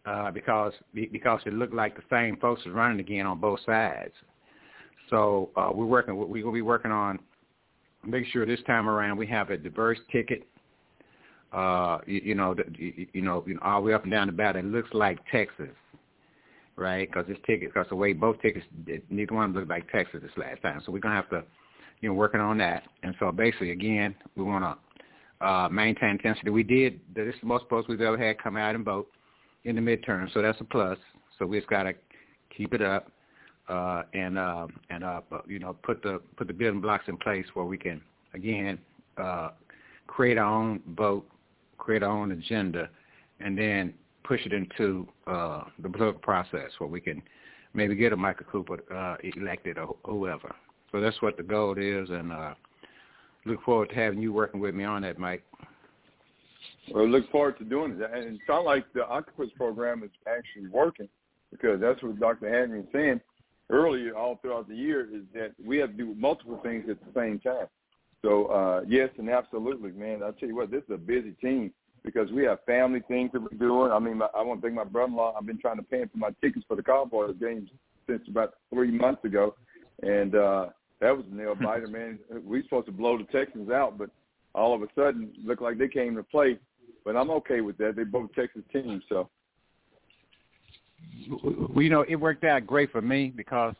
uh, 0.06 0.32
because 0.32 0.74
because 0.94 1.42
it 1.46 1.54
looked 1.54 1.74
like 1.74 1.96
the 1.96 2.04
same 2.10 2.38
folks 2.38 2.66
was 2.66 2.74
running 2.74 3.00
again 3.00 3.26
on 3.26 3.40
both 3.40 3.60
sides. 3.66 4.14
So 5.10 5.50
uh, 5.56 5.70
we're 5.74 5.86
working. 5.86 6.16
We're 6.16 6.42
gonna 6.42 6.54
be 6.54 6.62
working 6.62 6.92
on 6.92 7.20
make 8.06 8.26
sure 8.28 8.46
this 8.46 8.62
time 8.66 8.88
around 8.88 9.18
we 9.18 9.28
have 9.28 9.50
a 9.50 9.58
diverse 9.58 10.00
ticket. 10.12 10.48
Uh, 11.52 11.98
you, 12.06 12.22
you 12.24 12.36
know, 12.36 12.56
you, 12.78 13.08
you 13.14 13.22
know, 13.22 13.44
you 13.48 13.56
know, 13.56 13.60
all 13.64 13.82
the 13.82 13.88
way 13.88 13.94
up 13.94 14.04
and 14.04 14.12
down 14.12 14.28
the 14.28 14.34
ballot. 14.34 14.58
It 14.58 14.66
looks 14.66 14.90
like 14.94 15.20
Texas 15.32 15.70
right? 16.80 17.08
Because 17.08 17.28
this 17.28 17.38
ticket, 17.46 17.74
because 17.74 17.88
the 17.90 17.96
way 17.96 18.14
both 18.14 18.42
tickets, 18.42 18.66
neither 19.10 19.36
one 19.36 19.54
looked 19.54 19.70
like 19.70 19.92
Texas 19.92 20.22
this 20.24 20.32
last 20.38 20.62
time. 20.62 20.82
So 20.86 20.92
we're 20.92 21.00
gonna 21.00 21.16
have 21.16 21.30
to, 21.30 21.44
you 22.02 22.10
know, 22.10 22.16
working 22.16 22.40
on 22.40 22.58
that. 22.60 22.84
And 23.04 23.14
so 23.20 23.32
basically, 23.32 23.72
again, 23.72 24.16
we 24.36 24.44
want 24.44 24.64
to 24.64 24.78
uh, 25.42 25.70
maintain 25.72 26.12
intensity. 26.12 26.50
We 26.50 26.64
did. 26.64 27.00
This 27.16 27.34
is 27.36 27.42
the 27.42 27.48
most 27.48 27.66
votes 27.70 27.88
we've 27.88 28.02
ever 28.02 28.18
had 28.18 28.42
come 28.42 28.58
out 28.58 28.76
and 28.76 28.84
vote 28.84 29.08
in 29.64 29.76
the 29.76 29.82
midterm, 29.82 30.32
so 30.34 30.42
that's 30.42 30.60
a 30.62 30.64
plus. 30.64 30.98
So 31.38 31.46
we 31.46 31.58
just 31.58 31.70
got 31.70 31.84
to 31.84 31.94
keep 32.56 32.74
it 32.74 32.82
up 32.82 33.12
uh, 33.70 34.04
and 34.14 34.38
uh, 34.38 34.68
and 34.90 35.04
uh, 35.04 35.22
you 35.48 35.60
know 35.60 35.76
put 35.84 36.02
the 36.02 36.22
put 36.36 36.48
the 36.48 36.54
building 36.54 36.82
blocks 36.82 37.06
in 37.08 37.18
place 37.18 37.46
where 37.54 37.66
we 37.66 37.78
can 37.78 38.02
again 38.34 38.80
uh, 39.18 39.50
create 40.08 40.38
our 40.38 40.46
own 40.46 40.82
vote, 40.98 41.26
create 41.78 42.04
our 42.04 42.12
own 42.12 42.32
agenda, 42.32 42.90
and 43.40 43.58
then 43.58 43.94
push 44.24 44.46
it 44.46 44.54
into 44.54 45.08
uh, 45.28 45.64
the 45.82 45.90
political 45.90 46.20
process 46.20 46.72
where 46.80 46.90
we 46.90 47.00
can 47.00 47.22
maybe 47.74 47.96
get 47.96 48.12
a 48.14 48.18
Michael 48.18 48.46
Cooper 48.52 48.80
uh, 48.94 49.16
elected 49.24 49.78
or 49.78 49.96
whoever. 50.04 50.54
So 50.92 51.00
that's 51.00 51.22
what 51.22 51.38
the 51.38 51.44
goal 51.44 51.76
is, 51.78 52.10
and 52.10 52.32
uh, 52.32 52.56
look 53.50 53.64
forward 53.64 53.89
to 53.89 53.95
having 53.95 54.22
you 54.22 54.32
working 54.32 54.60
with 54.60 54.76
me 54.76 54.84
on 54.84 55.02
that, 55.02 55.18
Mike. 55.18 55.43
Well, 56.91 57.08
look 57.08 57.30
forward 57.32 57.58
to 57.60 57.66
doing 57.66 58.00
it. 58.00 58.10
And 58.14 58.36
it 58.36 58.41
sounds 58.47 58.66
like 58.66 58.86
the 58.93 59.06
Octopus 59.06 59.50
program 59.56 60.04
is 60.04 60.10
actually 60.28 60.70
working 60.70 61.10
because 61.52 61.80
that's 61.80 62.02
what 62.02 62.20
Dr. 62.20 62.47
Hagner 62.47 62.78
was 62.78 62.86
saying 62.93 63.22
earlier 63.70 64.16
all 64.16 64.38
throughout 64.41 64.68
the 64.68 64.76
year 64.76 65.08
is 65.14 65.24
that 65.34 65.52
we 65.64 65.78
have 65.78 65.91
to 65.91 65.97
do 65.97 66.16
multiple 66.16 66.60
things 66.64 66.89
at 66.89 66.97
the 67.00 67.20
same 67.20 67.39
time. 67.39 67.68
So, 68.22 68.47
uh, 68.47 68.82
yes, 68.88 69.10
and 69.18 69.30
absolutely, 69.30 69.91
man. 69.91 70.22
I'll 70.24 70.34
tell 70.34 70.50
you 70.50 70.56
what, 70.56 70.72
this 70.72 70.84
is 70.84 70.95
a 70.95 70.97
busy 70.97 71.32
team 71.41 71.72
because 72.04 72.32
we 72.32 72.43
have 72.45 72.60
family 72.66 73.02
things 73.08 73.32
that 73.34 73.41
we're 73.41 73.58
doing. 73.58 73.91
I 73.91 74.00
mean, 74.00 74.18
my, 74.18 74.28
I 74.36 74.41
want 74.41 74.62
to 74.62 74.68
thank 74.68 74.76
my 74.76 74.84
brother-in-law. 74.84 75.36
I've 75.38 75.45
been 75.45 75.60
trying 75.60 75.78
to 75.78 75.84
pay 75.84 76.00
him 76.00 76.10
for 76.10 76.18
my 76.18 76.32
tickets 76.41 76.66
for 76.68 76.76
the 76.76 76.84
Cowboys 76.84 77.36
games 77.39 77.70
since 78.08 78.22
about 78.28 78.56
three 78.74 78.91
months 78.91 79.24
ago, 79.24 79.56
and 80.02 80.36
uh, 80.36 80.68
that 81.02 81.16
was 81.16 81.26
a 81.32 81.36
nail 81.36 81.56
biter, 81.56 81.88
man. 81.89 82.20
We 82.43 82.64
supposed 82.64 82.88
to 82.88 82.91
blow 82.91 83.18
the 83.18 83.26
Texans 83.26 83.70
out, 83.70 83.97
but 83.97 84.10
all 84.56 84.74
of 84.74 84.82
a 84.82 84.88
sudden, 84.95 85.32
looked 85.43 85.62
like 85.62 85.78
they 85.78 85.88
came 85.88 86.16
to 86.16 86.24
play. 86.24 86.58
But 87.06 87.16
I'm 87.16 87.30
okay 87.32 87.62
with 87.62 87.78
that. 87.78 87.95
They 87.95 88.04
both 88.04 88.34
Texas 88.34 88.64
teams, 88.72 89.04
so. 89.10 89.30
Well, 91.30 91.82
you 91.82 91.89
know, 91.89 92.06
it 92.08 92.16
worked 92.16 92.43
out 92.43 92.68
great 92.68 92.91
for 92.91 93.02
me 93.02 93.32
because 93.36 93.76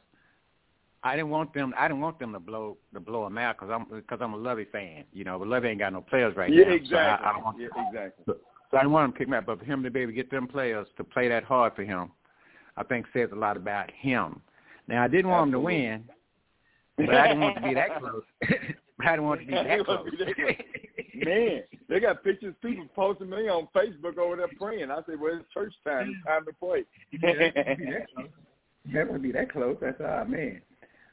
I 1.04 1.16
didn't 1.16 1.30
want 1.30 1.54
them. 1.54 1.74
I 1.78 1.88
didn't 1.88 2.02
want 2.02 2.20
them 2.20 2.34
to 2.34 2.40
blow 2.40 2.78
to 2.94 3.00
blow 3.00 3.24
them 3.24 3.38
out 3.38 3.58
because 3.58 3.72
I'm 3.74 3.86
because 3.90 4.20
I'm 4.22 4.34
a 4.34 4.38
Lovie 4.38 4.68
fan. 4.72 5.06
You 5.14 5.24
know, 5.24 5.40
but 5.40 5.48
Lovie 5.48 5.70
ain't 5.70 5.80
got 5.80 5.94
no 5.94 6.02
players 6.02 6.36
right 6.36 6.52
yeah, 6.52 6.66
now. 6.66 6.74
Exactly. 6.74 7.26
So 7.26 7.30
I, 7.30 7.32
I 7.32 7.44
want, 7.44 7.60
yeah, 7.60 7.68
exactly. 7.88 8.24
So, 8.26 8.36
so 8.72 8.78
I 8.78 8.82
didn't 8.82 8.92
want 8.92 9.06
him 9.06 9.12
to 9.14 9.18
kick 9.18 9.30
me 9.30 9.38
out, 9.38 9.46
but 9.46 9.60
for 9.60 9.66
him 9.66 9.84
to 9.84 9.92
be 9.92 10.02
able 10.02 10.12
to 10.12 10.16
get 10.16 10.30
them 10.30 10.48
players 10.48 10.88
to 10.98 11.04
play 11.04 11.28
that 11.30 11.44
hard 11.44 11.76
for 11.76 11.84
him, 11.84 12.12
I 12.78 12.84
think 12.84 13.06
says 13.14 13.30
a 13.32 13.36
lot 13.36 13.58
about 13.58 13.92
him. 13.92 14.42
Now 14.88 15.04
I 15.04 15.08
didn't 15.08 15.30
want 15.30 15.50
Absolutely. 15.50 15.76
him 15.76 15.82
to 15.82 15.90
win, 15.92 16.04
but 17.06 17.16
I 17.16 17.28
didn't 17.28 17.42
want 17.42 17.56
to 17.56 17.62
be 17.62 17.74
that 17.74 18.00
close. 18.00 18.24
I 19.02 19.12
didn't 19.12 19.24
want 19.26 19.42
to 19.42 19.46
be 19.48 19.54
that 19.56 19.86
close. 19.86 20.08
Man, 21.26 21.64
they 21.90 22.00
got 22.00 22.24
pictures 22.24 22.56
people 22.62 22.86
posting 22.96 23.30
me 23.30 23.50
on 23.50 23.68
Facebook 23.76 24.18
over 24.18 24.38
there 24.38 24.48
praying. 24.60 24.90
I 24.90 25.02
said, 25.06 25.20
"Well, 25.20 25.38
it's 25.38 25.54
church 25.54 25.74
time. 25.86 26.16
It's 26.16 26.26
time 26.26 26.46
to 26.46 26.54
pray." 26.54 26.86
that 28.94 29.12
would 29.12 29.22
be 29.22 29.32
that 29.34 29.52
close. 29.52 29.78
That's 29.82 30.00
ah 30.02 30.24
man. 30.24 30.62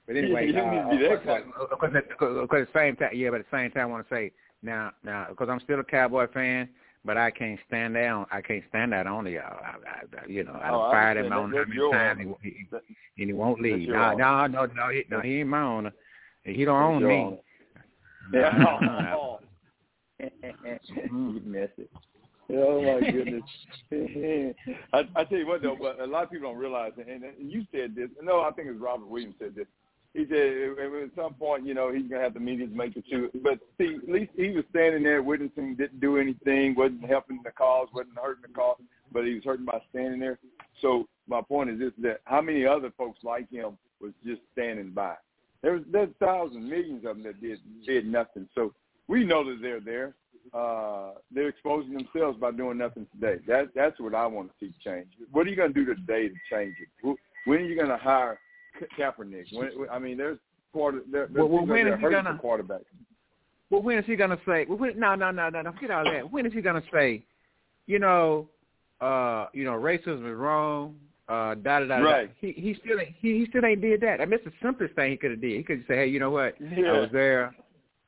But 0.07 0.17
anyway, 0.17 0.47
You 0.47 0.61
uh, 0.61 0.71
need 0.71 0.91
to 0.93 0.97
be 0.97 1.09
that 1.09 1.13
of 1.15 1.23
course, 1.25 1.43
of 1.73 1.79
course, 1.79 1.93
at- 1.97 2.11
of 2.13 2.49
course, 2.49 2.63
at 2.69 2.73
the 2.73 2.79
same 2.79 2.95
time, 2.97 3.11
yeah, 3.15 3.31
but 3.31 3.41
at 3.41 3.47
the 3.51 3.57
same 3.57 3.71
time, 3.73 3.83
I 3.83 3.87
want 3.87 4.09
to 4.09 4.15
say 4.15 4.31
now, 4.63 4.93
now, 5.03 5.27
because 5.29 5.49
I'm 5.51 5.61
still 5.61 5.81
a 5.81 5.85
Cowboy 5.85 6.29
fan, 6.33 6.69
but 7.07 7.17
I 7.17 7.31
can't 7.31 7.59
stand 7.67 7.95
down. 7.95 8.27
I 8.31 8.41
can't 8.43 8.65
stand 8.69 8.93
that 8.93 9.07
on 9.07 9.25
y'all. 9.27 9.43
Uh, 9.45 9.65
I, 9.65 10.21
I, 10.21 10.23
I, 10.25 10.27
you 10.27 10.45
know, 10.45 10.53
I 10.53 10.71
Oh, 10.71 10.81
I 10.83 10.91
fired 10.93 11.17
him 11.19 11.33
on 11.33 11.51
how 11.53 11.57
That's 11.59 11.69
many 11.69 11.81
times, 11.93 12.19
honor. 12.21 12.21
and 12.21 12.37
he, 12.43 12.67
That- 12.71 12.83
and 13.19 13.27
he 13.29 13.33
won't 13.33 13.61
leave. 13.61 13.89
No, 13.89 14.15
no, 14.15 14.47
no, 14.47 14.67
no, 14.67 14.89
he, 14.91 15.05
no, 15.11 15.21
he 15.21 15.41
ain't 15.41 15.49
my 15.49 15.63
owner. 15.63 15.93
He 16.43 16.65
don't 16.65 16.83
own 16.83 17.01
your 17.01 17.09
me. 17.09 17.23
honor. 17.23 17.39
No. 18.33 19.39
you 20.19 21.41
messy. 21.45 21.89
Oh 22.51 22.81
my 23.01 23.01
goodness! 23.11 23.43
I, 24.93 25.01
I 25.17 25.25
tell 25.25 25.39
you 25.39 25.47
what 25.47 25.63
though, 25.63 25.77
but 25.81 26.01
a 26.01 26.07
lot 26.07 26.25
of 26.25 26.31
people 26.31 26.49
don't 26.51 26.59
realize, 26.59 26.93
and, 26.97 27.23
and 27.25 27.51
you 27.53 27.65
said 27.73 27.95
this. 27.95 28.09
No, 28.23 28.41
I 28.41 28.51
think 28.53 28.69
it 28.69 28.73
was 28.73 28.81
Robert 28.81 29.07
Williams 29.09 29.35
said 29.39 29.55
this. 29.55 29.67
He 30.17 30.25
said 30.31 30.79
at 30.79 31.11
some 31.15 31.35
point, 31.35 31.67
you 31.67 31.75
know, 31.75 31.93
he's 31.93 32.09
gonna 32.09 32.23
have 32.23 32.33
the 32.33 32.41
media 32.41 32.67
make 32.69 32.95
the 32.95 33.03
two. 33.03 33.31
But 33.43 33.59
see, 33.77 33.97
at 33.97 34.09
least 34.09 34.33
he 34.35 34.49
was 34.51 34.65
standing 34.71 35.03
there 35.03 35.23
witnessing, 35.23 35.77
didn't 35.77 36.01
do 36.01 36.17
anything, 36.17 36.75
wasn't 36.75 37.05
helping 37.05 37.41
the 37.45 37.51
cause, 37.51 37.89
wasn't 37.93 38.17
hurting 38.17 38.45
the 38.49 38.55
cause, 38.55 38.81
but 39.13 39.27
he 39.27 39.35
was 39.35 39.45
hurting 39.45 39.67
by 39.67 39.79
standing 39.91 40.19
there. 40.19 40.39
So 40.81 41.07
my 41.29 41.43
point 41.43 41.69
is 41.69 41.79
this: 41.79 41.93
that 41.99 42.21
how 42.25 42.41
many 42.41 42.65
other 42.65 42.91
folks 42.97 43.19
like 43.25 43.51
him 43.51 43.77
was 44.01 44.13
just 44.25 44.41
standing 44.55 44.93
by? 44.93 45.17
There's 45.61 45.83
there's 45.93 46.09
thousands, 46.19 46.65
millions 46.65 47.05
of 47.05 47.17
them 47.17 47.23
that 47.25 47.39
did 47.43 47.59
did 47.85 48.07
nothing. 48.07 48.49
So 48.55 48.73
we 49.09 49.23
know 49.23 49.45
that 49.45 49.61
they're 49.61 49.81
there. 49.81 50.15
Uh, 50.55 51.11
they're 51.31 51.49
exposing 51.49 51.93
themselves 51.93 52.39
by 52.39 52.53
doing 52.53 52.79
nothing 52.79 53.07
today. 53.13 53.43
That 53.47 53.75
that's 53.75 54.01
what 54.01 54.15
I 54.15 54.27
want 54.27 54.49
to 54.49 54.55
see 54.67 54.73
change. 54.83 55.09
What 55.31 55.47
are 55.47 55.51
you 55.51 55.57
to 55.75 55.85
do 55.85 55.85
today 55.85 56.29
to 56.29 56.35
change 56.51 56.77
it? 56.81 57.19
When 57.45 57.59
are 57.59 57.65
you 57.65 57.77
to 57.91 57.97
hire 57.99 58.39
Kaepernick? 58.99 59.53
When, 59.53 59.89
I 59.91 59.99
mean, 59.99 60.17
there's 60.17 60.39
quarter. 60.73 61.01
There, 61.11 61.27
there's 61.27 61.37
Well, 61.37 61.49
well, 61.49 61.67
when 61.67 61.87
he 61.87 61.93
gonna- 62.11 62.39
for 62.41 62.59
quarterbacks. 62.59 62.85
Well, 63.71 63.83
when 63.83 63.99
is 63.99 64.07
he 64.07 64.15
gonna 64.17 64.39
say? 64.47 64.65
Well, 64.69 64.79
when, 64.79 64.99
no, 64.99 65.15
no, 65.17 65.31
no, 65.33 65.49
no, 65.49 65.63
no. 65.63 65.73
Forget 65.73 65.91
all 65.91 66.05
that. 66.05 66.31
When 66.31 66.47
is 66.47 66.53
he 66.53 66.61
gonna 66.61 66.83
say? 66.93 67.25
You 67.87 67.99
know, 67.99 68.49
uh, 69.01 69.47
you 69.53 69.65
know, 69.65 69.73
racism 69.73 70.31
is 70.31 70.37
wrong. 70.37 70.97
Uh, 71.29 71.55
da 71.57 71.81
da 71.81 71.87
da. 71.87 71.99
da. 71.99 72.05
Right. 72.05 72.31
He 72.41 72.53
he 72.53 72.75
still 72.85 73.01
ain't, 73.01 73.15
he 73.21 73.39
he 73.41 73.47
still 73.49 73.65
ain't 73.65 73.81
did 73.81 74.01
that. 74.03 74.21
I 74.21 74.25
mean, 74.25 74.35
it's 74.35 74.45
the 74.45 74.53
simplest 74.63 74.95
thing 74.95 75.11
he 75.11 75.17
could 75.17 75.33
have 75.33 75.41
did. 75.41 75.57
He 75.57 75.63
could 75.65 75.85
say, 75.89 75.97
hey, 75.97 76.07
you 76.07 76.21
know 76.21 76.31
what? 76.31 76.55
Yeah. 76.61 76.93
I 76.93 77.01
was 77.01 77.11
there. 77.13 77.55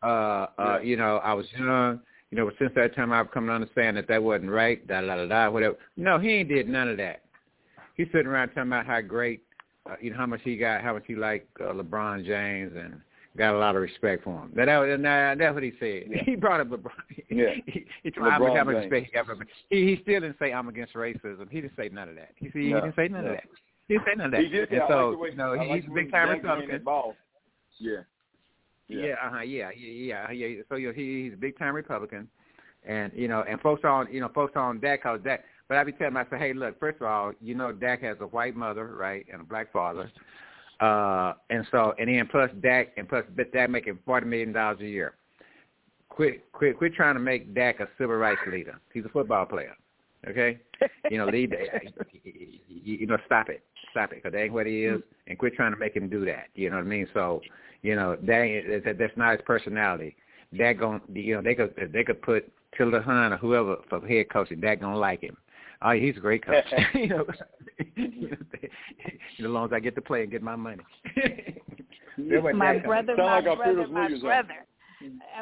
Uh, 0.02 0.06
uh, 0.06 0.46
Yeah. 0.58 0.80
you 0.80 0.96
know, 0.96 1.16
I 1.18 1.32
was 1.34 1.46
young. 1.58 2.00
You 2.30 2.36
know, 2.38 2.44
but 2.44 2.54
since 2.58 2.70
that 2.76 2.94
time, 2.94 3.10
I've 3.12 3.30
come 3.32 3.46
to 3.46 3.52
understand 3.52 3.96
that 3.96 4.06
that 4.08 4.22
wasn't 4.22 4.50
right. 4.50 4.86
Da 4.86 5.00
da 5.00 5.16
da 5.16 5.26
da. 5.26 5.50
Whatever. 5.50 5.76
No, 5.96 6.18
he 6.20 6.28
ain't 6.30 6.48
did 6.48 6.68
none 6.68 6.88
of 6.88 6.96
that. 6.98 7.22
He's 7.96 8.06
sitting 8.12 8.26
around 8.28 8.48
talking 8.48 8.64
about 8.64 8.86
how 8.86 9.00
great, 9.00 9.42
uh, 9.88 9.94
you 10.00 10.10
know, 10.10 10.16
how 10.16 10.26
much 10.26 10.40
he 10.44 10.56
got, 10.56 10.82
how 10.82 10.94
much 10.94 11.04
he 11.06 11.14
liked 11.14 11.48
uh, 11.60 11.72
LeBron 11.72 12.24
James, 12.24 12.72
and 12.76 13.00
got 13.36 13.54
a 13.54 13.58
lot 13.58 13.76
of 13.76 13.82
respect 13.82 14.24
for 14.24 14.42
him. 14.42 14.52
That, 14.54 14.66
that, 14.66 14.98
that 15.02 15.38
that's 15.38 15.54
what 15.54 15.62
he 15.62 15.72
said. 15.78 16.04
Yeah. 16.10 16.22
He 16.24 16.34
brought 16.36 16.60
up 16.60 16.68
LeBron. 16.68 16.90
Yeah. 17.30 17.50
he, 17.66 17.84
he 18.02 18.10
told 18.10 18.26
LeBron 18.26 18.56
how 18.56 18.64
much 18.64 18.76
respect 18.76 19.06
he 19.06 19.12
got 19.12 19.26
for 19.26 19.32
him. 19.32 19.44
He 19.70 19.86
he 19.96 20.02
still 20.02 20.20
didn't 20.20 20.38
say 20.38 20.52
I'm 20.52 20.68
against 20.68 20.94
racism. 20.94 21.48
He 21.50 21.60
didn't 21.60 21.76
say 21.76 21.88
none 21.92 22.08
of 22.08 22.14
that. 22.16 22.30
He, 22.36 22.48
he, 22.48 22.70
No, 22.70 22.76
he 22.76 22.80
didn't 22.82 22.96
say 22.96 23.08
none 23.08 23.24
no. 23.24 23.30
of 23.30 23.36
that. 23.36 23.44
He 23.86 23.94
didn't 23.94 24.06
say 24.06 24.14
none 24.16 24.26
of 24.26 24.32
that. 24.32 24.40
He 24.40 24.48
did. 24.48 24.70
and 24.70 24.82
I 24.82 24.88
so 24.88 25.08
like 25.10 25.18
way, 25.20 25.28
you 25.30 25.36
know 25.36 25.52
I 25.54 25.64
he's 25.64 25.70
like 25.70 25.84
a 25.90 25.94
big 25.94 26.10
time 26.10 26.28
Republican. 26.30 26.70
that 26.70 26.84
ball. 26.84 27.14
Yeah. 27.78 27.98
Yeah, 28.88 29.14
uh 29.22 29.30
huh. 29.30 29.40
Yeah, 29.42 29.70
yeah, 29.76 30.30
yeah, 30.30 30.46
yeah. 30.46 30.62
So 30.68 30.76
you 30.76 30.88
know, 30.88 30.94
he, 30.94 31.24
he's 31.24 31.34
a 31.34 31.36
big 31.36 31.58
time 31.58 31.74
Republican, 31.74 32.26
and 32.86 33.12
you 33.14 33.28
know, 33.28 33.44
and 33.48 33.60
folks 33.60 33.84
on 33.84 34.08
you 34.10 34.20
know 34.20 34.30
folks 34.34 34.54
on 34.56 34.80
Dak 34.80 35.02
cause 35.02 35.20
Dak. 35.22 35.44
But 35.68 35.76
I 35.76 35.84
be 35.84 35.92
telling 35.92 36.14
them, 36.14 36.26
I 36.26 36.30
say, 36.30 36.38
hey, 36.38 36.52
look, 36.54 36.80
first 36.80 36.96
of 37.00 37.06
all, 37.06 37.32
you 37.40 37.54
know, 37.54 37.72
Dak 37.72 38.00
has 38.02 38.16
a 38.20 38.26
white 38.26 38.56
mother, 38.56 38.86
right, 38.86 39.26
and 39.30 39.42
a 39.42 39.44
black 39.44 39.70
father, 39.70 40.10
uh, 40.80 41.34
and 41.50 41.66
so 41.70 41.94
and 41.98 42.08
then 42.08 42.26
plus 42.30 42.50
Dak 42.62 42.88
and 42.96 43.08
plus 43.08 43.24
Dak 43.52 43.68
making 43.68 43.98
forty 44.06 44.26
million 44.26 44.52
dollars 44.52 44.78
a 44.80 44.86
year. 44.86 45.14
Quit, 46.08 46.50
quit, 46.52 46.78
quit 46.78 46.94
trying 46.94 47.14
to 47.14 47.20
make 47.20 47.54
Dak 47.54 47.80
a 47.80 47.88
civil 47.98 48.16
rights 48.16 48.40
leader. 48.50 48.80
He's 48.94 49.04
a 49.04 49.10
football 49.10 49.44
player. 49.44 49.74
Okay, 50.26 50.58
you 51.10 51.18
know, 51.18 51.26
lead. 51.26 51.54
you 52.68 53.06
know, 53.06 53.18
stop 53.26 53.50
it, 53.50 53.62
stop 53.90 54.12
it, 54.12 54.16
because 54.16 54.32
that 54.32 54.38
ain't 54.38 54.52
what 54.52 54.66
he 54.66 54.84
is, 54.84 55.02
and 55.26 55.38
quit 55.38 55.54
trying 55.54 55.72
to 55.72 55.78
make 55.78 55.94
him 55.94 56.08
do 56.08 56.24
that. 56.24 56.46
You 56.54 56.70
know 56.70 56.76
what 56.76 56.86
I 56.86 56.88
mean? 56.88 57.06
So, 57.12 57.40
you 57.82 57.94
know, 57.94 58.16
that, 58.22 58.80
that 58.84 58.98
that's 58.98 59.16
not 59.16 59.32
his 59.32 59.40
personality. 59.46 60.16
That 60.58 60.78
going, 60.78 61.02
you 61.12 61.36
know, 61.36 61.42
they 61.42 61.54
could 61.54 61.74
they 61.92 62.04
could 62.04 62.22
put 62.22 62.50
Tilda 62.76 63.02
Hunt 63.02 63.34
or 63.34 63.36
whoever 63.36 63.76
for 63.88 64.00
head 64.06 64.30
coaching. 64.32 64.60
That 64.60 64.80
gonna 64.80 64.98
like 64.98 65.20
him. 65.20 65.36
Oh, 65.82 65.92
he's 65.92 66.16
a 66.16 66.20
great 66.20 66.44
coach. 66.44 66.64
you 66.94 67.08
know, 67.08 67.24
you 67.96 68.28
know, 68.30 68.36
as 69.38 69.44
long 69.44 69.66
as 69.66 69.72
I 69.72 69.80
get 69.80 69.94
to 69.94 70.02
play 70.02 70.22
and 70.22 70.30
get 70.30 70.42
my 70.42 70.56
money. 70.56 70.82
my 72.16 72.78
brother, 72.78 73.14
my 73.16 73.40
like 73.40 73.44
brother, 73.44 73.86
my 73.86 74.18
brother. 74.20 74.66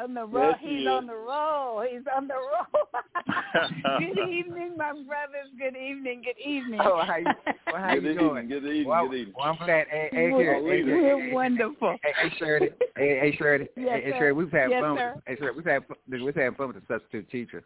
On 0.03 0.13
the 0.13 0.23
roll, 0.23 0.51
yes, 0.51 0.59
he's 0.61 0.69
he 0.81 0.87
on 0.87 1.07
the 1.07 1.15
roll. 1.15 1.81
He's 1.81 2.03
on 2.15 2.27
the 2.27 2.35
roll. 2.35 3.99
good 3.99 4.29
evening, 4.29 4.75
my 4.77 4.91
brothers. 4.91 5.49
Good 5.57 5.75
evening. 5.75 6.21
Good 6.23 6.39
evening. 6.39 6.79
Oh, 6.79 7.01
how 7.03 7.15
you, 7.15 7.25
well, 7.65 7.81
how 7.81 7.95
good 7.95 8.03
you 8.03 8.09
evening, 8.11 8.27
doing? 8.27 8.47
Good 8.49 8.65
evening. 8.65 8.87
Well, 8.87 9.07
good 9.07 9.15
evening. 9.15 9.33
well, 9.35 9.47
I'm 9.47 9.55
glad. 9.65 9.87
Hey, 9.89 10.09
hey, 10.11 10.31
We're, 10.31 10.39
here, 10.39 10.53
hey, 10.61 10.83
here, 10.83 11.17
we're 11.17 11.25
hey, 11.25 11.33
wonderful. 11.33 11.97
Hey, 12.03 12.13
hey, 12.21 12.35
Shirley. 12.37 12.69
Hey, 12.95 13.19
hey, 13.19 13.35
Shirley. 13.35 13.67
Yes, 13.75 14.01
hey, 14.03 14.11
sir. 14.11 14.17
Shirley. 14.19 14.33
We've 14.33 14.51
had 14.51 14.69
Yes, 14.69 14.83
fun. 14.83 14.97
sir. 14.97 15.15
Hey, 15.25 15.35
Shirley. 15.37 15.55
We've 15.55 15.65
had 15.65 15.83
we've 16.07 16.35
had 16.35 16.55
fun 16.55 16.67
with 16.67 16.75
the 16.75 16.83
substitute 16.87 17.27
teacher. 17.31 17.63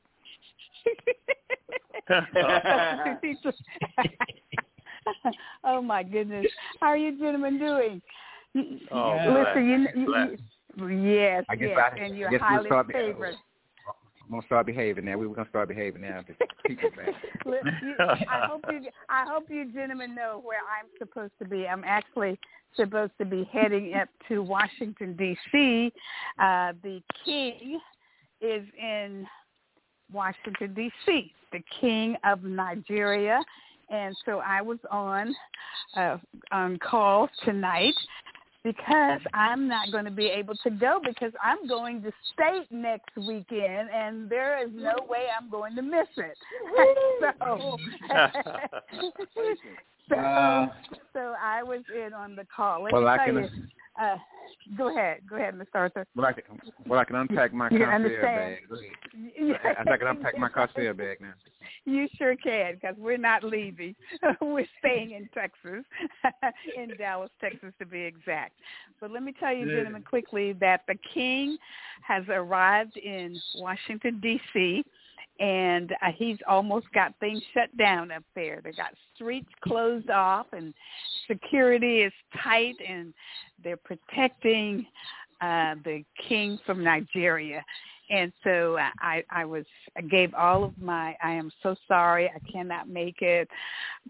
oh 5.64 5.82
my 5.82 6.04
goodness! 6.04 6.46
How 6.80 6.88
are 6.88 6.98
you 6.98 7.18
gentlemen 7.20 7.60
doing? 7.60 8.02
Oh, 8.92 9.46
Listen, 9.46 9.88
you, 9.96 10.02
you, 10.02 10.38
you 10.78 10.88
yes, 11.14 11.46
I 11.50 11.56
guess 11.56 11.70
yes, 11.70 11.80
I- 11.94 11.98
and 12.00 12.18
you're 12.18 12.30
guess 12.30 12.42
we'll 12.42 12.50
highly 12.50 12.68
start 12.68 12.88
favored. 12.92 13.36
I'm 14.24 14.32
gonna 14.38 14.46
start 14.46 14.66
behaving 14.66 15.06
now. 15.06 15.18
We 15.18 15.28
were 15.28 15.36
gonna 15.36 15.50
start 15.50 15.68
behaving 15.70 16.02
now. 16.02 16.22
The 16.28 16.36
teacher's 16.68 16.92
back. 16.96 17.10
Li- 17.46 17.58
you- 17.82 17.96
I 18.00 18.46
hope 18.48 18.64
you, 18.72 18.82
I 19.10 19.26
hope 19.28 19.46
you 19.50 19.72
gentlemen 19.74 20.16
know 20.16 20.42
where 20.44 20.60
I'm 20.60 20.88
supposed 20.98 21.34
to 21.40 21.46
be. 21.48 21.68
I'm 21.68 21.84
actually 21.86 22.40
supposed 22.76 23.12
to 23.20 23.26
be 23.26 23.44
heading 23.52 23.94
up 23.96 24.08
to 24.30 24.42
Washington 24.42 25.16
D.C. 25.18 25.92
Uh, 26.40 26.72
the 26.82 27.02
king 27.26 27.80
is 28.40 28.64
in 28.82 29.28
Washington 30.12 30.74
D.C. 30.74 31.32
The 31.52 31.64
king 31.80 32.16
of 32.24 32.44
Nigeria, 32.44 33.40
and 33.90 34.16
so 34.26 34.42
I 34.46 34.62
was 34.62 34.80
on 34.90 35.36
uh, 35.96 36.18
on 36.52 36.78
call 36.80 37.30
tonight 37.44 37.94
because 38.64 39.22
I'm 39.34 39.68
not 39.68 39.92
going 39.92 40.06
to 40.06 40.12
be 40.12 40.28
able 40.28 40.56
to 40.64 40.70
go 40.70 41.00
because 41.04 41.34
I'm 41.42 41.68
going 41.68 42.02
to 42.04 42.12
state 42.34 42.68
next 42.72 43.16
weekend, 43.18 43.90
and 43.94 44.30
there 44.30 44.64
is 44.64 44.72
no 44.74 44.94
way 45.10 45.26
I'm 45.38 45.50
going 45.50 45.76
to 45.76 45.82
miss 45.82 46.08
it. 46.18 46.38
so, 47.40 47.78
so, 50.10 50.16
Uh, 50.16 50.68
so 51.14 51.36
I 51.42 51.64
was 51.64 51.82
in 51.96 52.14
on 52.14 52.36
the 52.36 52.46
call. 52.56 52.84
Let 52.84 52.94
well, 52.94 53.08
I 53.08 53.26
can. 53.26 53.36
you. 53.36 53.50
Uh, 54.02 54.18
go 54.78 54.90
ahead, 54.96 55.22
go 55.30 55.36
ahead, 55.36 55.56
Mr. 55.56 55.66
Arthur. 55.76 56.06
Well, 56.16 56.26
I 56.26 56.34
can. 56.34 56.44
Well, 56.86 57.00
I 57.00 57.04
can 57.06 57.16
unpack 57.16 57.54
my 57.54 57.70
You 57.72 57.80
bag. 57.80 58.60
I 59.88 59.98
can 59.98 60.08
unpack 60.08 60.38
my 60.38 60.50
concierge 60.50 60.98
bag 60.98 61.18
now. 61.20 61.34
You 61.86 62.08
sure 62.18 62.36
can, 62.36 62.76
because 62.76 62.96
we're 62.98 63.18
not 63.18 63.44
leaving. 63.44 63.96
we're 64.42 64.68
staying 64.80 65.12
in 65.12 65.28
Texas, 65.34 65.84
in 66.78 66.96
Dallas, 66.98 67.32
Texas, 67.42 67.74
to 67.80 67.86
be 67.86 68.02
exact. 68.02 68.54
But 69.00 69.12
let 69.12 69.24
me 69.24 69.34
tell 69.40 69.54
you, 69.54 69.66
gentlemen, 69.66 70.04
quickly 70.04 70.54
that 70.54 70.82
the 70.88 70.96
king 71.14 71.58
has 72.04 72.24
arrived 72.30 72.98
in 72.98 73.40
Washington 73.56 74.20
D.C. 74.22 74.84
and 75.40 75.92
uh, 75.94 76.12
he's 76.16 76.38
almost 76.48 76.86
got 76.94 77.16
things 77.20 77.42
shut 77.54 77.76
down 77.78 78.12
up 78.12 78.24
there. 78.36 78.62
They 78.64 78.74
got 78.74 78.94
streets 79.16 79.50
closed 79.64 80.12
off, 80.12 80.48
and 80.54 80.74
security 81.28 82.02
is 82.02 82.14
tight, 82.44 82.76
and 82.88 83.14
they're 83.64 83.78
protecting 83.78 84.86
uh, 85.42 85.76
the 85.84 86.04
king 86.28 86.60
from 86.66 86.84
Nigeria. 86.84 87.66
And 88.12 88.34
so 88.44 88.76
uh, 88.78 88.90
I, 89.00 89.24
I 89.30 89.46
was, 89.46 89.64
I 89.98 90.02
gave 90.02 90.34
all 90.34 90.66
of 90.66 90.78
my, 90.78 91.16
I 91.24 91.32
am 91.32 91.50
so 91.64 91.76
sorry, 91.88 92.30
I 92.30 92.40
cannot 92.52 92.90
make 92.90 93.22
it. 93.22 93.48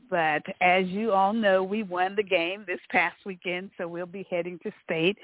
But 0.09 0.41
as 0.59 0.87
you 0.87 1.11
all 1.11 1.33
know, 1.33 1.63
we 1.63 1.83
won 1.83 2.15
the 2.15 2.23
game 2.23 2.63
this 2.65 2.79
past 2.89 3.17
weekend, 3.25 3.69
so 3.77 3.87
we'll 3.87 4.07
be 4.07 4.25
heading 4.29 4.59
to 4.63 4.71
state. 4.83 5.17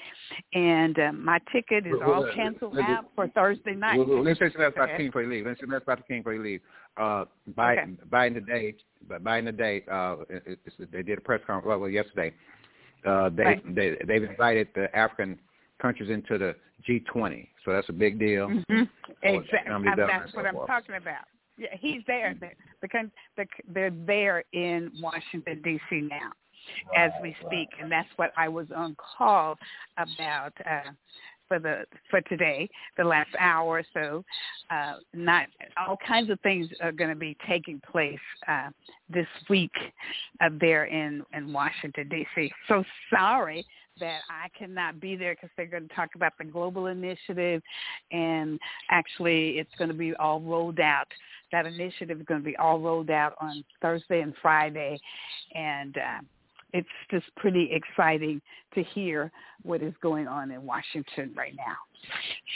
And 0.53 0.99
uh, 0.99 1.11
my 1.13 1.39
ticket 1.51 1.87
is 1.87 1.93
Well, 1.99 2.11
all 2.13 2.23
well, 2.23 2.35
canceled 2.35 2.75
let 2.75 2.87
me- 2.87 2.93
out 2.93 3.05
for 3.15 3.27
Thursday 3.29 3.73
night. 3.73 3.97
Well, 3.97 4.07
well, 4.07 4.23
let's 4.23 4.37
say 4.39 4.45
something 4.45 4.61
else 4.61 4.73
about 4.75 4.89
Okay. 4.89 4.93
the 4.93 4.97
king 4.99 5.07
before 5.07 5.23
you 5.23 5.29
leave. 5.29 5.45
Let's 5.47 5.57
say 5.59 5.61
something 5.63 5.73
else 5.73 5.83
about 5.83 5.97
the 5.97 6.03
king 6.03 6.19
before 6.19 6.33
you 6.35 6.43
leave. 6.43 6.61
Uh, 6.97 7.25
Biden, 7.57 7.97
Biden 8.11 8.33
today, 8.35 8.75
Biden 9.09 9.45
today, 9.45 9.83
uh, 9.91 10.17
it, 10.29 10.59
it's, 10.65 10.75
they 10.91 11.01
did 11.03 11.17
a 11.17 11.21
press 11.21 11.41
conference 11.47 11.65
well, 11.67 11.79
well 11.79 11.89
yesterday. 11.89 12.33
Uh, 13.05 13.29
they 13.29 13.43
Right. 13.43 13.75
they 13.75 13.97
they've 14.05 14.23
invited 14.23 14.67
the 14.75 14.93
African 14.95 15.39
countries 15.81 16.09
into 16.09 16.37
the 16.37 16.55
G20, 16.87 17.47
so 17.65 17.71
that's 17.71 17.89
a 17.89 17.93
big 17.93 18.19
deal. 18.19 18.47
Mm-hmm. 18.47 18.83
Exactly. 19.23 19.71
Uh, 19.71 19.95
That's 19.95 20.33
what 20.33 20.43
so 20.43 20.47
I'm 20.47 20.53
forth. 20.53 20.67
talking 20.67 20.95
about. 20.95 21.25
Yeah, 21.57 21.69
he's 21.79 22.01
there. 22.05 22.35
They're, 22.39 22.53
the, 22.81 23.09
the, 23.35 23.45
they're 23.67 23.91
there 24.05 24.43
in 24.53 24.91
Washington 25.01 25.61
D.C. 25.63 26.01
now, 26.01 26.31
as 26.95 27.11
we 27.21 27.35
speak, 27.45 27.69
and 27.81 27.91
that's 27.91 28.09
what 28.17 28.31
I 28.37 28.47
was 28.47 28.67
on 28.75 28.95
call 28.95 29.57
about 29.97 30.53
uh, 30.69 30.91
for 31.47 31.59
the 31.59 31.85
for 32.11 32.21
today, 32.21 32.69
the 32.97 33.03
last 33.03 33.29
hour 33.39 33.79
or 33.79 33.83
so. 33.93 34.23
Uh, 34.69 34.97
not 35.13 35.47
all 35.77 35.97
kinds 36.07 36.29
of 36.29 36.39
things 36.41 36.67
are 36.81 36.91
going 36.91 37.09
to 37.09 37.15
be 37.15 37.35
taking 37.47 37.81
place 37.91 38.19
uh, 38.47 38.69
this 39.09 39.27
week 39.49 39.71
uh, 40.41 40.49
there 40.59 40.85
in 40.85 41.23
in 41.33 41.51
Washington 41.51 42.07
D.C. 42.07 42.51
So 42.67 42.83
sorry 43.09 43.65
that 43.99 44.21
I 44.29 44.49
cannot 44.57 44.99
be 44.99 45.15
there 45.15 45.35
because 45.35 45.49
they're 45.57 45.65
going 45.65 45.87
to 45.87 45.95
talk 45.95 46.09
about 46.15 46.33
the 46.37 46.45
global 46.45 46.87
initiative, 46.87 47.61
and 48.11 48.59
actually 48.89 49.57
it's 49.57 49.73
going 49.77 49.89
to 49.89 49.95
be 49.95 50.13
all 50.15 50.41
rolled 50.41 50.79
out. 50.79 51.07
That 51.51 51.65
initiative 51.65 52.19
is 52.19 52.25
going 52.25 52.41
to 52.41 52.45
be 52.45 52.57
all 52.57 52.79
rolled 52.79 53.09
out 53.09 53.35
on 53.39 53.63
Thursday 53.81 54.21
and 54.21 54.33
Friday, 54.41 54.99
and 55.55 55.97
uh, 55.97 56.19
it's 56.73 56.87
just 57.09 57.25
pretty 57.37 57.69
exciting 57.71 58.41
to 58.75 58.83
hear 58.83 59.31
what 59.63 59.81
is 59.81 59.93
going 60.01 60.27
on 60.27 60.51
in 60.51 60.65
Washington 60.65 61.33
right 61.35 61.55
now. 61.55 61.75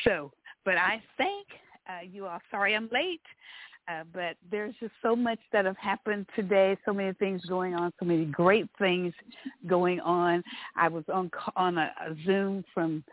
So, 0.04 0.32
but 0.66 0.76
I 0.78 1.02
thank 1.18 1.48
uh, 1.88 2.06
you 2.12 2.28
all. 2.28 2.40
Sorry 2.52 2.76
I'm 2.76 2.90
late. 2.92 3.22
Uh, 3.88 4.04
but 4.14 4.38
there's 4.50 4.76
just 4.80 4.94
so 5.02 5.16
much 5.16 5.40
that 5.52 5.66
have 5.66 5.78
happened 5.78 6.26
today, 6.36 6.78
so 6.86 6.94
many 6.94 7.14
things 7.14 7.44
going 7.46 7.74
on, 7.74 7.92
so 8.00 8.06
many 8.06 8.26
great 8.26 8.68
things 8.78 9.14
going 9.68 10.00
on. 10.00 10.44
I 10.76 10.88
was 10.88 11.04
on 11.12 11.32
on 11.56 11.78
a, 11.78 11.92
a 12.06 12.16
Zoom 12.26 12.64
from 12.74 13.04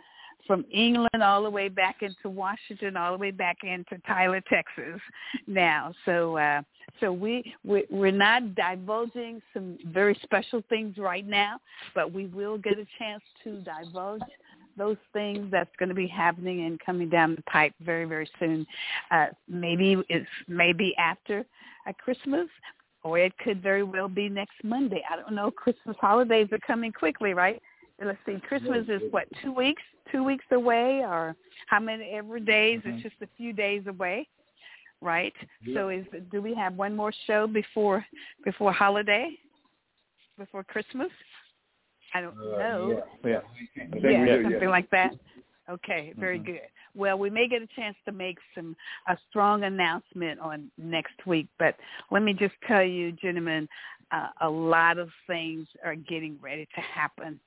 from 0.47 0.65
England 0.73 1.23
all 1.23 1.43
the 1.43 1.51
way 1.51 1.69
back 1.69 1.97
into 2.03 2.29
Washington, 2.29 2.97
all 2.97 3.13
the 3.13 3.19
way 3.19 3.31
back 3.31 3.59
into 3.63 4.01
Tyler, 4.07 4.41
Texas. 4.49 5.01
Now, 5.47 5.93
so 6.05 6.37
uh, 6.37 6.63
so 7.01 7.13
we, 7.13 7.55
we 7.65 7.85
we're 7.91 8.11
not 8.11 8.55
divulging 8.55 9.41
some 9.55 9.79
very 9.87 10.19
special 10.23 10.63
things 10.69 10.97
right 10.99 11.27
now, 11.27 11.61
but 11.95 12.13
we 12.13 12.27
will 12.27 12.59
get 12.59 12.75
a 12.79 12.87
chance 12.99 13.23
to 13.45 13.63
divulge 13.63 14.23
those 14.79 14.97
things 15.13 15.49
that's 15.51 15.75
going 15.79 15.89
to 15.89 15.95
be 15.95 16.07
happening 16.07 16.65
and 16.65 16.79
coming 16.81 17.09
down 17.09 17.35
the 17.35 17.43
pipe 17.43 17.73
very 17.81 18.05
very 18.05 18.29
soon. 18.39 18.67
Uh, 19.11 19.27
maybe 19.49 19.97
it's 20.09 20.27
maybe 20.47 20.95
after 20.97 21.45
uh, 21.87 21.93
Christmas, 22.03 22.49
or 23.03 23.19
it 23.19 23.37
could 23.39 23.63
very 23.63 23.83
well 23.83 24.09
be 24.09 24.29
next 24.29 24.57
Monday. 24.63 25.03
I 25.11 25.17
don't 25.17 25.35
know. 25.35 25.51
Christmas 25.51 25.97
holidays 26.01 26.49
are 26.53 26.59
coming 26.59 26.93
quickly, 26.93 27.35
right? 27.35 27.61
Let's 28.05 28.19
see. 28.27 28.39
Christmas 28.47 28.87
is 28.89 29.03
what 29.11 29.27
two 29.43 29.53
weeks, 29.53 29.83
two 30.13 30.23
weeks 30.23 30.45
away, 30.53 31.03
or 31.05 31.35
how 31.67 31.81
many 31.81 32.05
every 32.11 32.41
days? 32.41 32.81
It's 32.85 33.03
just 33.03 33.17
a 33.23 33.29
few 33.37 33.53
days 33.53 33.83
away, 33.89 34.29
right? 35.01 35.33
So 35.75 35.89
is 35.89 36.07
do 36.31 36.41
we 36.41 36.55
have 36.55 36.75
one 36.75 36.95
more 36.95 37.13
show 37.27 37.49
before 37.49 38.05
before 38.45 38.73
holiday, 38.73 39.31
before 40.39 40.63
Christmas? 40.63 41.11
I 42.15 42.21
don't 42.21 42.37
know. 42.37 43.03
Yeah. 43.25 43.31
Yeah, 43.31 43.41
do, 44.01 44.43
something 44.43 44.63
yeah. 44.63 44.69
like 44.69 44.91
that. 44.91 45.15
Okay, 45.69 46.15
very 46.17 46.39
Mhm. 46.39 46.47
good. 46.47 46.69
Well, 46.95 47.19
we 47.19 47.29
may 47.29 47.47
get 47.47 47.61
a 47.61 47.67
chance 47.67 47.97
to 48.07 48.13
make 48.13 48.39
some 48.55 48.75
a 49.07 49.17
strong 49.29 49.65
announcement 49.65 50.41
on 50.41 50.71
next 50.79 51.27
week, 51.27 51.47
but 51.59 51.77
let 52.11 52.23
me 52.23 52.33
just 52.33 52.55
tell 52.63 52.83
you, 52.83 53.13
gentlemen, 53.13 53.69
uh, 54.11 54.31
a 54.41 54.49
lot 54.49 54.99
of 54.99 55.13
things 55.27 55.69
are 55.85 55.95
getting 55.95 56.39
ready 56.41 56.67
to 56.75 56.81
happen 56.81 57.39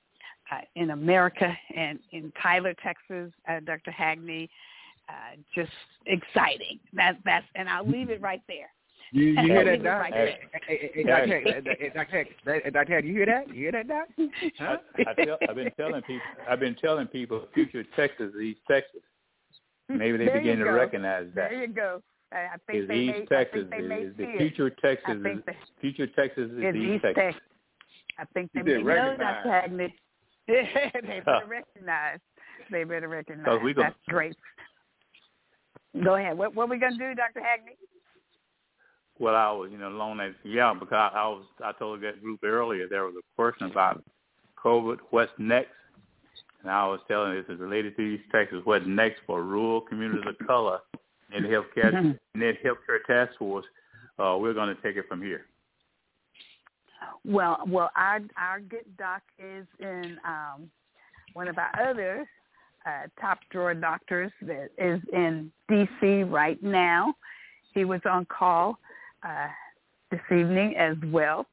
uh, 0.52 0.62
in 0.76 0.92
America 0.92 1.58
and 1.76 2.00
in 2.12 2.32
Tyler, 2.42 2.74
Texas, 2.76 3.32
uh, 3.48 3.60
Dr. 3.62 3.92
Hagney. 3.92 4.50
Uh, 5.10 5.36
just 5.54 5.72
exciting. 6.06 6.80
That 6.94 7.18
that's 7.26 7.46
and 7.56 7.68
I'll 7.68 7.88
leave 7.88 8.10
it 8.10 8.22
right 8.22 8.42
there. 8.48 8.70
You, 9.14 9.26
you 9.26 9.42
hear 9.42 9.66
that, 9.66 9.84
Doc? 9.84 10.04
Doc? 10.10 10.14
Hey, 10.14 10.38
hey, 10.68 10.92
hey, 10.94 11.04
Doc, 11.04 11.26
hey, 11.26 11.44
Doc, 11.94 12.08
hey, 12.10 12.70
Doc, 12.72 12.88
hey, 12.88 13.02
you 13.04 13.14
hear 13.14 13.26
that? 13.26 13.48
You 13.50 13.54
hear 13.56 13.72
that, 13.74 13.88
Doc? 13.88 14.08
Huh? 14.58 14.78
I, 14.98 15.10
I 15.10 15.26
tell, 15.26 15.38
I've 15.50 15.56
been 15.56 15.72
telling 15.78 16.02
people. 16.04 16.22
I've 16.50 16.60
been 16.62 16.76
telling 16.76 17.08
people, 17.08 17.46
future 17.54 17.84
Texas, 17.96 18.32
is 18.34 18.42
East 18.42 18.62
Texas. 18.70 19.02
Maybe 19.90 20.18
they 20.18 20.26
There 20.26 20.38
begin 20.40 20.60
to 20.60 20.66
go. 20.66 20.72
recognize 20.72 21.28
that. 21.36 21.50
There 21.50 21.62
you 21.62 21.68
go. 21.68 22.02
I, 22.32 22.38
I 22.38 22.56
think 22.66 22.84
Is 22.84 22.88
they 22.88 22.96
East 22.96 23.18
may, 23.20 23.26
Texas 23.26 23.66
I 23.68 23.76
think 23.76 23.82
they 23.82 23.88
may 23.96 24.02
is 24.04 24.14
the 24.18 24.24
see 24.24 24.30
it. 24.30 24.38
future 24.38 24.70
Texas? 24.70 25.06
I 25.20 25.24
think 25.24 25.38
is, 25.40 25.44
they, 25.46 25.58
future 25.82 26.08
Texas 26.08 26.50
is 26.52 26.58
it's 26.58 26.78
East 26.78 26.86
East 26.96 27.04
Texas. 27.04 27.24
Texas. 27.24 27.42
I 28.20 28.26
think 28.34 28.52
they 28.54 28.60
You 28.62 28.64
may 28.66 28.72
did 28.76 28.86
know 28.86 28.86
recognize. 28.88 29.44
Dr. 29.44 29.50
Hagney. 29.50 29.94
they 30.48 31.20
better 31.26 31.46
recognize. 31.48 32.20
They 32.72 32.84
better 32.86 33.10
recognize. 33.10 33.46
'Cause 33.46 33.60
we 33.62 33.74
gonna- 33.74 33.90
That's 33.90 34.00
great. 34.08 34.36
Go 36.02 36.16
ahead. 36.16 36.38
What 36.38 36.56
what 36.56 36.70
we 36.70 36.78
gonna 36.78 36.98
do, 36.98 37.14
Dr. 37.14 37.42
Hagney? 37.42 37.76
Well, 39.22 39.35
I 39.35 39.52
was, 39.52 39.69
you 39.72 39.77
know, 39.77 39.89
along 39.89 40.18
that, 40.18 40.34
yeah, 40.43 40.73
because 40.73 40.91
I, 40.91 41.11
I 41.14 41.27
was, 41.27 41.43
I 41.64 41.73
told 41.73 42.02
that 42.02 42.23
group 42.23 42.39
earlier 42.43 42.88
there 42.89 43.03
was 43.06 43.14
a 43.15 43.35
question 43.35 43.69
about 43.69 44.03
COVID, 44.64 44.98
what's 45.11 45.31
next, 45.38 45.69
and 46.64 46.72
I 46.72 46.88
was 46.88 46.99
telling 47.07 47.35
this 47.35 47.45
is 47.48 47.60
related 47.60 47.95
to 47.98 48.02
East 48.02 48.23
Texas, 48.31 48.61
what's 48.64 48.84
next 48.88 49.22
for 49.27 49.43
rural 49.43 49.80
communities 49.80 50.23
of 50.27 50.48
color 50.48 50.80
in 51.35 51.43
the 51.43 51.49
healthcare, 51.49 51.91
Mhm. 51.93 52.18
in 52.34 52.39
the 52.39 52.53
healthcare 52.65 53.03
task 53.06 53.38
force. 53.38 53.65
Uh, 54.18 54.39
we're 54.41 54.56
going 54.56 54.76
to 54.76 54.81
take 54.81 54.95
it 54.95 55.07
from 55.07 55.22
here. 55.22 55.45
Well, 57.23 57.64
well, 57.68 57.91
our 57.95 58.22
our 58.38 58.60
good 58.60 58.85
doc 58.98 59.22
is 59.38 59.68
in 59.80 60.19
um, 60.26 60.72
one 61.34 61.48
of 61.48 61.60
our 61.60 61.72
other 61.80 62.27
uh, 62.88 63.07
top 63.19 63.38
drawer 63.52 63.76
doctors 63.76 64.31
that 64.41 64.72
is 64.80 64.99
in 65.14 65.52
D.C. 65.69 66.23
right 66.23 66.61
now. 66.64 67.14
He 67.73 67.85
was 67.85 68.02
on 68.06 68.26
call 68.26 68.80
uh, 69.23 69.48
this 70.10 70.22
evening 70.31 70.76
as 70.77 70.98
well, 71.11 71.45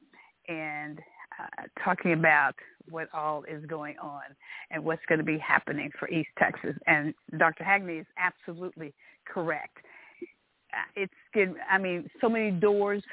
and 0.47 0.99
uh, 1.39 1.63
talking 1.83 2.13
about 2.13 2.53
what 2.89 3.07
all 3.13 3.43
is 3.43 3.63
going 3.65 3.97
on 3.99 4.23
and 4.71 4.83
what's 4.83 5.01
going 5.07 5.19
to 5.19 5.25
be 5.25 5.37
happening 5.37 5.91
for 5.99 6.09
East 6.09 6.29
Texas. 6.37 6.75
And 6.87 7.13
Dr. 7.37 7.63
Hagney 7.63 8.01
is 8.01 8.07
absolutely 8.17 8.93
correct. 9.31 9.77
Uh, 10.73 11.01
It's 11.01 11.13
getting, 11.33 11.55
I 11.71 11.77
mean, 11.77 12.09
so 12.19 12.29
many 12.29 12.51
doors 12.51 13.03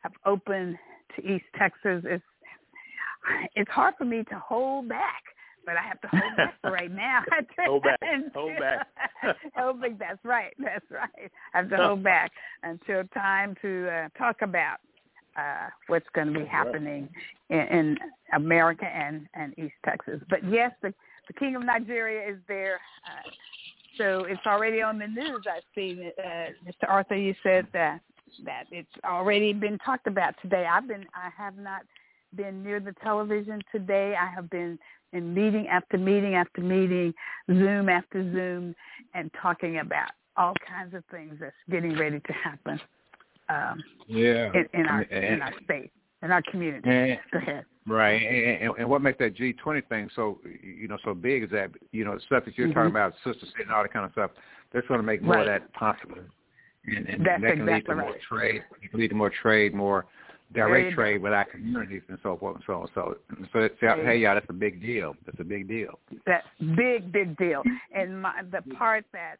have 0.00 0.12
opened 0.26 0.76
to 1.16 1.22
East 1.22 1.46
Texas. 1.58 2.02
It's 2.04 2.24
it's 3.54 3.70
hard 3.70 3.94
for 3.96 4.04
me 4.04 4.22
to 4.24 4.38
hold 4.38 4.88
back, 4.88 5.22
but 5.66 5.76
I 5.76 5.82
have 5.82 6.00
to 6.02 6.08
hold 6.08 6.36
back 6.36 6.54
for 6.60 6.70
right 6.70 6.90
now. 6.90 7.22
Hold 7.66 7.82
back. 7.82 8.00
Hold 8.34 8.58
back. 8.58 8.86
hold 9.56 9.80
back. 9.80 9.98
That's 9.98 10.24
right. 10.24 10.52
That's 10.58 10.84
right. 10.90 11.30
I 11.52 11.58
have 11.58 11.70
to 11.70 11.76
hold 11.76 12.02
back 12.02 12.32
until 12.62 13.04
time 13.14 13.56
to 13.62 13.88
uh, 13.88 14.08
talk 14.18 14.42
about 14.42 14.78
uh, 15.36 15.68
what's 15.88 16.06
going 16.14 16.32
to 16.32 16.38
be 16.38 16.46
happening 16.46 17.08
in, 17.50 17.58
in 17.58 17.98
America 18.34 18.84
and, 18.84 19.26
and 19.34 19.58
East 19.58 19.74
Texas. 19.84 20.20
But 20.30 20.48
yes, 20.48 20.72
the, 20.82 20.92
the 21.26 21.32
King 21.34 21.56
of 21.56 21.64
Nigeria 21.64 22.30
is 22.30 22.38
there. 22.48 22.80
Uh, 23.06 23.30
so 23.98 24.24
it's 24.24 24.46
already 24.46 24.82
on 24.82 24.98
the 24.98 25.06
news. 25.06 25.44
I've 25.50 25.62
seen 25.74 25.98
it. 26.00 26.14
Uh, 26.18 26.68
Mr. 26.68 26.88
Arthur, 26.88 27.16
you 27.16 27.34
said 27.42 27.66
that 27.72 28.00
that 28.44 28.64
it's 28.72 28.90
already 29.04 29.52
been 29.52 29.78
talked 29.78 30.08
about 30.08 30.34
today. 30.42 30.66
I've 30.70 30.88
been 30.88 31.06
I 31.14 31.30
have 31.36 31.56
not 31.56 31.82
been 32.34 32.62
near 32.62 32.80
the 32.80 32.94
television 33.02 33.60
today. 33.70 34.14
I 34.20 34.28
have 34.34 34.50
been 34.50 34.78
in 35.14 35.32
meeting 35.32 35.66
after 35.68 35.96
meeting 35.96 36.34
after 36.34 36.60
meeting, 36.60 37.14
Zoom 37.48 37.88
after 37.88 38.22
Zoom, 38.32 38.74
and 39.14 39.30
talking 39.40 39.78
about 39.78 40.10
all 40.36 40.52
kinds 40.68 40.94
of 40.94 41.04
things 41.10 41.36
that's 41.40 41.54
getting 41.70 41.96
ready 41.96 42.20
to 42.20 42.32
happen 42.32 42.78
um, 43.48 43.82
Yeah. 44.06 44.50
in, 44.52 44.66
in 44.80 44.86
our 44.86 45.00
And- 45.10 45.24
in 45.24 45.42
our 45.42 45.52
state, 45.64 45.90
in 46.22 46.30
our 46.32 46.42
community. 46.50 46.88
And, 46.90 47.18
Go 47.32 47.38
ahead. 47.38 47.64
Right, 47.86 48.22
and, 48.22 48.62
and, 48.68 48.78
and 48.78 48.88
what 48.88 49.02
makes 49.02 49.18
that 49.18 49.34
G 49.34 49.52
twenty 49.52 49.82
thing 49.82 50.08
so 50.16 50.40
you 50.62 50.88
know 50.88 50.96
so 51.04 51.12
big 51.14 51.42
is 51.44 51.50
that 51.50 51.70
you 51.92 52.04
know 52.04 52.18
stuff 52.26 52.44
that 52.46 52.56
you're 52.56 52.68
Mhm. 52.68 52.74
talking 52.74 52.90
about, 52.90 53.12
sister 53.22 53.44
city 53.46 53.62
and 53.64 53.70
all 53.70 53.82
that 53.82 53.92
kind 53.92 54.06
of 54.06 54.12
stuff. 54.12 54.30
That's 54.72 54.86
going 54.88 54.98
to 55.00 55.06
make 55.06 55.20
more 55.22 55.34
Right. 55.36 55.46
of 55.46 55.62
that 55.62 55.72
possible, 55.74 56.16
and, 56.86 57.06
and 57.08 57.24
That's 57.24 57.42
that 57.42 57.56
can 57.56 57.66
lead 57.66 57.84
to 57.84 57.92
exactly 57.92 57.94
more 57.96 58.16
trade. 58.26 58.62
Lead 58.94 59.08
to 59.08 59.14
more 59.14 59.30
trade, 59.30 59.74
more 59.74 60.06
direct 60.54 60.94
trade 60.94 61.22
with 61.22 61.32
our 61.32 61.44
communities 61.44 62.02
and 62.08 62.18
so 62.22 62.36
forth 62.36 62.56
and 62.56 62.64
so 62.66 62.74
on. 62.74 62.88
So, 62.94 63.16
so 63.52 63.58
it's, 63.60 63.74
hey, 63.80 64.18
y'all, 64.18 64.34
that's 64.34 64.46
a 64.48 64.52
big 64.52 64.80
deal. 64.80 65.14
That's 65.26 65.40
a 65.40 65.44
big 65.44 65.68
deal. 65.68 65.98
That 66.26 66.44
big, 66.76 67.12
big 67.12 67.36
deal. 67.36 67.62
And 67.94 68.22
my, 68.22 68.42
the 68.50 68.62
part 68.74 69.04
that 69.12 69.36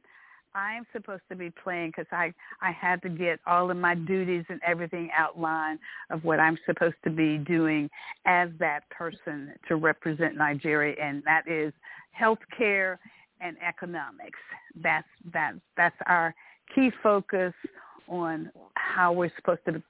I'm 0.54 0.86
supposed 0.92 1.22
to 1.30 1.36
be 1.36 1.50
playing, 1.50 1.90
because 1.90 2.06
I 2.12 2.32
I 2.62 2.70
had 2.70 3.02
to 3.02 3.08
get 3.08 3.40
all 3.46 3.70
of 3.70 3.76
my 3.76 3.94
duties 3.94 4.44
and 4.48 4.60
everything 4.64 5.10
outlined 5.16 5.80
of 6.10 6.22
what 6.22 6.38
I'm 6.38 6.56
supposed 6.64 6.94
to 7.04 7.10
be 7.10 7.38
doing 7.38 7.90
as 8.24 8.50
that 8.60 8.88
person 8.90 9.52
to 9.68 9.76
represent 9.76 10.36
Nigeria, 10.36 10.94
and 11.02 11.22
that 11.24 11.48
is 11.48 11.72
healthcare 12.18 12.98
and 13.40 13.56
economics. 13.66 14.38
That's 14.80 15.08
that 15.32 15.54
that's 15.76 15.96
our 16.06 16.34
key 16.72 16.92
focus 17.02 17.52
on 18.06 18.50
how 18.76 19.12
we're 19.12 19.32
supposed 19.36 19.64
to 19.66 19.82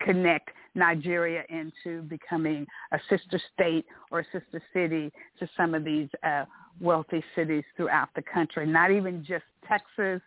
connect 0.00 0.50
Nigeria 0.74 1.44
into 1.48 2.02
becoming 2.02 2.66
a 2.92 2.98
sister 3.08 3.40
state 3.54 3.84
or 4.10 4.20
a 4.20 4.24
sister 4.24 4.62
city 4.72 5.12
to 5.38 5.48
some 5.56 5.74
of 5.74 5.84
these 5.84 6.08
uh, 6.22 6.44
wealthy 6.80 7.22
cities 7.34 7.64
throughout 7.76 8.08
the 8.16 8.22
country. 8.22 8.66
Not 8.66 8.90
even 8.90 9.24
just 9.24 9.44
Texas, 9.68 10.20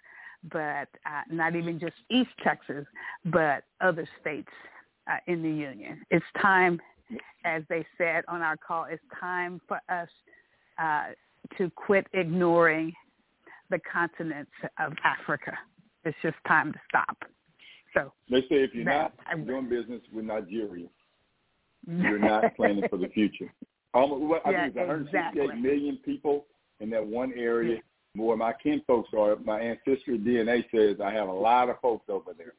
but 0.51 0.87
uh, 1.05 1.21
not 1.31 1.55
even 1.55 1.79
just 1.79 1.95
East 2.09 2.29
Texas, 2.43 2.85
but 3.25 3.63
other 3.81 4.07
states 4.21 4.51
uh, 5.11 5.17
in 5.27 5.41
the 5.41 5.49
union. 5.49 6.01
It's 6.11 6.25
time, 6.41 6.79
as 7.43 7.63
they 7.69 7.85
said 7.97 8.23
on 8.27 8.41
our 8.41 8.57
call, 8.57 8.85
it's 8.89 9.03
time 9.19 9.59
for 9.67 9.79
us 9.89 10.09
uh, 10.77 11.07
to 11.57 11.69
quit 11.71 12.07
ignoring 12.13 12.93
the 13.69 13.79
continents 13.91 14.51
of 14.79 14.93
Africa. 15.03 15.57
It's 16.03 16.17
just 16.21 16.37
time 16.47 16.71
to 16.73 16.79
stop. 16.87 17.17
So 17.95 18.11
They 18.29 18.41
say 18.41 18.63
if 18.63 18.73
you're 18.73 18.83
not 18.85 19.13
doing 19.45 19.69
business 19.69 20.01
with 20.13 20.25
Nigeria, 20.25 20.87
you're 21.87 22.19
not 22.19 22.55
planning 22.57 22.83
for 22.89 22.97
the 22.97 23.07
future. 23.09 23.51
Almost, 23.93 24.41
I 24.45 24.51
Yeah, 24.51 24.63
think 24.65 24.75
it's 24.75 24.87
168 24.87 25.43
exactly. 25.43 25.61
million 25.61 25.97
people 26.03 26.45
in 26.81 26.89
that 26.91 27.05
one 27.05 27.33
area. 27.33 27.79
More 28.15 28.37
my 28.37 28.53
kin 28.61 28.81
folks 28.87 29.09
are. 29.17 29.35
My 29.37 29.59
ancestry 29.59 30.17
DNA 30.19 30.63
says 30.73 30.97
I 31.03 31.11
have 31.11 31.27
a 31.27 31.33
lot 31.33 31.69
of 31.69 31.79
folks 31.81 32.05
over 32.09 32.31
there, 32.37 32.53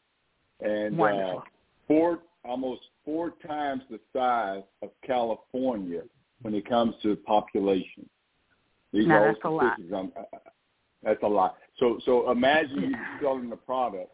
and 0.61 1.01
uh, 1.01 1.41
four 1.89 2.19
almost 2.45 2.83
four 3.05 3.33
times 3.47 3.83
the 3.91 3.99
size 4.13 4.63
of 4.83 4.91
California 5.07 6.03
when 6.43 6.55
it 6.55 6.69
comes 6.69 6.95
to 7.03 7.17
population. 7.17 8.09
These 8.93 9.07
Now, 9.09 9.23
are 9.23 9.27
that's 9.33 9.45
a 9.45 9.49
lot. 9.49 9.79
I'm- 9.93 10.13
I- 10.17 10.37
I- 10.37 10.41
That's 11.03 11.23
a 11.23 11.29
lot. 11.29 11.57
So 11.79 11.99
so 12.05 12.31
imagine 12.31 12.91
you 12.91 12.97
selling 13.21 13.49
the 13.51 13.57
product 13.57 14.11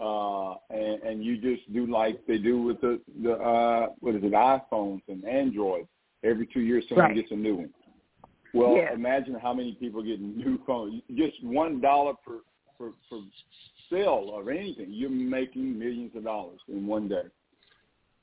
uh, 0.00 0.54
and, 0.70 1.02
and 1.02 1.24
you 1.24 1.36
just 1.38 1.72
do 1.72 1.86
like 1.86 2.24
they 2.26 2.38
do 2.38 2.62
with 2.62 2.80
the 2.80 3.00
the 3.22 3.32
uh, 3.32 3.88
what 4.00 4.14
is 4.14 4.22
it 4.22 4.32
iPhones 4.32 5.02
and 5.08 5.24
Androids. 5.24 5.88
Every 6.22 6.46
two 6.46 6.60
years, 6.60 6.84
someone 6.88 7.06
Right. 7.06 7.16
gets 7.16 7.30
a 7.30 7.36
new 7.36 7.56
one. 7.56 7.74
Well, 8.52 8.76
Yeah. 8.76 8.92
imagine 8.92 9.34
how 9.34 9.54
many 9.54 9.74
people 9.74 10.02
get 10.02 10.20
new 10.20 10.58
phones. 10.66 11.02
Just 11.14 11.42
one 11.42 11.80
dollar 11.80 12.14
per 12.24 12.40
per, 12.78 12.90
per 13.08 13.20
sale 13.90 14.34
of 14.34 14.48
anything, 14.48 14.86
you're 14.90 15.10
making 15.10 15.78
millions 15.78 16.14
of 16.14 16.24
dollars 16.24 16.60
in 16.68 16.86
one 16.86 17.08
day. 17.08 17.24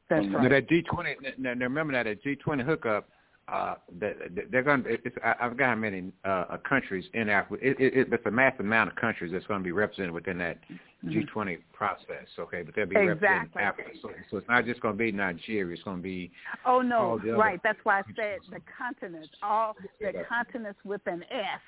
That's 0.09 0.25
Um, 0.25 0.31
Now 0.31 0.37
right. 0.39 0.49
that 0.49 0.69
G 0.69 0.81
twenty, 0.83 1.15
now 1.37 1.53
now 1.53 1.65
remember 1.65 1.93
that 1.93 2.03
that 2.03 2.23
G 2.23 2.35
twenty 2.35 2.63
hookup, 2.63 3.09
uh, 3.49 3.75
they're 3.99 4.63
going. 4.63 4.83
to 4.83 4.97
I, 5.23 5.45
I 5.45 5.49
forgot 5.49 5.69
how 5.69 5.75
many 5.75 6.11
uh, 6.25 6.57
countries 6.67 7.05
in 7.13 7.29
Africa. 7.29 7.65
It, 7.65 7.79
it, 7.79 7.93
it, 7.97 8.07
it's 8.11 8.25
a 8.25 8.31
massive 8.31 8.61
amount 8.61 8.91
of 8.91 8.97
countries 8.97 9.31
that's 9.31 9.45
going 9.45 9.61
to 9.61 9.63
be 9.63 9.71
represented 9.71 10.11
within 10.11 10.37
that 10.39 10.59
G 11.07 11.23
twenty 11.31 11.59
process. 11.73 12.27
Okay, 12.37 12.63
but 12.63 12.75
they'll 12.75 12.85
be 12.85 12.97
Exactly. 12.97 13.61
Africa. 13.61 13.89
So, 14.01 14.09
so 14.29 14.37
it's 14.37 14.47
not 14.49 14.65
just 14.65 14.81
going 14.81 14.95
to 14.95 14.97
be 14.97 15.13
Nigeria. 15.13 15.73
It's 15.73 15.83
going 15.83 15.97
to 15.97 16.03
be 16.03 16.29
Oh 16.65 16.81
no, 16.81 17.19
right. 17.37 17.59
That's 17.63 17.79
why 17.83 17.99
I 17.99 18.03
said 18.17 18.39
the 18.51 18.59
continents, 18.77 19.29
all 19.41 19.75
the 20.01 20.11
continents 20.27 20.79
with 20.83 21.01
an 21.05 21.23
S, 21.31 21.61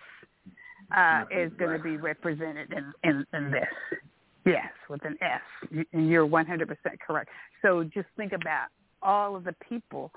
uh, 0.97 1.23
is 1.31 1.51
going 1.57 1.77
to 1.77 1.83
be 1.83 1.95
represented 1.95 2.73
in, 2.73 2.93
in 3.09 3.25
in 3.33 3.51
this. 3.51 3.99
Yes, 4.45 4.71
with 4.89 5.03
an 5.05 5.17
S. 5.21 5.85
You're 5.91 6.27
100% 6.27 6.67
correct. 7.05 7.29
So 7.61 7.83
just 7.83 8.07
think 8.17 8.31
about 8.33 8.67
all 9.01 9.35
of 9.35 9.43
the 9.43 9.55
people 9.67 10.11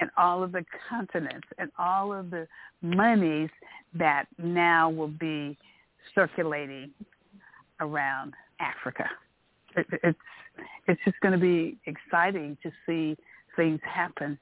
and 0.00 0.10
all 0.16 0.42
of 0.42 0.52
the 0.52 0.64
continents 0.88 1.46
and 1.58 1.70
all 1.78 2.12
of 2.12 2.30
the 2.30 2.46
monies 2.82 3.50
that 3.94 4.26
now 4.38 4.88
will 4.88 5.08
be 5.08 5.56
circulating 6.14 6.90
around 7.80 8.34
Africa. 8.60 9.08
It, 9.76 9.86
it's 10.02 10.18
it's 10.86 11.00
just 11.04 11.20
going 11.20 11.32
to 11.32 11.38
be 11.38 11.78
exciting 11.86 12.56
to 12.62 12.70
see 12.86 13.16
things 13.56 13.80
happen 13.84 14.38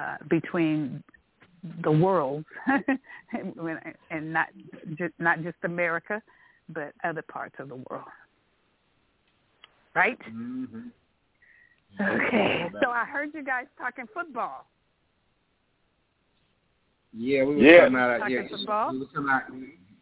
uh, 0.00 0.16
between 0.28 1.02
the 1.82 1.90
world, 1.90 2.44
and 4.10 4.32
not 4.32 4.48
just 4.96 5.14
not 5.18 5.42
just 5.42 5.56
America, 5.64 6.22
but 6.68 6.92
other 7.04 7.22
parts 7.22 7.54
of 7.58 7.68
the 7.68 7.76
world. 7.90 8.04
Right? 9.94 10.18
Mm-hmm. 10.30 10.88
Okay. 12.00 12.66
So 12.82 12.90
I 12.90 13.04
heard 13.04 13.30
you 13.34 13.42
guys 13.44 13.66
talking 13.78 14.04
football. 14.14 14.66
Yeah, 17.12 17.44
we 17.44 17.56
were 17.56 17.60
Yeah. 17.62 17.78
talking 17.80 17.94
about 17.94 18.10
uh, 18.10 18.18
Talking 18.18 18.34
yeah, 18.36 18.48
football? 18.48 18.92
we 18.92 18.98
were 18.98 19.04
talking 19.06 19.24
about 19.24 19.42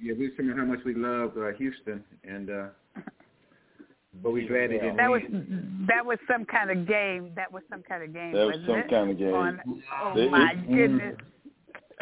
yeah, 0.00 0.12
we 0.18 0.24
were 0.24 0.30
talking 0.30 0.50
about 0.50 0.58
how 0.58 0.64
much 0.66 0.84
we 0.84 0.94
loved 0.94 1.38
uh, 1.38 1.52
Houston, 1.56 2.04
and 2.24 2.50
uh, 2.50 2.66
but 4.22 4.30
we 4.32 4.46
glad 4.46 4.70
it 4.72 4.80
didn't 4.82 4.96
That 4.96 5.10
was 5.10 5.22
win. 5.30 5.86
that 5.88 6.04
was 6.04 6.18
some 6.30 6.44
kind 6.44 6.70
of 6.70 6.86
game. 6.86 7.32
That 7.36 7.50
was 7.50 7.62
some 7.70 7.82
kind 7.82 8.02
of 8.02 8.12
game. 8.12 8.32
That 8.32 8.46
was 8.46 8.56
some 8.66 8.78
it? 8.78 8.90
kind 8.90 9.10
of 9.10 9.18
game. 9.18 9.34
On, 9.34 9.60
oh 10.02 10.12
They- 10.14 10.28
my 10.28 10.52
it- 10.52 10.68
goodness! 10.68 11.16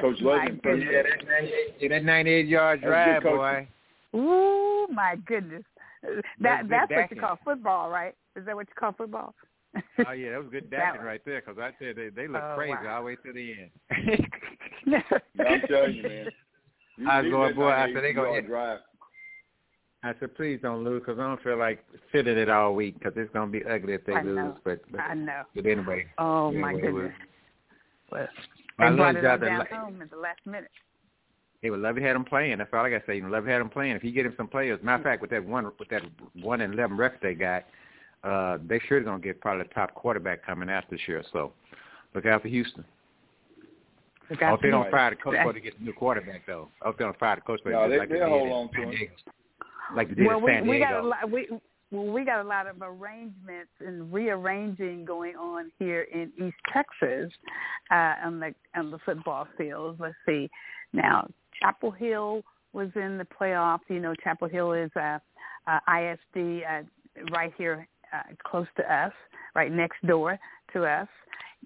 Coach 0.01 0.21
My 0.23 0.33
Logan 0.43 0.61
first. 0.65 0.85
goodness. 0.85 0.89
Yeah, 0.93 1.03
that 1.03 1.25
98, 1.29 1.75
yeah, 1.81 1.89
that 1.91 2.05
98 2.05 2.47
yard 2.49 2.81
drive, 2.83 3.23
boy. 3.23 3.69
Ooh, 4.17 4.89
my 4.91 5.15
goodness! 5.27 5.63
That 6.41 6.63
good 6.63 6.71
that's 6.71 6.91
what 6.91 7.11
you 7.13 7.21
call 7.21 7.39
football, 7.45 7.91
right? 7.91 8.15
Is 8.35 8.45
that 8.47 8.57
what 8.57 8.67
you 8.69 8.75
call 8.77 8.93
football? 8.93 9.35
Oh 10.07 10.13
yeah, 10.13 10.31
that 10.33 10.41
was 10.41 10.49
good 10.51 10.65
That 10.71 10.71
backing 10.71 11.01
was- 11.01 11.07
right 11.07 11.21
there. 11.25 11.43
Because 11.45 11.59
I 11.61 11.71
said 11.79 11.97
they 11.97 12.09
they 12.11 12.29
look 12.29 12.43
Oh, 12.43 12.55
crazy 12.57 12.73
wow. 12.85 12.97
all 12.97 13.01
the 13.03 13.07
way 13.07 13.17
to 13.17 13.33
the 13.33 13.53
end. 13.53 14.27
I'm 15.47 15.61
telling 15.69 15.95
you, 15.97 16.03
man. 16.03 16.27
You 16.97 17.11
I 17.11 17.23
was 17.23 17.31
going, 17.33 17.55
boy, 17.57 17.71
I 17.71 17.93
said 17.93 18.05
they 18.05 18.13
gonna- 18.13 18.31
yard 18.31 18.47
drive. 18.47 18.79
I 20.05 20.13
said, 20.21 20.37
please 20.37 20.61
don't 20.63 20.85
lose 20.85 21.03
because 21.05 21.19
I 21.19 21.23
don't 21.27 21.43
feel 21.43 21.59
like 21.59 21.83
sitting 22.13 22.39
it 22.39 22.49
all 22.49 22.73
week 22.75 22.99
because 22.99 23.15
it's 23.17 23.33
gonna 23.33 23.51
be 23.51 23.65
ugly 23.65 23.95
if 23.95 24.05
they 24.07 24.13
I 24.13 24.23
lose. 24.23 24.37
know. 24.37 24.57
But, 24.65 24.81
but 24.93 25.01
I 25.01 25.15
know. 25.15 25.43
but 25.57 25.67
anyway, 25.67 26.07
Oh 26.19 26.53
Yeah, 26.53 26.61
my 26.61 26.75
well, 26.75 26.85
it 26.85 26.91
was- 26.93 27.03
goodness! 27.03 27.19
Well, 28.13 28.29
I 28.79 28.91
they 28.91 28.97
brought 28.97 29.15
love 29.15 29.17
it 29.17 29.23
y'all 29.25 29.33
on 29.33 29.41
down 29.41 29.59
la- 29.59 29.77
home 29.87 30.03
at 30.03 30.11
the 30.11 30.17
last 30.19 30.39
minute. 30.47 30.71
Hey, 31.63 31.71
well, 31.71 31.81
Lovie 31.81 32.03
had 32.03 32.15
him 32.15 32.25
playing. 32.25 32.59
That's 32.59 32.71
all 32.73 32.85
I 32.85 32.91
gotta 32.91 33.03
say. 33.07 33.17
You 33.17 33.23
know, 33.23 33.31
Lovie 33.31 33.51
had 33.51 33.61
him 33.63 33.71
playing. 33.71 33.97
If 33.97 34.05
you 34.05 34.13
get 34.13 34.27
him 34.27 34.35
some 34.37 34.47
players, 34.47 34.79
matter 34.85 34.99
of 34.99 35.03
fact, 35.05 35.21
with 35.23 35.31
that 35.31 35.45
one 35.45 35.65
with 35.81 35.89
that 35.89 36.03
one 36.41 36.61
and 36.61 36.75
eleven 36.75 36.97
record 36.97 37.21
they 37.23 37.35
got, 37.35 37.65
uh, 38.25 38.59
they 38.67 38.81
sure 38.89 39.01
gonna 39.01 39.21
get 39.21 39.41
probably 39.41 39.65
the 39.65 39.75
top 39.75 39.95
quarterback 39.95 40.45
coming 40.45 40.71
out 40.71 40.85
this 40.91 41.01
year. 41.07 41.23
So 41.33 41.53
look 42.15 42.27
out 42.27 42.43
for 42.43 42.49
Houston. 42.49 42.85
Look 44.31 44.43
I 44.43 44.49
hope 44.51 44.63
they 44.63 44.71
don't 44.71 44.87
you. 44.87 44.91
fire 44.91 45.11
the 45.11 45.17
coach 45.17 45.35
before 45.37 45.53
they 45.53 45.61
get 45.69 45.79
the 45.79 45.85
new 45.85 45.93
quarterback 45.93 46.47
though. 46.47 46.69
I 46.83 46.87
hope 46.87 46.99
they 46.99 47.05
don't 47.05 47.19
fire 47.19 47.37
the 47.37 47.43
coach 47.43 47.63
before 47.63 47.73
No, 47.73 47.89
they 47.89 47.95
they 47.95 47.99
like 47.99 48.09
they'll 48.09 48.21
they 48.21 48.29
hold 48.31 48.53
on 48.53 48.69
to 48.69 48.75
San 48.75 48.83
him. 48.85 48.91
Diego. 48.91 49.13
Like 49.95 50.09
they 50.09 50.15
did 50.15 50.27
well, 50.27 50.39
in 50.39 50.45
we, 50.45 50.53
San 50.53 50.67
we 50.67 50.77
Diego. 50.79 50.93
got 50.93 51.05
a 51.05 51.07
lot. 51.07 51.31
We 51.31 51.49
well, 51.91 52.07
we 52.07 52.25
got 52.25 52.41
a 52.41 52.49
lot 52.49 52.67
of 52.67 52.77
arrangements 52.81 53.71
and 53.81 54.13
rearranging 54.13 55.05
going 55.05 55.37
on 55.37 55.71
here 55.79 56.07
in 56.13 56.33
East 56.39 56.57
Texas 56.73 57.31
uh, 57.91 58.15
on 58.25 58.41
the 58.41 58.55
on 58.75 58.91
the 58.91 58.99
football 59.05 59.47
fields. 59.57 60.01
Let's 60.01 60.15
see. 60.27 60.49
Now, 60.93 61.29
Chapel 61.61 61.91
Hill 61.91 62.43
was 62.73 62.89
in 62.97 63.19
the 63.19 63.27
playoffs. 63.41 63.81
You 63.89 64.01
know, 64.01 64.15
Chapel 64.25 64.49
Hill 64.49 64.73
is 64.73 64.91
uh, 64.97 65.19
uh, 65.67 65.79
ISD 65.89 66.63
uh, 66.69 66.83
right 67.33 67.53
here, 67.57 67.87
uh, 68.15 68.23
close 68.45 68.67
to 68.77 68.95
us, 68.95 69.13
right 69.55 69.73
next 69.73 70.05
door 70.07 70.39
to 70.73 70.85
us, 70.85 71.09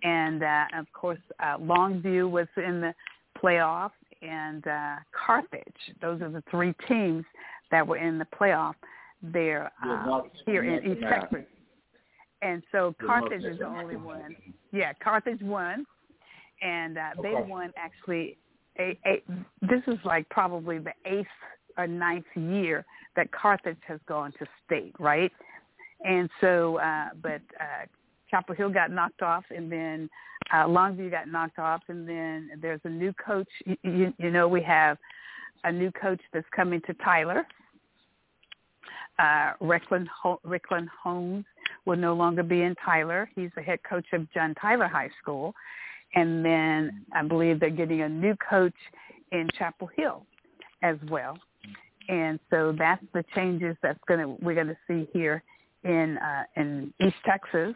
and 0.03 0.43
uh, 0.43 0.65
of 0.79 0.87
course, 0.93 1.19
uh, 1.41 1.57
Longview 1.59 2.31
was 2.31 2.47
in 2.57 2.81
the 2.81 2.95
playoff, 3.43 3.91
and 4.23 4.66
uh, 4.66 4.97
Carthage. 5.12 5.62
Those 6.01 6.20
are 6.23 6.31
the 6.31 6.43
three 6.51 6.75
teams 6.87 7.25
that 7.70 7.87
were 7.87 7.99
in 7.99 8.19
the 8.19 8.27
playoff 8.39 8.75
there 9.23 9.70
uh, 9.85 10.20
here 10.47 10.65
in 10.65 10.93
East. 10.93 11.03
Texas. 11.03 11.45
And 12.43 12.62
so 12.70 12.95
Carthage 13.05 13.45
is 13.45 13.59
the 13.59 13.66
only 13.66 13.97
one. 13.97 14.37
Yeah, 14.73 14.93
Carthage 15.03 15.43
won, 15.43 15.85
and 16.62 16.99
uh, 16.99 17.11
they 17.23 17.35
won 17.35 17.73
actually. 17.77 18.37
A, 18.81 18.97
a, 19.05 19.23
this 19.62 19.83
is 19.89 19.99
like 20.05 20.29
probably 20.29 20.79
the 20.79 20.93
eighth 21.05 21.27
or 21.77 21.89
ninth 21.89 22.27
year 22.37 22.85
that 23.16 23.33
Carthage 23.33 23.79
has 23.89 23.99
gone 24.07 24.33
to 24.39 24.47
state, 24.65 24.95
right? 25.01 25.33
And 26.05 26.29
so, 26.41 26.79
uh, 26.79 27.09
but 27.23 27.41
uh, 27.61 27.87
Chapel 28.31 28.55
Hill 28.55 28.70
got 28.70 28.91
knocked 28.91 29.23
off, 29.23 29.45
and 29.51 29.70
then 29.70 30.09
uh, 30.53 30.65
Longview 30.65 31.11
got 31.11 31.29
knocked 31.29 31.59
off, 31.59 31.83
and 31.89 32.09
then 32.09 32.51
there's 32.61 32.81
a 32.85 32.89
new 32.89 33.12
coach. 33.15 33.49
You, 33.66 33.77
you, 33.83 34.15
you 34.19 34.31
know, 34.31 34.49
we 34.49 34.62
have 34.62 34.99
a 35.65 35.73
new 35.73 35.91
coach 35.93 36.20
that's 36.33 36.47
coming 36.55 36.81
to 36.87 36.95
Tyler. 36.95 37.47
Uh, 39.19 39.53
Ricklan, 39.61 40.07
Ho- 40.23 40.41
Ricklan 40.47 40.87
Holmes 41.03 41.45
will 41.85 41.97
no 41.97 42.15
longer 42.15 42.43
be 42.43 42.62
in 42.62 42.77
Tyler. 42.85 43.29
He's 43.35 43.51
the 43.57 43.62
head 43.62 43.81
coach 43.89 44.07
of 44.12 44.33
John 44.33 44.55
Tyler 44.61 44.87
High 44.87 45.11
School. 45.20 45.55
And 46.15 46.45
then 46.45 47.05
I 47.12 47.23
believe 47.25 47.61
they're 47.61 47.70
getting 47.70 48.03
a 48.03 48.09
new 48.09 48.37
coach 48.49 48.75
in 49.33 49.49
Chapel 49.59 49.91
Hill 49.95 50.25
as 50.83 50.97
well. 51.11 51.37
And 52.09 52.39
so 52.49 52.75
that's 52.79 53.05
the 53.12 53.25
changes 53.35 53.77
that's 53.83 53.99
gonna 54.09 54.29
we're 54.29 54.55
gonna 54.55 54.79
see 54.87 55.07
here 55.12 55.43
in 55.85 56.19
uh, 56.19 56.45
in 56.57 56.93
East 57.01 57.17
Texas. 57.25 57.75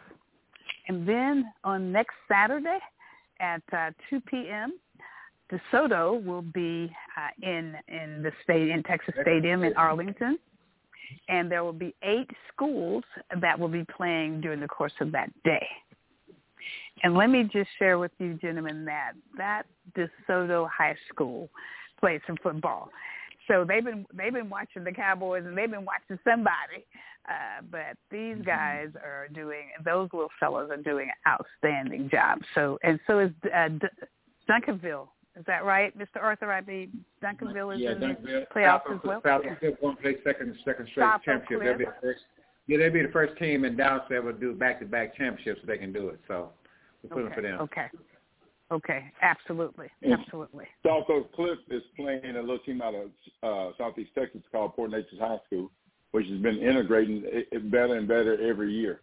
And 0.89 1.09
then 1.09 1.45
on 1.65 1.93
next 1.93 2.15
Saturday 2.29 2.79
at 3.41 3.63
uh, 3.73 3.91
2 4.11 4.21
p.m., 4.23 4.79
DeSoto 5.53 6.23
will 6.25 6.43
be 6.43 6.91
uh, 7.17 7.47
in 7.47 7.75
in 7.89 8.23
the 8.23 8.33
state 8.43 8.69
in 8.69 8.83
Texas 8.83 9.15
Stadium 9.21 9.65
in 9.65 9.75
Arlington, 9.77 10.39
and 11.29 11.51
there 11.51 11.63
will 11.63 11.73
be 11.73 11.95
eight 12.03 12.31
schools 12.53 13.05
that 13.41 13.59
will 13.59 13.69
be 13.69 13.85
playing 13.97 14.41
during 14.41 14.61
the 14.61 14.69
course 14.69 14.95
of 15.01 15.13
that 15.13 15.31
day. 15.45 15.67
And 17.03 17.15
let 17.15 17.29
me 17.31 17.49
just 17.53 17.69
share 17.79 17.99
with 17.99 18.13
you, 18.19 18.35
gentlemen, 18.35 18.85
that 18.87 19.13
that 19.37 19.65
DeSoto 19.97 20.69
High 20.71 20.97
School 21.13 21.51
plays 22.01 22.21
some 22.27 22.37
football. 22.43 22.91
So 23.49 23.65
they've 23.67 23.85
been 23.85 24.07
they've 24.15 24.33
been 24.33 24.49
watching 24.49 24.85
the 24.85 24.93
Cowboys 24.93 25.45
and 25.45 25.57
they've 25.57 25.71
been 25.71 25.85
watching 25.85 26.19
somebody, 26.25 26.87
uh, 27.29 27.63
but 27.71 27.97
these 28.11 28.37
guys 28.45 28.89
are 28.97 29.29
doing 29.33 29.69
those 29.85 30.09
little 30.13 30.31
fellows 30.41 30.71
are 30.71 30.77
doing 30.77 31.09
an 31.09 31.33
outstanding 31.33 32.09
job. 32.11 32.39
So 32.55 32.79
and 32.83 32.99
so 33.07 33.21
is 33.21 33.31
uh, 33.55 33.69
D- 33.69 33.87
Duncanville. 34.49 35.09
Is 35.39 35.45
that 35.47 35.65
right, 35.65 35.97
Mr. 35.97 36.21
Arthur? 36.21 36.53
I 36.53 36.61
believe 36.61 36.91
Duncanville 37.23 37.75
is 37.77 37.81
yeah, 37.81 37.93
in 37.93 38.01
the 38.01 38.07
Duncanville. 38.07 38.47
playoffs 38.55 38.83
South 38.87 38.93
as 38.95 39.01
well. 39.05 39.23
South 39.25 39.43
Cliff 39.61 39.75
won't 39.81 40.01
play 40.03 40.17
second 40.25 40.55
second 40.65 40.89
straight 40.91 41.05
South 41.05 41.23
championship. 41.25 41.61
They'll 41.61 41.79
be 41.79 41.85
the 41.85 41.95
first. 42.03 42.21
Yeah, 42.67 42.79
they'll 42.79 42.93
be 42.93 43.03
the 43.03 43.09
first 43.13 43.39
team 43.39 43.65
in 43.65 43.77
Dallas 43.77 44.03
that 44.11 44.23
will 44.23 44.33
do 44.33 44.55
back 44.55 44.81
to 44.81 44.87
back 44.87 45.17
championships 45.17 45.61
if 45.63 45.67
they 45.67 45.79
can 45.79 45.93
do 45.93 46.09
it. 46.09 46.21
So 46.29 46.51
we're 47.03 47.11
pulling 47.11 47.27
Okay. 47.27 47.35
for 47.35 47.41
them. 47.43 47.61
Okay. 47.61 47.87
Okay. 48.71 49.13
Absolutely. 49.21 49.89
Yeah. 50.01 50.17
Absolutely. 50.19 50.65
South 50.85 51.05
Oak 51.11 51.33
Cliff 51.35 51.59
is 51.71 51.83
playing 51.97 52.37
a 52.37 52.41
little 52.41 52.59
team 52.61 52.81
out 52.83 52.95
of 52.95 53.11
uh, 53.43 53.77
Southeast 53.79 54.11
Texas 54.17 54.41
called 54.51 54.75
Port 54.75 54.91
Neches 54.91 55.19
High 55.19 55.39
School, 55.47 55.71
which 56.13 56.27
has 56.29 56.39
been 56.39 56.59
integrating 56.59 57.23
it, 57.25 57.49
it 57.51 57.71
better 57.71 57.97
and 57.97 58.07
better 58.07 58.39
every 58.49 58.73
year. 58.73 59.01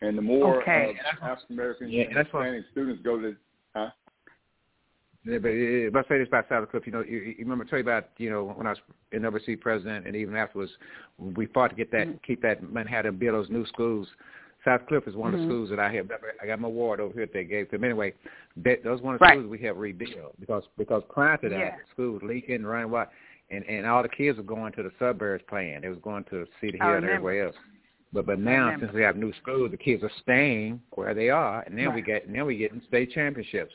And 0.00 0.16
the 0.16 0.22
more 0.22 0.62
Okay. 0.62 0.96
uh, 1.22 1.24
African 1.26 1.54
American 1.56 1.90
Yeah, 1.90 2.04
and 2.04 2.16
that's 2.16 2.32
what- 2.32 2.44
Hispanic 2.46 2.66
students 2.72 3.02
go 3.02 3.20
to, 3.20 3.36
huh? 3.74 3.90
Yeah, 5.24 5.38
but 5.38 5.50
if 5.50 5.94
I 5.94 6.02
say 6.04 6.18
this 6.18 6.28
about 6.28 6.48
South 6.48 6.70
Cliff, 6.70 6.86
you 6.86 6.92
know, 6.92 7.02
you, 7.02 7.18
you 7.18 7.34
remember 7.40 7.64
I 7.64 7.68
tell 7.68 7.78
you 7.78 7.84
about, 7.84 8.08
you 8.16 8.30
know, 8.30 8.44
when 8.44 8.66
I 8.66 8.70
was 8.70 8.78
NWC 9.12 9.60
president 9.60 10.06
and 10.06 10.16
even 10.16 10.34
afterwards, 10.34 10.72
we 11.18 11.44
fought 11.46 11.68
to 11.70 11.76
get 11.76 11.90
that, 11.90 12.06
Mhm. 12.08 12.22
keep 12.22 12.40
that 12.40 12.62
Manhattan 12.72 13.16
build 13.16 13.34
those 13.34 13.50
new 13.50 13.66
schools. 13.66 14.08
South 14.64 14.86
Cliff 14.86 15.06
is 15.06 15.16
one 15.16 15.34
of 15.34 15.40
Mhm. 15.40 15.42
the 15.44 15.48
schools 15.48 15.70
that 15.70 15.78
I 15.78 15.90
have. 15.92 16.10
I 16.40 16.46
got 16.46 16.60
my 16.60 16.68
award 16.68 17.00
over 17.00 17.12
here 17.12 17.26
that 17.26 17.32
they 17.34 17.44
gave 17.44 17.66
to 17.66 17.72
them. 17.72 17.84
Anyway, 17.84 18.14
that, 18.58 18.82
those 18.82 19.02
one 19.02 19.14
of 19.14 19.20
the 19.20 19.24
Right. 19.24 19.38
schools 19.38 19.50
we 19.50 19.58
have 19.58 19.76
rebuilt 19.76 20.38
because 20.40 20.66
because 20.78 21.02
prior 21.10 21.36
to 21.38 21.48
that, 21.50 21.58
Yeah. 21.58 21.76
the 21.76 21.84
school 21.90 22.12
was 22.12 22.22
leaking, 22.22 22.64
running 22.64 22.90
what, 22.90 23.12
and 23.50 23.64
and 23.64 23.86
all 23.86 24.02
the 24.02 24.08
kids 24.08 24.38
were 24.38 24.44
going 24.44 24.72
to 24.74 24.82
the 24.82 24.92
suburbs 24.98 25.44
playing. 25.48 25.80
They 25.82 25.88
was 25.88 25.98
going 26.02 26.24
to 26.24 26.46
Cedar 26.60 26.78
Hill 26.78 26.94
and 26.96 27.04
everywhere 27.04 27.46
else. 27.46 27.56
But 28.12 28.26
but 28.26 28.38
now 28.38 28.74
since 28.78 28.92
we 28.92 29.02
have 29.02 29.16
new 29.16 29.32
schools, 29.42 29.70
the 29.70 29.76
kids 29.76 30.02
are 30.02 30.10
staying 30.22 30.80
where 30.92 31.14
they 31.14 31.30
are, 31.30 31.62
and 31.62 31.76
then 31.76 31.86
we 31.86 32.00
Right. 32.00 32.04
get 32.04 32.28
now 32.28 32.46
we 32.46 32.56
get 32.56 32.72
in 32.72 32.82
state 32.88 33.12
championships. 33.12 33.74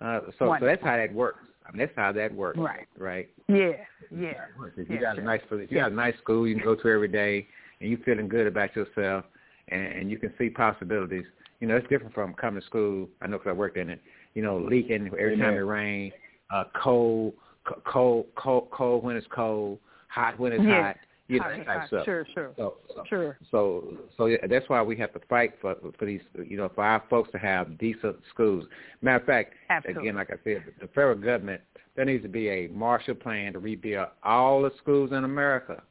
Uh, 0.00 0.20
so 0.38 0.56
so 0.58 0.66
that's 0.66 0.82
how 0.82 0.96
that 0.96 1.12
works. 1.12 1.44
I 1.66 1.72
mean, 1.72 1.78
that's 1.78 1.96
how 1.96 2.12
that 2.12 2.32
works. 2.34 2.58
Right. 2.58 2.86
Right. 2.98 3.28
Yeah. 3.48 3.72
Yeah. 4.10 4.34
If 4.76 4.88
you 4.88 4.96
Yeah, 4.96 5.00
got 5.00 5.14
sure. 5.16 5.22
a 5.22 5.26
nice, 5.26 5.40
if 5.50 5.70
you 5.70 5.78
got 5.78 5.92
a 5.92 5.94
nice 5.94 6.16
school 6.18 6.46
you 6.46 6.54
can 6.54 6.64
go 6.64 6.74
to 6.74 6.88
every 6.88 7.08
day, 7.08 7.46
and 7.80 7.90
you're 7.90 7.98
feeling 8.00 8.28
good 8.28 8.46
about 8.46 8.74
yourself, 8.76 9.24
and, 9.68 9.82
and 9.82 10.10
you 10.10 10.18
can 10.18 10.32
see 10.38 10.50
possibilities. 10.50 11.24
You 11.60 11.68
know, 11.68 11.76
it's 11.76 11.88
different 11.88 12.14
from 12.14 12.34
coming 12.34 12.60
to 12.60 12.66
school. 12.66 13.08
I 13.22 13.26
know 13.26 13.38
because 13.38 13.50
I 13.50 13.52
worked 13.52 13.76
in 13.76 13.88
it. 13.88 14.00
You 14.34 14.42
know, 14.42 14.58
leaking 14.58 15.06
every 15.06 15.38
time 15.38 15.54
it 15.54 15.60
rains, 15.60 16.12
uh, 16.52 16.64
cold, 16.74 17.32
co- 17.32 17.43
cold, 17.84 18.26
cold, 18.36 18.68
cold 18.70 19.02
when 19.04 19.16
it's 19.16 19.26
cold, 19.34 19.78
hot 20.08 20.38
when 20.38 20.52
it's 20.52 20.62
Yeah. 20.64 20.82
hot. 20.82 20.96
You 21.26 21.38
know, 21.40 21.44
Hot, 21.46 21.66
hot. 21.66 21.86
stuff. 21.88 22.04
Sure. 22.04 22.26
Sure. 22.34 22.50
So, 22.58 22.74
so, 22.94 23.02
Sure. 23.08 23.38
so, 23.50 23.96
so 24.16 24.26
yeah, 24.26 24.46
that's 24.46 24.68
why 24.68 24.82
we 24.82 24.94
have 24.98 25.12
to 25.14 25.20
fight 25.20 25.54
for 25.58 25.74
for 25.98 26.04
these, 26.04 26.20
you 26.46 26.58
know, 26.58 26.68
for 26.74 26.84
our 26.84 27.02
folks 27.08 27.30
to 27.32 27.38
have 27.38 27.78
decent 27.78 28.16
schools. 28.28 28.66
Matter 29.00 29.20
of 29.20 29.24
fact, 29.26 29.54
Absolutely. 29.70 30.02
again, 30.02 30.16
like 30.16 30.30
I 30.30 30.36
said, 30.44 30.64
the 30.80 30.86
federal 30.88 31.14
government 31.16 31.62
there 31.96 32.04
needs 32.04 32.22
to 32.24 32.28
be 32.28 32.48
a 32.50 32.66
Marshall 32.68 33.14
Plan 33.14 33.54
to 33.54 33.58
rebuild 33.58 34.08
all 34.22 34.60
the 34.62 34.70
schools 34.82 35.12
in 35.12 35.24
America, 35.24 35.82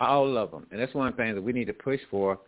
all 0.00 0.36
of 0.36 0.50
them, 0.50 0.66
and 0.72 0.80
that's 0.80 0.94
one 0.94 1.12
thing 1.12 1.34
that 1.36 1.42
we 1.42 1.52
need 1.52 1.66
to 1.66 1.72
push 1.74 2.00
for. 2.10 2.40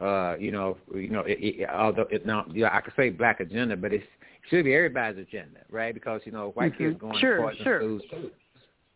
uh, 0.00 0.36
you 0.38 0.50
know, 0.52 0.76
you 0.94 1.08
know, 1.10 1.20
it, 1.26 1.38
it, 1.42 1.68
although 1.68 2.06
it 2.10 2.24
now, 2.24 2.46
yeah, 2.52 2.68
I 2.72 2.80
could 2.80 2.94
say 2.96 3.10
black 3.10 3.40
agenda, 3.40 3.76
but 3.76 3.92
it's, 3.92 4.04
it 4.04 4.29
should 4.48 4.64
be 4.64 4.74
everybody's 4.74 5.18
agenda, 5.18 5.60
right? 5.70 5.92
Because 5.92 6.20
you 6.24 6.32
know, 6.32 6.50
white 6.50 6.72
mm-hmm. 6.72 6.90
kids 6.90 7.00
going 7.00 7.18
sure, 7.18 7.50
to 7.50 7.62
sure. 7.62 7.80
schools 7.80 8.02
too. 8.10 8.30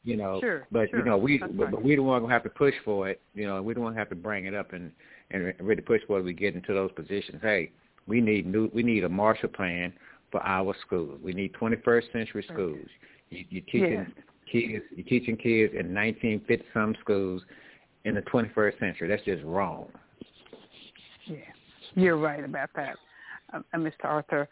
You 0.03 0.17
know, 0.19 0.39
sure, 0.41 0.67
but 0.71 0.91
sure. 0.91 0.99
you 0.99 1.05
know, 1.05 1.17
we 1.17 1.39
That's 1.39 1.53
but, 1.53 1.73
right. 1.73 1.83
we 1.83 1.97
don't 1.97 2.05
want 2.07 2.25
to 2.25 2.31
have 2.31 2.43
to 2.43 2.51
push 2.51 2.75
for 2.85 3.09
it. 3.09 3.21
You 3.35 3.47
know, 3.47 3.63
we 3.63 3.73
don't 3.73 3.83
want 3.83 3.95
to 3.95 3.99
have 3.99 4.11
to 4.11 4.15
bring 4.15 4.47
it 4.47 4.55
up 4.55 4.73
and 4.73 4.91
and 5.31 5.55
really 5.61 5.81
push 5.81 6.03
for 6.07 6.19
it. 6.19 6.23
We 6.23 6.35
get 6.35 6.55
into 6.55 6.75
those 6.75 6.93
positions. 6.93 7.41
Hey, 7.43 7.71
we 8.07 8.21
need 8.21 8.47
new, 8.47 8.71
we 8.75 8.83
need 8.83 9.05
a 9.05 9.09
Marshall 9.09 9.49
Plan 9.49 9.93
for 10.31 10.43
our 10.43 10.75
schools. 10.87 11.19
We 11.23 11.33
need 11.33 11.53
21st 11.55 12.13
century 12.13 12.45
schools. 12.53 12.89
You, 13.31 13.45
you're 13.51 13.63
teaching 13.63 14.13
kids, 14.51 14.85
you're 14.95 15.07
teaching 15.07 15.37
kids 15.37 15.73
in 15.73 15.95
1950 15.95 16.67
some 16.75 16.95
schools 17.01 17.43
in 18.05 18.15
the 18.15 18.23
21st 18.23 18.79
century. 18.79 19.09
That's 19.09 19.25
just 19.25 19.43
wrong. 19.45 19.87
Yeah, 21.27 21.37
you're 21.95 22.19
right 22.19 22.45
about 22.45 22.71
that, 22.77 22.97
uh, 23.53 23.61
uh, 23.73 23.79
Mr. 23.79 24.05
Arthur. 24.05 24.49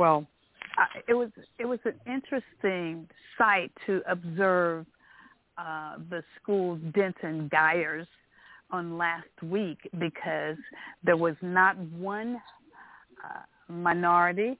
Well, 0.00 0.26
it 1.08 1.12
was 1.12 1.28
it 1.58 1.66
was 1.66 1.78
an 1.84 1.92
interesting 2.06 3.06
sight 3.36 3.70
to 3.84 4.00
observe 4.08 4.86
uh, 5.58 5.96
the 6.08 6.22
school 6.40 6.76
Denton 6.94 7.50
Guyers 7.52 8.06
on 8.70 8.96
last 8.96 9.26
week 9.42 9.76
because 9.98 10.56
there 11.04 11.18
was 11.18 11.34
not 11.42 11.76
one 11.76 12.40
uh, 13.22 13.42
minority 13.70 14.58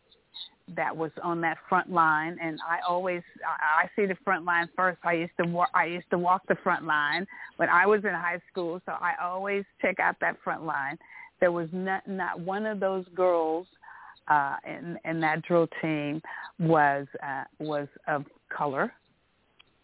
that 0.77 0.95
was 0.95 1.11
on 1.23 1.41
that 1.41 1.57
front 1.71 1.91
line 1.91 2.37
and 2.43 2.59
I 2.69 2.81
always 2.87 3.23
I, 3.43 3.89
see 3.97 4.05
the 4.05 4.19
front 4.23 4.45
line 4.45 4.69
first. 4.77 4.99
I 5.05 5.15
used 5.15 5.33
to 5.43 5.65
I 5.73 5.87
used 5.87 6.11
to 6.11 6.19
walk 6.19 6.43
the 6.49 6.57
front 6.63 6.85
line 6.85 7.27
when 7.57 7.71
I 7.71 7.87
was 7.87 8.05
in 8.05 8.11
high 8.11 8.43
school, 8.53 8.83
so 8.85 8.93
I 8.93 9.15
always 9.23 9.65
check 9.81 10.01
out 10.01 10.17
that 10.21 10.37
front 10.45 10.67
line. 10.67 10.99
There 11.41 11.51
was 11.51 11.71
not 11.73 12.07
not 12.07 12.39
one 12.41 12.67
of 12.67 12.79
those 12.79 13.07
girls 13.15 13.67
uh 14.29 14.57
in 14.67 14.99
in 15.05 15.21
that 15.21 15.43
drill 15.43 15.69
team 15.81 16.23
was 16.59 17.07
uh 17.23 17.45
was 17.59 17.89
of 18.09 18.25
color. 18.57 18.93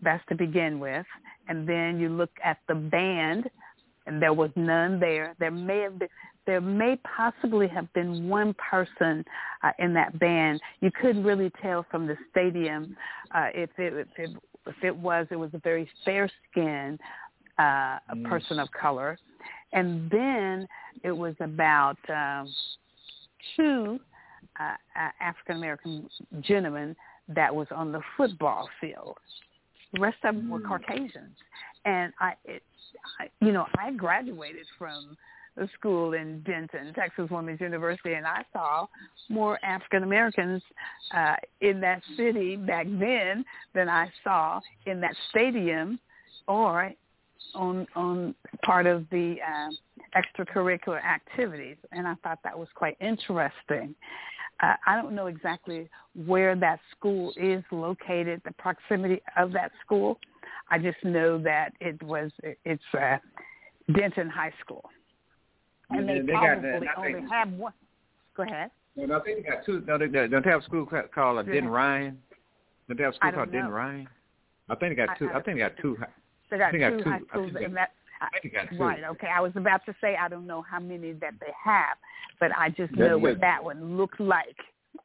That's 0.02 0.22
to 0.28 0.34
begin 0.34 0.78
with. 0.78 1.06
And 1.48 1.68
then 1.68 1.98
you 1.98 2.08
look 2.10 2.30
at 2.44 2.58
the 2.68 2.74
band 2.74 3.48
and 4.06 4.20
there 4.20 4.32
was 4.32 4.50
none 4.56 5.00
there. 5.00 5.34
There 5.38 5.50
may 5.50 5.80
have 5.80 5.98
been 5.98 6.08
there 6.46 6.60
may 6.60 6.96
possibly 7.16 7.66
have 7.66 7.92
been 7.92 8.28
one 8.28 8.54
person 8.54 9.24
uh, 9.64 9.72
in 9.80 9.92
that 9.94 10.16
band. 10.20 10.60
You 10.80 10.90
couldn't 11.00 11.24
really 11.24 11.50
tell 11.60 11.84
from 11.90 12.06
the 12.06 12.16
stadium 12.30 12.96
uh, 13.34 13.48
if 13.52 13.70
it 13.78 13.92
if 13.94 14.08
it, 14.16 14.36
if 14.66 14.84
it 14.84 14.96
was 14.96 15.26
it 15.30 15.36
was 15.36 15.50
a 15.54 15.58
very 15.58 15.88
fair 16.04 16.30
skinned 16.50 17.00
uh, 17.58 17.98
a 18.08 18.16
person 18.24 18.58
of 18.58 18.68
color, 18.70 19.18
and 19.72 20.10
then 20.10 20.68
it 21.02 21.10
was 21.10 21.34
about 21.40 21.98
um, 22.08 22.48
two 23.56 23.98
uh, 24.60 25.08
African 25.20 25.56
American 25.56 26.08
gentlemen 26.40 26.96
that 27.28 27.54
was 27.54 27.66
on 27.70 27.92
the 27.92 28.00
football 28.16 28.68
field. 28.80 29.16
The 29.92 30.00
rest 30.00 30.18
of 30.24 30.34
them 30.34 30.50
were 30.50 30.60
Caucasians, 30.60 31.36
and 31.84 32.12
I, 32.20 32.34
it, 32.44 32.62
I, 33.20 33.28
you 33.44 33.52
know, 33.52 33.66
I 33.78 33.92
graduated 33.92 34.66
from 34.78 35.16
a 35.58 35.66
school 35.78 36.12
in 36.12 36.42
Denton, 36.42 36.92
Texas 36.94 37.30
Women's 37.30 37.60
University, 37.60 38.14
and 38.14 38.26
I 38.26 38.44
saw 38.52 38.86
more 39.28 39.58
African 39.64 40.02
Americans 40.02 40.62
uh, 41.14 41.36
in 41.60 41.80
that 41.80 42.02
city 42.16 42.56
back 42.56 42.86
then 42.86 43.44
than 43.74 43.88
I 43.88 44.10
saw 44.22 44.60
in 44.86 45.00
that 45.00 45.14
stadium 45.30 45.98
or 46.46 46.92
on 47.54 47.86
on 47.94 48.34
part 48.64 48.86
of 48.86 49.06
the 49.10 49.36
uh, 49.40 50.20
extracurricular 50.20 51.02
activities, 51.02 51.76
and 51.92 52.06
I 52.06 52.14
thought 52.22 52.38
that 52.44 52.58
was 52.58 52.68
quite 52.74 52.96
interesting. 53.00 53.94
Uh, 54.62 54.74
I 54.86 54.96
don't 55.00 55.14
know 55.14 55.26
exactly 55.26 55.88
where 56.24 56.56
that 56.56 56.80
school 56.96 57.32
is 57.36 57.62
located, 57.70 58.40
the 58.44 58.52
proximity 58.52 59.20
of 59.36 59.52
that 59.52 59.70
school. 59.84 60.18
I 60.70 60.78
just 60.78 61.02
know 61.04 61.38
that 61.42 61.72
it 61.80 62.02
was 62.02 62.30
it's 62.64 62.82
uh, 62.98 63.18
Denton 63.92 64.28
High 64.28 64.52
School, 64.60 64.84
and 65.90 66.08
they, 66.08 66.20
they 66.20 66.32
got 66.32 66.60
probably 66.60 66.88
I 66.88 67.16
only 67.16 67.30
have 67.30 67.52
one. 67.52 67.74
Go 68.36 68.44
ahead. 68.44 68.70
No, 68.96 69.18
I 69.18 69.20
think 69.20 69.44
they 69.44 69.50
got 69.50 69.64
two. 69.64 69.82
No, 69.86 69.98
they, 69.98 70.06
they 70.06 70.26
don't 70.26 70.44
they 70.44 70.50
have 70.50 70.62
a 70.62 70.64
school 70.64 70.86
called 70.86 71.38
uh, 71.38 71.42
Denton 71.42 71.68
Ryan. 71.68 72.18
Don't 72.88 72.96
they 72.96 73.04
have 73.04 73.12
a 73.12 73.16
school 73.16 73.28
I 73.28 73.32
called 73.32 73.52
Denton. 73.52 73.70
Ryan? 73.70 74.08
I 74.68 74.74
think 74.74 74.96
they 74.96 75.06
got 75.06 75.18
two. 75.18 75.28
I 75.28 75.38
I, 75.38 75.42
think 75.42 75.56
they 75.58 75.60
got 75.60 75.76
two. 75.80 75.96
They 76.50 76.58
got 76.58 76.68
I 76.68 76.70
think 76.70 76.82
two 76.82 76.90
got 76.90 77.04
two. 77.04 77.10
high 77.10 77.20
schools, 77.28 77.52
they 77.54 77.64
and 77.64 77.76
that 77.76 77.90
I 78.20 78.28
think 78.40 78.44
they 78.54 78.58
got 78.60 78.70
two. 78.70 78.76
right. 78.78 79.04
Okay, 79.04 79.28
I 79.34 79.40
was 79.40 79.52
about 79.56 79.84
to 79.86 79.94
say 80.00 80.16
I 80.16 80.28
don't 80.28 80.46
know 80.46 80.62
how 80.62 80.80
many 80.80 81.12
that 81.12 81.34
they 81.40 81.52
have, 81.64 81.96
but 82.40 82.50
I 82.56 82.68
just 82.70 82.92
That's 82.92 83.08
know 83.10 83.18
what 83.18 83.32
it. 83.32 83.40
that 83.40 83.62
one 83.62 83.96
looks 83.96 84.18
like. 84.20 84.56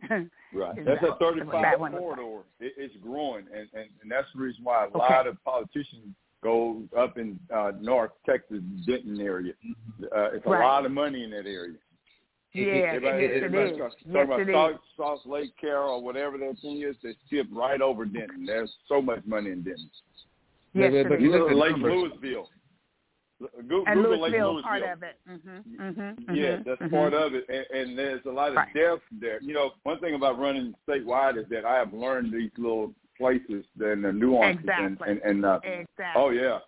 Right. 0.53 0.77
Is 0.77 0.85
That's 0.85 0.99
that- 1.01 1.11
a 1.13 1.15
35 1.15 1.61
that 1.61 1.79
one 1.79 1.91
looks 1.93 2.01
corridor. 2.03 2.43
It, 2.59 2.73
it's 2.75 2.93
growing, 3.01 3.45
and, 3.55 3.69
and, 3.73 3.87
and 4.01 4.11
that's 4.11 4.27
the 4.35 4.41
reason 4.41 4.65
why 4.65 4.83
a 4.83 4.87
Okay. 4.87 4.97
lot 4.97 5.25
of 5.25 5.41
politicians 5.45 6.13
go 6.43 6.83
up 6.97 7.17
in 7.17 7.39
uh, 7.55 7.71
North 7.79 8.11
Texas, 8.25 8.59
Denton 8.85 9.21
area. 9.21 9.53
Uh, 10.13 10.31
it's 10.33 10.45
a 10.45 10.49
Right. 10.49 10.59
lot 10.65 10.85
of 10.85 10.91
money 10.91 11.23
in 11.23 11.29
that 11.31 11.45
area. 11.45 11.77
Yeah, 12.51 12.65
everybody, 12.65 13.23
yes, 13.23 13.31
it 13.33 13.43
everybody 13.43 13.69
is. 13.69 13.77
Yes, 13.77 13.91
talking 14.27 14.41
it 14.41 14.49
about 14.49 14.71
is. 14.71 14.77
South, 14.97 15.19
South 15.23 15.31
Lake 15.31 15.53
Carroll 15.59 15.99
or 15.99 16.03
whatever 16.03 16.37
that 16.37 16.57
thing 16.61 16.81
is. 16.81 16.97
They 17.01 17.15
skip 17.27 17.47
right 17.49 17.79
over 17.81 18.03
Denton. 18.03 18.45
There's 18.45 18.73
so 18.89 19.01
much 19.01 19.21
money 19.25 19.51
in 19.51 19.61
Denton. 19.63 19.89
Yes, 20.73 20.91
but, 21.03 21.09
but 21.11 21.21
you 21.21 21.27
You 21.27 21.31
look 21.31 21.41
look 21.43 21.51
at 21.51 21.57
Lake 21.57 21.71
numbers. 21.71 22.11
Lewisville. 22.21 22.45
Go, 23.67 23.83
and 23.87 24.03
Google 24.03 24.19
Lewisville, 24.19 24.55
Lewisville. 24.55 24.63
part 24.63 24.83
of 24.83 25.03
it. 25.03 25.15
Mm-hmm, 25.29 25.81
mm-hmm, 25.81 26.35
Yeah, 26.35 26.43
mm-hmm, 26.43 26.69
that's 26.69 26.81
mm-hmm. 26.81 26.95
part 26.95 27.13
of 27.13 27.33
it, 27.33 27.45
and, 27.49 27.65
and 27.89 27.97
there's 27.97 28.21
a 28.25 28.29
lot 28.29 28.49
of 28.49 28.55
Right. 28.55 28.73
depth 28.73 29.03
there. 29.19 29.41
You 29.41 29.53
know, 29.53 29.71
one 29.83 29.99
thing 29.99 30.15
about 30.15 30.39
running 30.39 30.73
statewide 30.87 31.37
is 31.37 31.45
that 31.49 31.65
I 31.65 31.75
have 31.75 31.93
learned 31.93 32.33
these 32.33 32.51
little 32.57 32.93
places 33.17 33.63
and 33.79 34.03
the 34.03 34.11
nuances, 34.11 34.59
Exactly. 34.61 35.09
and 35.09 35.21
and, 35.21 35.21
and 35.21 35.45
uh, 35.45 35.59
Exactly. 35.63 36.05
oh 36.15 36.29
yeah, 36.29 36.59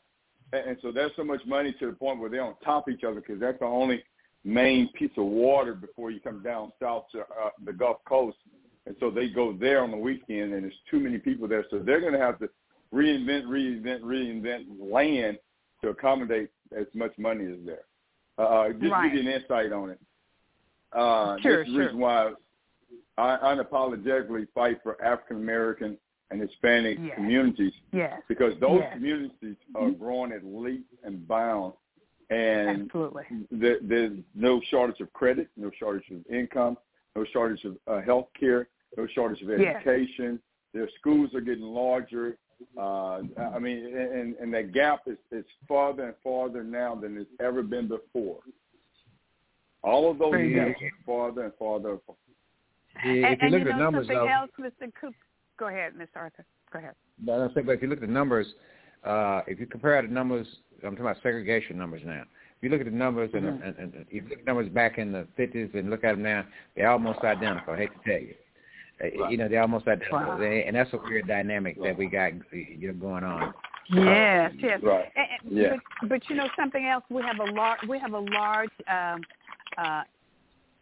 and, 0.53 0.69
and 0.69 0.77
so 0.81 0.91
there's 0.91 1.11
so 1.15 1.23
much 1.23 1.41
money 1.45 1.73
to 1.79 1.87
the 1.87 1.93
point 1.93 2.19
where 2.19 2.29
they're 2.29 2.43
on 2.43 2.55
top 2.63 2.87
of 2.87 2.93
each 2.93 3.03
other 3.03 3.21
because 3.21 3.39
that's 3.39 3.59
the 3.59 3.65
only 3.65 4.03
main 4.43 4.89
piece 4.93 5.11
of 5.17 5.25
water 5.25 5.73
before 5.73 6.11
you 6.11 6.19
come 6.19 6.43
down 6.43 6.71
south 6.81 7.05
to 7.11 7.21
uh, 7.21 7.49
the 7.65 7.73
Gulf 7.73 7.97
Coast, 8.05 8.37
and 8.85 8.95
so 8.99 9.09
they 9.09 9.29
go 9.29 9.53
there 9.53 9.83
on 9.83 9.91
the 9.91 9.97
weekend, 9.97 10.53
and 10.53 10.63
there's 10.63 10.73
too 10.91 10.99
many 10.99 11.17
people 11.17 11.47
there, 11.47 11.65
so 11.71 11.79
they're 11.79 12.01
going 12.01 12.13
to 12.13 12.19
have 12.19 12.39
to 12.39 12.49
reinvent, 12.93 13.45
reinvent, 13.45 14.01
reinvent 14.01 14.65
land 14.79 15.37
to 15.81 15.89
accommodate 15.89 16.49
as 16.75 16.87
much 16.93 17.17
money 17.17 17.45
as 17.45 17.57
there. 17.65 17.85
Uh, 18.37 18.69
just 18.69 18.91
Right. 18.91 19.11
give 19.13 19.23
you 19.23 19.29
an 19.29 19.41
insight 19.41 19.71
on 19.71 19.91
it. 19.91 19.99
Uh, 20.91 21.37
Sure, 21.39 21.57
that's 21.57 21.69
the 21.69 21.73
sure. 21.75 21.83
reason 21.85 21.99
why 21.99 22.33
I 23.17 23.37
unapologetically 23.55 24.47
fight 24.53 24.81
for 24.83 25.01
African 25.03 25.37
American 25.37 25.97
and 26.31 26.41
Hispanic 26.41 26.97
Yes. 26.99 27.15
communities 27.15 27.73
Yes. 27.91 28.21
because 28.27 28.57
those 28.59 28.79
Yes. 28.81 28.93
communities 28.93 29.55
are 29.75 29.91
growing 29.91 30.31
at 30.31 30.43
leaps 30.43 30.91
and 31.03 31.27
bounds, 31.27 31.77
and 32.29 32.83
Absolutely. 32.83 33.25
there, 33.51 33.79
there's 33.81 34.17
no 34.33 34.59
shortage 34.61 34.99
of 35.01 35.11
credit, 35.13 35.49
no 35.57 35.69
shortage 35.71 36.09
of 36.09 36.25
income, 36.27 36.77
no 37.15 37.23
shortage 37.25 37.63
of 37.65 37.77
uh, 37.87 38.01
health 38.01 38.29
care, 38.33 38.67
no 38.97 39.05
shortage 39.07 39.41
of 39.43 39.49
Yes. 39.49 39.75
education. 39.75 40.41
Their 40.73 40.89
schools 40.99 41.35
are 41.35 41.41
getting 41.41 41.63
larger. 41.63 42.37
Uh, 42.77 43.21
I 43.55 43.59
mean, 43.59 43.85
and, 43.95 44.35
and 44.35 44.53
that 44.53 44.73
gap 44.73 45.01
is, 45.07 45.17
is 45.31 45.45
farther 45.67 46.05
and 46.05 46.15
farther 46.23 46.63
now 46.63 46.95
than 46.95 47.17
it's 47.17 47.29
ever 47.39 47.63
been 47.63 47.87
before. 47.87 48.39
All 49.83 50.09
of 50.09 50.17
those 50.17 50.31
Very 50.31 50.53
gaps 50.53 50.79
good. 50.79 50.85
are 50.85 50.91
farther 51.05 51.43
and 51.45 51.53
farther. 51.59 51.93
apart. 51.93 52.17
Yeah, 53.05 53.11
and 53.11 53.25
if 53.25 53.39
you 53.41 53.47
and 53.47 53.51
look 53.51 53.63
you 53.63 53.69
at 53.69 53.77
the 53.77 53.83
numbers, 53.83 54.07
something 54.07 54.17
though, 54.17 54.27
else, 54.27 54.51
Mr. 54.59 54.91
Coop. 54.99 55.13
Go 55.59 55.67
ahead, 55.67 55.93
Mr. 55.93 56.07
Arthur. 56.15 56.45
Go 56.71 56.79
ahead. 56.79 56.93
But 57.19 57.41
I 57.41 57.53
think, 57.53 57.65
but 57.67 57.73
if 57.73 57.81
you 57.81 57.87
look 57.87 57.99
at 58.01 58.07
the 58.07 58.13
numbers, 58.13 58.47
uh, 59.03 59.41
if 59.47 59.59
you 59.59 59.65
compare 59.67 60.01
the 60.01 60.07
numbers, 60.07 60.47
I'm 60.83 60.91
talking 60.91 61.05
about 61.05 61.17
segregation 61.21 61.77
numbers 61.77 62.01
now. 62.05 62.21
If 62.21 62.63
you 62.63 62.69
look 62.69 62.79
at 62.79 62.85
the 62.85 62.91
numbers 62.91 63.29
and, 63.33 63.43
Mhm. 63.43 63.67
and, 63.67 63.77
and 63.77 63.93
if 64.09 64.13
you 64.13 64.21
look 64.29 64.39
at 64.39 64.45
numbers 64.45 64.69
back 64.69 64.97
in 64.97 65.11
the 65.11 65.27
50s 65.37 65.73
and 65.75 65.89
look 65.89 66.03
at 66.03 66.13
them 66.13 66.23
now, 66.23 66.45
they're 66.75 66.89
almost 66.89 67.19
identical. 67.19 67.73
I 67.73 67.77
hate 67.77 67.89
to 67.93 68.09
tell 68.09 68.21
you. 68.21 68.35
Uh, 69.01 69.27
You 69.29 69.37
know, 69.37 69.47
they're 69.47 69.61
almost 69.61 69.87
identical, 69.87 70.19
Wow. 70.19 70.37
They- 70.37 70.63
and 70.65 70.75
that's 70.75 70.91
a 70.93 70.97
weird 70.97 71.27
dynamic 71.27 71.81
that 71.81 71.97
we 71.97 72.07
got 72.07 72.33
you 72.51 72.87
know 72.87 72.93
going 72.93 73.23
on. 73.23 73.53
Yes, 73.89 74.53
yes. 74.59 74.81
Right. 74.81 75.11
And, 75.15 75.27
and- 75.43 75.57
Yeah. 75.57 75.75
But, 76.01 76.09
but 76.09 76.29
you 76.29 76.35
know 76.35 76.47
something 76.55 76.85
else? 76.87 77.03
We 77.09 77.21
have 77.23 77.39
a 77.39 77.51
large. 77.51 77.79
We 77.87 77.99
have 77.99 78.13
a 78.13 78.19
large. 78.19 78.69
Um, 78.87 79.21
uh, 79.77 80.03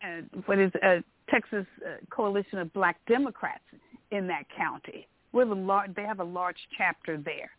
uh, 0.03 0.21
what 0.45 0.59
is 0.59 0.71
uh, 0.83 0.97
Texas 1.29 1.65
uh, 1.85 1.95
Coalition 2.09 2.59
of 2.59 2.71
Black 2.73 2.97
Democrats 3.07 3.63
in 4.11 4.27
that 4.27 4.43
county? 4.55 5.07
We 5.31 5.39
have 5.39 5.49
a 5.49 5.55
large. 5.55 5.93
They 5.95 6.03
have 6.03 6.19
a 6.19 6.23
large 6.25 6.57
chapter 6.77 7.17
there. 7.17 7.49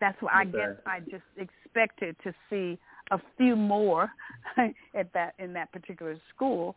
That's 0.00 0.20
why 0.20 0.30
I 0.34 0.44
guess 0.44 0.76
I 0.86 1.00
just 1.00 1.22
expected 1.36 2.16
to 2.24 2.34
see 2.50 2.78
a 3.10 3.20
few 3.36 3.56
more 3.56 4.10
at 4.94 5.12
that 5.14 5.34
in 5.38 5.52
that 5.54 5.72
particular 5.72 6.16
school 6.34 6.76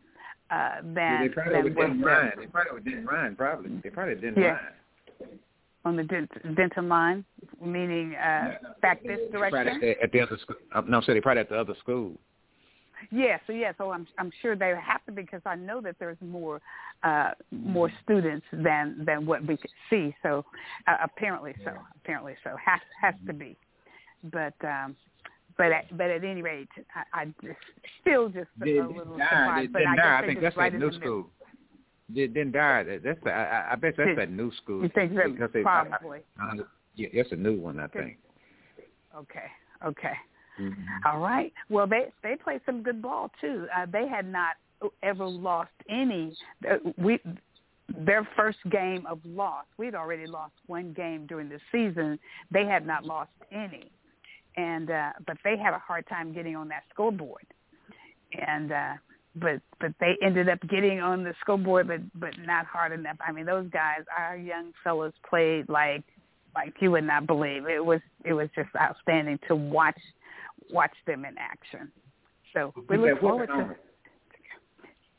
uh, 0.50 0.82
than 0.82 0.96
Yeah, 0.96 1.22
they 1.24 1.30
probably 1.30 1.70
didn't 1.72 2.02
Ryan. 2.02 2.32
They 2.40 2.46
probably 2.48 2.82
didn't 2.82 3.06
Ryan. 3.06 3.36
Probably 3.36 3.72
they 3.84 3.90
probably 3.90 4.16
didn't 4.16 4.38
Yeah. 4.42 4.52
Ryan. 4.52 5.40
on 5.86 5.96
the 5.96 6.04
Dent- 6.04 6.56
Denton 6.56 6.90
line, 6.90 7.24
meaning 7.64 8.16
uh, 8.16 8.56
back 8.82 9.02
this 9.04 9.20
direction. 9.32 9.68
at 9.76 9.80
the, 9.82 10.04
at 10.04 10.12
the 10.12 10.20
other 10.20 10.38
school. 10.42 10.58
Uh, 10.76 10.82
no, 10.86 10.98
I'm 10.98 11.04
saying 11.04 11.16
they 11.18 11.22
probably 11.22 11.42
at 11.42 11.50
the 11.50 11.58
other 11.58 11.76
school. 11.80 12.12
Yes, 13.12 13.40
so 13.48 13.54
yes, 13.54 13.76
so 13.78 13.92
I'm 13.92 14.08
I'm 14.18 14.32
sure 14.42 14.56
they 14.56 14.74
happen 14.82 15.14
because 15.14 15.42
I 15.46 15.56
know 15.56 15.82
that 15.82 15.96
there's 16.00 16.18
more 16.20 16.60
uh 17.04 17.32
more 17.52 17.92
students 18.04 18.46
than 18.52 19.04
than 19.06 19.26
what 19.26 19.46
we 19.46 19.56
could 19.56 19.72
see. 19.90 20.16
So 20.24 20.44
uh, 20.88 20.98
apparently 21.04 21.54
so, 21.64 21.74
apparently 22.04 22.36
so 22.44 22.56
has 22.64 22.82
has 23.02 23.14
to 23.28 23.34
be. 23.34 23.56
But 24.32 24.56
um 24.64 24.96
but 25.58 25.72
at, 25.72 25.98
but 25.98 26.10
at 26.10 26.24
any 26.24 26.42
rate, 26.42 26.70
I, 27.14 27.22
I 27.22 27.26
just 27.44 27.58
still 28.02 28.30
just 28.30 28.48
a 28.62 28.66
Did, 28.66 28.86
little 28.88 29.18
die, 29.18 29.26
surprised. 29.28 29.62
did, 29.64 29.74
But 29.74 29.80
didn't 29.80 29.94
I 29.94 29.96
die. 30.04 30.20
I 30.20 30.26
think 30.26 30.42
that's 30.42 30.58
right 30.58 30.72
that 30.72 30.80
new 30.80 30.92
school. 30.94 31.30
Did, 32.14 32.34
didn't 32.34 32.54
die. 32.54 32.84
That's 33.04 33.20
the, 33.24 33.32
I, 33.32 33.74
I 33.74 33.76
bet 33.76 33.96
that's 33.98 34.08
Did- 34.10 34.18
that 34.18 34.32
new 34.32 34.52
school. 34.64 34.82
You 34.84 34.90
think 34.90 35.14
that 35.16 35.52
they- 35.54 35.62
probably? 35.62 36.20
Uh, 36.42 36.64
yeah, 36.96 37.10
that's 37.16 37.32
a 37.32 37.36
new 37.36 37.60
one, 37.60 37.80
I 37.80 37.88
think. 37.88 38.18
Okay, 39.16 39.46
okay. 39.86 40.14
Mhm. 40.60 40.74
All 41.06 41.20
right. 41.20 41.54
Well, 41.70 41.86
they 41.86 42.12
they 42.24 42.36
played 42.36 42.62
some 42.66 42.82
good 42.82 43.00
ball 43.02 43.32
too. 43.40 43.68
Uh, 43.76 43.86
they 43.92 44.08
had 44.08 44.26
not 44.28 44.56
ever 45.04 45.26
lost 45.26 45.70
any. 45.90 46.36
uh, 46.70 46.78
We 46.98 47.20
their 48.00 48.28
first 48.36 48.58
game 48.72 49.06
of 49.06 49.20
loss. 49.24 49.66
We'd 49.78 49.94
already 49.96 50.26
lost 50.26 50.54
one 50.66 50.94
game 50.94 51.26
during 51.28 51.48
the 51.48 51.60
season. 51.72 52.20
They 52.52 52.66
had 52.66 52.86
not 52.88 53.06
lost 53.06 53.30
any, 53.52 53.92
and 54.58 54.90
uh, 54.90 55.12
but 55.26 55.38
they 55.44 55.56
had 55.58 55.74
a 55.74 55.80
hard 55.80 56.06
time 56.08 56.34
getting 56.34 56.56
on 56.56 56.68
that 56.70 56.84
scoreboard. 56.94 57.46
And 58.48 58.72
uh, 58.72 58.94
but 59.36 59.62
but 59.80 59.94
they 60.00 60.18
ended 60.22 60.50
up 60.50 60.60
getting 60.68 61.00
on 61.00 61.24
the 61.24 61.34
scoreboard, 61.42 61.88
but 61.88 62.02
but 62.20 62.34
not 62.46 62.66
hard 62.66 62.92
enough. 62.92 63.18
I 63.26 63.32
mean, 63.32 63.46
those 63.46 63.70
guys, 63.70 64.02
our 64.18 64.36
young 64.36 64.74
fellows, 64.84 65.14
played 65.28 65.70
like 65.70 66.04
like 66.56 66.74
you 66.80 66.92
would 66.92 67.06
not 67.06 67.28
believe. 67.28 67.68
It 67.68 67.84
was 67.84 68.02
it 68.26 68.34
was 68.34 68.50
just 68.56 68.70
outstanding 68.80 69.40
to 69.48 69.56
watch 69.56 70.00
watch 70.72 70.94
them 71.06 71.24
in 71.24 71.36
action. 71.38 71.92
So 72.54 72.74
we 72.90 72.98
look 72.98 73.20
forward 73.22 73.48
to. 73.48 73.76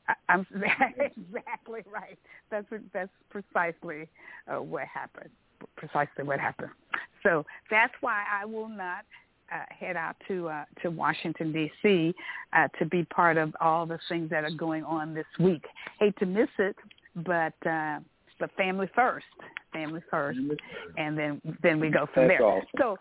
I- 0.08 0.32
I'm 0.32 0.46
exactly 0.54 1.82
right. 1.90 2.18
That's 2.50 2.66
that's 2.92 3.10
precisely 3.30 4.08
uh, 4.48 4.60
what 4.60 4.84
happened. 4.86 5.30
Precisely 5.76 6.24
what 6.24 6.40
happened. 6.40 6.70
So 7.22 7.44
that's 7.70 7.92
why 8.00 8.24
I 8.32 8.44
will 8.44 8.68
not 8.68 9.04
uh, 9.52 9.64
head 9.68 9.96
out 9.96 10.16
to 10.28 10.48
uh, 10.48 10.64
to 10.82 10.90
Washington 10.90 11.52
D.C. 11.52 12.14
Uh, 12.52 12.68
to 12.78 12.86
be 12.86 13.04
part 13.04 13.36
of 13.36 13.54
all 13.60 13.86
the 13.86 13.98
things 14.08 14.30
that 14.30 14.44
are 14.44 14.50
going 14.50 14.84
on 14.84 15.14
this 15.14 15.26
week. 15.38 15.64
Hate 15.98 16.16
to 16.18 16.26
miss 16.26 16.48
it, 16.58 16.76
but 17.16 17.54
uh, 17.66 18.00
but 18.38 18.50
family 18.56 18.88
first, 18.94 19.26
family 19.72 20.02
first, 20.10 20.38
and 20.96 21.18
then 21.18 21.40
then 21.62 21.80
we 21.80 21.90
go 21.90 22.06
from 22.12 22.28
That's 22.28 22.38
there. 22.38 22.46
awesome. 22.46 22.68
So 22.78 22.96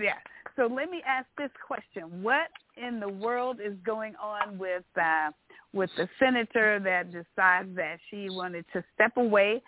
yeah. 0.00 0.14
So 0.56 0.66
let 0.66 0.90
me 0.90 1.02
ask 1.06 1.26
this 1.38 1.50
question: 1.66 2.22
What 2.22 2.48
in 2.76 3.00
the 3.00 3.08
world 3.08 3.58
is 3.64 3.74
going 3.84 4.14
on 4.16 4.58
with 4.58 4.84
uh, 5.00 5.30
with 5.72 5.90
the 5.96 6.08
senator 6.18 6.80
that 6.80 7.06
decides 7.12 7.74
that 7.76 7.98
she 8.10 8.28
wanted 8.28 8.64
to 8.72 8.84
step 8.94 9.16
away 9.16 9.62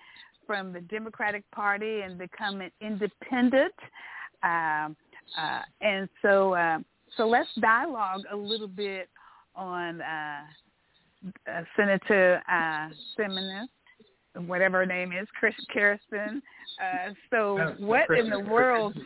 from 0.46 0.72
the 0.72 0.80
Democratic 0.80 1.48
Party 1.52 2.00
and 2.00 2.18
become 2.18 2.60
an 2.60 2.70
independent? 2.80 3.74
Um, 4.42 4.96
uh, 5.38 5.60
and 5.80 6.08
so, 6.20 6.54
uh, 6.54 6.78
so 7.16 7.28
let's 7.28 7.48
dialogue 7.60 8.22
a 8.32 8.36
little 8.36 8.68
bit 8.68 9.08
on 9.54 10.00
uh, 10.00 10.40
uh, 11.50 11.62
Senator 11.76 12.42
uh, 12.50 12.88
Simmons, 13.16 13.68
whatever 14.46 14.78
her 14.78 14.86
name 14.86 15.12
is, 15.12 15.28
Chris 15.38 15.54
Kyrsten. 15.74 16.40
Uh, 16.80 17.12
so, 17.30 17.74
what 17.78 18.10
in 18.16 18.30
the 18.30 18.40
world? 18.40 18.96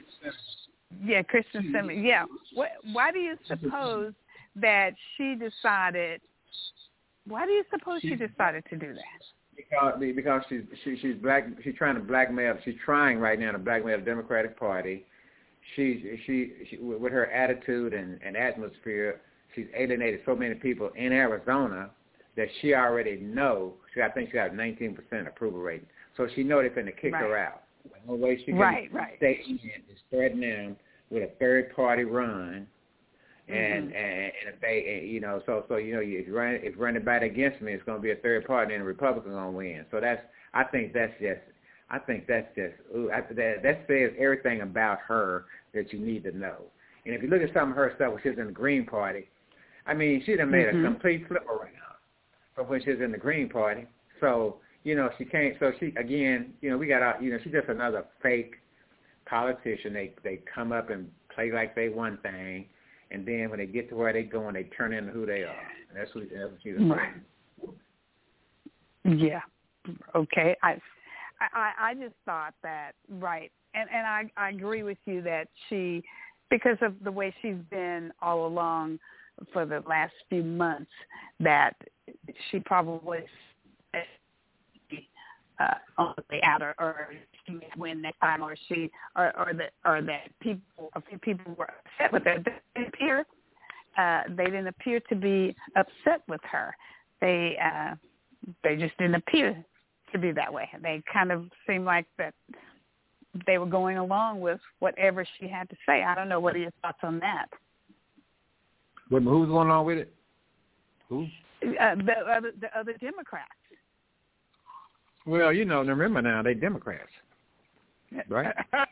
Yeah, 1.04 1.22
Christian 1.22 1.72
Simmons. 1.74 2.00
Yeah. 2.02 2.24
What? 2.54 2.70
Why 2.92 3.12
do 3.12 3.18
you 3.18 3.36
suppose 3.48 4.14
that 4.54 4.90
she 5.16 5.34
decided? 5.34 6.20
Why 7.26 7.44
do 7.44 7.52
you 7.52 7.64
suppose 7.70 8.00
she 8.02 8.14
decided 8.14 8.64
to 8.70 8.76
do 8.76 8.94
that? 8.94 9.02
Because 9.56 9.94
because 9.98 10.42
she's 10.48 10.62
she, 10.84 10.96
she's 11.00 11.16
black 11.16 11.46
she's 11.64 11.74
trying 11.74 11.94
to 11.94 12.00
blackmail 12.00 12.56
she's 12.64 12.74
trying 12.84 13.18
right 13.18 13.38
now 13.38 13.52
to 13.52 13.58
blackmail 13.58 13.98
the 13.98 14.04
Democratic 14.04 14.58
Party. 14.58 15.04
She's 15.74 15.98
she, 16.26 16.52
she 16.70 16.76
with 16.78 17.12
her 17.12 17.26
attitude 17.30 17.92
and, 17.92 18.20
and 18.24 18.36
atmosphere, 18.36 19.20
she's 19.54 19.66
alienated 19.76 20.20
so 20.24 20.36
many 20.36 20.54
people 20.54 20.90
in 20.96 21.12
Arizona 21.12 21.90
that 22.36 22.48
she 22.60 22.74
already 22.74 23.16
know. 23.16 23.74
She 23.94 24.02
I 24.02 24.10
think 24.10 24.30
she 24.30 24.34
got 24.34 24.52
19% 24.52 25.26
approval 25.26 25.60
rating, 25.60 25.86
so 26.16 26.28
she 26.34 26.42
know 26.42 26.60
they're 26.60 26.70
going 26.70 26.86
to 26.86 26.92
kick 26.92 27.14
her 27.14 27.36
out. 27.36 27.62
The 27.84 28.12
only 28.12 28.22
way 28.24 28.36
she 28.38 28.46
can 28.46 28.56
Right, 28.58 28.92
right. 28.92 29.14
stay 29.16 29.40
in 29.46 29.56
is 29.56 29.98
threaten 30.10 30.40
them 30.40 30.76
with 31.10 31.22
a 31.22 31.32
third 31.38 31.74
party 31.74 32.04
run. 32.04 32.66
And, 33.48 33.92
Mhm. 33.92 33.94
and 33.94 34.22
and 34.24 34.54
if 34.54 34.60
they 34.60 34.98
and, 34.98 35.08
you 35.08 35.20
know 35.20 35.40
so 35.46 35.64
so 35.68 35.76
you 35.76 35.94
know 35.94 36.00
if 36.00 36.26
you 36.26 36.36
run 36.36 36.54
if 36.54 36.74
you 36.74 36.82
run 36.82 36.96
anybody 36.96 37.26
against 37.26 37.62
me 37.62 37.72
it's 37.74 37.84
going 37.84 37.98
to 37.98 38.02
be 38.02 38.10
a 38.10 38.16
third 38.16 38.44
party 38.44 38.74
and 38.74 38.82
the 38.82 38.86
Republicans 38.86 39.34
going 39.34 39.52
to 39.52 39.56
win 39.56 39.86
so 39.92 40.00
that's 40.00 40.20
I 40.52 40.64
think 40.64 40.92
that's 40.92 41.12
just 41.20 41.38
I 41.90 41.98
think 41.98 42.26
that's 42.26 42.48
just 42.54 42.74
ooh, 42.94 43.10
I, 43.12 43.20
that 43.20 43.62
that 43.62 43.84
says 43.86 44.10
everything 44.18 44.62
about 44.62 44.98
her 45.06 45.44
that 45.74 45.92
you 45.92 45.98
need 45.98 46.24
to 46.24 46.36
know 46.36 46.56
and 47.04 47.14
if 47.14 47.22
you 47.22 47.28
look 47.28 47.42
at 47.42 47.52
some 47.54 47.70
of 47.70 47.76
her 47.76 47.92
stuff 47.96 48.12
when 48.12 48.22
she 48.22 48.30
was 48.30 48.38
in 48.38 48.46
the 48.46 48.52
Green 48.52 48.86
Party 48.86 49.28
I 49.86 49.94
mean 49.94 50.22
she 50.24 50.36
done 50.36 50.50
made 50.50 50.66
Mhm. 50.66 50.80
a 50.80 50.82
complete 50.82 51.26
flip 51.28 51.46
around 51.48 51.72
from 52.54 52.68
when 52.68 52.82
she 52.82 52.90
was 52.90 53.00
in 53.00 53.12
the 53.12 53.18
Green 53.18 53.48
Party 53.48 53.86
so 54.20 54.56
you 54.84 54.96
know 54.96 55.10
she 55.18 55.24
can't 55.24 55.56
so 55.60 55.72
she 55.78 55.94
again 55.96 56.54
you 56.60 56.70
know 56.70 56.78
we 56.78 56.86
got 56.86 57.02
out 57.02 57.22
you 57.22 57.30
know 57.30 57.38
she's 57.42 57.52
just 57.52 57.68
another 57.68 58.04
fake 58.22 58.56
politician 59.26 59.92
they 59.92 60.12
they 60.22 60.40
come 60.52 60.72
up 60.72 60.90
and 60.90 61.10
play 61.34 61.52
like 61.52 61.74
they 61.74 61.88
one 61.88 62.18
thing 62.18 62.66
and 63.10 63.26
then 63.26 63.50
when 63.50 63.58
they 63.58 63.66
get 63.66 63.88
to 63.90 63.94
where 63.94 64.12
they 64.12 64.22
going, 64.22 64.54
they 64.54 64.64
turn 64.64 64.92
into 64.92 65.12
who 65.12 65.26
they 65.26 65.42
are. 65.44 65.56
And 65.88 65.98
that's 65.98 66.14
what 66.14 66.24
that's 66.32 66.50
what 66.50 66.60
she's 66.62 66.74
Right. 66.78 67.14
Yeah. 69.04 69.40
Okay. 70.14 70.56
I, 70.62 70.80
I 71.40 71.72
I 71.90 71.94
just 71.94 72.14
thought 72.24 72.54
that 72.62 72.92
right, 73.08 73.50
and 73.74 73.88
and 73.92 74.06
I 74.06 74.30
I 74.36 74.50
agree 74.50 74.82
with 74.82 74.98
you 75.04 75.22
that 75.22 75.48
she, 75.68 76.02
because 76.50 76.78
of 76.80 76.94
the 77.04 77.12
way 77.12 77.34
she's 77.42 77.56
been 77.70 78.12
all 78.22 78.46
along 78.46 78.98
for 79.52 79.66
the 79.66 79.82
last 79.86 80.14
few 80.28 80.42
months, 80.42 80.90
that 81.40 81.74
she 82.50 82.60
probably 82.60 83.24
uh, 85.58 85.74
on 85.98 86.14
the 86.30 86.42
out, 86.42 86.62
or, 86.62 86.74
or 86.78 87.08
she 87.46 87.58
win 87.76 88.02
next 88.02 88.18
time, 88.20 88.42
or 88.42 88.56
she, 88.68 88.90
or 89.16 89.36
or 89.38 89.52
that 89.54 89.72
or 89.84 90.02
that 90.02 90.30
people, 90.40 90.90
a 90.94 91.02
few 91.02 91.18
people 91.18 91.54
were 91.54 91.68
upset 91.98 92.12
with 92.12 92.24
her. 92.24 92.38
They 92.38 92.52
didn't 92.74 92.94
appear, 92.94 93.26
uh, 93.98 94.22
they 94.36 94.44
didn't 94.44 94.68
appear 94.68 95.00
to 95.08 95.14
be 95.14 95.54
upset 95.76 96.22
with 96.28 96.40
her. 96.44 96.74
They 97.20 97.58
uh, 97.62 97.94
they 98.62 98.76
just 98.76 98.96
didn't 98.98 99.16
appear 99.16 99.64
to 100.12 100.18
be 100.18 100.32
that 100.32 100.52
way. 100.52 100.68
They 100.82 101.02
kind 101.12 101.32
of 101.32 101.46
seemed 101.66 101.84
like 101.84 102.06
that 102.18 102.34
they 103.46 103.58
were 103.58 103.66
going 103.66 103.98
along 103.98 104.40
with 104.40 104.60
whatever 104.78 105.26
she 105.38 105.48
had 105.48 105.68
to 105.70 105.76
say. 105.86 106.02
I 106.02 106.14
don't 106.14 106.28
know. 106.28 106.40
What 106.40 106.54
are 106.54 106.58
your 106.58 106.72
thoughts 106.82 106.98
on 107.02 107.18
that? 107.20 107.46
But 109.10 109.22
who's 109.22 109.48
going 109.48 109.70
on 109.70 109.84
with 109.84 109.98
it? 109.98 110.12
Who? 111.08 111.26
Uh, 111.62 111.94
the 111.94 112.12
other 112.30 112.52
the 112.60 112.78
other 112.78 112.92
Democrats. 112.94 113.50
Well, 115.26 115.52
you 115.52 115.64
know, 115.64 115.82
remember 115.82 116.22
now 116.22 116.42
they 116.42 116.54
Democrats, 116.54 117.10
right? 118.28 118.54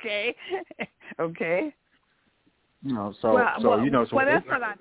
okay. 0.00 0.34
okay. 1.20 1.74
You 2.84 2.94
know, 2.94 3.14
so 3.20 3.34
well, 3.34 3.54
so 3.60 3.68
well, 3.70 3.84
you 3.84 3.90
know, 3.90 4.06
so 4.08 4.16
well, 4.16 4.26
that's 4.26 4.46
what 4.46 4.62
I. 4.62 4.74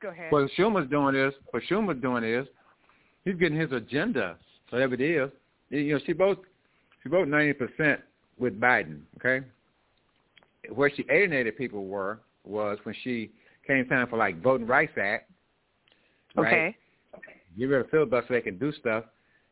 Go 0.00 0.08
ahead. 0.08 0.32
what 0.32 0.50
Schumer's 0.58 0.88
doing 0.88 1.14
is 1.14 1.34
what 1.50 1.62
Schumer's 1.70 2.00
doing 2.00 2.24
is 2.24 2.46
he's 3.24 3.36
getting 3.36 3.58
his 3.58 3.72
agenda, 3.72 4.36
whatever 4.70 4.94
it 4.94 5.00
is. 5.00 5.30
You 5.70 5.94
know, 5.94 6.00
she 6.04 6.12
both 6.12 6.38
she 7.02 7.08
voted 7.08 7.28
ninety 7.28 7.52
percent 7.52 8.00
with 8.38 8.60
Biden. 8.60 9.00
Okay, 9.16 9.46
where 10.74 10.90
she 10.94 11.04
alienated 11.10 11.56
people 11.56 11.86
were 11.86 12.20
was 12.44 12.78
when 12.84 12.94
she 13.02 13.30
came 13.66 13.86
time 13.86 14.08
for 14.08 14.16
like 14.16 14.42
Voting 14.42 14.66
Rights 14.66 14.92
Act. 15.00 15.30
Right? 16.36 16.46
okay. 16.46 16.76
Get 17.58 17.64
rid 17.66 17.80
of 17.80 17.90
filibuster 17.90 18.26
so 18.28 18.34
they 18.34 18.40
can 18.40 18.58
do 18.58 18.72
stuff. 18.72 19.04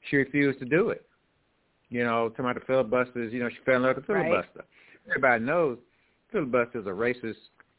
She 0.09 0.17
refused 0.17 0.61
to 0.61 0.65
do 0.65 0.91
it. 0.91 1.05
You 1.91 2.05
know, 2.05 2.29
talking 2.29 2.45
about 2.45 2.55
the 2.55 2.67
filibusters, 2.67 3.33
you 3.33 3.41
know, 3.41 3.49
she 3.49 3.57
fell 3.65 3.77
in 3.77 3.83
love 3.83 3.97
with 3.97 4.07
the 4.07 4.15
Right. 4.15 4.27
filibuster. 4.27 4.65
Everybody 5.09 5.45
knows 5.45 5.79
filibuster 6.31 6.81
is 6.81 6.87
a 6.87 6.91
racist 6.91 7.37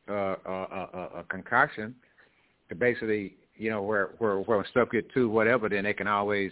uh, 0.09 0.35
uh, 0.45 0.87
uh, 0.93 0.97
uh, 1.19 1.23
concoction 1.29 1.95
to 2.67 2.75
basically, 2.75 3.35
you 3.59 3.69
know, 3.69 3.81
where 3.83 4.11
where 4.17 4.39
where 4.39 4.57
when 4.57 4.67
stuff 4.67 4.89
get 4.91 5.11
to 5.13 5.29
whatever, 5.29 5.69
then 5.69 5.83
they 5.83 5.93
can 5.93 6.07
always, 6.07 6.51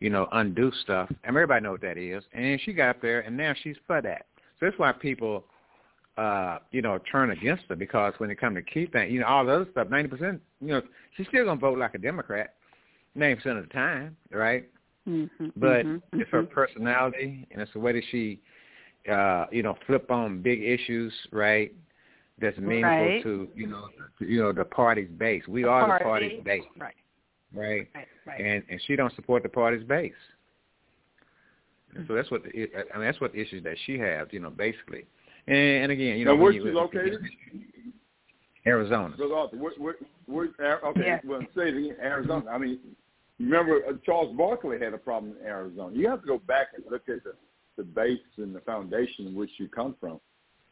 you 0.00 0.08
know, 0.08 0.28
undo 0.32 0.72
stuff. 0.82 1.08
And 1.08 1.18
everybody 1.36 1.62
know 1.62 1.72
what 1.72 1.80
that 1.82 1.98
is. 1.98 2.22
And 2.32 2.60
she 2.64 2.72
got 2.72 2.90
up 2.90 3.02
there, 3.02 3.20
and 3.20 3.36
now 3.36 3.54
she's 3.62 3.76
for 3.86 4.00
that. 4.00 4.26
So 4.58 4.66
that's 4.66 4.78
why 4.78 4.92
people, 4.92 5.44
uh, 6.16 6.58
you 6.70 6.80
know, 6.80 6.98
turn 7.10 7.32
against 7.32 7.64
her 7.68 7.76
because 7.76 8.14
when 8.18 8.30
it 8.30 8.40
comes 8.40 8.56
to 8.56 8.62
key 8.62 8.86
things, 8.86 9.12
you 9.12 9.20
know, 9.20 9.26
all 9.26 9.44
the 9.44 9.52
other 9.52 9.68
stuff, 9.72 9.88
ninety 9.90 10.08
percent, 10.08 10.40
you 10.60 10.68
know, 10.68 10.82
she's 11.16 11.26
still 11.26 11.44
gonna 11.44 11.60
vote 11.60 11.78
like 11.78 11.94
a 11.94 11.98
Democrat, 11.98 12.54
ninety 13.14 13.34
percent 13.34 13.58
of 13.58 13.66
the 13.66 13.74
time, 13.74 14.16
right? 14.30 14.68
Mm-hmm, 15.08 15.48
But 15.56 15.84
mm-hmm, 15.84 16.20
it's 16.20 16.30
her 16.30 16.44
personality 16.44 17.46
and 17.50 17.60
it's 17.60 17.72
the 17.72 17.78
way 17.80 17.92
that 17.92 18.02
she, 18.10 18.40
uh, 19.10 19.46
you 19.52 19.62
know, 19.62 19.76
flip 19.86 20.10
on 20.10 20.40
big 20.40 20.62
issues, 20.62 21.12
right? 21.30 21.72
That's 22.40 22.58
meaningful 22.58 22.90
Right. 22.90 23.22
to 23.22 23.48
you 23.54 23.66
know 23.66 23.88
to, 24.18 24.24
you 24.26 24.42
know 24.42 24.52
the 24.52 24.64
party's 24.64 25.10
base. 25.10 25.46
We 25.48 25.64
are 25.64 25.86
Party. 25.86 26.04
the 26.04 26.08
party's 26.08 26.44
base, 26.44 26.62
Right. 26.78 26.94
right? 27.54 27.88
Right. 27.94 28.06
Right. 28.26 28.40
And 28.40 28.62
and 28.68 28.80
she 28.86 28.96
don't 28.96 29.14
support 29.14 29.42
the 29.42 29.48
party's 29.48 29.84
base. 29.84 30.12
And 31.94 32.06
so 32.08 32.14
that's 32.14 32.30
what 32.30 32.42
the, 32.42 32.50
I 32.92 32.98
mean. 32.98 33.06
That's 33.06 33.20
what 33.20 33.32
the 33.32 33.40
issues 33.40 33.62
that 33.64 33.76
she 33.86 33.98
has, 33.98 34.26
you 34.32 34.40
know, 34.40 34.50
basically. 34.50 35.06
And, 35.46 35.56
and 35.56 35.92
again, 35.92 36.18
you 36.18 36.24
know, 36.24 36.34
now, 36.34 36.42
where's 36.42 36.54
when 36.56 36.64
she 36.64 36.70
located? 36.72 37.20
Arizona. 38.66 39.14
Brother 39.16 39.56
where, 39.58 39.72
where, 39.78 39.94
where, 40.26 40.80
okay, 40.86 41.00
Yeah. 41.06 41.20
well, 41.24 41.40
say 41.54 41.68
it 41.68 41.76
again, 41.76 41.96
Arizona. 42.00 42.50
I 42.50 42.58
mean, 42.58 42.78
remember 43.38 43.80
uh, 43.88 43.92
Charles 44.06 44.34
Barkley 44.36 44.78
had 44.80 44.94
a 44.94 44.98
problem 44.98 45.34
in 45.40 45.46
Arizona. 45.46 45.94
You 45.94 46.08
have 46.08 46.22
to 46.22 46.26
go 46.26 46.38
back 46.38 46.68
and 46.74 46.84
look 46.90 47.08
at 47.08 47.22
the, 47.24 47.34
the 47.76 47.82
base 47.84 48.18
and 48.38 48.54
the 48.54 48.60
foundation 48.60 49.26
in 49.26 49.34
which 49.34 49.50
you 49.58 49.68
come 49.68 49.94
from, 50.00 50.18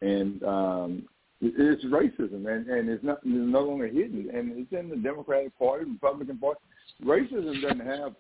and 0.01 0.43
um, 0.43 1.02
it, 1.02 1.05
it's 1.43 1.85
racism, 1.86 2.47
and, 2.47 2.66
and 2.69 2.89
it's 2.89 3.02
not 3.02 3.19
it's 3.19 3.27
no 3.27 3.62
longer 3.62 3.89
hidden, 3.89 4.31
and 4.32 4.52
it's 4.56 4.73
in 4.73 4.89
the 4.89 4.97
Democratic 4.97 5.59
Party, 5.59 5.85
Republican 5.85 6.39
Party. 6.39 6.60
Racism 7.05 7.60
doesn't 7.60 7.81
have, 7.81 8.14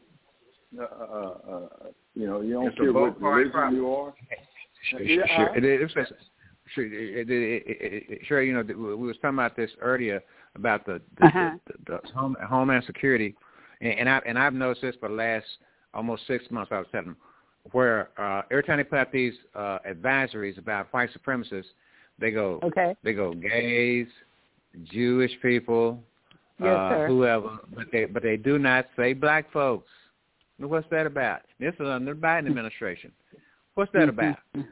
uh, 0.78 0.82
uh, 0.82 1.34
uh, 1.52 1.68
you 2.14 2.26
know, 2.26 2.40
you 2.40 2.54
don't 2.54 2.66
It's 2.68 2.76
care 2.76 2.92
what 2.92 3.20
party 3.20 3.44
religion 3.44 3.52
problem. 3.52 3.76
you 3.80 3.90
are. 3.90 4.14
Sure, 4.90 5.00
Yeah, 5.02 5.26
sure, 5.36 5.56
it 5.56 5.64
is. 5.64 5.90
It's- 5.92 6.12
Sure, 6.74 6.86
it, 6.86 6.92
it, 6.92 7.30
it, 7.30 7.62
it, 7.66 8.04
it, 8.08 8.18
sure. 8.26 8.40
You 8.40 8.54
know, 8.54 8.62
we 8.62 8.94
we 8.94 9.06
was 9.06 9.16
talking 9.16 9.34
about 9.34 9.56
this 9.56 9.70
earlier 9.80 10.22
about 10.54 10.86
the 10.86 11.02
the, 11.18 11.26
Uh-huh. 11.26 11.50
the, 11.66 11.72
the, 11.86 12.00
the 12.02 12.12
home, 12.14 12.36
Homeland 12.48 12.84
Security, 12.86 13.34
and, 13.82 13.92
and 13.98 14.08
I 14.08 14.20
and 14.24 14.38
I've 14.38 14.54
noticed 14.54 14.80
this 14.80 14.94
for 14.98 15.08
the 15.10 15.14
last 15.14 15.44
almost 15.92 16.26
six 16.26 16.44
months. 16.50 16.72
I 16.72 16.78
was 16.78 16.86
telling 16.90 17.08
them 17.08 17.16
where 17.72 18.08
uh, 18.18 18.42
every 18.50 18.62
time 18.62 18.78
they 18.78 18.84
put 18.84 18.98
out 19.00 19.12
these 19.12 19.34
uh, 19.54 19.78
advisories 19.86 20.56
about 20.56 20.86
white 20.94 21.10
supremacists, 21.12 21.72
they 22.18 22.30
go 22.30 22.60
Okay. 22.62 22.94
they 23.02 23.12
go 23.12 23.32
gays, 23.34 24.06
Jewish 24.84 25.32
people, 25.42 26.02
Yes, 26.60 26.68
uh, 26.68 27.06
whoever, 27.06 27.58
but 27.74 27.86
they 27.92 28.04
but 28.04 28.22
they 28.22 28.36
do 28.36 28.58
not 28.58 28.86
say 28.96 29.12
black 29.12 29.50
folks. 29.52 29.88
What's 30.58 30.86
that 30.90 31.06
about? 31.06 31.40
This 31.58 31.74
is 31.74 31.86
under 31.86 32.14
the 32.14 32.20
Biden 32.20 32.46
administration. 32.46 33.10
What's 33.74 33.90
that 33.92 34.08
about? 34.08 34.36
I 34.54 34.62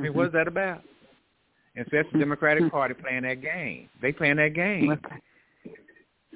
mean, 0.00 0.14
what's 0.14 0.32
that 0.32 0.48
about? 0.48 0.82
And 1.76 1.86
so 1.90 1.96
that's 1.96 2.08
the 2.12 2.18
Democratic 2.18 2.70
Party 2.70 2.94
playing 2.94 3.22
that 3.22 3.40
game. 3.40 3.88
They 4.00 4.12
playing 4.12 4.36
that 4.36 4.54
game, 4.54 4.98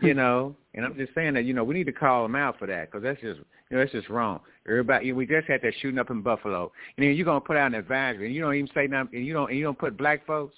you 0.02 0.14
know. 0.14 0.55
And 0.74 0.85
I'm 0.85 0.97
just 0.97 1.14
saying 1.14 1.35
that 1.35 1.44
you 1.44 1.55
know 1.55 1.64
we 1.64 1.74
need 1.74 1.85
to 1.85 1.93
call 1.93 2.23
them 2.23 2.36
out 2.36 2.59
for 2.59 2.66
that 2.66 2.90
because 2.90 3.02
that's 3.02 3.20
just 3.20 3.39
you 3.70 3.77
know 3.77 3.78
that's 3.78 3.93
just 3.93 4.09
wrong. 4.09 4.40
Everybody, 4.68 5.12
we 5.12 5.27
just 5.27 5.47
had 5.47 5.60
that 5.62 5.73
shooting 5.81 5.98
up 5.98 6.10
in 6.10 6.23
Buffalo, 6.23 6.73
and 6.97 7.06
then 7.06 7.14
you're 7.14 7.24
gonna 7.24 7.40
put 7.40 7.56
out 7.56 7.68
an 7.68 7.74
advisory, 7.74 8.27
and 8.27 8.35
you 8.35 8.43
don't 8.43 8.55
even 8.55 8.70
say 8.74 8.86
nothing, 8.86 9.16
and 9.18 9.27
you 9.27 9.32
don't 9.32 9.48
and 9.51 9.59
you 9.59 9.64
don't 9.64 9.78
put 9.78 9.97
black 9.97 10.27
folks 10.27 10.55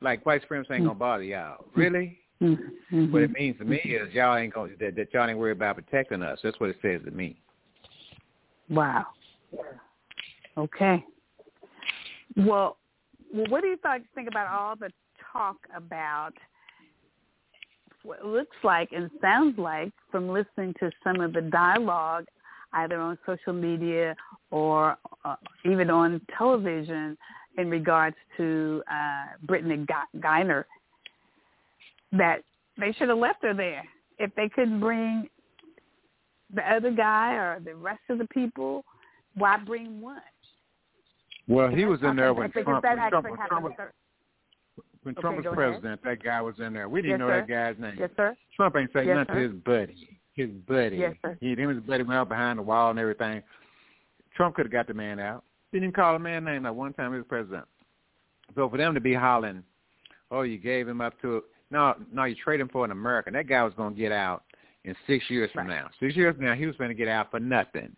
like 0.00 0.24
white 0.26 0.42
supremacists 0.48 0.70
ain't 0.70 0.84
gonna 0.84 0.94
bother 0.94 1.24
y'all. 1.24 1.64
Really? 1.74 2.18
Mm-hmm. 2.42 3.12
What 3.12 3.22
it 3.22 3.30
means 3.30 3.58
to 3.58 3.64
me 3.64 3.78
is 3.78 4.12
y'all 4.12 4.36
ain't 4.36 4.52
gonna 4.52 4.72
that, 4.78 4.94
that 4.96 5.12
y'all 5.12 5.28
ain't 5.28 5.38
worried 5.38 5.56
about 5.56 5.76
protecting 5.76 6.22
us. 6.22 6.38
That's 6.42 6.58
what 6.60 6.70
it 6.70 6.76
says 6.82 7.00
to 7.04 7.10
me. 7.10 7.36
Wow. 8.68 9.06
Okay. 10.58 11.04
Well, 12.36 12.76
well, 13.32 13.46
what 13.48 13.62
do 13.62 13.68
you 13.68 13.78
th- 13.82 14.02
think 14.14 14.28
about 14.28 14.48
all 14.48 14.76
the 14.76 14.90
talk 15.32 15.56
about 15.74 16.32
what 18.06 18.20
it 18.20 18.26
looks 18.26 18.56
like 18.62 18.92
and 18.92 19.10
sounds 19.20 19.58
like 19.58 19.92
from 20.10 20.28
listening 20.28 20.74
to 20.80 20.90
some 21.02 21.20
of 21.20 21.32
the 21.32 21.42
dialogue, 21.42 22.24
either 22.72 23.00
on 23.00 23.18
social 23.26 23.52
media 23.52 24.14
or 24.50 24.96
uh, 25.24 25.36
even 25.64 25.90
on 25.90 26.20
television, 26.38 27.18
in 27.58 27.70
regards 27.70 28.16
to 28.36 28.82
uh, 28.90 29.26
Brittney 29.46 29.86
G- 29.86 30.18
Griner, 30.20 30.64
that 32.12 32.42
they 32.78 32.92
should 32.92 33.08
have 33.08 33.18
left 33.18 33.42
her 33.42 33.54
there 33.54 33.82
if 34.18 34.34
they 34.34 34.48
couldn't 34.48 34.80
bring 34.80 35.28
the 36.54 36.62
other 36.70 36.90
guy 36.90 37.32
or 37.32 37.60
the 37.64 37.74
rest 37.74 38.02
of 38.08 38.18
the 38.18 38.26
people. 38.26 38.84
Why 39.34 39.56
bring 39.58 40.00
one? 40.00 40.20
Well, 41.48 41.68
he 41.68 41.84
was 41.84 42.00
in 42.02 42.16
there 42.16 42.34
when 42.34 42.50
Trump, 42.50 42.84
when 42.84 43.08
Trump, 43.08 43.30
when 43.30 43.48
Trump 43.48 43.74
when 45.06 45.14
Okay, 45.14 45.20
Trump 45.20 45.36
was 45.36 45.44
go 45.44 45.50
ahead. 45.52 45.56
president, 45.80 46.02
that 46.02 46.20
guy 46.22 46.42
was 46.42 46.56
in 46.58 46.72
there. 46.72 46.88
We 46.88 47.00
didn't 47.00 47.12
Yes, 47.12 47.18
know 47.20 47.28
sir. 47.28 47.40
that 47.40 47.48
guy's 47.48 47.78
name. 47.78 47.96
Yes, 47.96 48.10
sir. 48.16 48.36
Trump 48.56 48.74
ain't 48.76 48.92
say 48.92 49.04
Yes, 49.06 49.14
nothing 49.14 49.34
sir. 49.34 49.34
to 49.34 49.52
his 49.54 49.62
buddy. 49.62 50.18
His 50.34 50.50
buddy. 50.66 50.96
Yes, 50.96 51.14
sir. 51.22 51.38
He 51.40 51.50
him 51.50 51.70
and 51.70 51.78
his 51.78 51.86
buddy 51.86 52.02
went 52.02 52.18
out 52.18 52.28
behind 52.28 52.58
the 52.58 52.62
wall 52.62 52.90
and 52.90 52.98
everything. 52.98 53.40
Trump 54.34 54.56
could 54.56 54.66
have 54.66 54.72
got 54.72 54.88
the 54.88 54.94
man 54.94 55.20
out. 55.20 55.44
Didn't 55.72 55.84
even 55.84 55.94
call 55.94 56.16
a 56.16 56.18
man 56.18 56.44
name 56.44 56.64
that 56.64 56.74
one 56.74 56.92
time 56.92 57.12
he 57.12 57.18
was 57.18 57.26
president. 57.28 57.66
So 58.56 58.68
for 58.68 58.76
them 58.78 58.94
to 58.94 59.00
be 59.00 59.14
hollering, 59.14 59.62
oh, 60.32 60.42
you 60.42 60.58
gave 60.58 60.88
him 60.88 61.00
up 61.00 61.20
to 61.22 61.44
no, 61.70 61.94
no, 62.12 62.24
you 62.24 62.34
trade 62.34 62.58
him 62.60 62.68
for 62.68 62.84
an 62.84 62.90
American. 62.90 63.32
That 63.34 63.48
guy 63.48 63.62
was 63.62 63.74
going 63.74 63.94
to 63.94 64.00
get 64.00 64.10
out 64.12 64.42
in 64.84 64.94
six 65.06 65.30
years 65.30 65.50
from 65.52 65.68
now. 65.68 65.88
Six 66.00 66.16
years 66.16 66.34
from 66.34 66.44
now, 66.46 66.54
he 66.54 66.66
was 66.66 66.76
going 66.76 66.90
to 66.90 66.94
get 66.94 67.08
out 67.08 67.30
for 67.30 67.40
nothing. 67.40 67.94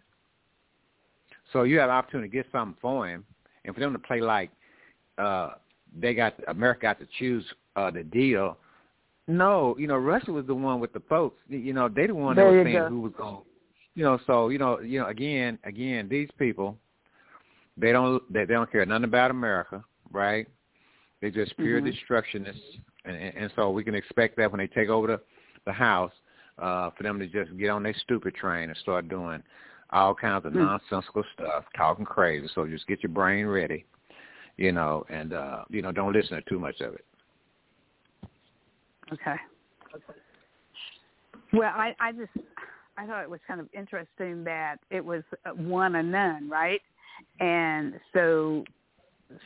So 1.52 1.62
you 1.64 1.78
have 1.78 1.88
an 1.90 1.96
opportunity 1.96 2.28
to 2.30 2.34
get 2.34 2.46
something 2.52 2.76
for 2.82 3.08
him, 3.08 3.24
and 3.64 3.74
for 3.74 3.80
them 3.80 3.92
to 3.94 3.98
play 3.98 4.20
like 4.20 4.50
uh 5.16 5.52
they 5.96 6.14
got 6.14 6.34
America 6.48 6.82
got 6.82 6.98
to 7.00 7.06
choose 7.18 7.44
uh 7.76 7.90
the 7.90 8.02
deal. 8.04 8.58
No, 9.26 9.76
you 9.78 9.86
know 9.86 9.96
Russia 9.96 10.32
was 10.32 10.46
the 10.46 10.54
one 10.54 10.80
with 10.80 10.92
the 10.92 11.02
folks. 11.08 11.38
You 11.48 11.72
know 11.72 11.88
they 11.88 12.06
the 12.06 12.14
one 12.14 12.36
that 12.36 12.42
There 12.42 12.52
was 12.52 12.64
saying 12.64 12.78
go. 12.78 12.88
who 12.88 13.00
was 13.00 13.12
going. 13.16 13.38
You 13.94 14.04
know, 14.04 14.18
so 14.26 14.48
you 14.48 14.58
know, 14.58 14.80
you 14.80 15.00
know, 15.00 15.08
again, 15.08 15.58
again, 15.64 16.08
these 16.08 16.28
people, 16.38 16.76
they 17.76 17.92
don't 17.92 18.22
they, 18.32 18.44
they 18.44 18.54
don't 18.54 18.70
care 18.70 18.84
nothing 18.86 19.04
about 19.04 19.30
America, 19.30 19.84
right? 20.12 20.46
They're 21.20 21.30
just 21.30 21.56
pure 21.56 21.80
Mhm. 21.80 21.92
destructionists, 21.92 22.80
and, 23.04 23.16
and, 23.16 23.36
and 23.36 23.52
so 23.56 23.70
we 23.70 23.82
can 23.82 23.94
expect 23.96 24.36
that 24.36 24.50
when 24.52 24.58
they 24.60 24.68
take 24.68 24.88
over 24.88 25.06
the 25.08 25.20
the 25.66 25.72
house, 25.72 26.12
uh, 26.58 26.90
for 26.96 27.02
them 27.02 27.18
to 27.18 27.26
just 27.26 27.56
get 27.58 27.70
on 27.70 27.82
their 27.82 27.94
stupid 28.02 28.34
train 28.34 28.68
and 28.68 28.78
start 28.78 29.08
doing 29.08 29.42
all 29.90 30.14
kinds 30.14 30.44
of 30.46 30.52
Hmm. 30.52 30.58
nonsensical 30.58 31.24
stuff, 31.34 31.64
talking 31.76 32.04
crazy. 32.04 32.48
So 32.54 32.66
just 32.66 32.86
get 32.86 33.02
your 33.02 33.12
brain 33.12 33.46
ready, 33.46 33.84
you 34.58 34.72
know, 34.72 35.06
and 35.08 35.32
uh, 35.32 35.64
you 35.70 35.80
know, 35.80 35.92
don't 35.92 36.12
listen 36.12 36.36
to 36.36 36.42
too 36.42 36.58
much 36.58 36.80
of 36.80 36.94
it. 36.94 37.04
Okay. 39.12 39.36
Well, 41.54 41.72
I, 41.74 41.94
I 41.98 42.12
just 42.12 42.30
I 42.98 43.06
thought 43.06 43.22
it 43.22 43.30
was 43.30 43.40
kind 43.46 43.60
of 43.60 43.68
interesting 43.72 44.44
that 44.44 44.76
it 44.90 45.02
was 45.02 45.22
uh, 45.46 45.50
one 45.50 45.96
or 45.96 46.02
none, 46.02 46.50
right? 46.50 46.82
And 47.40 47.94
so 48.12 48.64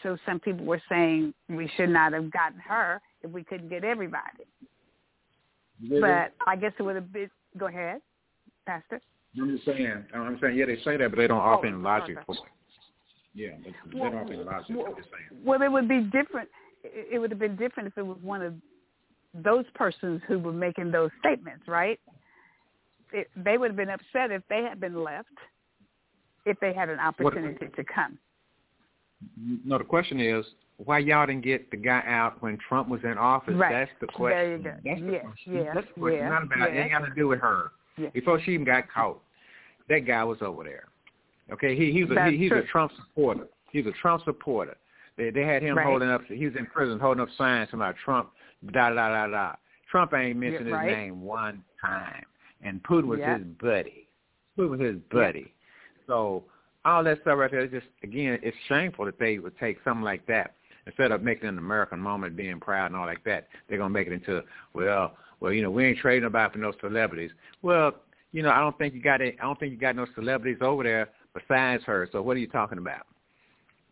so 0.02 0.16
some 0.26 0.40
people 0.40 0.64
were 0.64 0.82
saying 0.89 1.34
we 1.48 1.70
should 1.76 1.90
not 1.90 2.12
have 2.12 2.32
gotten 2.32 2.59
her 2.60 3.01
if 3.22 3.30
we 3.30 3.44
couldn't 3.44 3.68
get 3.68 3.84
everybody. 3.84 4.44
But 5.89 6.32
I 6.47 6.56
guess 6.56 6.72
it 6.78 6.82
would 6.82 6.94
have 6.94 7.12
been. 7.12 7.30
Go 7.59 7.66
ahead, 7.66 8.01
Pastor. 8.66 9.01
I'm 9.40 9.55
just 9.55 9.66
saying. 9.66 10.05
I'm 10.14 10.39
saying, 10.40 10.56
yeah, 10.56 10.66
they 10.66 10.76
say 10.84 10.97
that, 10.97 11.10
but 11.10 11.16
they 11.18 11.26
don't 11.26 11.39
offer 11.39 11.66
any 11.66 11.76
logic 11.76 12.16
okay. 12.16 12.24
for 12.26 12.34
it. 12.34 12.40
Yeah, 13.34 13.50
they, 13.64 13.74
they 13.92 13.98
don't 13.98 14.14
offer 14.14 14.32
any 14.32 14.42
logic. 14.42 14.70
I'm. 14.70 15.44
Well, 15.44 15.62
it 15.62 15.72
would 15.72 15.88
be 15.88 16.02
different. 16.02 16.48
It 16.84 17.18
would 17.18 17.30
have 17.30 17.38
been 17.38 17.56
different 17.56 17.88
if 17.88 17.96
it 17.96 18.06
was 18.06 18.18
one 18.22 18.42
of 18.42 18.54
those 19.34 19.64
persons 19.74 20.20
who 20.28 20.38
were 20.38 20.52
making 20.52 20.90
those 20.90 21.10
statements, 21.20 21.66
right? 21.66 21.98
It, 23.12 23.28
they 23.36 23.59
would 23.59 23.70
have 23.70 23.76
been 23.76 23.90
upset 23.90 24.30
if 24.30 24.42
they 24.48 24.62
had 24.62 24.80
been 24.80 25.02
left, 25.02 25.28
if 26.44 26.59
they 26.60 26.72
had 26.72 26.88
an 26.88 26.98
opportunity 26.98 27.66
to 27.74 27.84
come. 27.84 28.18
No, 29.64 29.78
the 29.78 29.84
question 29.84 30.20
is 30.20 30.44
why 30.78 30.98
y'all 30.98 31.26
didn't 31.26 31.44
get 31.44 31.70
the 31.70 31.76
guy 31.76 32.02
out 32.06 32.42
when 32.42 32.59
Trump 32.68 32.88
was 32.88 33.00
in 33.04 33.16
office? 33.18 33.54
Right. 33.54 33.72
That's 33.72 33.90
the 34.00 34.06
question. 34.09 34.38
There 34.38 34.56
you 34.56 34.62
go. 34.62 34.74
That's 34.84 35.00
the 35.00 35.12
Yes, 35.12 35.24
question. 35.24 35.54
yes, 35.54 35.74
That's 35.74 35.86
the 35.86 36.00
question. 36.00 36.20
yes, 36.20 36.30
Not 36.30 36.42
about 36.42 36.70
it. 36.70 36.78
ain't 36.78 36.90
got 36.90 37.06
to 37.06 37.14
do 37.14 37.28
with 37.28 37.40
her. 37.40 37.72
Yes. 37.96 38.12
Before 38.12 38.40
she 38.40 38.52
even 38.52 38.64
got 38.66 38.90
caught, 38.90 39.20
that 39.88 40.00
guy 40.00 40.24
was 40.24 40.38
over 40.40 40.64
there. 40.64 40.88
Okay, 41.51 41.77
he 41.77 41.93
he's 41.93 42.10
a 42.10 42.14
That's 42.14 42.31
he, 42.31 42.39
he's 42.39 42.51
true. 42.51 42.60
a 42.60 42.66
Trump 42.66 42.93
supporter. 42.97 43.47
He's 43.70 43.86
a 43.86 43.93
Trump 43.93 44.24
supporter. 44.24 44.77
They 45.16 45.31
they 45.31 45.44
had 45.44 45.62
him 45.62 45.77
Right. 45.77 45.86
holding 45.86 46.09
up. 46.09 46.23
He 46.27 46.47
was 46.47 46.55
in 46.56 46.66
prison 46.66 46.98
holding 46.98 47.23
up 47.23 47.28
signs 47.36 47.69
about 47.73 47.97
Trump. 48.05 48.31
Da 48.73 48.90
da 48.90 48.94
da 48.94 49.09
da. 49.09 49.27
Da. 49.27 49.55
Trump 49.90 50.14
ain't 50.14 50.39
mentioned 50.39 50.69
Yeah, 50.69 50.74
right. 50.74 50.89
his 50.89 50.97
name 50.97 51.23
one 51.23 51.62
time, 51.81 52.24
and 52.62 52.82
Putin 52.82 53.06
was 53.06 53.20
Yeah. 53.20 53.39
his 53.39 53.47
buddy. 53.60 54.09
Putin 54.56 54.70
was 54.70 54.81
his 54.81 54.97
buddy. 55.10 55.52
So 56.06 56.44
all 56.85 57.05
that 57.05 57.20
stuff 57.23 57.39
right 57.39 57.51
there 57.51 57.60
is 57.60 57.70
just 57.70 57.86
again, 58.02 58.39
it's 58.43 58.56
shameful 58.69 59.05
that 59.06 59.19
they 59.19 59.39
would 59.39 59.56
take 59.59 59.82
something 59.85 60.05
like 60.05 60.24
that 60.27 60.55
instead 60.86 61.12
of 61.12 61.23
making 61.23 61.48
an 61.48 61.59
American 61.59 61.98
moment, 62.01 62.36
being 62.36 62.59
proud 62.59 62.86
and 62.86 62.97
all 62.97 63.06
like 63.06 63.23
that. 63.24 63.48
They're 63.69 63.78
gonna 63.78 63.90
make 63.90 64.06
it 64.06 64.12
into 64.12 64.43
well, 64.74 65.16
well, 65.40 65.52
you 65.52 65.62
know, 65.62 65.70
we 65.70 65.85
ain't 65.85 65.98
trading 65.98 66.27
about 66.27 66.52
for 66.52 66.59
no 66.59 66.73
celebrities. 66.81 67.32
Well, 67.62 67.97
you 68.32 68.43
know, 68.43 68.51
I 68.51 68.60
don't 68.60 68.77
think 68.78 68.94
you 68.94 69.02
got 69.02 69.20
it. 69.20 69.36
I 69.40 69.44
don't 69.44 69.59
think 69.59 69.73
you 69.73 69.78
got 69.78 69.97
no 69.97 70.06
celebrities 70.14 70.59
over 70.62 70.82
there 70.82 71.10
besides 71.34 71.82
her. 71.84 72.09
So 72.12 72.22
what 72.22 72.36
are 72.36 72.40
you 72.40 72.46
talking 72.48 72.78
about? 72.78 73.06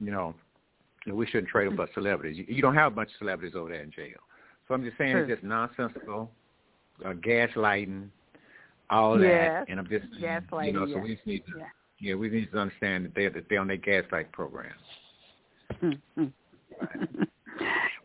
You 0.01 0.11
know, 0.11 0.35
we 1.11 1.27
shouldn't 1.27 1.49
trade 1.49 1.69
them 1.69 1.77
for 1.77 1.89
celebrities. 1.95 2.39
You, 2.39 2.55
you 2.55 2.63
don't 2.63 2.75
have 2.75 2.93
a 2.93 2.95
bunch 2.95 3.11
of 3.11 3.17
celebrities 3.19 3.55
over 3.57 3.71
there 3.71 3.83
in 3.83 3.91
jail. 3.91 4.19
So 4.69 4.75
I'm 4.75 4.85
just 4.85 4.97
saying 4.99 5.13
True. 5.13 5.23
it's 5.23 5.33
just 5.33 5.43
nonsensical, 5.45 6.31
uh, 7.05 7.13
gaslighting, 7.13 8.09
all 8.89 9.21
Yes. 9.21 9.65
that, 9.67 9.71
and 9.71 9.81
I'm 9.81 9.89
just 9.89 10.07
gaslighting, 10.21 10.67
you 10.67 10.73
know, 10.73 10.87
so 10.87 10.97
yes. 10.97 11.03
we 11.03 11.15
just 11.15 11.27
need 11.27 11.45
to 11.47 11.59
Yeah. 11.59 11.67
yeah, 12.01 12.15
we 12.15 12.29
need 12.29 12.51
to 12.51 12.59
understand 12.59 13.07
that 13.07 13.15
they 13.15 13.29
that 13.29 13.49
they're 13.49 13.61
on 13.61 13.69
their 13.69 13.77
gaslight 13.77 14.33
program. 14.33 14.73
Mhm. 15.83 16.33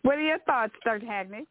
What 0.01 0.17
are 0.17 0.21
your 0.21 0.39
thoughts, 0.39 0.73
Dr. 0.83 1.05
Hagney? 1.05 1.47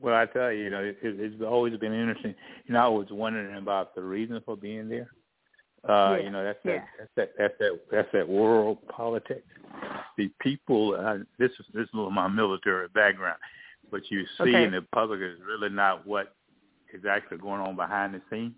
Well, 0.00 0.14
I 0.14 0.26
tell 0.26 0.52
you, 0.52 0.64
you 0.64 0.70
know, 0.70 0.84
it, 0.84 0.98
it's 1.02 1.42
always 1.42 1.76
been 1.78 1.92
interesting. 1.92 2.34
You 2.66 2.74
know, 2.74 2.80
I 2.84 2.88
was 2.88 3.08
wondering 3.10 3.56
about 3.56 3.94
the 3.94 4.02
reason 4.02 4.40
for 4.44 4.56
being 4.56 4.88
there. 4.88 5.10
Uh, 5.86 6.16
yeah. 6.18 6.24
You 6.24 6.30
know, 6.30 6.44
that's 6.44 6.58
yeah. 6.64 6.72
that, 6.72 6.84
that's 6.98 7.10
that, 7.16 7.30
that's 7.38 7.54
that, 7.58 7.80
that's 7.90 8.08
that 8.12 8.28
world 8.28 8.78
politics. 8.88 9.46
The 10.16 10.30
people. 10.40 10.96
Uh, 10.98 11.18
this 11.38 11.50
is 11.58 11.66
this 11.74 11.84
is 11.84 11.90
my 11.92 12.28
military 12.28 12.88
background, 12.88 13.38
but 13.90 14.00
you 14.10 14.24
see 14.38 14.50
Okay. 14.50 14.64
in 14.64 14.72
the 14.72 14.82
public 14.92 15.20
is 15.20 15.38
really 15.46 15.68
not 15.72 16.06
what 16.06 16.34
is 16.92 17.04
actually 17.08 17.38
going 17.38 17.60
on 17.60 17.76
behind 17.76 18.14
the 18.14 18.20
scene. 18.30 18.54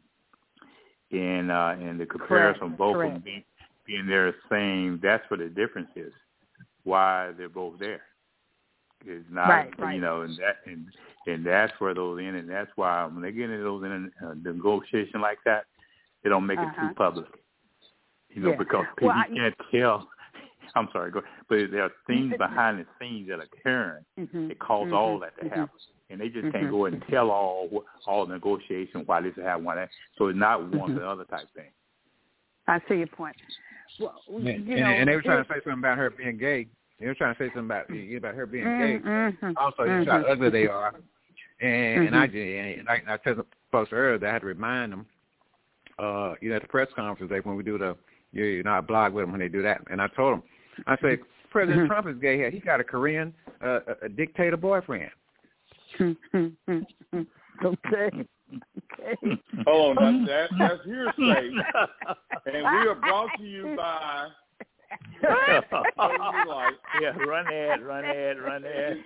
And 1.13 1.51
uh, 1.51 1.75
and 1.79 2.01
the 2.01 2.07
comparison 2.07 2.63
of 2.65 2.79
both 2.79 2.97
of 2.97 3.03
them 3.13 3.23
being, 3.25 3.45
being 3.87 4.07
there, 4.07 4.33
saying 4.49 5.01
that's 5.03 5.29
what 5.29 5.41
the 5.41 5.49
difference 5.49 5.91
is. 5.97 6.13
Why 6.85 7.33
they're 7.37 7.49
both 7.49 7.79
there. 7.79 8.03
It's 9.05 9.25
not, 9.31 9.49
Right, 9.49 9.79
right. 9.79 9.95
you 9.95 10.01
know, 10.01 10.23
and 10.23 10.37
that 10.39 10.57
and 10.67 10.87
and 11.27 11.45
that's 11.45 11.73
where 11.81 11.95
those 11.95 12.21
in, 12.21 12.35
and 12.37 12.49
that's 12.49 12.71
why 12.77 13.05
when 13.07 13.23
they 13.23 13.33
get 13.33 13.51
into 13.51 13.63
those 13.65 13.83
in 13.85 14.11
uh, 14.25 14.35
negotiation 14.43 15.21
like 15.21 15.39
that, 15.45 15.65
they 16.23 16.29
don't 16.31 16.47
make 16.47 16.59
it 16.59 16.63
Uh-huh. 16.67 16.89
too 16.89 16.95
public. 16.95 17.27
You 18.31 18.43
know, 18.43 18.51
Yeah. 18.51 18.57
because 18.57 18.87
people 18.97 19.09
Well, 19.09 19.17
I- 19.19 19.27
can't 19.29 19.55
tell. 19.71 20.09
I'm 20.77 20.89
sorry, 20.93 21.11
go, 21.11 21.23
but 21.49 21.71
there 21.73 21.83
are 21.83 21.93
things 22.07 22.37
behind 22.37 22.79
the 22.79 22.87
scenes 23.01 23.29
that 23.29 23.41
are 23.41 23.43
occurring 23.43 24.05
Mhm. 24.19 24.49
that 24.49 24.59
cause 24.61 24.89
Mhm. 24.89 24.95
all 24.97 25.19
that 25.19 25.37
to 25.39 25.47
Mhm. 25.47 25.51
happen, 25.51 25.79
and 26.11 26.21
they 26.21 26.29
just 26.29 26.53
can't 26.53 26.71
go 26.71 26.85
and 26.85 27.03
tell 27.09 27.31
all 27.31 27.85
all 28.07 28.25
the 28.27 28.35
negotiation 28.35 29.05
why 29.07 29.21
this 29.21 29.35
happened, 29.37 29.65
why 29.67 29.75
that. 29.75 29.91
So 30.17 30.29
it's 30.29 30.39
not 30.39 30.63
one 30.63 30.93
or 30.93 31.01
the 31.01 31.09
other 31.09 31.25
type 31.25 31.49
thing. 31.55 31.71
I 32.69 32.79
see 32.89 32.97
your 32.99 33.09
point. 33.09 33.37
Well, 33.99 34.23
And, 34.29 34.45
you 34.47 34.53
and, 34.53 34.67
know, 34.67 34.87
and 34.87 35.09
they 35.09 35.17
were 35.17 35.23
trying 35.23 35.41
it- 35.41 35.49
to 35.49 35.55
say 35.55 35.61
something 35.65 35.81
about 35.81 35.99
her 35.99 36.11
being 36.11 36.37
gay. 36.39 36.69
They 37.01 37.07
were 37.09 37.15
trying 37.15 37.35
to 37.35 37.39
say 37.39 37.47
something 37.53 37.65
about 37.65 37.91
about 37.91 38.35
her 38.37 38.47
being 38.47 38.65
gay. 38.65 38.95
Also, 39.57 39.83
Mhm. 39.87 40.05
just 40.05 40.11
how 40.11 40.23
ugly 40.31 40.51
they 40.51 40.69
are. 40.69 40.95
And, 41.61 42.07
and 42.07 42.17
I 42.17 42.27
did, 42.29 42.79
and 42.79 42.89
I, 42.89 42.95
and 42.97 43.11
I 43.11 43.17
told 43.17 43.39
the 43.39 43.47
folks 43.73 43.93
earlier 43.93 44.19
that 44.19 44.29
I 44.29 44.33
had 44.35 44.43
to 44.43 44.47
remind 44.47 44.93
them, 44.93 45.07
uh, 46.01 46.35
you 46.41 46.49
know, 46.51 46.57
at 46.57 46.63
the 46.63 46.69
press 46.69 46.89
conference, 46.97 47.31
like 47.31 47.45
when 47.45 47.57
we 47.57 47.63
do 47.63 47.77
the, 47.79 47.97
you, 48.33 48.45
you 48.45 48.63
know, 48.63 48.73
I 48.73 48.81
blog 48.81 49.13
with 49.13 49.25
them 49.25 49.33
when 49.33 49.41
they 49.41 49.49
do 49.49 49.63
that, 49.63 49.83
and 49.91 50.01
I 50.01 50.09
told 50.09 50.35
them, 50.35 50.43
I 50.87 50.97
said, 51.01 51.19
President 51.51 51.83
Mhm. 51.83 51.87
Trump 51.89 52.09
is 52.09 52.17
gay. 52.21 52.51
He 52.51 52.61
got 52.61 52.81
a 52.81 52.85
Korean, 52.85 53.35
uh, 53.63 53.81
a, 53.87 54.07
a 54.07 54.09
dictator 54.09 54.57
boyfriend. 54.57 55.11
okay. 56.01 56.53
Okay. 58.93 59.17
Hold 59.67 59.99
on, 59.99 60.25
that's, 60.25 60.51
that, 60.51 60.51
that's 60.59 60.85
hearsay. 60.85 61.51
and 62.47 62.55
we 62.55 62.89
are 62.89 62.95
brought 62.95 63.29
to 63.39 63.45
you 63.45 63.75
by. 63.77 64.29
yeah, 67.01 67.11
run 67.27 67.47
ad, 67.53 67.83
run 67.83 68.05
ad, 68.05 68.41
run 68.41 68.65
ad. 68.65 68.97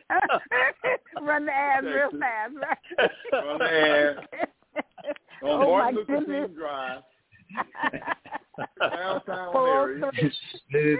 Run 1.21 1.45
the 1.45 1.53
ad 1.53 1.85
real 1.85 2.11
fast, 2.19 2.55
right? 2.57 3.11
Run 3.33 3.59
the 3.59 3.65
ad. 3.65 4.29
On 5.45 5.62
oh 5.62 5.73
my 5.73 5.93
Martin 5.93 5.97
Luther 5.97 6.21
goodness. 6.21 6.47
King 6.47 6.57
Drive, 6.57 7.03
downtown 8.81 9.53
Four, 9.53 10.01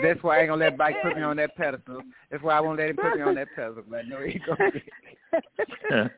That's 0.03 0.23
why 0.23 0.39
I 0.39 0.41
ain't 0.41 0.49
gonna 0.51 0.65
let 0.65 0.77
Mike 0.77 0.97
put 1.03 1.17
me 1.17 1.23
on 1.23 1.37
that 1.37 1.57
pedestal. 1.57 2.01
That's 2.31 2.43
why 2.43 2.57
I 2.57 2.61
won't 2.61 2.79
let 2.79 2.91
him 2.91 2.97
put 2.97 3.17
me 3.17 3.23
on 3.23 3.35
that 3.37 3.49
pedestal. 3.55 3.85
But 3.89 4.01
I 4.01 4.03
know 4.03 4.21
he 4.21 4.41
gonna. 4.41 4.71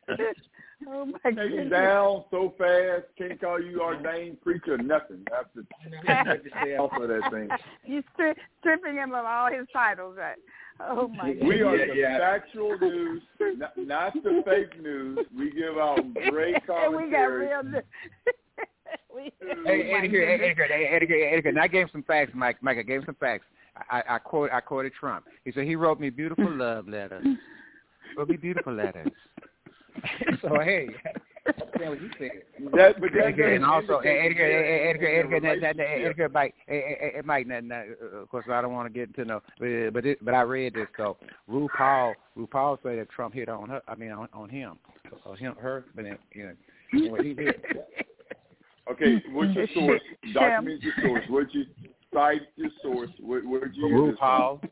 oh 0.87 1.05
my 1.05 1.31
Take 1.31 1.51
you 1.51 1.69
down 1.69 2.23
so 2.31 2.53
fast, 2.57 3.05
can't 3.17 3.39
call 3.39 3.61
you 3.61 3.81
ordained 3.81 4.41
preacher 4.41 4.75
or 4.75 4.77
nothing. 4.77 5.23
After 5.37 5.63
stay 6.03 6.77
off 6.77 6.91
of 7.01 7.07
that 7.07 7.31
thing. 7.31 7.49
You 7.85 8.03
stri- 8.17 8.35
stripping 8.59 8.95
him 8.95 9.13
of 9.13 9.25
all 9.25 9.51
his 9.51 9.67
titles, 9.73 10.15
right? 10.17 10.37
Oh 10.79 11.07
my 11.07 11.33
God. 11.33 11.47
We 11.47 11.61
are 11.61 11.77
goodness. 11.77 11.97
the 11.97 12.17
factual 12.19 12.77
news, 12.79 13.21
not, 13.57 13.77
not 13.77 14.13
the 14.13 14.43
fake 14.45 14.81
news. 14.81 15.19
We 15.37 15.51
give 15.51 15.77
out 15.77 15.99
great 16.29 16.55
and 16.69 16.95
we 16.95 17.09
got 17.09 17.27
commentary. 17.29 17.47
real. 17.47 17.63
news. 17.63 17.83
we, 19.15 19.31
Hey, 19.65 19.91
my 19.91 19.97
Eddie, 19.97 20.07
Gray, 20.07 20.37
goodness. 20.37 20.39
Eddie, 20.43 20.53
Gray, 20.53 20.87
Eddie, 20.87 21.05
Gray, 21.05 21.31
Eddie, 21.31 21.41
Gray. 21.41 21.49
And 21.49 21.59
I 21.59 21.67
gave 21.67 21.83
him 21.83 21.89
some 21.91 22.03
facts, 22.03 22.31
Mike. 22.35 22.57
Mike, 22.61 22.77
I 22.77 22.83
gave 22.83 22.99
him 22.99 23.05
some 23.07 23.15
facts. 23.15 23.45
I, 23.91 24.03
I 24.09 24.17
quote, 24.19 24.51
I 24.51 24.59
quoted 24.59 24.93
Trump. 24.99 25.25
He 25.45 25.51
said 25.51 25.65
he 25.65 25.75
wrote 25.75 25.99
me 25.99 26.09
beautiful 26.09 26.49
love 26.51 26.87
letters. 26.87 27.25
Wrote 28.17 28.29
me 28.29 28.37
beautiful 28.37 28.73
letters. 28.73 29.11
so 30.41 30.59
hey, 30.63 30.89
that's 31.47 31.89
what 31.89 32.01
you 32.01 32.09
said. 32.19 32.31
That, 32.75 32.99
but 32.99 33.11
that 33.13 33.23
Eddie, 33.25 33.33
Gray, 33.33 33.55
and 33.55 33.65
also 33.65 33.99
that- 34.01 34.03
that- 34.03 35.77
that- 35.77 35.79
Eddie, 35.79 36.03
relationship. 36.03 36.15
Gray, 36.15 36.27
Mike, 36.33 36.55
eh, 36.67 36.73
eh, 36.75 37.09
eh, 37.17 37.21
Mike. 37.23 37.47
Now, 37.47 37.59
now, 37.61 37.83
uh, 38.01 38.17
of 38.17 38.29
course, 38.29 38.45
I 38.51 38.61
don't 38.61 38.73
want 38.73 38.87
to 38.91 38.93
get 38.93 39.09
into 39.09 39.25
no, 39.25 39.41
but 39.59 39.93
but, 39.93 40.05
it, 40.05 40.23
but 40.23 40.33
I 40.33 40.41
read 40.41 40.73
this 40.73 40.87
though. 40.97 41.17
RuPaul, 41.49 42.13
RuPaul 42.37 42.77
said 42.83 42.99
that 42.99 43.09
Trump 43.09 43.33
hit 43.33 43.49
on 43.49 43.69
her. 43.69 43.81
I 43.87 43.95
mean, 43.95 44.11
on, 44.11 44.27
on 44.33 44.49
him, 44.49 44.77
on 45.25 45.37
him, 45.37 45.55
her, 45.59 45.85
but 45.95 46.03
then, 46.05 46.17
you 46.33 46.43
know, 46.93 47.11
what 47.11 47.23
he 47.23 47.33
did. 47.33 47.55
Okay, 48.89 49.21
what's 49.31 49.53
your 49.53 49.67
source? 49.73 50.01
Document 50.33 50.81
your 50.81 50.93
source. 51.01 51.23
What'd 51.27 51.49
you 51.53 51.65
cite 52.13 52.43
your 52.55 52.69
source? 52.81 53.09
Where, 53.19 53.41
where'd 53.41 53.75
you 53.75 53.87
use? 53.87 54.17
RuPaul. 54.17 54.63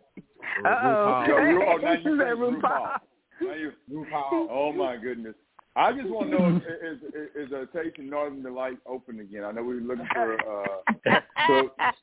Uh-oh. 0.65 1.26
Yo, 1.27 1.35
Ru- 1.35 1.64
oh, 1.68 1.76
now 1.77 1.91
you 1.91 1.97
say 1.97 2.03
said 2.03 2.38
RuPaul. 2.38 2.61
RuPaul. 2.61 2.97
Now 3.41 3.53
you, 3.56 3.72
RuPaul. 3.91 4.31
oh 4.49 4.72
my 4.72 4.95
goodness. 4.95 5.35
I 5.77 5.91
just 5.91 6.07
want 6.10 6.31
to 6.31 6.38
know 6.39 6.56
is 6.57 7.02
is, 7.02 7.47
is 7.47 7.52
a 7.52 7.65
taste 7.76 7.99
of 7.99 8.06
Northern 8.06 8.41
Delight 8.41 8.77
open 8.85 9.19
again? 9.19 9.43
I 9.43 9.52
know 9.52 9.61
we 9.64 9.76
were 9.76 9.81
looking 9.81 10.07
for 10.14 10.34
uh 10.39 11.19
so 11.47 11.69
at 11.80 11.95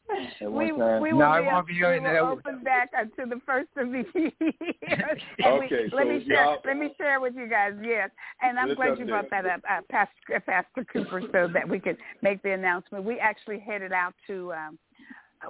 we 0.43 0.73
one 0.73 0.79
time. 0.79 1.03
we 1.03 1.11
No, 1.11 1.17
will 1.31 1.35
it 1.37 1.41
be, 1.41 1.47
won't 1.47 1.67
be 1.67 1.73
we 1.75 1.81
will 1.81 2.03
that. 2.03 2.23
open 2.23 2.63
back 2.63 2.91
until 2.97 3.29
the 3.29 3.41
first 3.47 3.69
of 3.77 3.89
the 3.91 4.05
year. 4.15 4.33
And 5.43 5.59
we- 5.61 5.67
Okay, 5.67 5.89
let 5.93 6.07
me 6.07 6.25
share. 6.27 6.45
y'all- 6.45 6.59
Let 6.65 6.77
me 6.77 6.91
share 6.99 7.21
with 7.21 7.35
you 7.35 7.49
guys. 7.49 7.73
Yes, 7.83 8.11
and 8.43 8.59
I'm 8.59 8.75
glad 8.75 8.99
you 8.99 9.07
update. 9.07 9.09
brought 9.09 9.31
that 9.31 9.47
up, 9.47 9.61
uh, 9.69 9.81
Pastor, 9.91 10.41
Pastor 10.45 10.85
Cooper, 10.93 11.23
so 11.33 11.49
that 11.53 11.67
we 11.69 11.81
could 11.81 11.97
make 12.21 12.43
the 12.43 12.53
announcement. 12.53 13.05
We 13.05 13.19
actually 13.19 13.59
headed 13.59 13.93
out 13.93 14.15
to. 14.27 14.53
Um, 14.53 14.79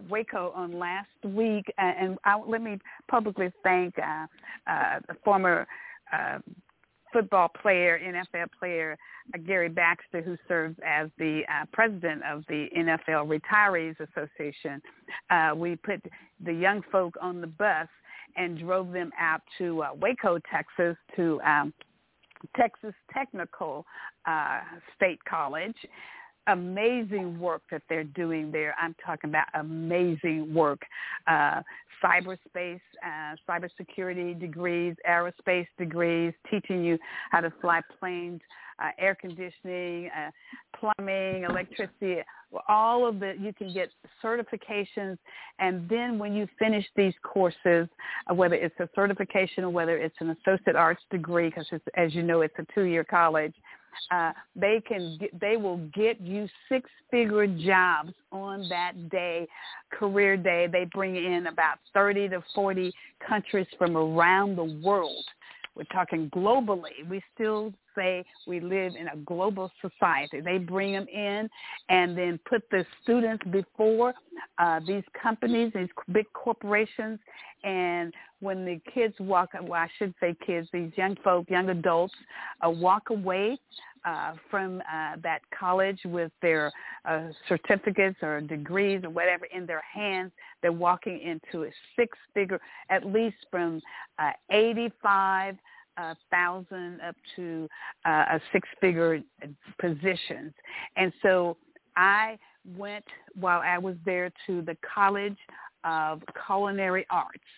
Waco 0.09 0.53
on 0.57 0.79
last 0.79 1.11
week, 1.23 1.67
uh, 1.77 1.83
and 1.83 2.17
I, 2.25 2.39
let 2.41 2.63
me 2.63 2.79
publicly 3.11 3.53
thank 3.63 3.95
uh, 3.99 4.27
uh, 4.67 5.01
the 5.07 5.15
former 5.23 5.67
uh, 6.11 6.39
football 7.13 7.49
player, 7.49 8.01
NFL 8.05 8.47
player 8.59 8.97
uh, 9.35 9.39
Gary 9.47 9.69
Baxter, 9.69 10.23
who 10.23 10.37
serves 10.49 10.77
as 10.87 11.09
the 11.19 11.43
uh, 11.49 11.65
president 11.73 12.23
of 12.31 12.45
the 12.49 12.67
NFL 12.77 13.27
Retirees 13.41 13.97
Association. 14.01 14.81
Uh, 15.31 15.53
we 15.55 15.77
put 15.77 16.03
the 16.45 16.53
young 16.53 16.83
folk 16.91 17.15
on 17.21 17.41
the 17.41 17.47
bus 17.47 17.89
and 18.37 18.59
drove 18.59 18.93
them 18.93 19.11
out 19.19 19.43
to 19.59 19.83
uh, 19.83 19.89
Waco, 19.95 20.39
Texas, 20.51 20.97
to 21.17 21.41
um, 21.43 21.73
Texas 22.57 22.95
Technical 23.13 23.85
uh, 24.27 24.61
State 24.97 25.23
College. 25.25 25.77
Amazing 26.49 27.39
work 27.39 27.63
that 27.71 27.83
they're 27.89 28.05
doing 28.05 28.51
there. 28.51 28.75
I'm 28.81 28.95
talking 29.05 29.31
about 29.31 29.47
amazing 29.55 30.53
work. 30.53 30.83
Uh, 31.27 31.63
cyberspace, 32.03 32.81
uh, 33.05 33.37
cybersecurity 33.49 34.39
degrees, 34.39 34.97
aerospace 35.09 35.69
degrees, 35.79 36.35
teaching 36.51 36.85
you 36.85 36.99
how 37.31 37.41
to 37.41 37.53
fly 37.61 37.81
planes, 38.01 38.41
uh, 38.83 38.91
air 38.99 39.15
conditioning, 39.15 40.11
uh, 40.11 40.31
plumbing, 40.79 41.45
electricity, 41.45 42.23
all 42.69 43.07
of 43.07 43.21
the, 43.21 43.35
You 43.39 43.53
can 43.53 43.73
get 43.73 43.91
certifications, 44.23 45.19
and 45.59 45.89
then 45.89 46.19
when 46.19 46.33
you 46.35 46.49
finish 46.59 46.85
these 46.97 47.15
courses, 47.23 47.89
uh, 48.29 48.35
whether 48.35 48.57
it's 48.57 48.79
a 48.81 48.89
certification 48.95 49.65
or 49.65 49.71
whether 49.71 49.97
it's 49.97 50.17
an 50.21 50.31
associate 50.31 50.77
arts 50.77 51.03
degree, 51.11 51.51
because 51.51 51.67
as 51.97 52.15
you 52.15 52.23
know, 52.23 52.41
it's 52.41 52.55
a 52.59 52.67
two-year 52.75 53.05
college. 53.05 53.55
Uh, 54.11 54.33
they 54.57 54.83
can 54.87 55.17
get, 55.19 55.39
they 55.41 55.57
will 55.57 55.79
get 55.95 56.21
you 56.21 56.49
six 56.69 56.89
figure 57.11 57.47
jobs 57.47 58.13
on 58.31 58.69
that 58.69 59.11
day 59.11 59.47
career 59.91 60.37
day 60.37 60.67
they 60.71 60.87
bring 60.93 61.17
in 61.17 61.47
about 61.47 61.79
30 61.93 62.31
to 62.31 62.43
40 62.55 62.93
countries 63.27 63.67
from 63.79 63.97
around 63.97 64.57
the 64.57 64.81
world 64.83 65.25
we're 65.75 65.85
talking 65.85 66.31
globally. 66.31 67.09
We 67.09 67.23
still 67.35 67.73
say 67.95 68.25
we 68.47 68.61
live 68.61 68.95
in 68.99 69.09
a 69.09 69.17
global 69.25 69.71
society. 69.81 70.41
They 70.41 70.59
bring 70.59 70.93
them 70.93 71.07
in 71.13 71.49
and 71.89 72.17
then 72.17 72.39
put 72.49 72.63
the 72.71 72.85
students 73.03 73.45
before 73.51 74.15
uh, 74.59 74.81
these 74.87 75.05
companies, 75.21 75.73
these 75.75 75.89
big 76.13 76.27
corporations. 76.33 77.19
And 77.65 78.13
when 78.41 78.65
the 78.65 78.81
kids 78.93 79.15
walk, 79.21 79.51
well, 79.63 79.75
I 79.75 79.89
should 79.99 80.15
say 80.21 80.35
kids, 80.45 80.69
these 80.73 80.91
young 80.97 81.17
folk, 81.23 81.49
young 81.49 81.69
adults, 81.71 82.15
uh, 82.65 82.71
walk 82.71 83.11
away 83.11 83.59
uh, 84.05 84.33
from 84.51 84.81
uh, 84.93 85.15
that 85.23 85.43
college 85.57 86.01
with 86.05 86.33
their 86.41 86.73
uh, 87.05 87.29
certificates 87.49 88.17
or 88.21 88.41
degrees 88.41 89.05
or 89.05 89.11
whatever 89.11 89.45
in 89.55 89.65
their 89.65 89.83
hands, 89.83 90.33
they're 90.61 90.73
walking 90.73 91.21
into 91.21 91.67
a 91.67 91.71
six-figure, 91.97 92.61
at 92.91 93.07
least 93.07 93.37
from 93.51 93.81
uh, 94.19 94.31
85 94.51 95.57
uh, 95.97 96.15
thousand 96.31 97.01
up 97.07 97.17
to 97.37 97.69
uh, 98.05 98.37
a 98.37 98.41
six-figure 98.53 99.21
positions. 99.81 100.53
And 100.97 101.13
so 101.23 101.57
I 101.97 102.39
went 102.77 103.05
while 103.35 103.61
I 103.65 103.79
was 103.79 103.97
there 104.05 104.31
to 104.47 104.63
the 104.63 104.77
College 104.95 105.37
of 105.85 106.23
Culinary 106.47 107.07
Arts. 107.11 107.51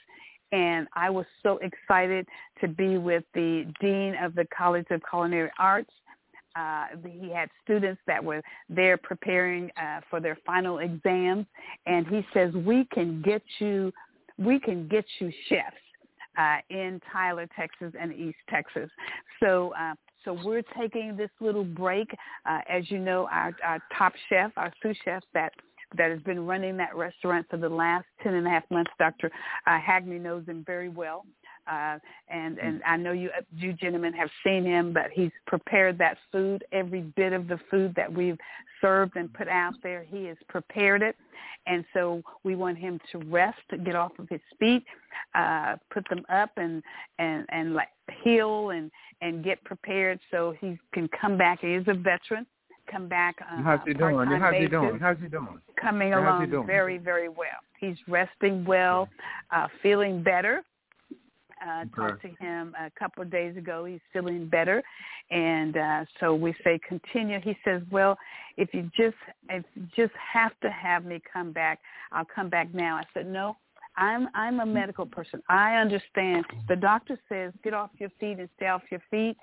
and 0.55 0.87
I 0.95 1.11
was 1.11 1.27
so 1.43 1.59
excited 1.59 2.27
to 2.61 2.69
be 2.69 2.97
with 2.97 3.25
the 3.35 3.67
dean 3.81 4.15
of 4.23 4.35
the 4.35 4.47
College 4.57 4.87
of 4.91 5.01
Culinary 5.11 5.51
Arts. 5.59 5.91
Uh, 6.55 6.87
he 7.21 7.29
had 7.31 7.49
students 7.65 8.01
that 8.07 8.23
were 8.23 8.41
there 8.69 8.97
preparing 8.97 9.71
uh, 9.77 10.01
for 10.09 10.21
their 10.21 10.39
final 10.47 10.79
exams, 10.79 11.47
and 11.87 12.07
he 12.07 12.25
says 12.33 12.55
we 12.55 12.87
can 12.93 13.21
get 13.23 13.43
you, 13.59 13.93
we 14.39 14.61
can 14.61 14.87
get 14.87 15.05
you 15.19 15.33
chefs 15.49 15.84
uh, 16.39 16.57
in 16.71 17.01
Tyler, 17.13 17.49
Texas, 17.57 17.93
and 18.01 18.13
East 18.13 18.39
Texas. 18.49 18.91
So. 19.41 19.73
Uh, 19.79 19.95
so 20.25 20.33
we're 20.43 20.63
taking 20.81 21.19
this 21.19 21.29
little 21.39 21.65
break. 21.65 22.09
Uh, 22.47 22.61
as 22.67 22.91
you 22.91 22.99
know, 22.99 23.29
our, 23.31 23.55
our 23.63 23.79
top 23.99 24.15
chef, 24.31 24.53
our 24.57 24.73
sous 24.83 24.97
chef 25.05 25.23
that 25.35 25.53
that 25.99 26.11
has 26.11 26.21
been 26.23 26.47
running 26.47 26.77
that 26.79 26.97
restaurant 26.97 27.47
for 27.51 27.59
the 27.59 27.69
last 27.69 28.07
ten 28.23 28.35
and 28.35 28.47
a 28.47 28.51
half 28.51 28.63
months. 28.71 28.91
Dr. 28.99 29.31
Uh, 29.67 29.79
Hagney 29.79 30.19
knows 30.21 30.47
him 30.47 30.65
very 30.67 30.89
well. 30.89 31.27
Uh, 31.71 31.99
and 32.29 32.59
and 32.59 32.83
I 32.87 32.97
know 32.97 33.13
you 33.13 33.31
you 33.57 33.73
gentlemen 33.73 34.13
have 34.13 34.31
seen 34.45 34.65
him, 34.65 34.93
but 34.93 35.11
he's 35.13 35.31
prepared 35.47 35.99
that 35.99 36.19
food. 36.31 36.65
Every 36.73 37.01
bit 37.01 37.33
of 37.33 37.49
the 37.49 37.59
food 37.71 37.95
that 37.97 38.13
we've 38.13 38.39
served 38.81 39.17
and 39.17 39.33
put 39.33 39.49
out 39.49 39.75
there, 39.83 40.05
he 40.05 40.25
has 40.25 40.37
prepared 40.49 41.03
it, 41.03 41.17
and 41.67 41.85
so 41.95 42.23
we 42.43 42.55
want 42.55 42.77
him 42.77 43.01
to 43.13 43.19
rest, 43.31 43.59
get 43.85 43.95
off 43.95 44.13
of 44.19 44.29
his 44.29 44.43
feet, 44.59 44.85
uh, 45.35 45.77
put 45.91 46.07
them 46.09 46.25
up, 46.29 46.51
and 46.57 46.83
and 47.19 47.47
and 47.49 47.75
like 47.75 47.89
heal 48.23 48.71
and 48.71 48.91
and 49.23 49.43
get 49.43 49.63
prepared 49.65 50.21
so 50.31 50.55
he 50.61 50.79
can 50.93 51.09
come 51.21 51.39
back. 51.39 51.61
He 51.61 51.73
is 51.73 51.85
a 51.89 51.95
veteran 51.95 52.47
come 52.91 53.09
back. 53.09 53.37
Uh, 53.41 53.63
How's 53.63 53.81
he 53.87 53.95
doing? 53.95 54.29
How's 54.29 54.53
basis, 54.53 54.63
he 54.65 54.69
doing? 54.69 54.99
How's 55.01 55.17
he 55.21 55.29
doing? 55.29 55.61
Coming 55.81 56.13
How's 56.13 56.23
along 56.23 56.51
doing? 56.51 56.67
very, 56.67 56.99
very 56.99 57.29
well. 57.29 57.61
He's 57.79 57.97
resting 58.09 58.65
well, 58.65 59.09
uh, 59.51 59.69
feeling 59.83 60.23
better. 60.23 60.63
Uh, 61.67 61.85
talked 61.97 62.23
to 62.23 62.29
him 62.45 62.75
a 62.79 62.91
couple 62.99 63.23
of 63.23 63.31
days 63.31 63.57
ago. 63.57 63.85
He's 63.85 64.01
feeling 64.13 64.49
better, 64.49 64.83
and 65.31 65.77
uh, 65.77 66.05
so 66.21 66.35
we 66.35 66.55
say 66.63 66.79
continue. 66.87 67.41
He 67.41 67.57
says, 67.65 67.81
"Well, 67.91 68.19
if 68.57 68.75
you 68.75 68.91
just 68.97 69.17
if 69.49 69.65
you 69.75 69.87
just 69.97 70.13
have 70.33 70.53
to 70.61 70.71
have 70.71 71.05
me 71.05 71.23
come 71.33 71.53
back, 71.53 71.79
I'll 72.13 72.27
come 72.27 72.51
back 72.51 72.75
now." 72.75 72.97
I 72.97 73.05
said, 73.15 73.27
"No, 73.27 73.57
I'm 73.97 74.29
I'm 74.35 74.61
a 74.61 74.67
medical 74.67 75.07
person. 75.07 75.43
I 75.49 75.77
understand. 75.77 76.45
The 76.69 76.77
doctor 76.77 77.19
says 77.29 77.53
get 77.63 77.75
off 77.75 77.91
your 77.99 78.11
feet 78.21 78.39
and 78.39 78.49
stay 78.57 78.67
off 78.67 78.83
your 78.91 79.03
feet 79.11 79.37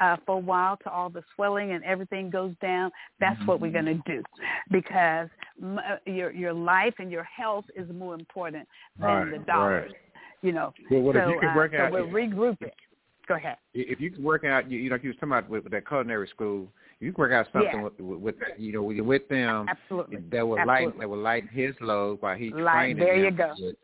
uh, 0.00 0.16
for 0.24 0.36
a 0.36 0.40
while 0.40 0.76
till 0.76 0.92
all 0.92 1.10
the 1.10 1.22
swelling 1.34 1.72
and 1.72 1.84
everything 1.84 2.30
goes 2.30 2.54
down. 2.62 2.90
That's 3.20 3.40
what 3.46 3.60
we're 3.60 3.72
going 3.72 3.84
to 3.84 4.02
do 4.06 4.22
because 4.70 5.28
m- 5.62 5.78
uh, 5.78 5.96
your 6.06 6.32
your 6.32 6.52
life 6.52 6.94
and 6.98 7.10
your 7.10 7.24
health 7.24 7.66
is 7.76 7.88
more 7.92 8.14
important 8.14 8.66
than 8.98 9.06
Right, 9.06 9.30
the 9.30 9.38
dollars. 9.44 9.92
right. 9.92 10.07
You 10.42 10.52
know. 10.52 10.72
Well, 10.90 11.00
what 11.00 11.16
if 11.16 11.24
so, 11.24 11.30
you 11.30 11.40
could 11.40 11.48
uh, 11.48 11.56
work 11.56 11.72
so 11.72 11.78
out- 11.78 11.92
we're 11.92 12.04
regrouping. 12.04 12.70
Go 13.26 13.34
ahead. 13.34 13.56
If 13.74 14.00
you 14.00 14.10
can 14.10 14.22
work 14.22 14.44
out, 14.44 14.70
you, 14.70 14.78
you 14.78 14.88
know, 14.88 14.94
like 14.94 15.02
you 15.04 15.10
was 15.10 15.16
talking 15.16 15.32
about 15.32 15.50
with, 15.50 15.64
with 15.64 15.72
that 15.72 15.86
culinary 15.86 16.28
school, 16.28 16.66
you 17.00 17.12
can 17.12 17.20
work 17.20 17.32
out 17.32 17.46
something 17.52 17.70
Yeah. 17.74 17.82
with, 17.82 18.00
with, 18.00 18.18
with, 18.20 18.34
you 18.56 18.72
know, 18.72 18.82
with, 18.82 18.98
with 19.00 19.28
them 19.28 19.68
Absolutely. 19.68 20.16
that 20.30 20.46
will 20.46 20.64
lighten 20.66 20.98
that 20.98 21.08
will 21.10 21.18
lighten 21.18 21.48
his 21.50 21.74
load 21.82 22.22
while 22.22 22.36
he's 22.36 22.52
Light- 22.52 22.94
training 22.94 22.96
there 23.04 23.16
you 23.16 23.30
go. 23.30 23.52
with- 23.58 23.76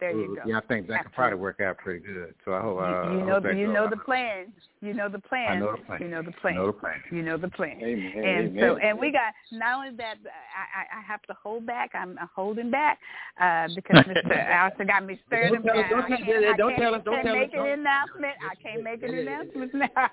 There 0.00 0.12
you 0.12 0.36
go. 0.36 0.42
Yeah, 0.48 0.58
I 0.58 0.60
think 0.66 0.86
that 0.88 1.02
could 1.04 1.12
probably 1.12 1.38
work 1.38 1.60
out 1.60 1.76
pretty 1.78 2.06
good. 2.06 2.32
So 2.44 2.52
I 2.54 2.60
hope. 2.60 2.78
Uh, 2.78 2.82
you, 2.82 2.88
I 2.88 3.12
you 3.12 3.18
know 3.26 3.32
hope 3.34 3.44
you 3.56 3.66
know 3.72 3.90
the 3.90 3.96
plan. 3.96 4.52
You 4.80 4.94
know 4.94 5.08
the 5.08 5.18
plan. 5.18 5.48
I 5.50 5.58
know 5.58 5.72
the 5.72 5.82
plan. 5.82 6.00
You 6.02 6.08
know 6.08 6.22
the 6.22 6.30
plan. 6.32 6.54
I 6.54 6.56
know 6.58 6.66
the 6.68 6.72
plan. 6.72 6.94
You 7.10 7.22
know 7.22 7.36
the 7.36 7.48
plan. 7.48 7.80
Amen. 7.82 8.12
And 8.14 8.48
Amen. 8.50 8.58
so, 8.62 8.76
and 8.76 8.96
we 8.98 9.10
got 9.10 9.32
not 9.50 9.74
only 9.78 9.96
that, 9.96 10.14
I, 10.24 10.82
I, 10.82 11.00
I 11.00 11.02
have 11.02 11.20
to 11.22 11.34
hold 11.42 11.66
back. 11.66 11.90
I'm 11.94 12.16
holding 12.32 12.70
back 12.70 12.98
uh, 13.40 13.66
because 13.74 14.04
Mr. 14.04 14.38
Alistair 14.48 14.86
got 14.86 15.04
me 15.04 15.18
stirred 15.26 15.50
Don't 15.52 15.64
tell 15.64 15.78
us- 15.80 15.86
don't 15.90 16.00
I 16.04 16.08
tell- 16.08 16.18
can't, 16.26 16.44
I 16.44 16.56
don't 16.56 16.70
can't, 16.70 16.80
tell 16.80 16.94
us- 16.94 17.02
don't 17.04 17.14
can't 17.14 17.26
tell 17.26 17.34
us- 17.34 17.40
make 17.40 17.52
an 17.54 17.58
don't- 17.58 17.78
announcement. 17.80 18.34
I 18.48 18.54
can't 18.62 18.82
make 18.84 19.02
an 19.02 19.14
announcement 19.18 19.74
now. 19.74 20.10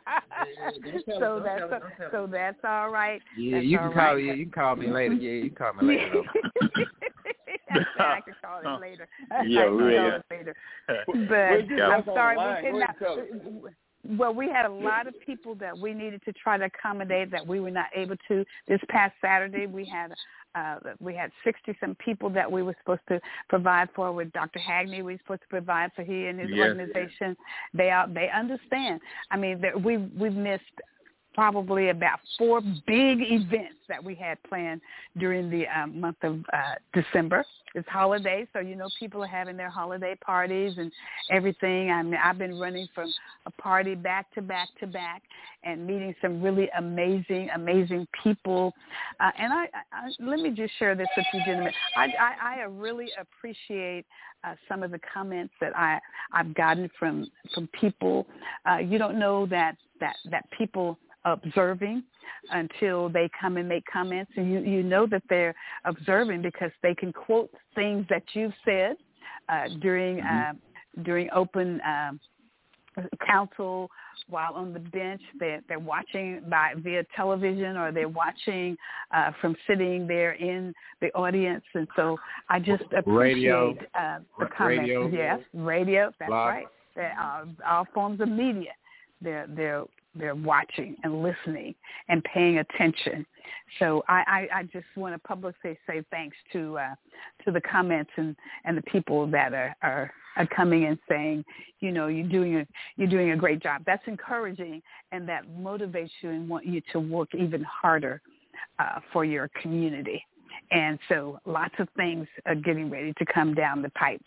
so 1.20 1.41
that's 1.45 2.12
so 2.12 2.28
that's 2.32 2.57
all 2.64 2.90
right. 2.90 3.22
Yeah, 3.38 3.60
you 3.60 3.78
can 3.78 3.94
call 3.94 4.18
you. 4.18 4.34
You 4.34 4.45
can 4.45 4.52
call 4.52 4.76
me 4.78 4.88
later. 4.88 5.14
Yeah, 5.14 5.44
you 5.44 5.52
can 5.52 5.57
call 5.57 5.74
me 5.84 5.95
later. 5.98 6.24
I 7.99 8.19
can 8.22 8.34
call 8.43 8.76
it 8.76 8.81
later. 8.81 9.07
Yeah, 9.45 9.61
I 9.61 9.64
can 9.65 9.76
really. 9.76 9.97
call 9.97 10.19
it 10.19 10.26
later. 10.31 10.56
But 10.88 11.81
I'm 11.84 12.03
sorry 12.06 12.38
we 12.38 12.69
could 12.72 12.80
not. 12.80 13.02
ahead 13.02 13.30
and 13.31 13.41
tell 13.41 13.65
us. 13.68 13.73
Well, 14.07 14.34
we 14.35 14.47
had 14.49 14.65
a 14.68 14.72
lot 14.72 15.07
of 15.07 15.15
people 15.26 15.56
that 15.56 15.76
we 15.76 15.93
needed 15.93 16.22
to 16.26 16.34
try 16.34 16.57
to 16.57 16.65
accommodate 16.65 17.31
that 17.31 17.45
we 17.45 17.60
were 17.60 17.72
not 17.72 17.88
able 17.95 18.15
to. 18.27 18.45
This 18.68 18.80
past 18.89 19.15
Saturday, 19.19 19.65
we 19.65 19.84
had 19.84 20.14
uh, 20.53 20.91
we 20.99 21.15
had 21.15 21.31
sixty 21.43 21.76
some 21.80 21.95
people 21.95 22.30
that 22.30 22.49
we 22.52 22.61
were 22.61 22.76
supposed 22.81 23.02
to 23.10 23.19
provide 23.49 23.89
for. 23.95 24.11
With 24.11 24.31
Dr. 24.31 24.60
Hagney, 24.60 24.97
we 25.03 25.14
were 25.14 25.19
supposed 25.23 25.41
to 25.41 25.47
provide 25.47 25.91
for 25.95 26.03
he 26.03 26.27
and 26.27 26.39
his 26.39 26.49
Yes. 26.52 26.68
organization. 26.69 27.35
They 27.73 27.89
are 27.89 28.07
they 28.07 28.30
understand. 28.30 29.02
I 29.31 29.38
mean, 29.38 29.61
we've 29.84 30.07
we've 30.15 30.34
missed 30.34 30.64
probably 31.36 31.90
about 31.90 32.20
four 32.38 32.62
big 32.62 33.20
events 33.22 33.76
that 33.90 34.03
we 34.03 34.16
had 34.16 34.41
planned 34.44 34.82
during 35.18 35.49
the 35.49 35.68
um, 35.68 35.99
month 35.99 36.18
of 36.24 36.40
uh, 36.53 36.76
December. 36.94 37.45
It's 37.76 37.88
holiday, 37.90 38.48
so 38.53 38.60
you 38.60 38.78
know 38.78 38.88
people 38.98 39.22
are 39.22 39.28
having 39.28 39.57
their 39.57 39.70
holiday 39.70 40.16
parties 40.26 40.76
and 40.78 40.90
everything. 41.30 41.91
I 41.91 42.02
mean, 42.03 42.18
I've 42.24 42.38
been 42.38 42.57
running 42.57 42.88
from 42.95 43.12
a 43.45 43.52
party 43.52 43.95
back 43.95 44.34
to 44.36 44.41
back 44.41 44.70
to 44.80 44.88
back 44.88 45.24
and 45.64 45.86
meeting 45.86 46.16
some 46.22 46.41
really 46.41 46.70
amazing, 46.78 47.49
amazing 47.53 48.07
people. 48.24 48.74
Uh, 49.20 49.32
and 49.38 49.52
I, 49.52 49.66
I, 49.91 50.10
let 50.20 50.40
me 50.40 50.52
just 50.52 50.72
share 50.80 50.95
this 50.95 51.07
with 51.18 51.26
you, 51.34 51.41
gentlemen. 51.45 51.74
I, 51.98 52.06
I, 52.06 52.60
I 52.60 52.64
really 52.64 53.10
appreciate 53.20 54.06
uh, 54.45 54.53
some 54.70 54.82
of 54.82 54.91
the 54.91 54.99
comments 55.14 55.53
that 55.60 55.76
I, 55.76 55.99
I've 56.32 56.53
gotten 56.53 56.90
from 56.98 57.28
from 57.53 57.68
people. 57.80 58.26
Uh, 58.66 58.78
you 58.78 58.98
don't 58.98 59.20
know 59.20 59.45
that 59.48 59.76
that 59.99 60.16
that 60.32 60.45
people 60.57 60.98
observing 61.26 62.03
until 62.52 63.10
they 63.10 63.30
come 63.39 63.57
and 63.57 63.68
make 63.68 63.84
comments. 63.91 64.31
And 64.35 64.52
you 64.52 64.60
you 64.60 64.84
know 64.84 65.06
that 65.07 65.23
they're 65.30 65.56
observing 65.84 66.41
because 66.41 66.72
they 66.81 66.95
can 66.95 67.11
quote 67.11 67.49
things 67.73 68.06
that 68.10 68.23
you've 68.34 68.53
said 68.64 68.95
uh, 69.49 69.68
during 69.81 70.22
uh, 70.22 70.53
during 71.03 71.30
open 71.31 71.81
um, 71.85 72.19
council 73.27 73.89
while 74.30 74.53
on 74.53 74.73
the 74.73 74.80
bench. 74.80 75.22
They're 75.39 75.61
they're 75.68 75.80
watching 75.80 76.41
by 76.49 76.73
via 76.77 77.03
television 77.15 77.77
or 77.77 77.91
they're 77.91 78.07
watching 78.10 78.77
uh, 79.14 79.31
from 79.41 79.56
sitting 79.68 80.07
there 80.07 80.34
in 80.34 80.73
the 81.02 81.11
audience. 81.14 81.64
And 81.73 81.88
so 81.95 82.18
I 82.49 82.60
just 82.60 82.84
appreciate 82.97 83.15
Radio. 83.15 83.77
uh, 83.99 84.19
the 84.39 84.47
comments. 84.57 84.81
Radio. 84.81 85.07
yes 85.07 85.39
radio. 85.53 86.11
That's 86.19 86.30
Blog. 86.30 86.47
right. 86.47 86.65
They're, 86.95 87.15
uh, 87.19 87.45
all 87.68 87.88
forms 87.93 88.22
of 88.22 88.30
media. 88.30 88.72
They're 89.22 89.47
they're 89.49 89.84
they're 90.16 90.36
watching 90.36 90.96
and 91.04 91.22
listening 91.22 91.76
and 92.10 92.24
paying 92.24 92.60
attention. 92.60 93.26
So 93.80 94.04
I, 94.08 94.48
I, 94.54 94.60
I 94.60 94.64
just 94.64 94.86
want 94.96 95.14
to 95.14 95.28
publicly 95.28 95.78
say 95.88 96.04
thanks 96.12 96.36
to 96.54 96.78
uh, 96.78 96.96
to 97.44 97.52
the 97.52 97.62
comments 97.62 98.12
and, 98.18 98.36
and 98.64 98.78
the 98.78 98.82
people 98.84 99.28
that 99.28 99.54
are, 99.54 99.76
are 99.82 100.12
are 100.38 100.48
coming 100.48 100.86
and 100.86 100.98
saying, 101.08 101.46
you 101.80 101.92
know, 101.92 102.08
you're 102.08 102.28
doing 102.28 102.58
a 102.58 102.68
you're 102.98 103.08
doing 103.08 103.32
a 103.32 103.38
great 103.38 103.62
job. 103.62 103.84
That's 103.86 104.04
encouraging 104.08 104.82
and 105.12 105.28
that 105.30 105.48
motivates 105.48 106.12
you 106.22 106.30
and 106.30 106.50
want 106.50 106.66
you 106.66 106.82
to 106.92 107.00
work 107.00 107.30
even 107.36 107.64
harder 107.64 108.22
uh, 108.80 109.00
for 109.14 109.26
your 109.26 109.50
community. 109.62 110.26
And 110.72 110.98
so 111.10 111.40
lots 111.46 111.76
of 111.80 111.88
things 111.96 112.28
are 112.46 112.56
getting 112.56 112.90
ready 112.90 113.14
to 113.14 113.26
come 113.26 113.54
down 113.54 113.82
the 113.82 113.90
pipe. 113.90 114.22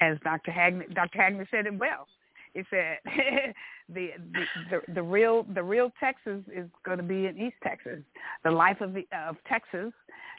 As 0.00 0.16
Dr. 0.24 0.50
Hagney, 0.50 0.92
Dr. 0.94 1.18
Hagney 1.18 1.46
said 1.50 1.66
it 1.66 1.78
well. 1.78 2.06
He 2.54 2.62
said 2.70 2.98
the, 3.88 4.10
the 4.18 4.44
the 4.70 4.94
the 4.94 5.02
real 5.02 5.46
the 5.54 5.62
real 5.62 5.90
Texas 5.98 6.42
is 6.54 6.68
going 6.84 6.98
to 6.98 7.04
be 7.04 7.26
in 7.26 7.38
East 7.38 7.56
Texas. 7.62 8.00
The 8.44 8.50
life 8.50 8.80
of 8.80 8.92
the, 8.92 9.06
of 9.26 9.36
Texas 9.48 9.92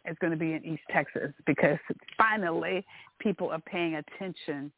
is 0.05 0.17
going 0.21 0.31
to 0.31 0.37
be 0.37 0.53
in 0.53 0.63
East 0.65 0.83
Texas 0.91 1.31
because 1.45 1.79
finally 2.17 2.85
people 3.19 3.49
are 3.49 3.61
paying 3.61 3.95
attention 3.95 4.71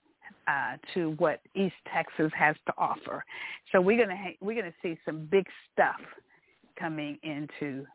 uh, 0.47 0.77
to 0.93 1.11
what 1.17 1.41
East 1.55 1.75
Texas 1.93 2.31
has 2.37 2.55
to 2.67 2.73
offer. 2.77 3.23
So 3.71 3.81
we're 3.81 3.99
gonna 3.99 4.17
ha- 4.17 4.37
we're 4.41 4.59
gonna 4.59 4.73
see 4.81 4.97
some 5.05 5.25
big 5.25 5.45
stuff 5.73 5.99
coming 6.79 7.17
into 7.23 7.85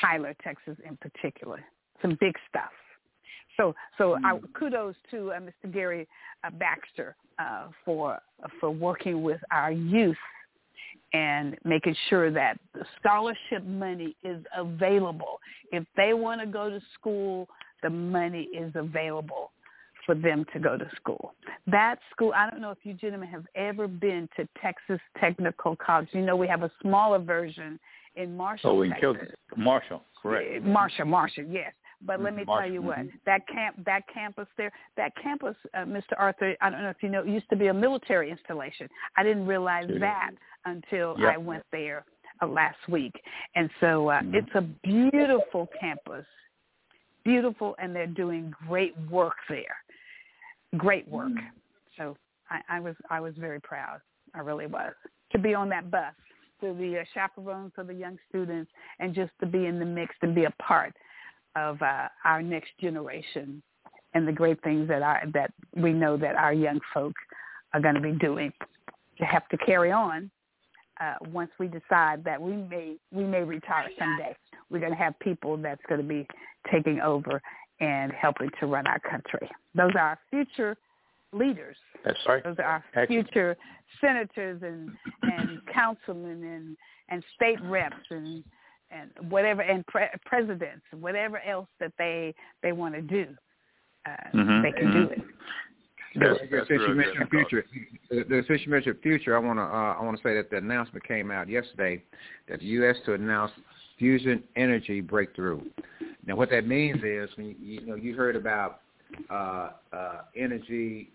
Tyler, 0.00 0.34
Texas, 0.42 0.76
in 0.86 0.96
particular. 0.96 1.64
Some 2.02 2.16
big 2.20 2.34
stuff. 2.48 2.72
So, 3.56 3.74
so 3.98 4.16
I, 4.24 4.38
kudos 4.58 4.94
to 5.10 5.32
uh, 5.32 5.40
Mr. 5.40 5.72
Gary 5.72 6.08
uh, 6.44 6.50
Baxter 6.50 7.16
uh, 7.38 7.68
for 7.84 8.18
for 8.60 8.70
working 8.70 9.22
with 9.22 9.40
our 9.50 9.72
youth 9.72 10.16
and 11.12 11.56
making 11.64 11.94
sure 12.08 12.30
that 12.30 12.58
the 12.74 12.84
scholarship 12.98 13.64
money 13.66 14.16
is 14.22 14.44
available. 14.56 15.40
If 15.72 15.84
they 15.96 16.14
want 16.14 16.40
to 16.40 16.46
go 16.46 16.70
to 16.70 16.80
school, 16.94 17.48
the 17.82 17.90
money 17.90 18.48
is 18.54 18.72
available 18.74 19.50
for 20.06 20.14
them 20.14 20.44
to 20.52 20.58
go 20.58 20.76
to 20.76 20.88
school. 20.96 21.34
That 21.66 21.96
school, 22.10 22.32
I 22.34 22.48
don't 22.48 22.60
know 22.60 22.70
if 22.70 22.78
you 22.84 22.94
gentlemen 22.94 23.28
have 23.28 23.44
ever 23.54 23.86
been 23.86 24.28
to 24.36 24.48
Texas 24.60 25.00
Technical 25.18 25.76
College. 25.76 26.08
You 26.12 26.22
know 26.22 26.36
we 26.36 26.48
have 26.48 26.62
a 26.62 26.70
smaller 26.80 27.18
version 27.18 27.78
in 28.16 28.36
Marshall, 28.36 28.70
Oh, 28.70 28.82
in 28.82 28.90
Texas. 28.90 29.28
Marshall, 29.56 30.02
correct. 30.20 30.64
Marshall, 30.64 31.06
Marshall, 31.06 31.44
yes. 31.44 31.72
But 32.02 32.22
let 32.22 32.34
me 32.34 32.44
March, 32.44 32.62
tell 32.64 32.72
you 32.72 32.82
what, 32.82 32.98
mhm. 32.98 33.12
that 33.26 33.46
camp, 33.46 33.84
that 33.84 34.02
campus 34.12 34.48
there, 34.56 34.72
that 34.96 35.12
campus, 35.22 35.54
uh, 35.74 35.80
Mr. 35.80 36.12
Arthur, 36.18 36.56
I 36.60 36.70
don't 36.70 36.82
know 36.82 36.88
if 36.88 37.02
you 37.02 37.10
know, 37.10 37.22
it 37.22 37.28
used 37.28 37.48
to 37.50 37.56
be 37.56 37.66
a 37.66 37.74
military 37.74 38.30
installation. 38.30 38.88
I 39.16 39.22
didn't 39.22 39.46
realize 39.46 39.86
that 40.00 40.30
until 40.64 41.14
Yep. 41.18 41.34
I 41.34 41.36
went 41.36 41.64
there 41.72 42.04
uh, 42.40 42.46
last 42.46 42.78
week. 42.88 43.14
And 43.54 43.70
so 43.80 44.08
uh, 44.08 44.20
Mhm. 44.20 44.34
it's 44.34 44.54
a 44.54 44.62
beautiful 44.62 45.68
campus, 45.78 46.26
beautiful, 47.22 47.74
and 47.78 47.94
they're 47.94 48.06
doing 48.06 48.54
great 48.66 48.96
work 49.10 49.36
there, 49.48 49.76
great 50.76 51.06
work. 51.08 51.32
So 51.96 52.16
I, 52.48 52.62
I 52.68 52.80
was 52.80 52.96
I 53.10 53.20
was 53.20 53.34
very 53.36 53.60
proud. 53.60 54.00
I 54.34 54.40
really 54.40 54.66
was 54.66 54.94
to 55.32 55.38
be 55.38 55.54
on 55.54 55.68
that 55.68 55.90
bus, 55.90 56.14
to 56.60 56.72
be 56.72 56.96
a 56.96 57.04
chaperone 57.12 57.70
for 57.74 57.84
the 57.84 57.94
young 57.94 58.18
students, 58.28 58.70
and 59.00 59.14
just 59.14 59.32
to 59.40 59.46
be 59.46 59.66
in 59.66 59.78
the 59.78 59.84
mix 59.84 60.14
and 60.22 60.34
be 60.34 60.44
a 60.44 60.50
part 60.62 60.96
of 61.56 61.80
uh, 61.82 62.08
our 62.24 62.42
next 62.42 62.70
generation 62.80 63.62
and 64.14 64.26
the 64.26 64.32
great 64.32 64.62
things 64.62 64.88
that 64.88 65.02
our 65.02 65.22
that 65.32 65.52
we 65.76 65.92
know 65.92 66.16
that 66.16 66.34
our 66.34 66.52
young 66.52 66.80
folk 66.92 67.14
are 67.74 67.80
going 67.80 67.94
to 67.94 68.00
be 68.00 68.12
doing 68.12 68.52
to 69.18 69.24
have 69.24 69.48
to 69.48 69.56
carry 69.58 69.92
on 69.92 70.30
uh, 71.00 71.14
once 71.32 71.50
we 71.58 71.68
decide 71.68 72.22
that 72.24 72.40
we 72.40 72.52
may 72.54 72.96
we 73.12 73.24
may 73.24 73.42
retire 73.42 73.88
someday. 73.98 74.34
We're 74.70 74.80
going 74.80 74.92
to 74.92 74.98
have 74.98 75.18
people 75.18 75.56
that's 75.56 75.82
going 75.88 76.00
to 76.00 76.06
be 76.06 76.26
taking 76.70 77.00
over 77.00 77.40
and 77.80 78.12
helping 78.12 78.50
to 78.60 78.66
run 78.66 78.86
our 78.86 79.00
country. 79.00 79.48
Those 79.74 79.92
are 79.94 80.00
our 80.00 80.18
future 80.30 80.76
leaders. 81.32 81.76
That's 82.04 82.18
right. 82.28 82.44
Those 82.44 82.56
are 82.58 82.64
our 82.64 82.84
Excellent. 82.94 83.08
future 83.08 83.56
senators 84.00 84.62
and 84.62 84.90
and 85.22 85.60
councilmen 85.72 86.44
and 86.44 86.76
and 87.08 87.24
state 87.34 87.60
reps 87.62 87.96
and 88.10 88.44
and 88.90 89.10
whatever 89.30 89.62
and 89.62 89.86
pre- 89.86 90.06
presidents, 90.24 90.82
whatever 90.98 91.40
else 91.40 91.68
that 91.78 91.92
they 91.98 92.34
they 92.62 92.72
want 92.72 92.94
to 92.94 93.02
do, 93.02 93.26
uh, 94.06 94.16
Mhm. 94.34 94.62
they 94.62 94.72
can 94.72 94.92
do 94.92 95.08
it. 95.10 95.22
That's, 96.16 96.40
Since 96.40 96.50
that's 96.50 96.68
you 96.70 96.94
mentioned 96.94 97.30
future, 97.30 97.64
the, 98.10 98.24
the, 98.24 98.42
since 98.48 98.62
you 98.66 98.72
mentioned 98.72 98.96
future, 99.00 99.36
I 99.36 99.38
want 99.38 99.58
to 99.58 99.62
uh, 99.62 99.94
I 99.98 100.02
want 100.02 100.16
to 100.16 100.22
say 100.22 100.34
that 100.34 100.50
the 100.50 100.56
announcement 100.56 101.06
came 101.06 101.30
out 101.30 101.48
yesterday 101.48 102.02
that 102.48 102.58
the 102.58 102.66
U.S. 102.66 102.96
to 103.06 103.14
announce 103.14 103.52
fusion 103.96 104.42
energy 104.56 105.00
breakthrough. 105.00 105.60
Now, 106.26 106.34
what 106.36 106.50
that 106.50 106.66
means 106.66 107.02
is, 107.04 107.30
when 107.36 107.46
you, 107.46 107.54
you 107.60 107.86
know, 107.86 107.94
you 107.94 108.14
heard 108.16 108.34
about 108.34 108.80
uh, 109.30 109.70
uh, 109.92 110.22
energy, 110.36 111.10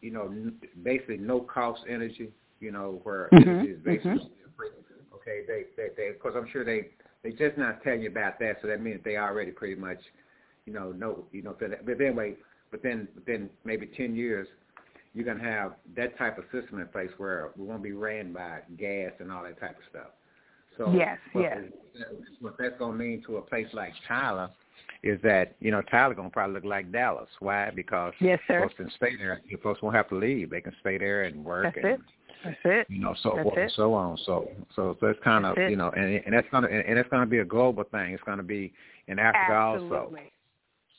you 0.00 0.10
know, 0.10 0.24
n- 0.24 0.56
basically 0.82 1.18
no 1.18 1.40
cost 1.40 1.82
energy, 1.88 2.30
you 2.60 2.72
know, 2.72 3.00
where 3.04 3.28
Mhm, 3.32 3.42
energy 3.42 3.66
is 3.68 3.78
basically 3.84 4.10
mhm. 4.16 4.30
free. 4.56 4.68
Okay, 5.26 5.40
they 5.46 5.64
they 5.76 5.88
they 5.96 6.12
because 6.12 6.34
I'm 6.36 6.48
sure 6.52 6.64
they 6.64 6.88
they 7.22 7.30
just 7.30 7.58
not 7.58 7.82
tell 7.82 7.96
you 7.96 8.08
about 8.08 8.38
that, 8.38 8.58
so 8.62 8.68
that 8.68 8.80
means 8.80 9.00
they 9.04 9.16
already 9.16 9.50
pretty 9.50 9.74
much, 9.74 9.98
you 10.66 10.72
know, 10.72 10.92
know 10.92 11.24
you 11.32 11.42
know. 11.42 11.56
But 11.58 11.84
but 11.84 12.00
anyway, 12.00 12.34
but 12.70 12.82
then 12.82 13.08
but 13.14 13.26
then 13.26 13.50
maybe 13.64 13.86
ten 13.96 14.14
years, 14.14 14.46
you're 15.14 15.24
gonna 15.24 15.42
have 15.42 15.72
that 15.96 16.16
type 16.16 16.38
of 16.38 16.44
system 16.52 16.78
in 16.80 16.86
place 16.88 17.10
where 17.16 17.50
we 17.56 17.64
won't 17.64 17.82
be 17.82 17.92
ran 17.92 18.32
by 18.32 18.60
gas 18.78 19.12
and 19.18 19.32
all 19.32 19.42
that 19.42 19.58
type 19.58 19.76
of 19.76 19.82
stuff. 19.90 20.08
So 20.78 20.92
Yes, 20.94 21.18
what, 21.32 21.42
yes. 21.42 21.58
what 22.40 22.54
that's 22.58 22.78
gonna 22.78 22.96
mean 22.96 23.22
to 23.26 23.38
a 23.38 23.42
place 23.42 23.66
like 23.72 23.92
Tyler 24.06 24.50
is 25.02 25.20
that 25.22 25.56
you 25.58 25.70
know 25.72 25.82
Tyler 25.82 26.14
gonna 26.14 26.30
probably 26.30 26.54
look 26.54 26.64
like 26.64 26.92
Dallas. 26.92 27.28
Why? 27.40 27.70
Because 27.74 28.12
Yes, 28.20 28.38
sir. 28.46 28.60
folks 28.60 28.74
can 28.76 28.90
stay 28.96 29.16
there. 29.16 29.40
Folks 29.62 29.82
won't 29.82 29.96
have 29.96 30.08
to 30.10 30.16
leave. 30.16 30.50
They 30.50 30.60
can 30.60 30.74
stay 30.80 30.98
there 30.98 31.24
and 31.24 31.44
work 31.44 31.64
That's 31.64 31.76
and 31.78 31.86
it. 31.86 32.00
That's 32.44 32.56
it. 32.64 32.86
you 32.88 33.00
know, 33.00 33.14
so 33.22 33.32
That's 33.36 33.42
forth 33.44 33.58
and 33.58 33.72
so 33.72 33.94
on. 33.94 34.18
So, 34.24 34.48
so, 34.74 34.96
so 35.00 35.06
it's 35.06 35.20
kind 35.24 35.44
of, 35.46 35.56
it. 35.58 35.70
you 35.70 35.76
know, 35.76 35.90
and 35.90 36.22
and 36.24 36.34
that's 36.34 36.46
gonna 36.50 36.68
and, 36.68 36.84
and 36.86 36.98
it's 36.98 37.08
gonna 37.08 37.26
be 37.26 37.38
a 37.38 37.44
global 37.44 37.84
thing. 37.84 38.12
It's 38.12 38.22
gonna 38.24 38.42
be 38.42 38.72
in 39.08 39.18
Africa 39.18 39.54
also. 39.54 39.84
Absolutely. 39.84 40.32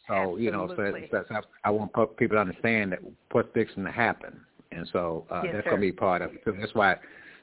So, 0.08 0.38
you 0.38 0.52
know, 0.52 0.68
so 0.68 0.82
Absolutely. 0.82 1.10
that's, 1.12 1.28
that's 1.30 1.46
I 1.66 1.70
want 1.70 1.92
people 2.18 2.38
to 2.38 2.42
understand 2.42 2.94
that 2.94 3.00
what's 3.32 3.50
fixing 3.54 3.84
to 3.84 3.92
happen, 3.92 4.40
and 4.72 4.88
so 4.94 5.26
uh, 5.30 5.42
Yes, 5.44 5.54
that's 5.54 5.66
sir. 5.66 5.72
gonna 5.72 5.82
be 5.82 5.92
part 5.92 6.22
of 6.22 6.34
it. 6.34 6.42
So 6.46 6.54
that's 6.58 6.74
why, 6.74 6.96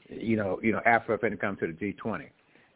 you 0.09 0.35
know, 0.35 0.59
you 0.63 0.71
know, 0.71 0.81
Africa 0.85 1.25
finna 1.25 1.39
come 1.39 1.57
to 1.57 1.67
the 1.67 1.73
G20, 1.73 2.27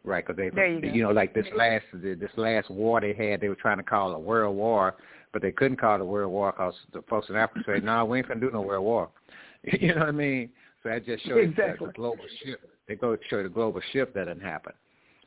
right? 0.04 0.24
Because 0.24 0.36
they, 0.36 0.50
There 0.50 0.94
you 0.94 1.02
know, 1.02 1.10
like 1.10 1.34
this 1.34 1.46
last 1.56 1.84
this 1.92 2.30
last 2.36 2.70
war 2.70 3.00
they 3.00 3.12
had, 3.12 3.40
they 3.40 3.48
were 3.48 3.56
trying 3.56 3.78
to 3.78 3.82
call 3.82 4.12
a 4.12 4.18
world 4.18 4.56
war, 4.56 4.94
but 5.32 5.42
they 5.42 5.50
couldn't 5.50 5.80
call 5.80 5.96
it 5.96 6.00
a 6.00 6.04
world 6.04 6.32
war 6.32 6.52
because 6.52 6.74
the 6.92 7.02
folks 7.02 7.28
in 7.28 7.34
Africa 7.34 7.64
said, 7.66 7.82
"No, 7.82 8.04
we 8.04 8.18
ain't 8.18 8.28
finna 8.28 8.40
do 8.40 8.50
no 8.52 8.60
world 8.60 8.84
war." 8.84 9.08
you 9.64 9.92
know 9.94 10.00
what 10.00 10.08
I 10.08 10.12
mean? 10.12 10.50
So 10.82 10.88
that 10.88 11.04
just 11.04 11.26
shows 11.26 11.44
Exactly. 11.44 11.86
that 11.86 11.92
the 11.92 11.92
global 11.92 12.24
shift. 12.44 12.62
They 12.88 12.96
go 12.96 13.14
to 13.14 13.22
show 13.28 13.42
the 13.42 13.48
global 13.48 13.80
shift 13.92 14.14
that 14.14 14.26
didn't 14.26 14.42
happen. 14.42 14.72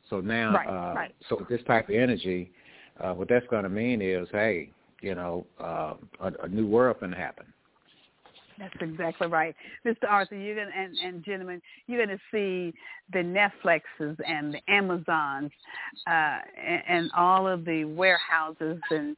So 0.10 0.20
now, 0.20 0.54
Right, 0.54 0.68
uh, 0.68 0.94
right. 0.96 1.16
so 1.30 1.38
with 1.38 1.48
this 1.48 1.62
type 1.66 1.90
of 1.90 1.96
energy, 1.96 2.52
uh, 3.00 3.14
what 3.14 3.30
that's 3.30 3.46
going 3.48 3.64
to 3.64 3.70
mean 3.70 4.02
is, 4.02 4.28
hey, 4.32 4.70
you 5.02 5.16
know, 5.16 5.46
uh, 5.60 5.94
a, 6.20 6.32
a 6.44 6.48
new 6.48 6.68
world 6.68 7.00
going 7.00 7.12
to 7.12 7.18
happen. 7.18 7.46
That's 8.60 8.74
exactly 8.82 9.28
right, 9.28 9.56
Mr. 9.86 10.08
Arthur. 10.08 10.36
You're 10.36 10.56
gonna 10.56 10.72
and, 10.78 10.96
and 11.04 11.26
gentlemen, 11.26 11.62
you're 11.88 12.06
gonna 12.06 12.20
see 12.32 12.74
the 13.12 13.20
Netflixes 13.20 14.16
and 14.28 14.54
the 14.54 14.60
Amazons 14.68 15.52
uh, 16.08 16.38
and, 16.64 16.84
and 16.88 17.12
all 17.18 17.48
of 17.48 17.66
the 17.66 17.84
warehouses 17.86 18.80
and 18.92 19.18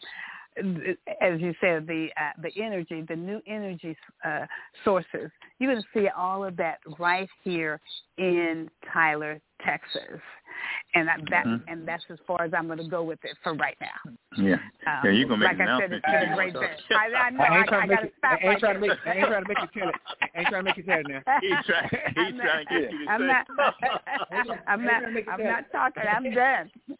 as 0.58 1.42
you 1.42 1.54
said, 1.60 1.86
the 1.88 2.08
uh, 2.20 2.42
the 2.42 2.52
energy, 2.62 3.04
the 3.08 3.16
new 3.16 3.42
energy 3.48 3.96
uh, 4.24 4.46
sources. 4.84 5.30
You're 5.60 5.74
going 5.74 5.84
to 5.84 6.00
see 6.00 6.08
all 6.10 6.44
of 6.44 6.56
that 6.58 6.80
right 7.00 7.30
here 7.44 7.80
in 8.18 8.70
Tyler, 8.94 9.40
Texas, 9.66 10.22
and 10.94 11.08
that, 11.08 11.20
that 11.30 11.46
Mhm. 11.46 11.62
and 11.68 11.88
that's 11.88 12.04
as 12.10 12.18
far 12.28 12.42
as 12.44 12.54
I'm 12.54 12.68
going 12.68 12.78
to 12.80 12.88
go 12.88 13.04
with 13.04 13.20
it 13.24 13.38
for 13.44 13.54
right 13.54 13.78
now. 13.82 14.12
Yeah. 14.38 14.56
Um, 14.88 15.02
yeah, 15.06 15.12
you're 15.12 15.28
gonna 15.28 15.38
make 15.40 15.48
like 15.58 15.60
an 15.60 15.68
I 15.70 15.80
said, 15.80 15.92
announcement. 15.92 16.04
it's 16.06 16.24
been 16.24 16.32
a 16.32 16.36
great 16.36 16.54
day. 16.54 16.76
I, 16.92 17.16
I 17.16 17.30
know. 17.30 17.44
I 17.44 17.48
I, 17.48 17.58
ain't 17.60 17.68
trying 17.68 17.82
to 17.82 17.88
make 17.88 17.96
got 17.96 18.02
to 18.02 18.08
you. 18.08 18.12
stop 18.18 18.40
I 18.42 18.48
ain't 18.48 18.60
trying 18.60 18.74
to 18.74 18.80
make. 18.80 18.92
I 19.06 19.14
ain't 19.14 19.28
trying 19.28 19.44
to 19.44 19.48
make 19.50 19.58
you 19.62 19.68
tell 19.82 19.90
it. 19.90 19.96
I 20.22 20.40
ain't 20.40 20.48
trying 20.50 20.64
to 20.64 20.64
make 20.64 20.78
you 20.78 20.84
tell 20.84 21.00
it 21.00 21.08
now. 21.08 21.22
He 21.42 21.50
trying. 21.66 21.90
He 22.16 22.32
trying 22.40 22.66
to 22.66 22.74
get 22.74 22.92
you 22.92 23.06
to 23.06 23.12
I'm 23.12 23.22
say. 23.22 23.28
not. 23.28 23.46
I'm 24.68 24.86
not. 24.86 25.04
Ain't 25.04 25.26
trying 25.26 25.26
to 25.26 25.32
I'm 25.32 25.44
not 25.44 25.72
talking. 25.72 26.04
I'm 26.10 26.34
done. 26.34 26.72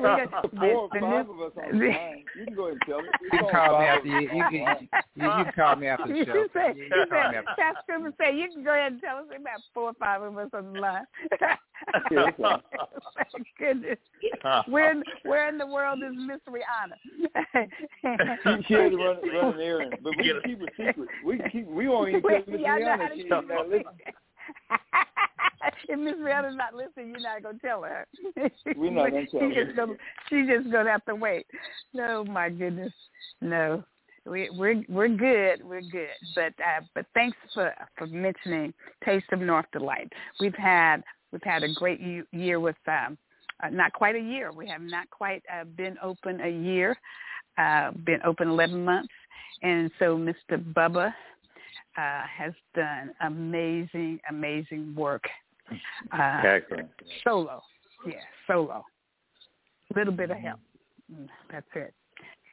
We're 0.00 0.28
Four 0.60 0.76
or 0.76 0.88
five 1.00 1.28
of 1.30 1.40
us 1.40 1.52
on 1.56 1.78
the 1.78 1.86
line. 1.88 2.24
You 2.36 2.44
can 2.44 2.54
go 2.54 2.62
ahead 2.68 2.72
and 2.72 2.82
tell 2.86 2.98
it. 3.00 3.06
You 3.22 3.30
can 3.30 3.48
call 3.50 3.78
me 3.78 3.84
after 3.86 4.08
you. 4.08 4.20
You, 4.20 4.44
you, 4.50 4.58
you, 4.58 5.24
you 5.24 5.44
can 5.44 5.52
call 5.54 5.76
me 5.76 5.86
after 5.86 6.08
the 6.08 6.14
You 6.18 6.24
show. 6.24 6.46
said, 6.52 6.76
You 6.76 6.84
you 6.84 6.90
can 6.90 7.06
said, 7.10 7.34
after. 7.34 7.54
Pastor 7.58 7.80
Scripper 7.84 8.12
said, 8.18 8.36
you 8.36 8.48
can 8.52 8.64
go 8.64 8.70
ahead 8.72 8.92
and 8.92 9.00
tell 9.00 9.18
us 9.18 9.24
about 9.30 9.60
four 9.72 9.84
or 9.90 9.94
five 9.94 10.22
of 10.22 10.36
us 10.38 10.48
on 10.52 10.72
the 10.74 10.80
line. 10.80 11.04
Yeah. 12.50 12.56
Goodness. 13.58 13.98
Where 14.68 14.92
in, 14.92 15.02
where 15.24 15.48
in 15.48 15.58
the 15.58 15.66
world 15.66 16.00
is 16.02 16.14
Miss 16.16 16.40
Rihanna? 16.48 16.96
She, 18.58 18.64
she 18.66 18.74
had 18.74 18.90
to 18.90 18.96
run, 18.96 19.16
run 19.32 19.54
an 19.54 19.60
errand, 19.60 19.94
but 20.02 20.12
we 20.16 20.24
can 20.24 20.40
keep 20.44 20.62
it 20.62 20.68
secret. 20.76 21.08
We 21.24 21.40
keep. 21.50 21.66
We 21.66 21.88
won't 21.88 22.08
even 22.10 22.22
tell 22.22 22.30
Miss 22.46 22.60
Y'all 22.60 22.80
know 22.80 22.96
how 22.96 22.96
Rihanna. 22.96 23.08
to 23.08 23.16
She 23.16 23.22
keep 23.22 23.32
ain't 23.32 23.48
not 23.48 23.68
listening. 23.68 23.84
if 25.88 25.98
Miss 25.98 26.14
Rihanna's 26.14 26.56
not 26.56 26.74
listening, 26.74 27.10
you're 27.10 27.20
not 27.20 27.42
gonna 27.42 27.58
tell 27.58 27.82
her. 27.82 28.06
We're 28.76 28.90
not 28.90 29.10
gonna 29.10 29.26
tell 29.26 29.40
she 29.40 29.54
her. 29.54 29.64
Just 29.64 29.76
gonna, 29.76 29.94
she's 30.28 30.46
just 30.46 30.70
gonna 30.70 30.90
have 30.90 31.04
to 31.06 31.14
wait. 31.14 31.46
No, 31.92 32.24
my 32.24 32.48
goodness, 32.48 32.92
no. 33.40 33.84
We, 34.26 34.50
we're 34.50 34.82
we're 34.88 35.08
good, 35.08 35.64
we're 35.64 35.82
good. 35.82 36.08
But 36.34 36.52
uh, 36.60 36.82
but 36.94 37.06
thanks 37.14 37.36
for 37.54 37.72
for 37.96 38.06
mentioning 38.08 38.74
Taste 39.04 39.26
of 39.32 39.40
North 39.40 39.66
Delight. 39.72 40.12
We've 40.40 40.54
had 40.54 41.02
we've 41.32 41.42
had 41.42 41.62
a 41.62 41.72
great 41.74 42.00
year 42.32 42.60
with 42.60 42.76
um, 42.86 43.18
uh, 43.62 43.68
not 43.70 43.92
quite 43.92 44.16
a 44.16 44.20
year. 44.20 44.52
We 44.52 44.68
have 44.68 44.82
not 44.82 45.08
quite 45.10 45.42
uh, 45.52 45.64
been 45.64 45.96
open 46.02 46.40
a 46.40 46.50
year. 46.50 46.96
Uh, 47.58 47.90
been 48.04 48.20
open 48.22 48.48
11 48.48 48.84
months, 48.84 49.14
and 49.62 49.90
so 49.98 50.18
Mr. 50.18 50.62
Bubba 50.74 51.06
uh, 51.96 52.22
has 52.26 52.52
done 52.74 53.12
amazing, 53.22 54.20
amazing 54.28 54.94
work. 54.94 55.24
Uh, 56.12 56.42
Excellent. 56.44 56.90
solo, 57.24 57.62
yeah, 58.06 58.16
solo. 58.46 58.84
A 59.94 59.98
little 59.98 60.12
bit 60.12 60.30
of 60.30 60.36
help. 60.36 60.60
Mm, 61.10 61.28
That's 61.50 61.66
it. 61.74 61.94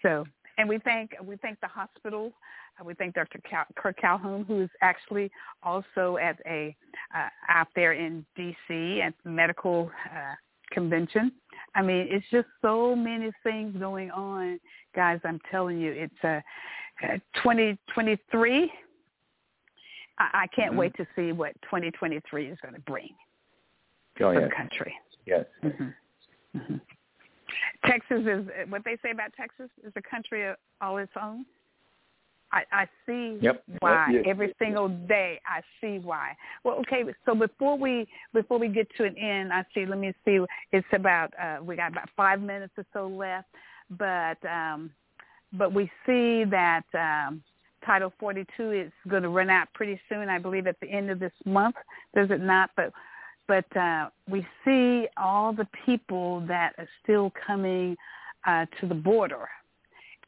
So, 0.02 0.26
and 0.58 0.68
we 0.70 0.78
thank 0.80 1.12
we 1.24 1.36
thank 1.38 1.60
the 1.62 1.68
hospital. 1.68 2.32
Uh, 2.80 2.84
we 2.84 2.94
thank 2.96 3.16
Dr. 3.16 3.40
Cal- 3.50 3.66
Kirk 3.76 3.98
Calhoun, 3.98 4.46
who 4.46 4.62
is 4.62 4.70
actually 4.82 5.32
also 5.62 6.18
at 6.18 6.40
a 6.46 6.76
uh, 7.16 7.30
out 7.50 7.68
there 7.76 7.94
in 7.94 8.26
D.C. 8.36 9.02
at 9.02 9.14
the 9.24 9.30
medical 9.30 9.92
uh, 10.12 10.34
convention. 10.72 11.32
I 11.76 11.82
mean, 11.82 12.08
it's 12.10 12.26
just 12.32 12.48
so 12.62 12.96
many 12.96 13.32
things 13.44 13.76
going 13.78 14.12
on, 14.12 14.60
guys. 14.96 15.20
I'm 15.24 15.40
telling 15.52 15.80
you, 15.80 15.92
it's 15.92 16.24
uh, 16.24 16.40
uh, 17.04 17.18
2023. 17.42 18.72
I, 20.20 20.30
I 20.34 20.48
can't 20.56 20.74
Mhm. 20.74 20.78
wait 20.78 20.94
to 20.98 21.08
see 21.16 21.32
what 21.32 21.54
2023 21.64 22.48
is 22.48 22.58
going 22.62 22.76
to 22.76 22.82
bring 22.82 23.10
Oh, 24.20 24.32
for 24.32 24.40
yes. 24.40 24.50
the 24.50 24.56
country. 24.56 24.94
Yes. 25.26 25.46
hmm 25.62 25.90
hmm 26.58 26.76
Texas 27.86 28.24
is 28.26 28.48
what 28.70 28.84
they 28.86 28.98
say 29.04 29.12
about 29.12 29.32
Texas 29.36 29.70
is 29.86 29.94
a 29.96 30.02
country 30.02 30.52
all 30.82 30.98
its 30.98 31.12
own. 31.22 31.46
I, 32.52 32.64
I 32.72 32.88
see 33.06 33.40
Yep. 33.42 33.64
why 33.80 34.10
Yes. 34.12 34.26
every 34.28 34.54
single 34.60 34.88
day. 34.88 35.42
I 35.48 35.62
see 35.82 35.98
why. 36.00 36.36
Well, 36.64 36.76
okay. 36.82 37.04
So 37.26 37.34
before 37.34 37.78
we 37.78 38.08
before 38.32 38.60
we 38.60 38.68
get 38.68 38.88
to 38.98 39.06
an 39.06 39.18
end, 39.18 39.52
I 39.52 39.66
see. 39.74 39.86
Let 39.86 39.98
me 39.98 40.14
see. 40.24 40.40
It's 40.72 40.88
about 40.92 41.34
uh, 41.42 41.58
we 41.64 41.76
got 41.76 41.92
about 41.92 42.10
five 42.16 42.42
minutes 42.42 42.74
or 42.78 42.86
so 42.94 43.08
left. 43.08 43.48
but 43.90 44.38
um, 44.46 44.92
but 45.54 45.74
we 45.74 45.90
see 46.06 46.44
that 46.46 46.84
um, 46.94 47.44
Title 47.86 48.14
42 48.20 48.72
is 48.72 48.92
going 49.08 49.24
to 49.24 49.30
run 49.30 49.50
out 49.50 49.68
pretty 49.74 50.00
soon. 50.10 50.30
I 50.30 50.40
believe 50.40 50.68
at 50.68 50.80
the 50.80 50.90
end 50.90 51.10
of 51.10 51.20
this 51.20 51.34
month, 51.46 51.76
does 52.16 52.30
it 52.32 52.42
not? 52.42 52.72
But 52.76 52.92
but 53.48 53.66
uh, 53.78 54.10
we 54.30 54.46
see 54.64 55.08
all 55.18 55.54
the 55.54 55.68
people 55.86 56.44
that 56.48 56.74
are 56.78 56.88
still 57.04 57.32
coming 57.46 57.96
uh, 58.46 58.66
to 58.80 58.88
the 58.88 58.96
border 58.96 59.48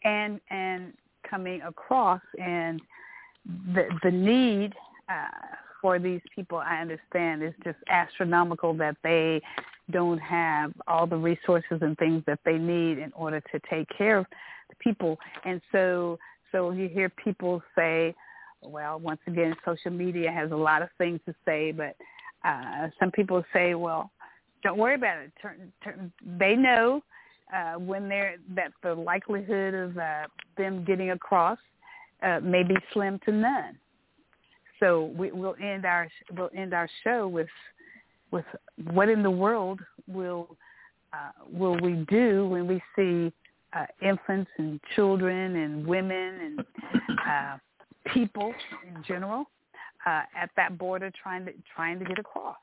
and 0.04 0.40
and 0.50 0.94
coming 1.30 1.62
across 1.62 2.22
and 2.42 2.82
the 3.74 3.88
the 4.04 4.12
need 4.12 4.74
uh, 5.10 5.28
for 5.82 6.00
these 6.00 6.22
people 6.34 6.58
I 6.58 6.82
understand 6.82 7.44
is 7.44 7.54
just 7.64 7.78
astronomical 7.90 8.74
that 8.76 8.98
they 9.04 9.42
don't 9.92 10.20
have 10.20 10.74
all 10.88 11.06
the 11.06 11.18
resources 11.18 11.80
and 11.82 11.98
things 11.98 12.24
that 12.26 12.40
they 12.44 12.58
need 12.58 12.98
in 12.98 13.12
order 13.14 13.40
to 13.52 13.60
take 13.70 13.88
care 13.96 14.18
of 14.18 14.26
the 14.70 14.76
people. 14.80 15.20
And 15.44 15.62
so 15.72 16.18
so 16.52 16.72
you 16.72 16.88
hear 16.88 17.10
people 17.10 17.62
say 17.76 18.16
well 18.64 19.00
once 19.00 19.20
again 19.28 19.56
social 19.64 19.92
media 19.92 20.32
has 20.32 20.52
a 20.52 20.56
lot 20.56 20.82
of 20.82 20.90
things 20.98 21.20
to 21.28 21.36
say 21.46 21.72
but 21.72 21.96
uh 22.46 22.88
some 23.00 23.12
people 23.12 23.44
say 23.54 23.74
well 23.76 24.12
don't 24.64 24.78
worry 24.78 24.96
about 24.96 25.18
it 25.18 25.32
turn, 25.42 25.72
turn, 25.84 26.12
they 26.40 26.56
know 26.56 27.02
uh, 27.54 27.74
when 27.74 28.10
they're 28.10 28.38
that 28.56 28.72
the 28.84 28.94
likelihood 28.94 29.74
of 29.74 29.98
uh, 29.98 30.24
them 30.58 30.84
getting 30.84 31.12
across 31.12 31.60
uh, 32.24 32.40
may 32.42 32.64
be 32.64 32.76
slim 32.94 33.20
to 33.26 33.32
none. 33.32 33.78
So 34.80 35.14
we, 35.18 35.32
we'll 35.32 35.56
end 35.62 35.86
our 35.86 36.10
we'll 36.36 36.50
end 36.56 36.74
our 36.74 36.90
show 37.04 37.28
with 37.28 37.48
with 38.32 38.46
what 38.92 39.10
in 39.10 39.24
the 39.24 39.32
world 39.32 39.80
will 40.08 40.58
uh, 41.14 41.32
will 41.52 41.80
we 41.82 42.06
do 42.10 42.48
when 42.48 42.68
we 42.68 42.82
see 42.96 43.32
uh, 43.74 43.86
infants 44.02 44.52
and 44.58 44.80
children 44.96 45.56
and 45.56 45.86
women 45.86 46.18
and 46.42 46.60
uh, 47.30 47.58
people 48.14 48.54
in 48.88 49.04
general 49.04 49.46
uh, 50.06 50.24
at 50.36 50.50
that 50.58 50.78
border 50.78 51.12
trying 51.22 51.46
to 51.46 51.54
trying 51.76 52.00
to 52.00 52.06
get 52.06 52.20
across 52.20 52.58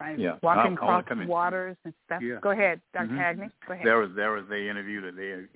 right? 0.00 0.18
Yeah. 0.18 0.36
Walking 0.42 0.60
I'm 0.60 0.72
across 0.74 1.04
coming. 1.08 1.26
waters 1.26 1.76
and 1.84 1.94
stuff. 2.04 2.20
Yeah. 2.22 2.36
Go 2.42 2.50
ahead, 2.50 2.80
doctor 2.92 3.14
Mhm. 3.14 3.18
Hagney. 3.18 3.50
Go 3.66 3.72
ahead. 3.72 3.86
There 3.86 3.98
was 3.98 4.12
there 4.14 4.30
was 4.32 4.46
they 4.48 4.68
interviewed 4.68 5.04
a 5.04 5.12
they 5.12 5.46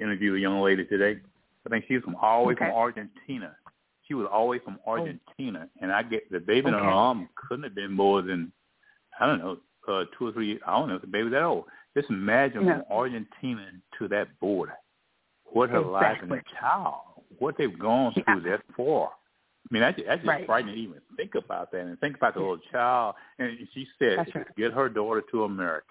interviewed 0.00 0.36
a 0.36 0.40
young 0.40 0.60
lady 0.62 0.84
today. 0.86 1.20
I 1.66 1.68
think 1.68 1.84
she's 1.86 2.02
from 2.02 2.16
all 2.16 2.42
the 2.42 2.48
way 2.48 2.54
Okay. 2.54 2.66
from 2.66 2.74
Argentina. 2.74 3.54
She 4.08 4.14
was 4.14 4.26
all 4.32 4.46
the 4.46 4.50
way 4.52 4.58
from 4.60 4.78
Argentina, 4.86 5.68
and 5.80 5.92
I 5.92 6.02
get 6.02 6.28
the 6.30 6.40
baby 6.40 6.68
in 6.68 6.74
her 6.74 6.80
Okay. 6.80 6.88
arm 6.88 7.28
couldn't 7.36 7.64
have 7.64 7.74
been 7.74 7.92
more 7.92 8.22
than 8.22 8.52
I 9.20 9.26
don't 9.26 9.38
know 9.40 9.58
uh, 9.88 10.06
two 10.16 10.28
or 10.28 10.32
three. 10.32 10.58
I 10.66 10.72
don't 10.78 10.88
know 10.88 10.94
if 10.96 11.02
the 11.02 11.06
baby 11.08 11.28
that 11.28 11.42
old. 11.42 11.66
Just 11.94 12.08
imagine 12.08 12.64
No. 12.64 12.72
from 12.72 12.84
Argentina 12.90 13.70
to 13.98 14.08
that 14.08 14.38
border, 14.40 14.74
what 15.52 15.68
her 15.70 15.80
life 15.80 16.22
and 16.22 16.30
the 16.30 16.42
child, 16.58 17.22
what 17.38 17.56
they've 17.58 17.78
gone 17.78 18.14
through 18.14 18.40
that 18.40 18.62
for. 18.74 19.12
I 19.72 19.74
mean, 19.74 19.80
that's, 19.82 19.98
that's 20.06 20.20
just 20.20 20.28
Right. 20.28 20.44
frightening 20.46 20.74
to 20.74 20.80
even 20.82 21.00
think 21.16 21.34
about 21.34 21.72
that 21.72 21.80
and 21.80 21.98
think 21.98 22.16
about 22.16 22.34
the 22.34 22.40
little 22.40 22.58
child. 22.70 23.14
And 23.38 23.56
she 23.72 23.86
said, 23.98 24.18
right. 24.34 24.46
get 24.56 24.72
her 24.74 24.90
daughter 24.90 25.22
to 25.30 25.44
America. 25.44 25.86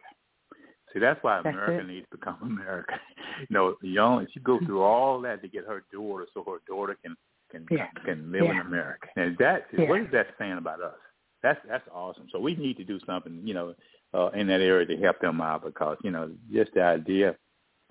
See, 0.93 0.99
that's 0.99 1.21
why 1.23 1.41
That's 1.41 1.47
America 1.55 1.79
it. 1.81 1.87
needs 1.87 2.05
to 2.11 2.17
become 2.17 2.37
America. 2.43 2.93
you 3.39 3.47
know, 3.49 3.75
young 3.81 4.27
she 4.33 4.39
go 4.41 4.59
through 4.59 4.83
all 4.83 5.19
that 5.21 5.41
to 5.41 5.47
get 5.47 5.65
her 5.65 5.83
daughter 5.91 6.27
so 6.33 6.43
her 6.43 6.59
daughter 6.67 6.95
can 7.03 7.15
can 7.49 7.65
Yeah. 7.71 7.87
can 8.05 8.31
live 8.31 8.43
in 8.43 8.59
America. 8.59 9.07
And 9.15 9.35
that 9.39 9.65
Yeah. 9.75 9.89
what 9.89 10.01
is 10.01 10.11
that 10.11 10.27
saying 10.37 10.57
about 10.59 10.81
us? 10.81 10.93
That's 11.41 11.59
that's 11.67 11.87
awesome. 11.91 12.27
So 12.31 12.39
we 12.39 12.55
need 12.55 12.77
to 12.77 12.83
do 12.83 12.99
something, 13.07 13.41
you 13.43 13.53
know, 13.55 13.73
uh, 14.13 14.29
in 14.35 14.45
that 14.47 14.61
area 14.61 14.85
to 14.85 14.97
help 14.97 15.19
them 15.21 15.41
out 15.41 15.63
because 15.63 15.97
you 16.03 16.11
know 16.11 16.29
just 16.53 16.73
the 16.75 16.83
idea 16.83 17.29
of 17.29 17.35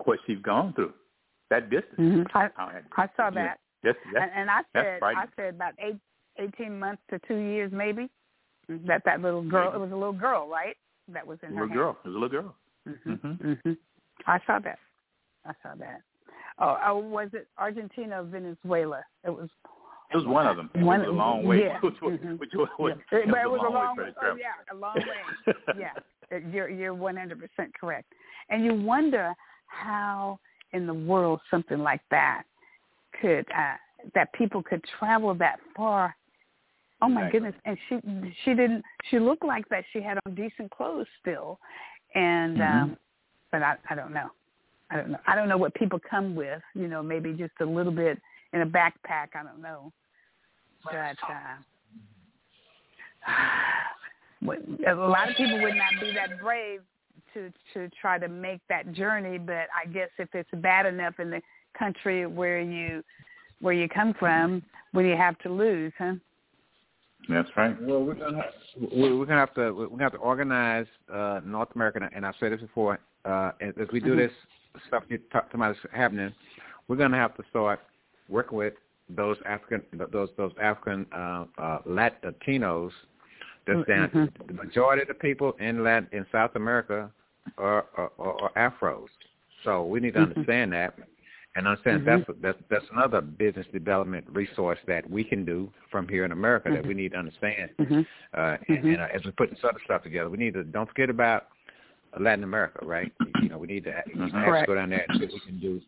what 0.05 0.19
she's 0.25 0.39
gone 0.41 0.71
through, 0.73 0.93
that 1.49 1.69
distance. 1.69 1.99
Mhm. 1.99 2.27
I, 2.33 2.49
I, 2.55 2.81
I 2.97 3.09
saw 3.17 3.29
that, 3.31 3.59
That's, 3.83 3.97
that's, 4.13 4.23
and, 4.35 4.41
and 4.41 4.49
I 4.51 4.61
said 4.73 4.99
I 5.03 5.25
said 5.35 5.55
about 5.55 5.73
eight, 5.79 5.97
eighteen 6.37 6.77
months 6.79 7.01
to 7.09 7.19
two 7.27 7.37
years 7.37 7.71
maybe. 7.73 8.09
That 8.87 9.01
that 9.05 9.21
little 9.21 9.41
girl, 9.41 9.73
it 9.73 9.79
was 9.79 9.91
a 9.91 9.95
little 9.95 10.13
girl, 10.13 10.47
right? 10.47 10.77
That 11.11 11.25
was 11.25 11.39
in 11.43 11.49
her 11.55 11.67
little 11.67 11.67
hand. 11.67 11.77
girl. 11.77 11.97
It 12.05 12.07
was 12.09 12.15
a 12.15 12.19
little 12.19 12.29
girl. 12.29 12.55
hmm 12.87 13.13
Mhm. 13.13 13.61
hmm 13.63 13.71
I 14.27 14.39
saw 14.45 14.59
that. 14.59 14.77
I 15.45 15.53
saw 15.63 15.75
that. 15.79 16.01
Oh, 16.59 16.77
oh, 16.85 16.97
was 16.99 17.29
it 17.33 17.47
Argentina 17.57 18.21
or 18.21 18.25
Venezuela? 18.25 19.01
It 19.25 19.31
was. 19.31 19.49
It 20.13 20.17
was 20.17 20.25
one 20.27 20.45
of 20.45 20.57
them. 20.57 20.69
It 20.75 20.83
One- 20.83 20.99
was 20.99 21.07
a 21.07 21.11
long 21.11 21.43
way. 21.45 21.61
yeah. 21.63 21.79
Which 21.81 21.99
was, 22.01 22.19
Mhm. 22.19 22.37
which 22.37 22.51
was, 22.53 22.69
Yeah. 22.79 23.17
it 23.19 23.29
but 23.31 23.39
it 23.41 23.49
was 23.49 23.61
a 23.65 23.69
long 23.71 23.95
way 23.97 24.03
way. 24.05 24.13
Oh 24.21 24.35
yeah, 24.35 24.51
a 24.71 24.75
long 24.75 24.95
way. 24.95 25.53
yeah, 25.79 25.93
It- 26.29 26.43
you're 26.53 26.69
you're 26.69 26.93
100% 26.93 27.73
correct. 27.79 28.13
And 28.49 28.63
you 28.63 28.73
wonder 28.75 29.33
how 29.67 30.39
in 30.73 30.85
the 30.85 30.93
world 30.93 31.39
something 31.49 31.79
like 31.79 32.01
that 32.11 32.43
could 33.21 33.45
uh 33.51 33.75
that 34.15 34.33
people 34.33 34.63
could 34.63 34.83
travel 34.99 35.33
that 35.35 35.59
far. 35.75 36.15
Oh 37.01 37.09
my 37.09 37.27
Exactly. 37.27 37.39
goodness! 37.39 37.61
And 37.65 37.77
she 37.87 38.33
she 38.43 38.51
didn't. 38.51 38.83
She 39.09 39.19
looked 39.19 39.45
like 39.45 39.67
that. 39.69 39.83
She 39.93 40.01
had 40.01 40.17
on 40.25 40.35
decent 40.35 40.71
clothes 40.71 41.07
still, 41.21 41.59
and 42.15 42.57
Mhm. 42.57 42.81
um 42.83 42.97
but 43.51 43.63
I 43.63 43.75
I 43.89 43.95
don't 43.95 44.13
know. 44.13 44.29
I 44.89 44.97
don't 44.97 45.11
know. 45.11 45.19
I 45.25 45.35
don't 45.35 45.49
know 45.49 45.57
what 45.57 45.73
people 45.75 45.99
come 45.99 46.35
with. 46.35 46.61
You 46.73 46.87
know, 46.87 47.01
maybe 47.01 47.33
just 47.33 47.53
a 47.61 47.65
little 47.65 47.91
bit 47.93 48.19
in 48.53 48.61
a 48.61 48.65
backpack. 48.65 49.29
I 49.35 49.43
don't 49.43 49.61
know. 49.61 49.91
But 50.83 51.15
uh, 51.29 51.57
a 54.87 54.95
lot 54.95 55.29
of 55.29 55.35
people 55.35 55.61
would 55.61 55.75
not 55.75 56.01
be 56.01 56.11
that 56.13 56.39
brave 56.41 56.81
to 57.33 57.51
to 57.73 57.89
try 58.01 58.17
to 58.19 58.27
make 58.27 58.61
that 58.69 58.91
journey. 58.93 59.37
But 59.37 59.67
I 59.75 59.85
guess 59.91 60.09
if 60.17 60.29
it's 60.33 60.49
bad 60.55 60.85
enough 60.85 61.19
in 61.19 61.29
the 61.29 61.41
country 61.77 62.25
where 62.25 62.61
you 62.61 63.03
where 63.61 63.73
you 63.73 63.87
come 63.87 64.13
from, 64.15 64.63
what 64.91 65.03
do 65.03 65.07
you 65.07 65.17
have 65.17 65.37
to 65.39 65.49
lose, 65.49 65.93
huh? 65.97 66.15
That's 67.29 67.49
right. 67.55 67.79
Well, 67.83 68.03
we're 68.03 68.15
gonna 68.15 68.37
have, 68.37 68.89
we're 68.91 69.15
we're 69.17 69.25
gonna 69.25 69.39
have 69.39 69.53
to 69.55 69.71
we're 69.71 69.87
gonna 69.87 70.03
have 70.03 70.13
to 70.13 70.17
organize 70.17 70.87
uh, 71.13 71.41
North 71.45 71.69
America, 71.75 72.09
and 72.13 72.25
I've 72.25 72.35
said 72.39 72.51
this 72.51 72.61
before. 72.61 72.99
Uh, 73.23 73.51
as, 73.61 73.73
as 73.79 73.87
we 73.93 73.99
do 73.99 74.13
Mhm. 74.15 74.17
this 74.17 74.31
stuff 74.87 75.03
you 75.09 75.19
talk 75.31 75.53
about 75.53 75.75
is 75.75 75.81
happening, 75.91 76.33
we're 76.87 76.95
gonna 76.95 77.17
have 77.17 77.35
to 77.37 77.43
start 77.51 77.81
working 78.27 78.57
with 78.57 78.73
those 79.09 79.37
African 79.45 79.83
those 80.11 80.29
those 80.37 80.51
African 80.59 81.05
uh, 81.13 81.45
uh, 81.57 81.79
Latinos. 81.87 82.91
That's 83.67 83.87
down. 83.87 84.09
Mhm. 84.09 84.47
The 84.47 84.53
majority 84.53 85.03
of 85.03 85.07
the 85.07 85.13
people 85.13 85.51
in 85.59 85.83
Latin 85.83 86.09
in 86.11 86.25
South 86.31 86.55
America 86.55 87.11
are 87.59 87.85
are, 87.95 88.11
are, 88.17 88.51
are 88.55 88.71
Afros. 88.71 89.09
So 89.63 89.85
we 89.85 89.99
need 89.99 90.13
to 90.15 90.21
Mhm. 90.21 90.35
understand 90.35 90.73
that 90.73 90.95
and 91.55 91.67
I 91.67 91.71
understand 91.71 92.03
Mhm. 92.03 92.05
that's 92.05 92.39
that's 92.41 92.59
that's 92.69 92.89
another 92.91 93.21
business 93.21 93.67
development 93.67 94.25
resource 94.29 94.79
that 94.87 95.09
we 95.09 95.23
can 95.23 95.43
do 95.43 95.71
from 95.89 96.07
here 96.07 96.23
in 96.23 96.31
America 96.31 96.69
that 96.69 96.85
we 96.85 96.93
need 96.93 97.11
to 97.11 97.17
understand. 97.17 97.71
Mhm. 97.77 98.05
Uh, 98.33 98.57
and, 98.69 98.77
Mhm. 98.77 98.93
and 98.93 99.01
uh, 99.01 99.07
as 99.13 99.25
we 99.25 99.31
put 99.31 99.49
this 99.49 99.63
other 99.63 99.79
stuff 99.83 100.03
together, 100.03 100.29
we 100.29 100.37
need 100.37 100.53
to 100.53 100.63
don't 100.63 100.87
forget 100.87 101.09
about 101.09 101.49
Latin 102.19 102.43
America, 102.43 102.85
right? 102.85 103.11
You 103.41 103.49
know, 103.49 103.57
we 103.57 103.67
need 103.67 103.83
to 103.85 104.03
we 104.07 104.15
need 104.25 104.31
to 104.31 104.37
actually 104.37 104.65
go 104.67 104.75
down 104.75 104.89
there 104.89 105.05
and 105.07 105.19
see 105.19 105.25
what 105.25 105.33
we 105.33 105.39
can 105.41 105.59
do 105.59 105.81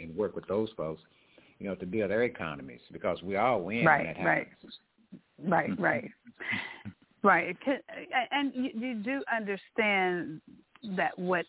and 0.00 0.16
work 0.16 0.34
with 0.36 0.46
those 0.46 0.70
folks, 0.72 1.02
you 1.58 1.66
know, 1.66 1.74
to 1.74 1.86
build 1.86 2.10
their 2.10 2.22
economies 2.22 2.80
because 2.92 3.22
we 3.22 3.36
all 3.36 3.60
win. 3.62 3.78
when 3.78 3.86
Right, 3.86 4.16
that 4.16 4.24
right. 4.24 4.48
Right, 5.44 5.78
right, 5.78 6.10
right. 7.22 7.56
And 8.32 8.52
you, 8.54 8.70
you 8.74 8.94
do 8.94 9.22
understand 9.32 10.40
that 10.96 11.16
what 11.18 11.46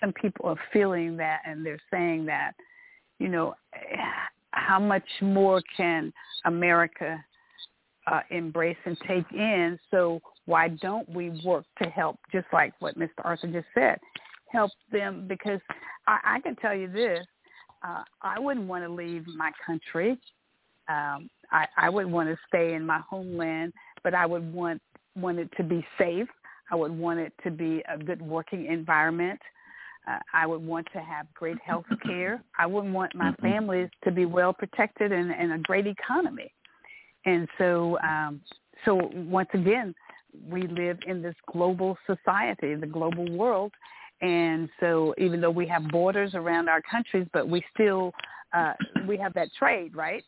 some 0.00 0.12
people 0.12 0.46
are 0.46 0.60
feeling 0.72 1.16
that, 1.16 1.40
and 1.44 1.66
they're 1.66 1.80
saying 1.90 2.26
that, 2.26 2.54
you 3.20 3.28
know, 3.28 3.54
how 4.50 4.80
much 4.80 5.04
more 5.22 5.62
can 5.76 6.12
America 6.44 7.24
uh, 8.08 8.20
embrace 8.30 8.76
and 8.84 8.98
take 9.06 9.30
in? 9.32 9.78
So 9.92 10.20
why 10.46 10.68
don't 10.68 11.08
we 11.08 11.40
work 11.44 11.64
to 11.80 11.88
help? 11.88 12.18
Just 12.32 12.46
like 12.52 12.72
what 12.80 12.98
Mr. 12.98 13.10
Arthur 13.22 13.46
just 13.46 13.68
said, 13.74 13.98
help 14.50 14.72
them 14.90 15.26
because 15.28 15.60
I, 16.08 16.18
I 16.24 16.40
can 16.40 16.56
tell 16.56 16.74
you 16.74 16.90
this: 16.90 17.24
uh, 17.86 18.02
I 18.22 18.40
wouldn't 18.40 18.66
want 18.66 18.84
to 18.84 18.90
leave 18.90 19.26
my 19.28 19.52
country 19.64 20.18
um, 20.90 21.30
I, 21.52 21.66
I 21.76 21.88
would 21.88 22.06
want 22.06 22.28
to 22.28 22.36
stay 22.48 22.74
in 22.74 22.84
my 22.84 23.00
homeland, 23.08 23.72
but 24.02 24.14
I 24.14 24.26
would 24.26 24.52
want 24.52 24.82
want 25.16 25.38
it 25.38 25.48
to 25.56 25.62
be 25.62 25.84
safe. 25.98 26.28
I 26.70 26.76
would 26.76 26.92
want 26.92 27.20
it 27.20 27.32
to 27.44 27.50
be 27.50 27.82
a 27.92 27.98
good 27.98 28.20
working 28.22 28.66
environment. 28.66 29.40
Uh, 30.08 30.18
I 30.32 30.46
would 30.46 30.64
want 30.64 30.86
to 30.92 31.00
have 31.00 31.26
great 31.34 31.58
health 31.64 31.84
care. 32.04 32.42
I 32.58 32.66
would 32.66 32.90
want 32.90 33.14
my 33.14 33.32
families 33.40 33.90
to 34.04 34.10
be 34.10 34.24
well 34.24 34.52
protected 34.52 35.12
and, 35.12 35.30
and 35.32 35.52
a 35.52 35.58
great 35.58 35.86
economy. 35.86 36.52
And 37.26 37.48
so, 37.58 37.98
um, 38.00 38.40
so 38.84 39.10
once 39.14 39.50
again, 39.52 39.94
we 40.48 40.66
live 40.66 40.98
in 41.06 41.22
this 41.22 41.34
global 41.52 41.98
society, 42.06 42.74
the 42.74 42.86
global 42.86 43.30
world. 43.36 43.72
And 44.22 44.68
so, 44.80 45.14
even 45.18 45.40
though 45.40 45.50
we 45.50 45.66
have 45.66 45.88
borders 45.88 46.34
around 46.34 46.68
our 46.68 46.82
countries, 46.82 47.26
but 47.32 47.48
we 47.48 47.64
still 47.74 48.12
uh, 48.52 48.74
we 49.06 49.16
have 49.16 49.32
that 49.34 49.48
trade, 49.58 49.94
right? 49.94 50.24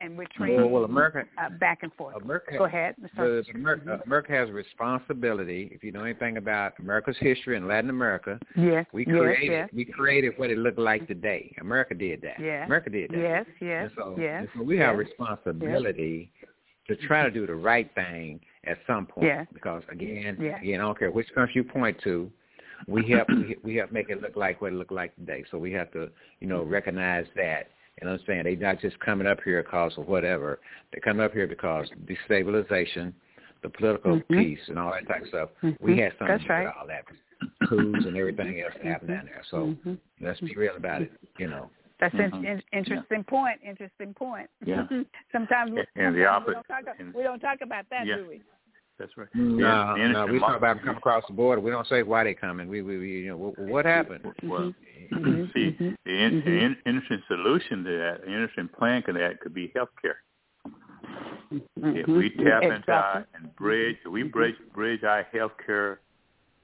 And 0.00 0.16
we're 0.16 0.26
training 0.34 0.70
well, 0.70 0.84
America, 0.84 1.24
uh, 1.38 1.50
back 1.50 1.80
and 1.82 1.92
forth. 1.94 2.16
America, 2.22 2.56
Go 2.56 2.64
ahead. 2.64 2.94
The, 3.16 3.44
America, 3.54 3.92
uh, 3.92 3.98
America 4.06 4.32
has 4.32 4.48
a 4.48 4.52
responsibility. 4.52 5.70
If 5.72 5.84
you 5.84 5.92
know 5.92 6.04
anything 6.04 6.36
about 6.36 6.72
America's 6.78 7.16
history 7.20 7.56
in 7.56 7.68
Latin 7.68 7.90
America, 7.90 8.38
yes, 8.56 8.86
we 8.92 9.04
yes, 9.06 9.16
created 9.16 9.50
yes. 9.50 9.68
we 9.72 9.84
created 9.84 10.32
what 10.36 10.50
it 10.50 10.58
looked 10.58 10.78
like 10.78 11.06
today. 11.06 11.54
America 11.60 11.94
did 11.94 12.22
that. 12.22 12.40
Yes. 12.40 12.66
America 12.66 12.90
did 12.90 13.10
that. 13.10 13.18
Yes, 13.18 13.46
yes, 13.60 13.82
and 13.84 13.90
so, 13.96 14.16
yes. 14.18 14.46
so 14.56 14.62
we 14.62 14.78
have 14.78 14.96
yes, 14.96 15.06
responsibility 15.08 16.32
to 16.88 16.96
try 17.06 17.22
to 17.22 17.30
do 17.30 17.46
the 17.46 17.54
right 17.54 17.90
thing 17.94 18.40
at 18.64 18.78
some 18.86 19.06
point. 19.06 19.26
Yeah. 19.26 19.44
Because 19.52 19.82
again, 19.90 20.36
Yeah. 20.40 20.58
again, 20.60 20.80
I 20.80 20.84
don't 20.84 20.98
care 20.98 21.10
which 21.10 21.28
country 21.34 21.54
you 21.56 21.64
point 21.64 21.96
to, 22.04 22.30
we 22.88 23.08
help 23.10 23.28
we, 23.28 23.56
we 23.62 23.76
help 23.76 23.92
make 23.92 24.08
it 24.08 24.20
look 24.22 24.36
like 24.36 24.60
what 24.60 24.72
it 24.72 24.76
looked 24.76 24.92
like 24.92 25.14
today. 25.16 25.44
So 25.50 25.58
we 25.58 25.72
have 25.72 25.90
to, 25.92 26.08
you 26.40 26.48
know, 26.48 26.62
recognize 26.62 27.26
that 27.36 27.68
and 28.00 28.08
understand 28.08 28.46
they're 28.46 28.56
not 28.56 28.80
just 28.80 28.98
coming 29.00 29.26
up 29.26 29.38
here 29.44 29.62
because 29.62 29.92
of 29.98 30.08
whatever. 30.08 30.58
They're 30.92 31.00
coming 31.00 31.24
up 31.24 31.32
here 31.32 31.46
because 31.46 31.88
destabilization, 32.06 33.12
the 33.62 33.68
political 33.68 34.20
Mhm. 34.20 34.28
peace, 34.28 34.68
and 34.68 34.78
all 34.78 34.92
that 34.92 35.06
type 35.06 35.22
of 35.22 35.28
stuff. 35.28 35.50
Mhm. 35.62 35.76
We 35.80 35.98
had 35.98 36.12
something 36.18 36.38
That's 36.38 36.48
right. 36.48 36.66
all 36.66 36.86
that 36.86 37.04
coups 37.68 38.04
and 38.04 38.16
everything 38.16 38.60
else 38.60 38.74
that 38.74 38.84
happened 38.84 39.08
down 39.10 39.26
there. 39.26 39.42
So 39.44 39.68
Mhm. 39.84 39.98
let's 40.20 40.40
be 40.40 40.54
real 40.54 40.76
about 40.76 41.02
it. 41.02 41.12
You 41.38 41.48
know. 41.48 41.70
That's 41.98 42.14
an 42.14 42.44
in, 42.46 42.62
interesting 42.72 43.24
point. 43.24 43.60
Interesting 43.62 44.14
point. 44.14 44.48
Yeah. 44.64 44.86
sometimes, 44.88 44.92
And- 44.92 45.06
sometimes 45.32 45.86
and 45.96 46.14
the 46.14 46.20
we, 46.20 46.24
opposite- 46.24 46.54
don't 46.54 46.68
talk, 46.68 46.96
and- 46.98 47.14
we 47.14 47.22
don't 47.22 47.40
talk 47.40 47.60
about 47.60 47.88
that, 47.90 48.06
Yeah. 48.06 48.16
do 48.16 48.28
we? 48.28 48.42
That's 49.00 49.16
right. 49.16 49.28
No, 49.34 49.94
The- 49.96 50.02
the 50.02 50.08
no, 50.08 50.26
we 50.26 50.38
talk 50.38 50.56
about 50.56 50.76
them 50.76 50.84
come 50.84 50.96
across 50.98 51.24
the 51.26 51.32
border. 51.32 51.60
We 51.60 51.70
don't 51.70 51.86
say 51.86 52.02
why 52.02 52.22
they 52.22 52.34
coming. 52.34 52.68
We, 52.68 52.82
we, 52.82 52.98
we 52.98 53.10
you 53.22 53.28
know, 53.30 53.36
what, 53.38 53.58
what 53.58 53.84
happened? 53.86 54.26
Well, 54.44 54.74
Mm-hmm. 55.12 55.28
mm-hmm. 55.28 55.44
see, 55.54 55.70
mm-hmm. 55.72 55.90
the, 56.04 56.10
in, 56.12 56.36
the 56.44 56.50
mm-hmm. 56.50 56.64
in, 56.66 56.76
innocent 56.86 57.22
solution 57.26 57.82
to 57.82 57.90
that, 57.90 58.20
the 58.20 58.26
interesting 58.26 58.68
plan 58.68 59.02
to 59.04 59.12
that 59.14 59.40
could 59.40 59.52
be 59.52 59.72
healthcare. 59.74 60.20
If 61.76 62.06
we 62.06 62.30
tap 62.44 62.62
into 62.62 62.92
our 62.92 63.26
and 63.34 63.56
bridge, 63.56 63.96
we 64.08 64.22
bridge 64.22 64.54
bridge 64.72 65.02
our 65.02 65.26
healthcare 65.34 65.96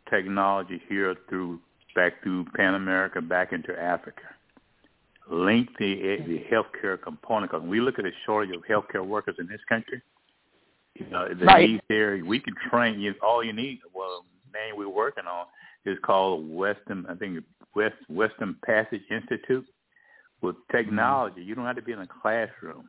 technology 0.08 0.80
here 0.88 1.16
through 1.28 1.58
back 1.96 2.22
through 2.22 2.44
Pan 2.56 2.74
America 2.74 3.20
back 3.20 3.52
into 3.52 3.76
Africa, 3.76 4.22
link 5.28 5.70
the 5.80 6.18
the 6.26 6.44
healthcare 6.52 7.02
component 7.02 7.50
because 7.50 7.66
we 7.66 7.80
look 7.80 7.98
at 7.98 8.04
the 8.04 8.12
shortage 8.24 8.54
of 8.54 8.62
healthcare 8.62 9.04
workers 9.04 9.34
in 9.40 9.48
this 9.48 9.60
country. 9.68 10.00
You 10.98 11.06
know, 11.10 11.28
the 11.28 11.44
Right. 11.44 11.70
need 11.70 11.82
there, 11.88 12.22
we 12.24 12.40
can 12.40 12.54
train 12.70 13.00
you. 13.00 13.14
All 13.22 13.44
you 13.44 13.52
need, 13.52 13.80
well, 13.94 14.24
name 14.52 14.76
we're 14.76 14.88
working 14.88 15.26
on 15.26 15.46
is 15.84 15.98
called 16.02 16.48
Western. 16.50 17.06
I 17.06 17.14
think 17.14 17.44
West 17.74 17.96
Western 18.08 18.56
Passage 18.64 19.02
Institute. 19.10 19.66
With 20.42 20.56
technology, 20.70 21.42
you 21.42 21.54
don't 21.54 21.64
have 21.64 21.76
to 21.76 21.82
be 21.82 21.92
in 21.92 22.00
a 22.00 22.06
classroom. 22.06 22.88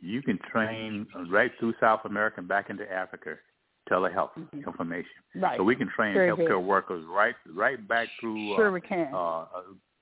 You 0.00 0.22
can 0.22 0.38
train 0.50 1.06
right 1.28 1.52
through 1.58 1.74
South 1.78 2.00
America 2.04 2.36
and 2.40 2.48
back 2.48 2.70
into 2.70 2.90
Africa 2.90 3.36
telehealth 3.90 4.30
information. 4.52 5.10
Right. 5.34 5.56
So 5.58 5.64
we 5.64 5.76
can 5.76 5.88
train 5.88 6.14
Very 6.14 6.30
healthcare 6.30 6.62
workers 6.62 7.04
right 7.08 7.34
right 7.52 7.86
back 7.86 8.08
through 8.20 8.54
Sure 8.56 8.68
uh, 8.68 8.72
we 8.72 8.80
can. 8.80 9.12
uh, 9.12 9.42
uh, 9.42 9.46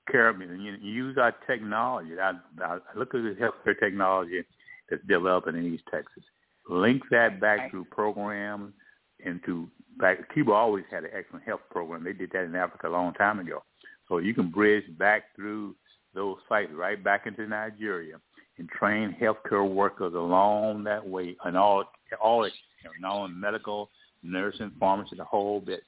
care 0.09 0.29
and 0.29 0.63
you 0.63 0.73
use 0.81 1.17
our 1.17 1.33
technology. 1.47 2.11
I, 2.19 2.33
I 2.63 2.79
look 2.95 3.13
at 3.13 3.23
the 3.23 3.35
healthcare 3.39 3.79
technology 3.79 4.43
that's 4.89 5.01
developing 5.07 5.55
in 5.55 5.73
East 5.73 5.83
Texas. 5.91 6.23
Link 6.69 7.03
that 7.11 7.39
back 7.39 7.71
through 7.71 7.85
programs 7.85 8.73
into 9.19 9.67
back. 9.99 10.31
Cuba 10.33 10.51
always 10.51 10.85
had 10.91 11.03
an 11.03 11.09
excellent 11.13 11.45
health 11.45 11.61
program. 11.69 12.03
They 12.03 12.13
did 12.13 12.31
that 12.31 12.43
in 12.43 12.55
Africa 12.55 12.87
a 12.87 12.89
long 12.89 13.13
time 13.13 13.39
ago. 13.39 13.63
So 14.07 14.19
you 14.19 14.33
can 14.33 14.51
bridge 14.51 14.85
back 14.97 15.35
through 15.35 15.75
those 16.13 16.37
sites 16.49 16.71
right 16.73 17.01
back 17.01 17.25
into 17.27 17.47
Nigeria 17.47 18.17
and 18.57 18.69
train 18.69 19.15
healthcare 19.19 19.67
workers 19.67 20.13
along 20.13 20.83
that 20.83 21.07
way 21.07 21.35
and 21.45 21.57
all 21.57 21.85
all 22.21 22.45
you 22.45 22.53
know, 22.83 22.91
not 22.99 23.15
only 23.15 23.35
medical, 23.35 23.89
nursing, 24.23 24.71
pharmacy, 24.79 25.15
the 25.15 25.23
whole 25.23 25.59
bit. 25.59 25.81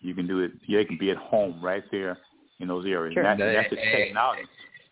You 0.00 0.14
can 0.14 0.26
do 0.26 0.40
it. 0.40 0.52
They 0.68 0.84
can 0.84 0.98
be 0.98 1.10
at 1.10 1.16
home 1.16 1.60
right 1.62 1.84
there 1.90 2.18
in 2.60 2.68
those 2.68 2.86
areas. 2.86 3.14
Sure. 3.14 3.22
That's, 3.22 3.38
that's 3.38 3.70
the 3.70 3.76
technology. 3.76 4.42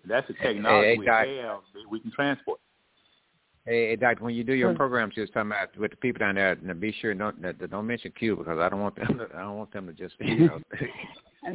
That's 0.06 0.26
the 0.28 0.34
technology 0.34 0.98
we 0.98 1.06
have. 1.06 1.26
that 1.26 1.90
We 1.90 2.00
can 2.00 2.10
transport. 2.10 2.60
Hey, 3.66 3.88
hey, 3.88 3.96
Doctor, 3.96 4.24
when 4.24 4.34
you 4.34 4.44
do 4.44 4.52
your 4.52 4.70
Sure. 4.70 4.76
programs, 4.76 5.14
just 5.14 5.32
talking 5.32 5.50
about 5.50 5.74
with 5.78 5.90
the 5.92 5.96
people 5.96 6.20
down 6.20 6.34
there, 6.34 6.54
now 6.62 6.74
be 6.74 6.92
sure 7.00 7.14
don't 7.14 7.40
that, 7.40 7.58
that 7.58 7.70
don't 7.70 7.86
mention 7.86 8.12
Cuba 8.18 8.42
because 8.44 8.58
I 8.58 8.68
don't 8.68 8.80
want 8.82 8.94
them. 8.96 9.18
To, 9.18 9.28
I 9.34 9.40
don't 9.40 9.56
want 9.56 9.72
them 9.72 9.86
to 9.86 9.92
just 9.94 10.14
you 10.20 10.46
know. 10.48 10.60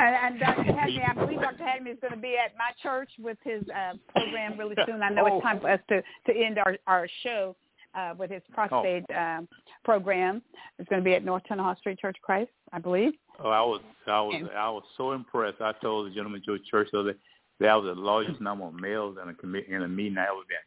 And, 0.00 0.16
and 0.16 0.40
Dr. 0.40 0.62
Hagney, 0.72 1.08
I 1.08 1.14
believe 1.14 1.40
Dr. 1.40 1.62
Hagney 1.62 1.92
is 1.92 1.98
going 2.00 2.14
to 2.14 2.18
be 2.18 2.34
at 2.36 2.52
my 2.58 2.72
church 2.82 3.08
with 3.20 3.38
his 3.44 3.62
uh, 3.70 3.92
program 4.12 4.58
really 4.58 4.74
soon. 4.86 5.02
I 5.04 5.08
know 5.10 5.22
Oh. 5.30 5.36
it's 5.36 5.42
time 5.44 5.60
for 5.60 5.70
us 5.70 5.78
to, 5.88 6.02
to 6.26 6.36
end 6.36 6.58
our, 6.58 6.76
our 6.88 7.06
show 7.22 7.54
uh, 7.94 8.14
with 8.18 8.30
his 8.32 8.42
prostate 8.52 9.04
um, 9.16 9.46
program. 9.84 10.42
It's 10.80 10.88
going 10.88 11.00
to 11.00 11.04
be 11.04 11.14
at 11.14 11.24
North 11.24 11.44
Tennessee 11.46 11.78
Street 11.78 11.98
Church 12.00 12.16
of 12.18 12.22
Christ, 12.22 12.50
I 12.72 12.80
believe. 12.80 13.12
Oh, 13.42 13.50
I 13.50 13.60
was 13.60 13.80
I 14.08 14.20
was 14.20 14.34
And- 14.36 14.50
I 14.50 14.68
was 14.70 14.82
so 14.96 15.12
impressed. 15.12 15.60
I 15.60 15.72
told 15.80 16.10
the 16.10 16.14
gentleman 16.14 16.42
to 16.46 16.58
church 16.68 16.88
the 16.92 16.98
other 17.00 17.12
day 17.12 17.18
that 17.60 17.74
was 17.74 17.94
the 17.94 18.00
largest 18.00 18.40
number 18.40 18.64
of 18.66 18.74
males 18.74 19.16
in 19.22 19.28
a 19.28 19.34
committee 19.34 19.72
in 19.72 19.82
a 19.82 19.88
meeting 19.88 20.18
I 20.18 20.22
ever 20.24 20.42
been. 20.48 20.58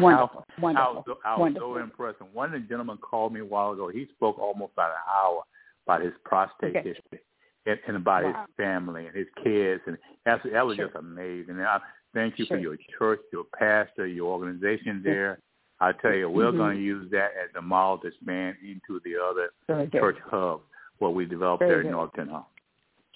Wonderful, 0.00 0.44
I, 0.58 0.60
wonderful, 0.60 0.76
I 0.86 0.92
was, 0.92 1.02
so, 1.06 1.18
I 1.24 1.30
was 1.32 1.40
wonderful. 1.40 1.74
so 1.74 1.80
impressed. 1.80 2.20
And 2.20 2.32
one 2.34 2.54
of 2.54 2.60
the 2.60 2.68
gentlemen 2.68 2.98
called 2.98 3.32
me 3.32 3.40
a 3.40 3.44
while 3.44 3.72
ago. 3.72 3.88
He 3.88 4.06
spoke 4.14 4.38
almost 4.38 4.72
about 4.74 4.90
an 4.90 4.96
hour 5.08 5.42
about 5.86 6.02
his 6.02 6.12
prostate 6.24 6.76
Okay. 6.76 6.88
history 6.90 7.20
and, 7.66 7.78
and 7.86 7.96
about 7.96 8.24
Wow. 8.24 8.44
his 8.46 8.54
family 8.56 9.06
and 9.06 9.16
his 9.16 9.26
kids, 9.42 9.82
and 9.86 9.96
that's, 10.26 10.42
that 10.52 10.66
was 10.66 10.76
Sure. 10.76 10.86
just 10.86 10.96
amazing. 10.98 11.56
And 11.56 11.64
I 11.66 11.80
thank 12.14 12.38
you 12.38 12.44
Sure. 12.46 12.56
for 12.58 12.60
your 12.60 12.76
church, 12.98 13.20
your 13.32 13.44
pastor, 13.58 14.06
your 14.06 14.26
organization 14.32 15.02
there. 15.02 15.38
I 15.80 15.92
tell 15.92 16.12
you, 16.14 16.28
we're 16.28 16.50
Mhm. 16.52 16.56
going 16.56 16.76
to 16.76 16.82
use 16.82 17.10
that 17.12 17.30
as 17.42 17.54
a 17.54 17.62
model 17.62 17.98
to 17.98 18.08
expand 18.08 18.56
into 18.62 19.00
the 19.04 19.16
other 19.16 19.50
Very 19.66 19.86
good. 19.86 20.00
church 20.00 20.18
hubs 20.26 20.64
what 20.98 21.14
we 21.14 21.24
developed 21.24 21.60
Very 21.60 21.70
there 21.70 21.80
in 21.80 21.86
good. 21.86 21.92
North 21.92 22.12
Tennessee. 22.14 22.44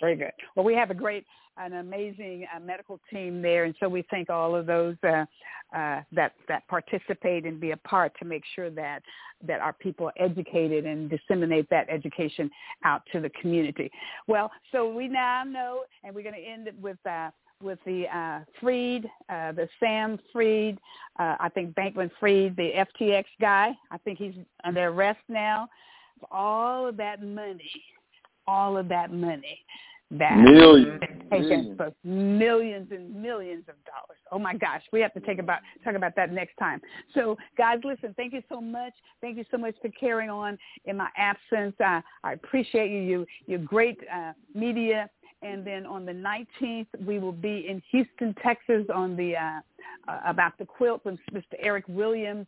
Very 0.02 0.16
good. 0.16 0.32
Well, 0.56 0.64
we 0.64 0.74
have 0.74 0.90
a 0.90 0.94
great, 0.94 1.24
an 1.56 1.74
amazing 1.74 2.44
uh, 2.54 2.58
medical 2.58 2.98
team 3.08 3.40
there, 3.40 3.64
and 3.64 3.74
so 3.78 3.88
we 3.88 4.04
thank 4.10 4.30
all 4.30 4.56
of 4.56 4.66
those 4.66 4.96
uh, 5.04 5.24
uh, 5.76 6.02
that 6.10 6.32
that 6.48 6.66
participate 6.66 7.46
and 7.46 7.60
be 7.60 7.70
a 7.70 7.76
part 7.76 8.12
to 8.18 8.24
make 8.24 8.42
sure 8.56 8.68
that 8.68 9.00
that 9.46 9.60
our 9.60 9.72
people 9.72 10.08
are 10.08 10.12
educated 10.18 10.86
and 10.86 11.08
disseminate 11.08 11.70
that 11.70 11.86
education 11.88 12.50
out 12.84 13.02
to 13.12 13.20
the 13.20 13.30
community. 13.40 13.92
Well, 14.26 14.50
so 14.72 14.92
we 14.92 15.06
now 15.06 15.44
know, 15.44 15.82
and 16.02 16.12
we're 16.12 16.22
going 16.22 16.34
to 16.34 16.40
end 16.40 16.66
it 16.66 16.74
with. 16.82 16.98
Uh, 17.06 17.30
with 17.62 17.78
the 17.86 18.06
uh, 18.12 18.40
Fried, 18.60 19.08
uh, 19.28 19.52
the 19.52 19.68
Sam 19.78 20.18
Fried, 20.32 20.80
uh, 21.20 21.36
I 21.38 21.48
think 21.48 21.76
Bankman 21.76 22.10
Fried, 22.18 22.56
the 22.56 22.72
FTX 23.00 23.22
guy. 23.40 23.70
I 23.88 23.98
think 23.98 24.18
he's 24.18 24.34
under 24.64 24.88
arrest 24.88 25.20
now. 25.28 25.68
All 26.32 26.88
of 26.88 26.96
that 26.96 27.22
money, 27.22 27.84
all 28.48 28.76
of 28.76 28.88
that 28.88 29.12
money 29.12 29.60
that 30.18 30.36
Millions, 30.36 31.00
millions. 31.30 31.76
for 31.76 31.92
millions 32.04 32.88
and 32.90 33.14
millions 33.14 33.64
of 33.68 33.74
dollars. 33.84 34.18
Oh 34.30 34.38
my 34.38 34.54
gosh, 34.54 34.82
we 34.92 35.00
have 35.00 35.12
to 35.14 35.20
take 35.20 35.38
about 35.38 35.60
talk 35.84 35.94
about 35.94 36.14
that 36.16 36.32
next 36.32 36.56
time. 36.58 36.80
So 37.14 37.36
guys, 37.56 37.78
listen, 37.84 38.14
thank 38.16 38.32
you 38.32 38.42
so 38.48 38.60
much. 38.60 38.92
Thank 39.20 39.38
you 39.38 39.44
so 39.50 39.56
much 39.56 39.74
for 39.80 39.88
carrying 39.88 40.30
on 40.30 40.58
in 40.84 40.96
my 40.98 41.08
absence. 41.16 41.74
I, 41.80 42.02
I 42.24 42.34
appreciate 42.34 42.90
you. 42.90 43.00
You 43.00 43.26
you're 43.46 43.58
great 43.58 43.98
uh, 44.12 44.32
media. 44.54 45.08
And 45.42 45.66
then 45.66 45.86
on 45.86 46.06
the 46.06 46.12
19th, 46.12 46.86
we 47.04 47.18
will 47.18 47.32
be 47.32 47.66
in 47.68 47.82
Houston, 47.90 48.32
Texas, 48.44 48.86
on 48.94 49.16
the 49.16 49.34
uh, 49.36 49.60
uh, 50.06 50.20
about 50.24 50.56
the 50.58 50.64
quilt 50.64 51.04
with 51.04 51.18
Mr. 51.32 51.54
Eric 51.58 51.84
Williams. 51.88 52.46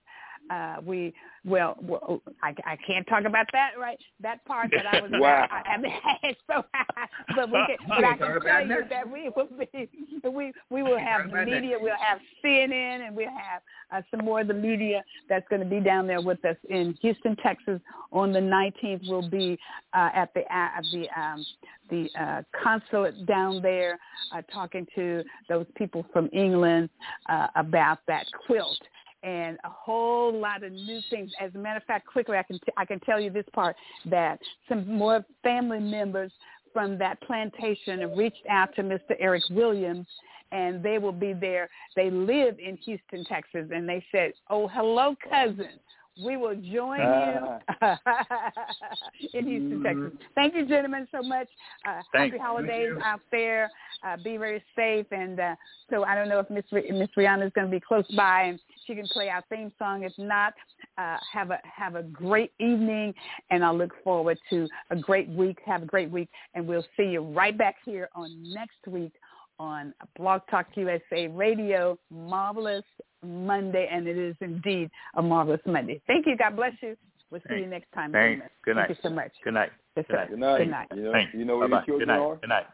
Uh, 0.51 0.77
we 0.85 1.15
well, 1.45 1.77
well 1.81 2.23
I, 2.43 2.55
I 2.66 2.77
can't 2.87 3.07
talk 3.07 3.25
about 3.25 3.47
that 3.53 3.73
right 3.79 3.99
that 4.21 4.45
part 4.45 4.71
that 4.77 4.87
I 4.87 5.01
was 5.01 5.11
Wow. 5.25 5.47
I, 5.51 5.71
I 5.71 5.79
mean, 5.79 5.93
so 6.47 6.65
but 7.37 7.51
we 7.51 7.59
can, 7.66 7.77
but 7.89 8.05
I 8.05 8.16
can 8.16 8.41
tell 8.41 8.66
you 8.66 8.85
that 8.91 9.11
we 9.11 9.31
will 9.35 9.49
be 9.73 9.89
we 10.29 10.53
we 10.71 10.83
will 10.83 10.99
have 10.99 11.31
the 11.31 11.45
media 11.45 11.77
we'll 11.81 11.97
have 11.99 12.19
CNN 12.45 13.07
and 13.07 13.16
we'll 13.16 13.29
have 13.29 13.62
uh, 13.93 14.03
some 14.11 14.25
more 14.25 14.41
of 14.41 14.49
the 14.49 14.55
media 14.55 15.03
that's 15.29 15.47
going 15.49 15.62
to 15.62 15.69
be 15.69 15.81
down 15.81 16.07
there 16.07 16.21
with 16.21 16.45
us 16.45 16.57
in 16.69 16.97
Houston 17.01 17.37
Texas 17.37 17.81
on 18.12 18.33
the 18.33 18.41
19th 18.41 19.09
we'll 19.09 19.29
be 19.29 19.59
uh, 19.95 20.11
at 20.15 20.33
the 20.35 20.41
at 20.53 20.83
the 20.93 21.07
um, 21.19 21.45
the 21.91 22.09
uh, 22.21 22.43
consulate 22.62 23.27
down 23.27 23.62
there 23.62 23.99
uh, 24.35 24.43
talking 24.53 24.87
to 24.95 25.23
those 25.49 25.66
people 25.77 26.05
from 26.12 26.29
England 26.33 26.89
uh, 27.29 27.49
about 27.57 27.99
that 28.07 28.27
quilt 28.47 28.79
and 29.24 29.59
a 29.64 29.70
whole 29.70 30.38
lot 30.38 30.62
of 30.62 30.70
new 30.70 31.01
things. 31.10 31.32
As 31.40 31.55
a 31.55 31.59
matter 31.59 31.78
of 31.78 31.84
fact, 31.84 32.06
quickly 32.06 32.36
I 32.36 32.42
can 32.42 32.59
t- 32.59 32.72
I 32.76 32.84
can 32.84 33.01
tell 33.01 33.18
you 33.18 33.30
this 33.30 33.46
part 33.52 33.74
that 34.06 34.38
some 34.68 34.86
more 34.86 35.24
family 35.42 35.80
members 35.80 36.30
from 36.72 36.98
that 36.98 37.20
plantation 37.22 38.14
reached 38.16 38.46
out 38.51 38.74
to 38.76 38.82
Mr. 38.82 39.16
Eric 39.18 39.44
Williams, 39.51 40.06
and 40.52 40.82
they 40.82 40.98
will 40.98 41.12
be 41.12 41.32
there. 41.32 41.70
They 41.96 42.10
live 42.10 42.59
in 42.59 42.76
Houston, 42.78 43.24
Texas, 43.24 43.70
and 43.74 43.88
they 43.88 44.05
said, 44.12 44.32
"Oh, 44.51 44.68
hello, 44.68 45.16
cousin." 45.28 45.80
We 46.23 46.36
will 46.36 46.55
join 46.55 47.01
you 47.01 47.89
in 49.35 49.47
Houston, 49.47 49.82
Texas. 49.82 50.12
Thank 50.35 50.55
you, 50.55 50.66
gentlemen, 50.66 51.09
so 51.11 51.23
much. 51.23 51.49
Uh, 51.89 52.01
happy 52.12 52.39
holidays 52.39 52.93
out 53.05 53.20
there. 53.32 53.70
Uh, 54.07 54.16
be 54.23 54.36
very 54.36 54.62
safe. 54.77 55.07
And 55.11 55.41
uh, 55.41 55.55
so 55.91 56.05
I 56.05 56.15
don't 56.15 56.28
know 56.28 56.39
if 56.39 56.51
Miss 56.51 56.65
Miss 56.73 57.09
Rihanna 57.16 57.47
is 57.47 57.53
going 57.55 57.66
to 57.66 57.70
be 57.70 57.81
close 57.81 58.07
by 58.16 58.43
and 58.43 58.61
she 58.86 58.95
can 58.95 59.07
play 59.09 59.28
our 59.28 59.43
theme 59.49 59.73
song. 59.78 60.05
If 60.05 60.12
not, 60.19 60.55
uh, 60.99 61.16
have 61.32 61.51
a 61.51 61.59
have 61.65 61.97
a 61.97 62.03
great 62.03 62.53
evening, 62.61 63.15
and 63.51 63.65
I 63.65 63.70
look 63.70 63.93
forward 64.05 64.39
to 64.51 64.69
a 64.91 64.97
great 64.97 65.28
week. 65.28 65.59
Have 65.66 65.82
a 65.82 65.86
great 65.86 66.11
week, 66.11 66.28
and 66.55 66.66
we'll 66.66 66.86
see 66.97 67.05
you 67.05 67.23
right 67.23 67.57
back 67.57 67.77
here 67.85 68.09
on 68.15 68.31
next 68.53 68.86
week 68.86 69.12
on 69.59 69.95
Blog 70.16 70.43
Talk 70.51 70.66
USA 70.74 71.28
Radio. 71.28 71.99
Marvelous 72.11 72.85
Monday, 73.24 73.88
and 73.90 74.06
it 74.06 74.16
is 74.16 74.36
indeed 74.40 74.90
a 75.14 75.22
marvelous 75.22 75.60
Monday. 75.66 76.01
Thank 76.06 76.26
you. 76.26 76.36
God 76.36 76.55
bless 76.56 76.72
you. 76.82 76.96
We'll 77.30 77.40
see 77.42 77.48
Thanks. 77.48 77.62
you 77.64 77.70
next 77.70 77.90
time. 77.92 78.12
Thanks. 78.12 78.44
Good 78.64 78.76
night. 78.76 78.86
Thank 78.88 78.98
you 78.98 79.02
so 79.09 79.14
much. 79.14 79.32
Good 79.42 79.55
night. 79.55 79.70
Yes, 79.96 80.06
Good 80.09 80.16
night. 80.16 80.30
Good 80.30 80.38
night. 80.40 80.59
Good 80.59 80.70
night. 80.70 80.86
You 80.94 81.02
know, 81.02 81.12
Thanks. 81.12 81.34
you 81.34 81.44
know 81.44 81.56
where 81.59 81.68
Bye-bye. 81.68 81.84
your 81.86 81.98
Good 81.98 82.06
children 82.06 82.09
night. 82.09 82.18
are? 82.24 82.36
Good 82.36 82.48
night. 82.48 82.66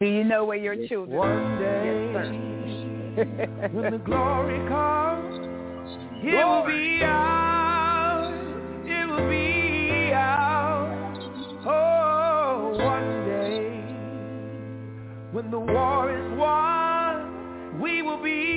Do 0.00 0.06
you 0.06 0.24
know 0.24 0.44
where 0.44 0.56
your 0.56 0.76
children 0.88 1.16
One 1.18 1.58
day, 1.58 2.10
Yes, 2.14 2.26
sir. 2.26 2.32
when 3.72 3.92
the 3.92 3.98
glory 3.98 4.58
comes, 4.68 5.46
it 6.22 6.44
will 6.46 6.64
be 6.66 7.02
ours. 7.04 8.34
It 8.86 9.06
will 9.08 9.28
be 9.28 10.12
ours. 10.14 11.18
Oh, 11.66 12.72
one 12.78 13.24
day, 13.26 13.82
when 15.32 15.50
the 15.50 15.58
war 15.60 16.10
is 16.10 16.38
won, 16.38 17.80
we 17.80 18.02
will 18.02 18.22
be 18.22 18.56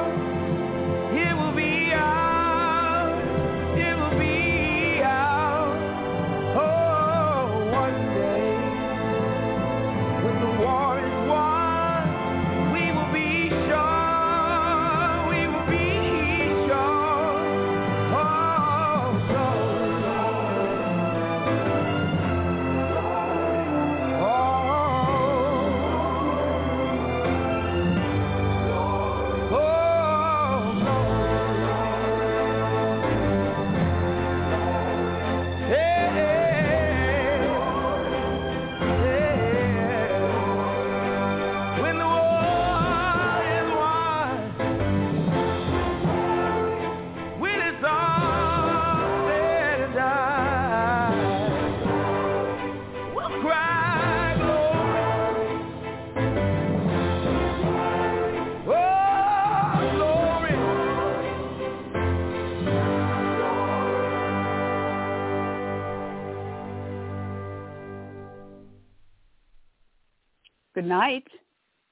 Good 70.81 70.89
night. 70.89 71.27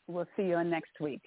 We'll 0.07 0.25
see 0.35 0.45
you 0.45 0.63
next 0.63 0.99
week. 0.99 1.21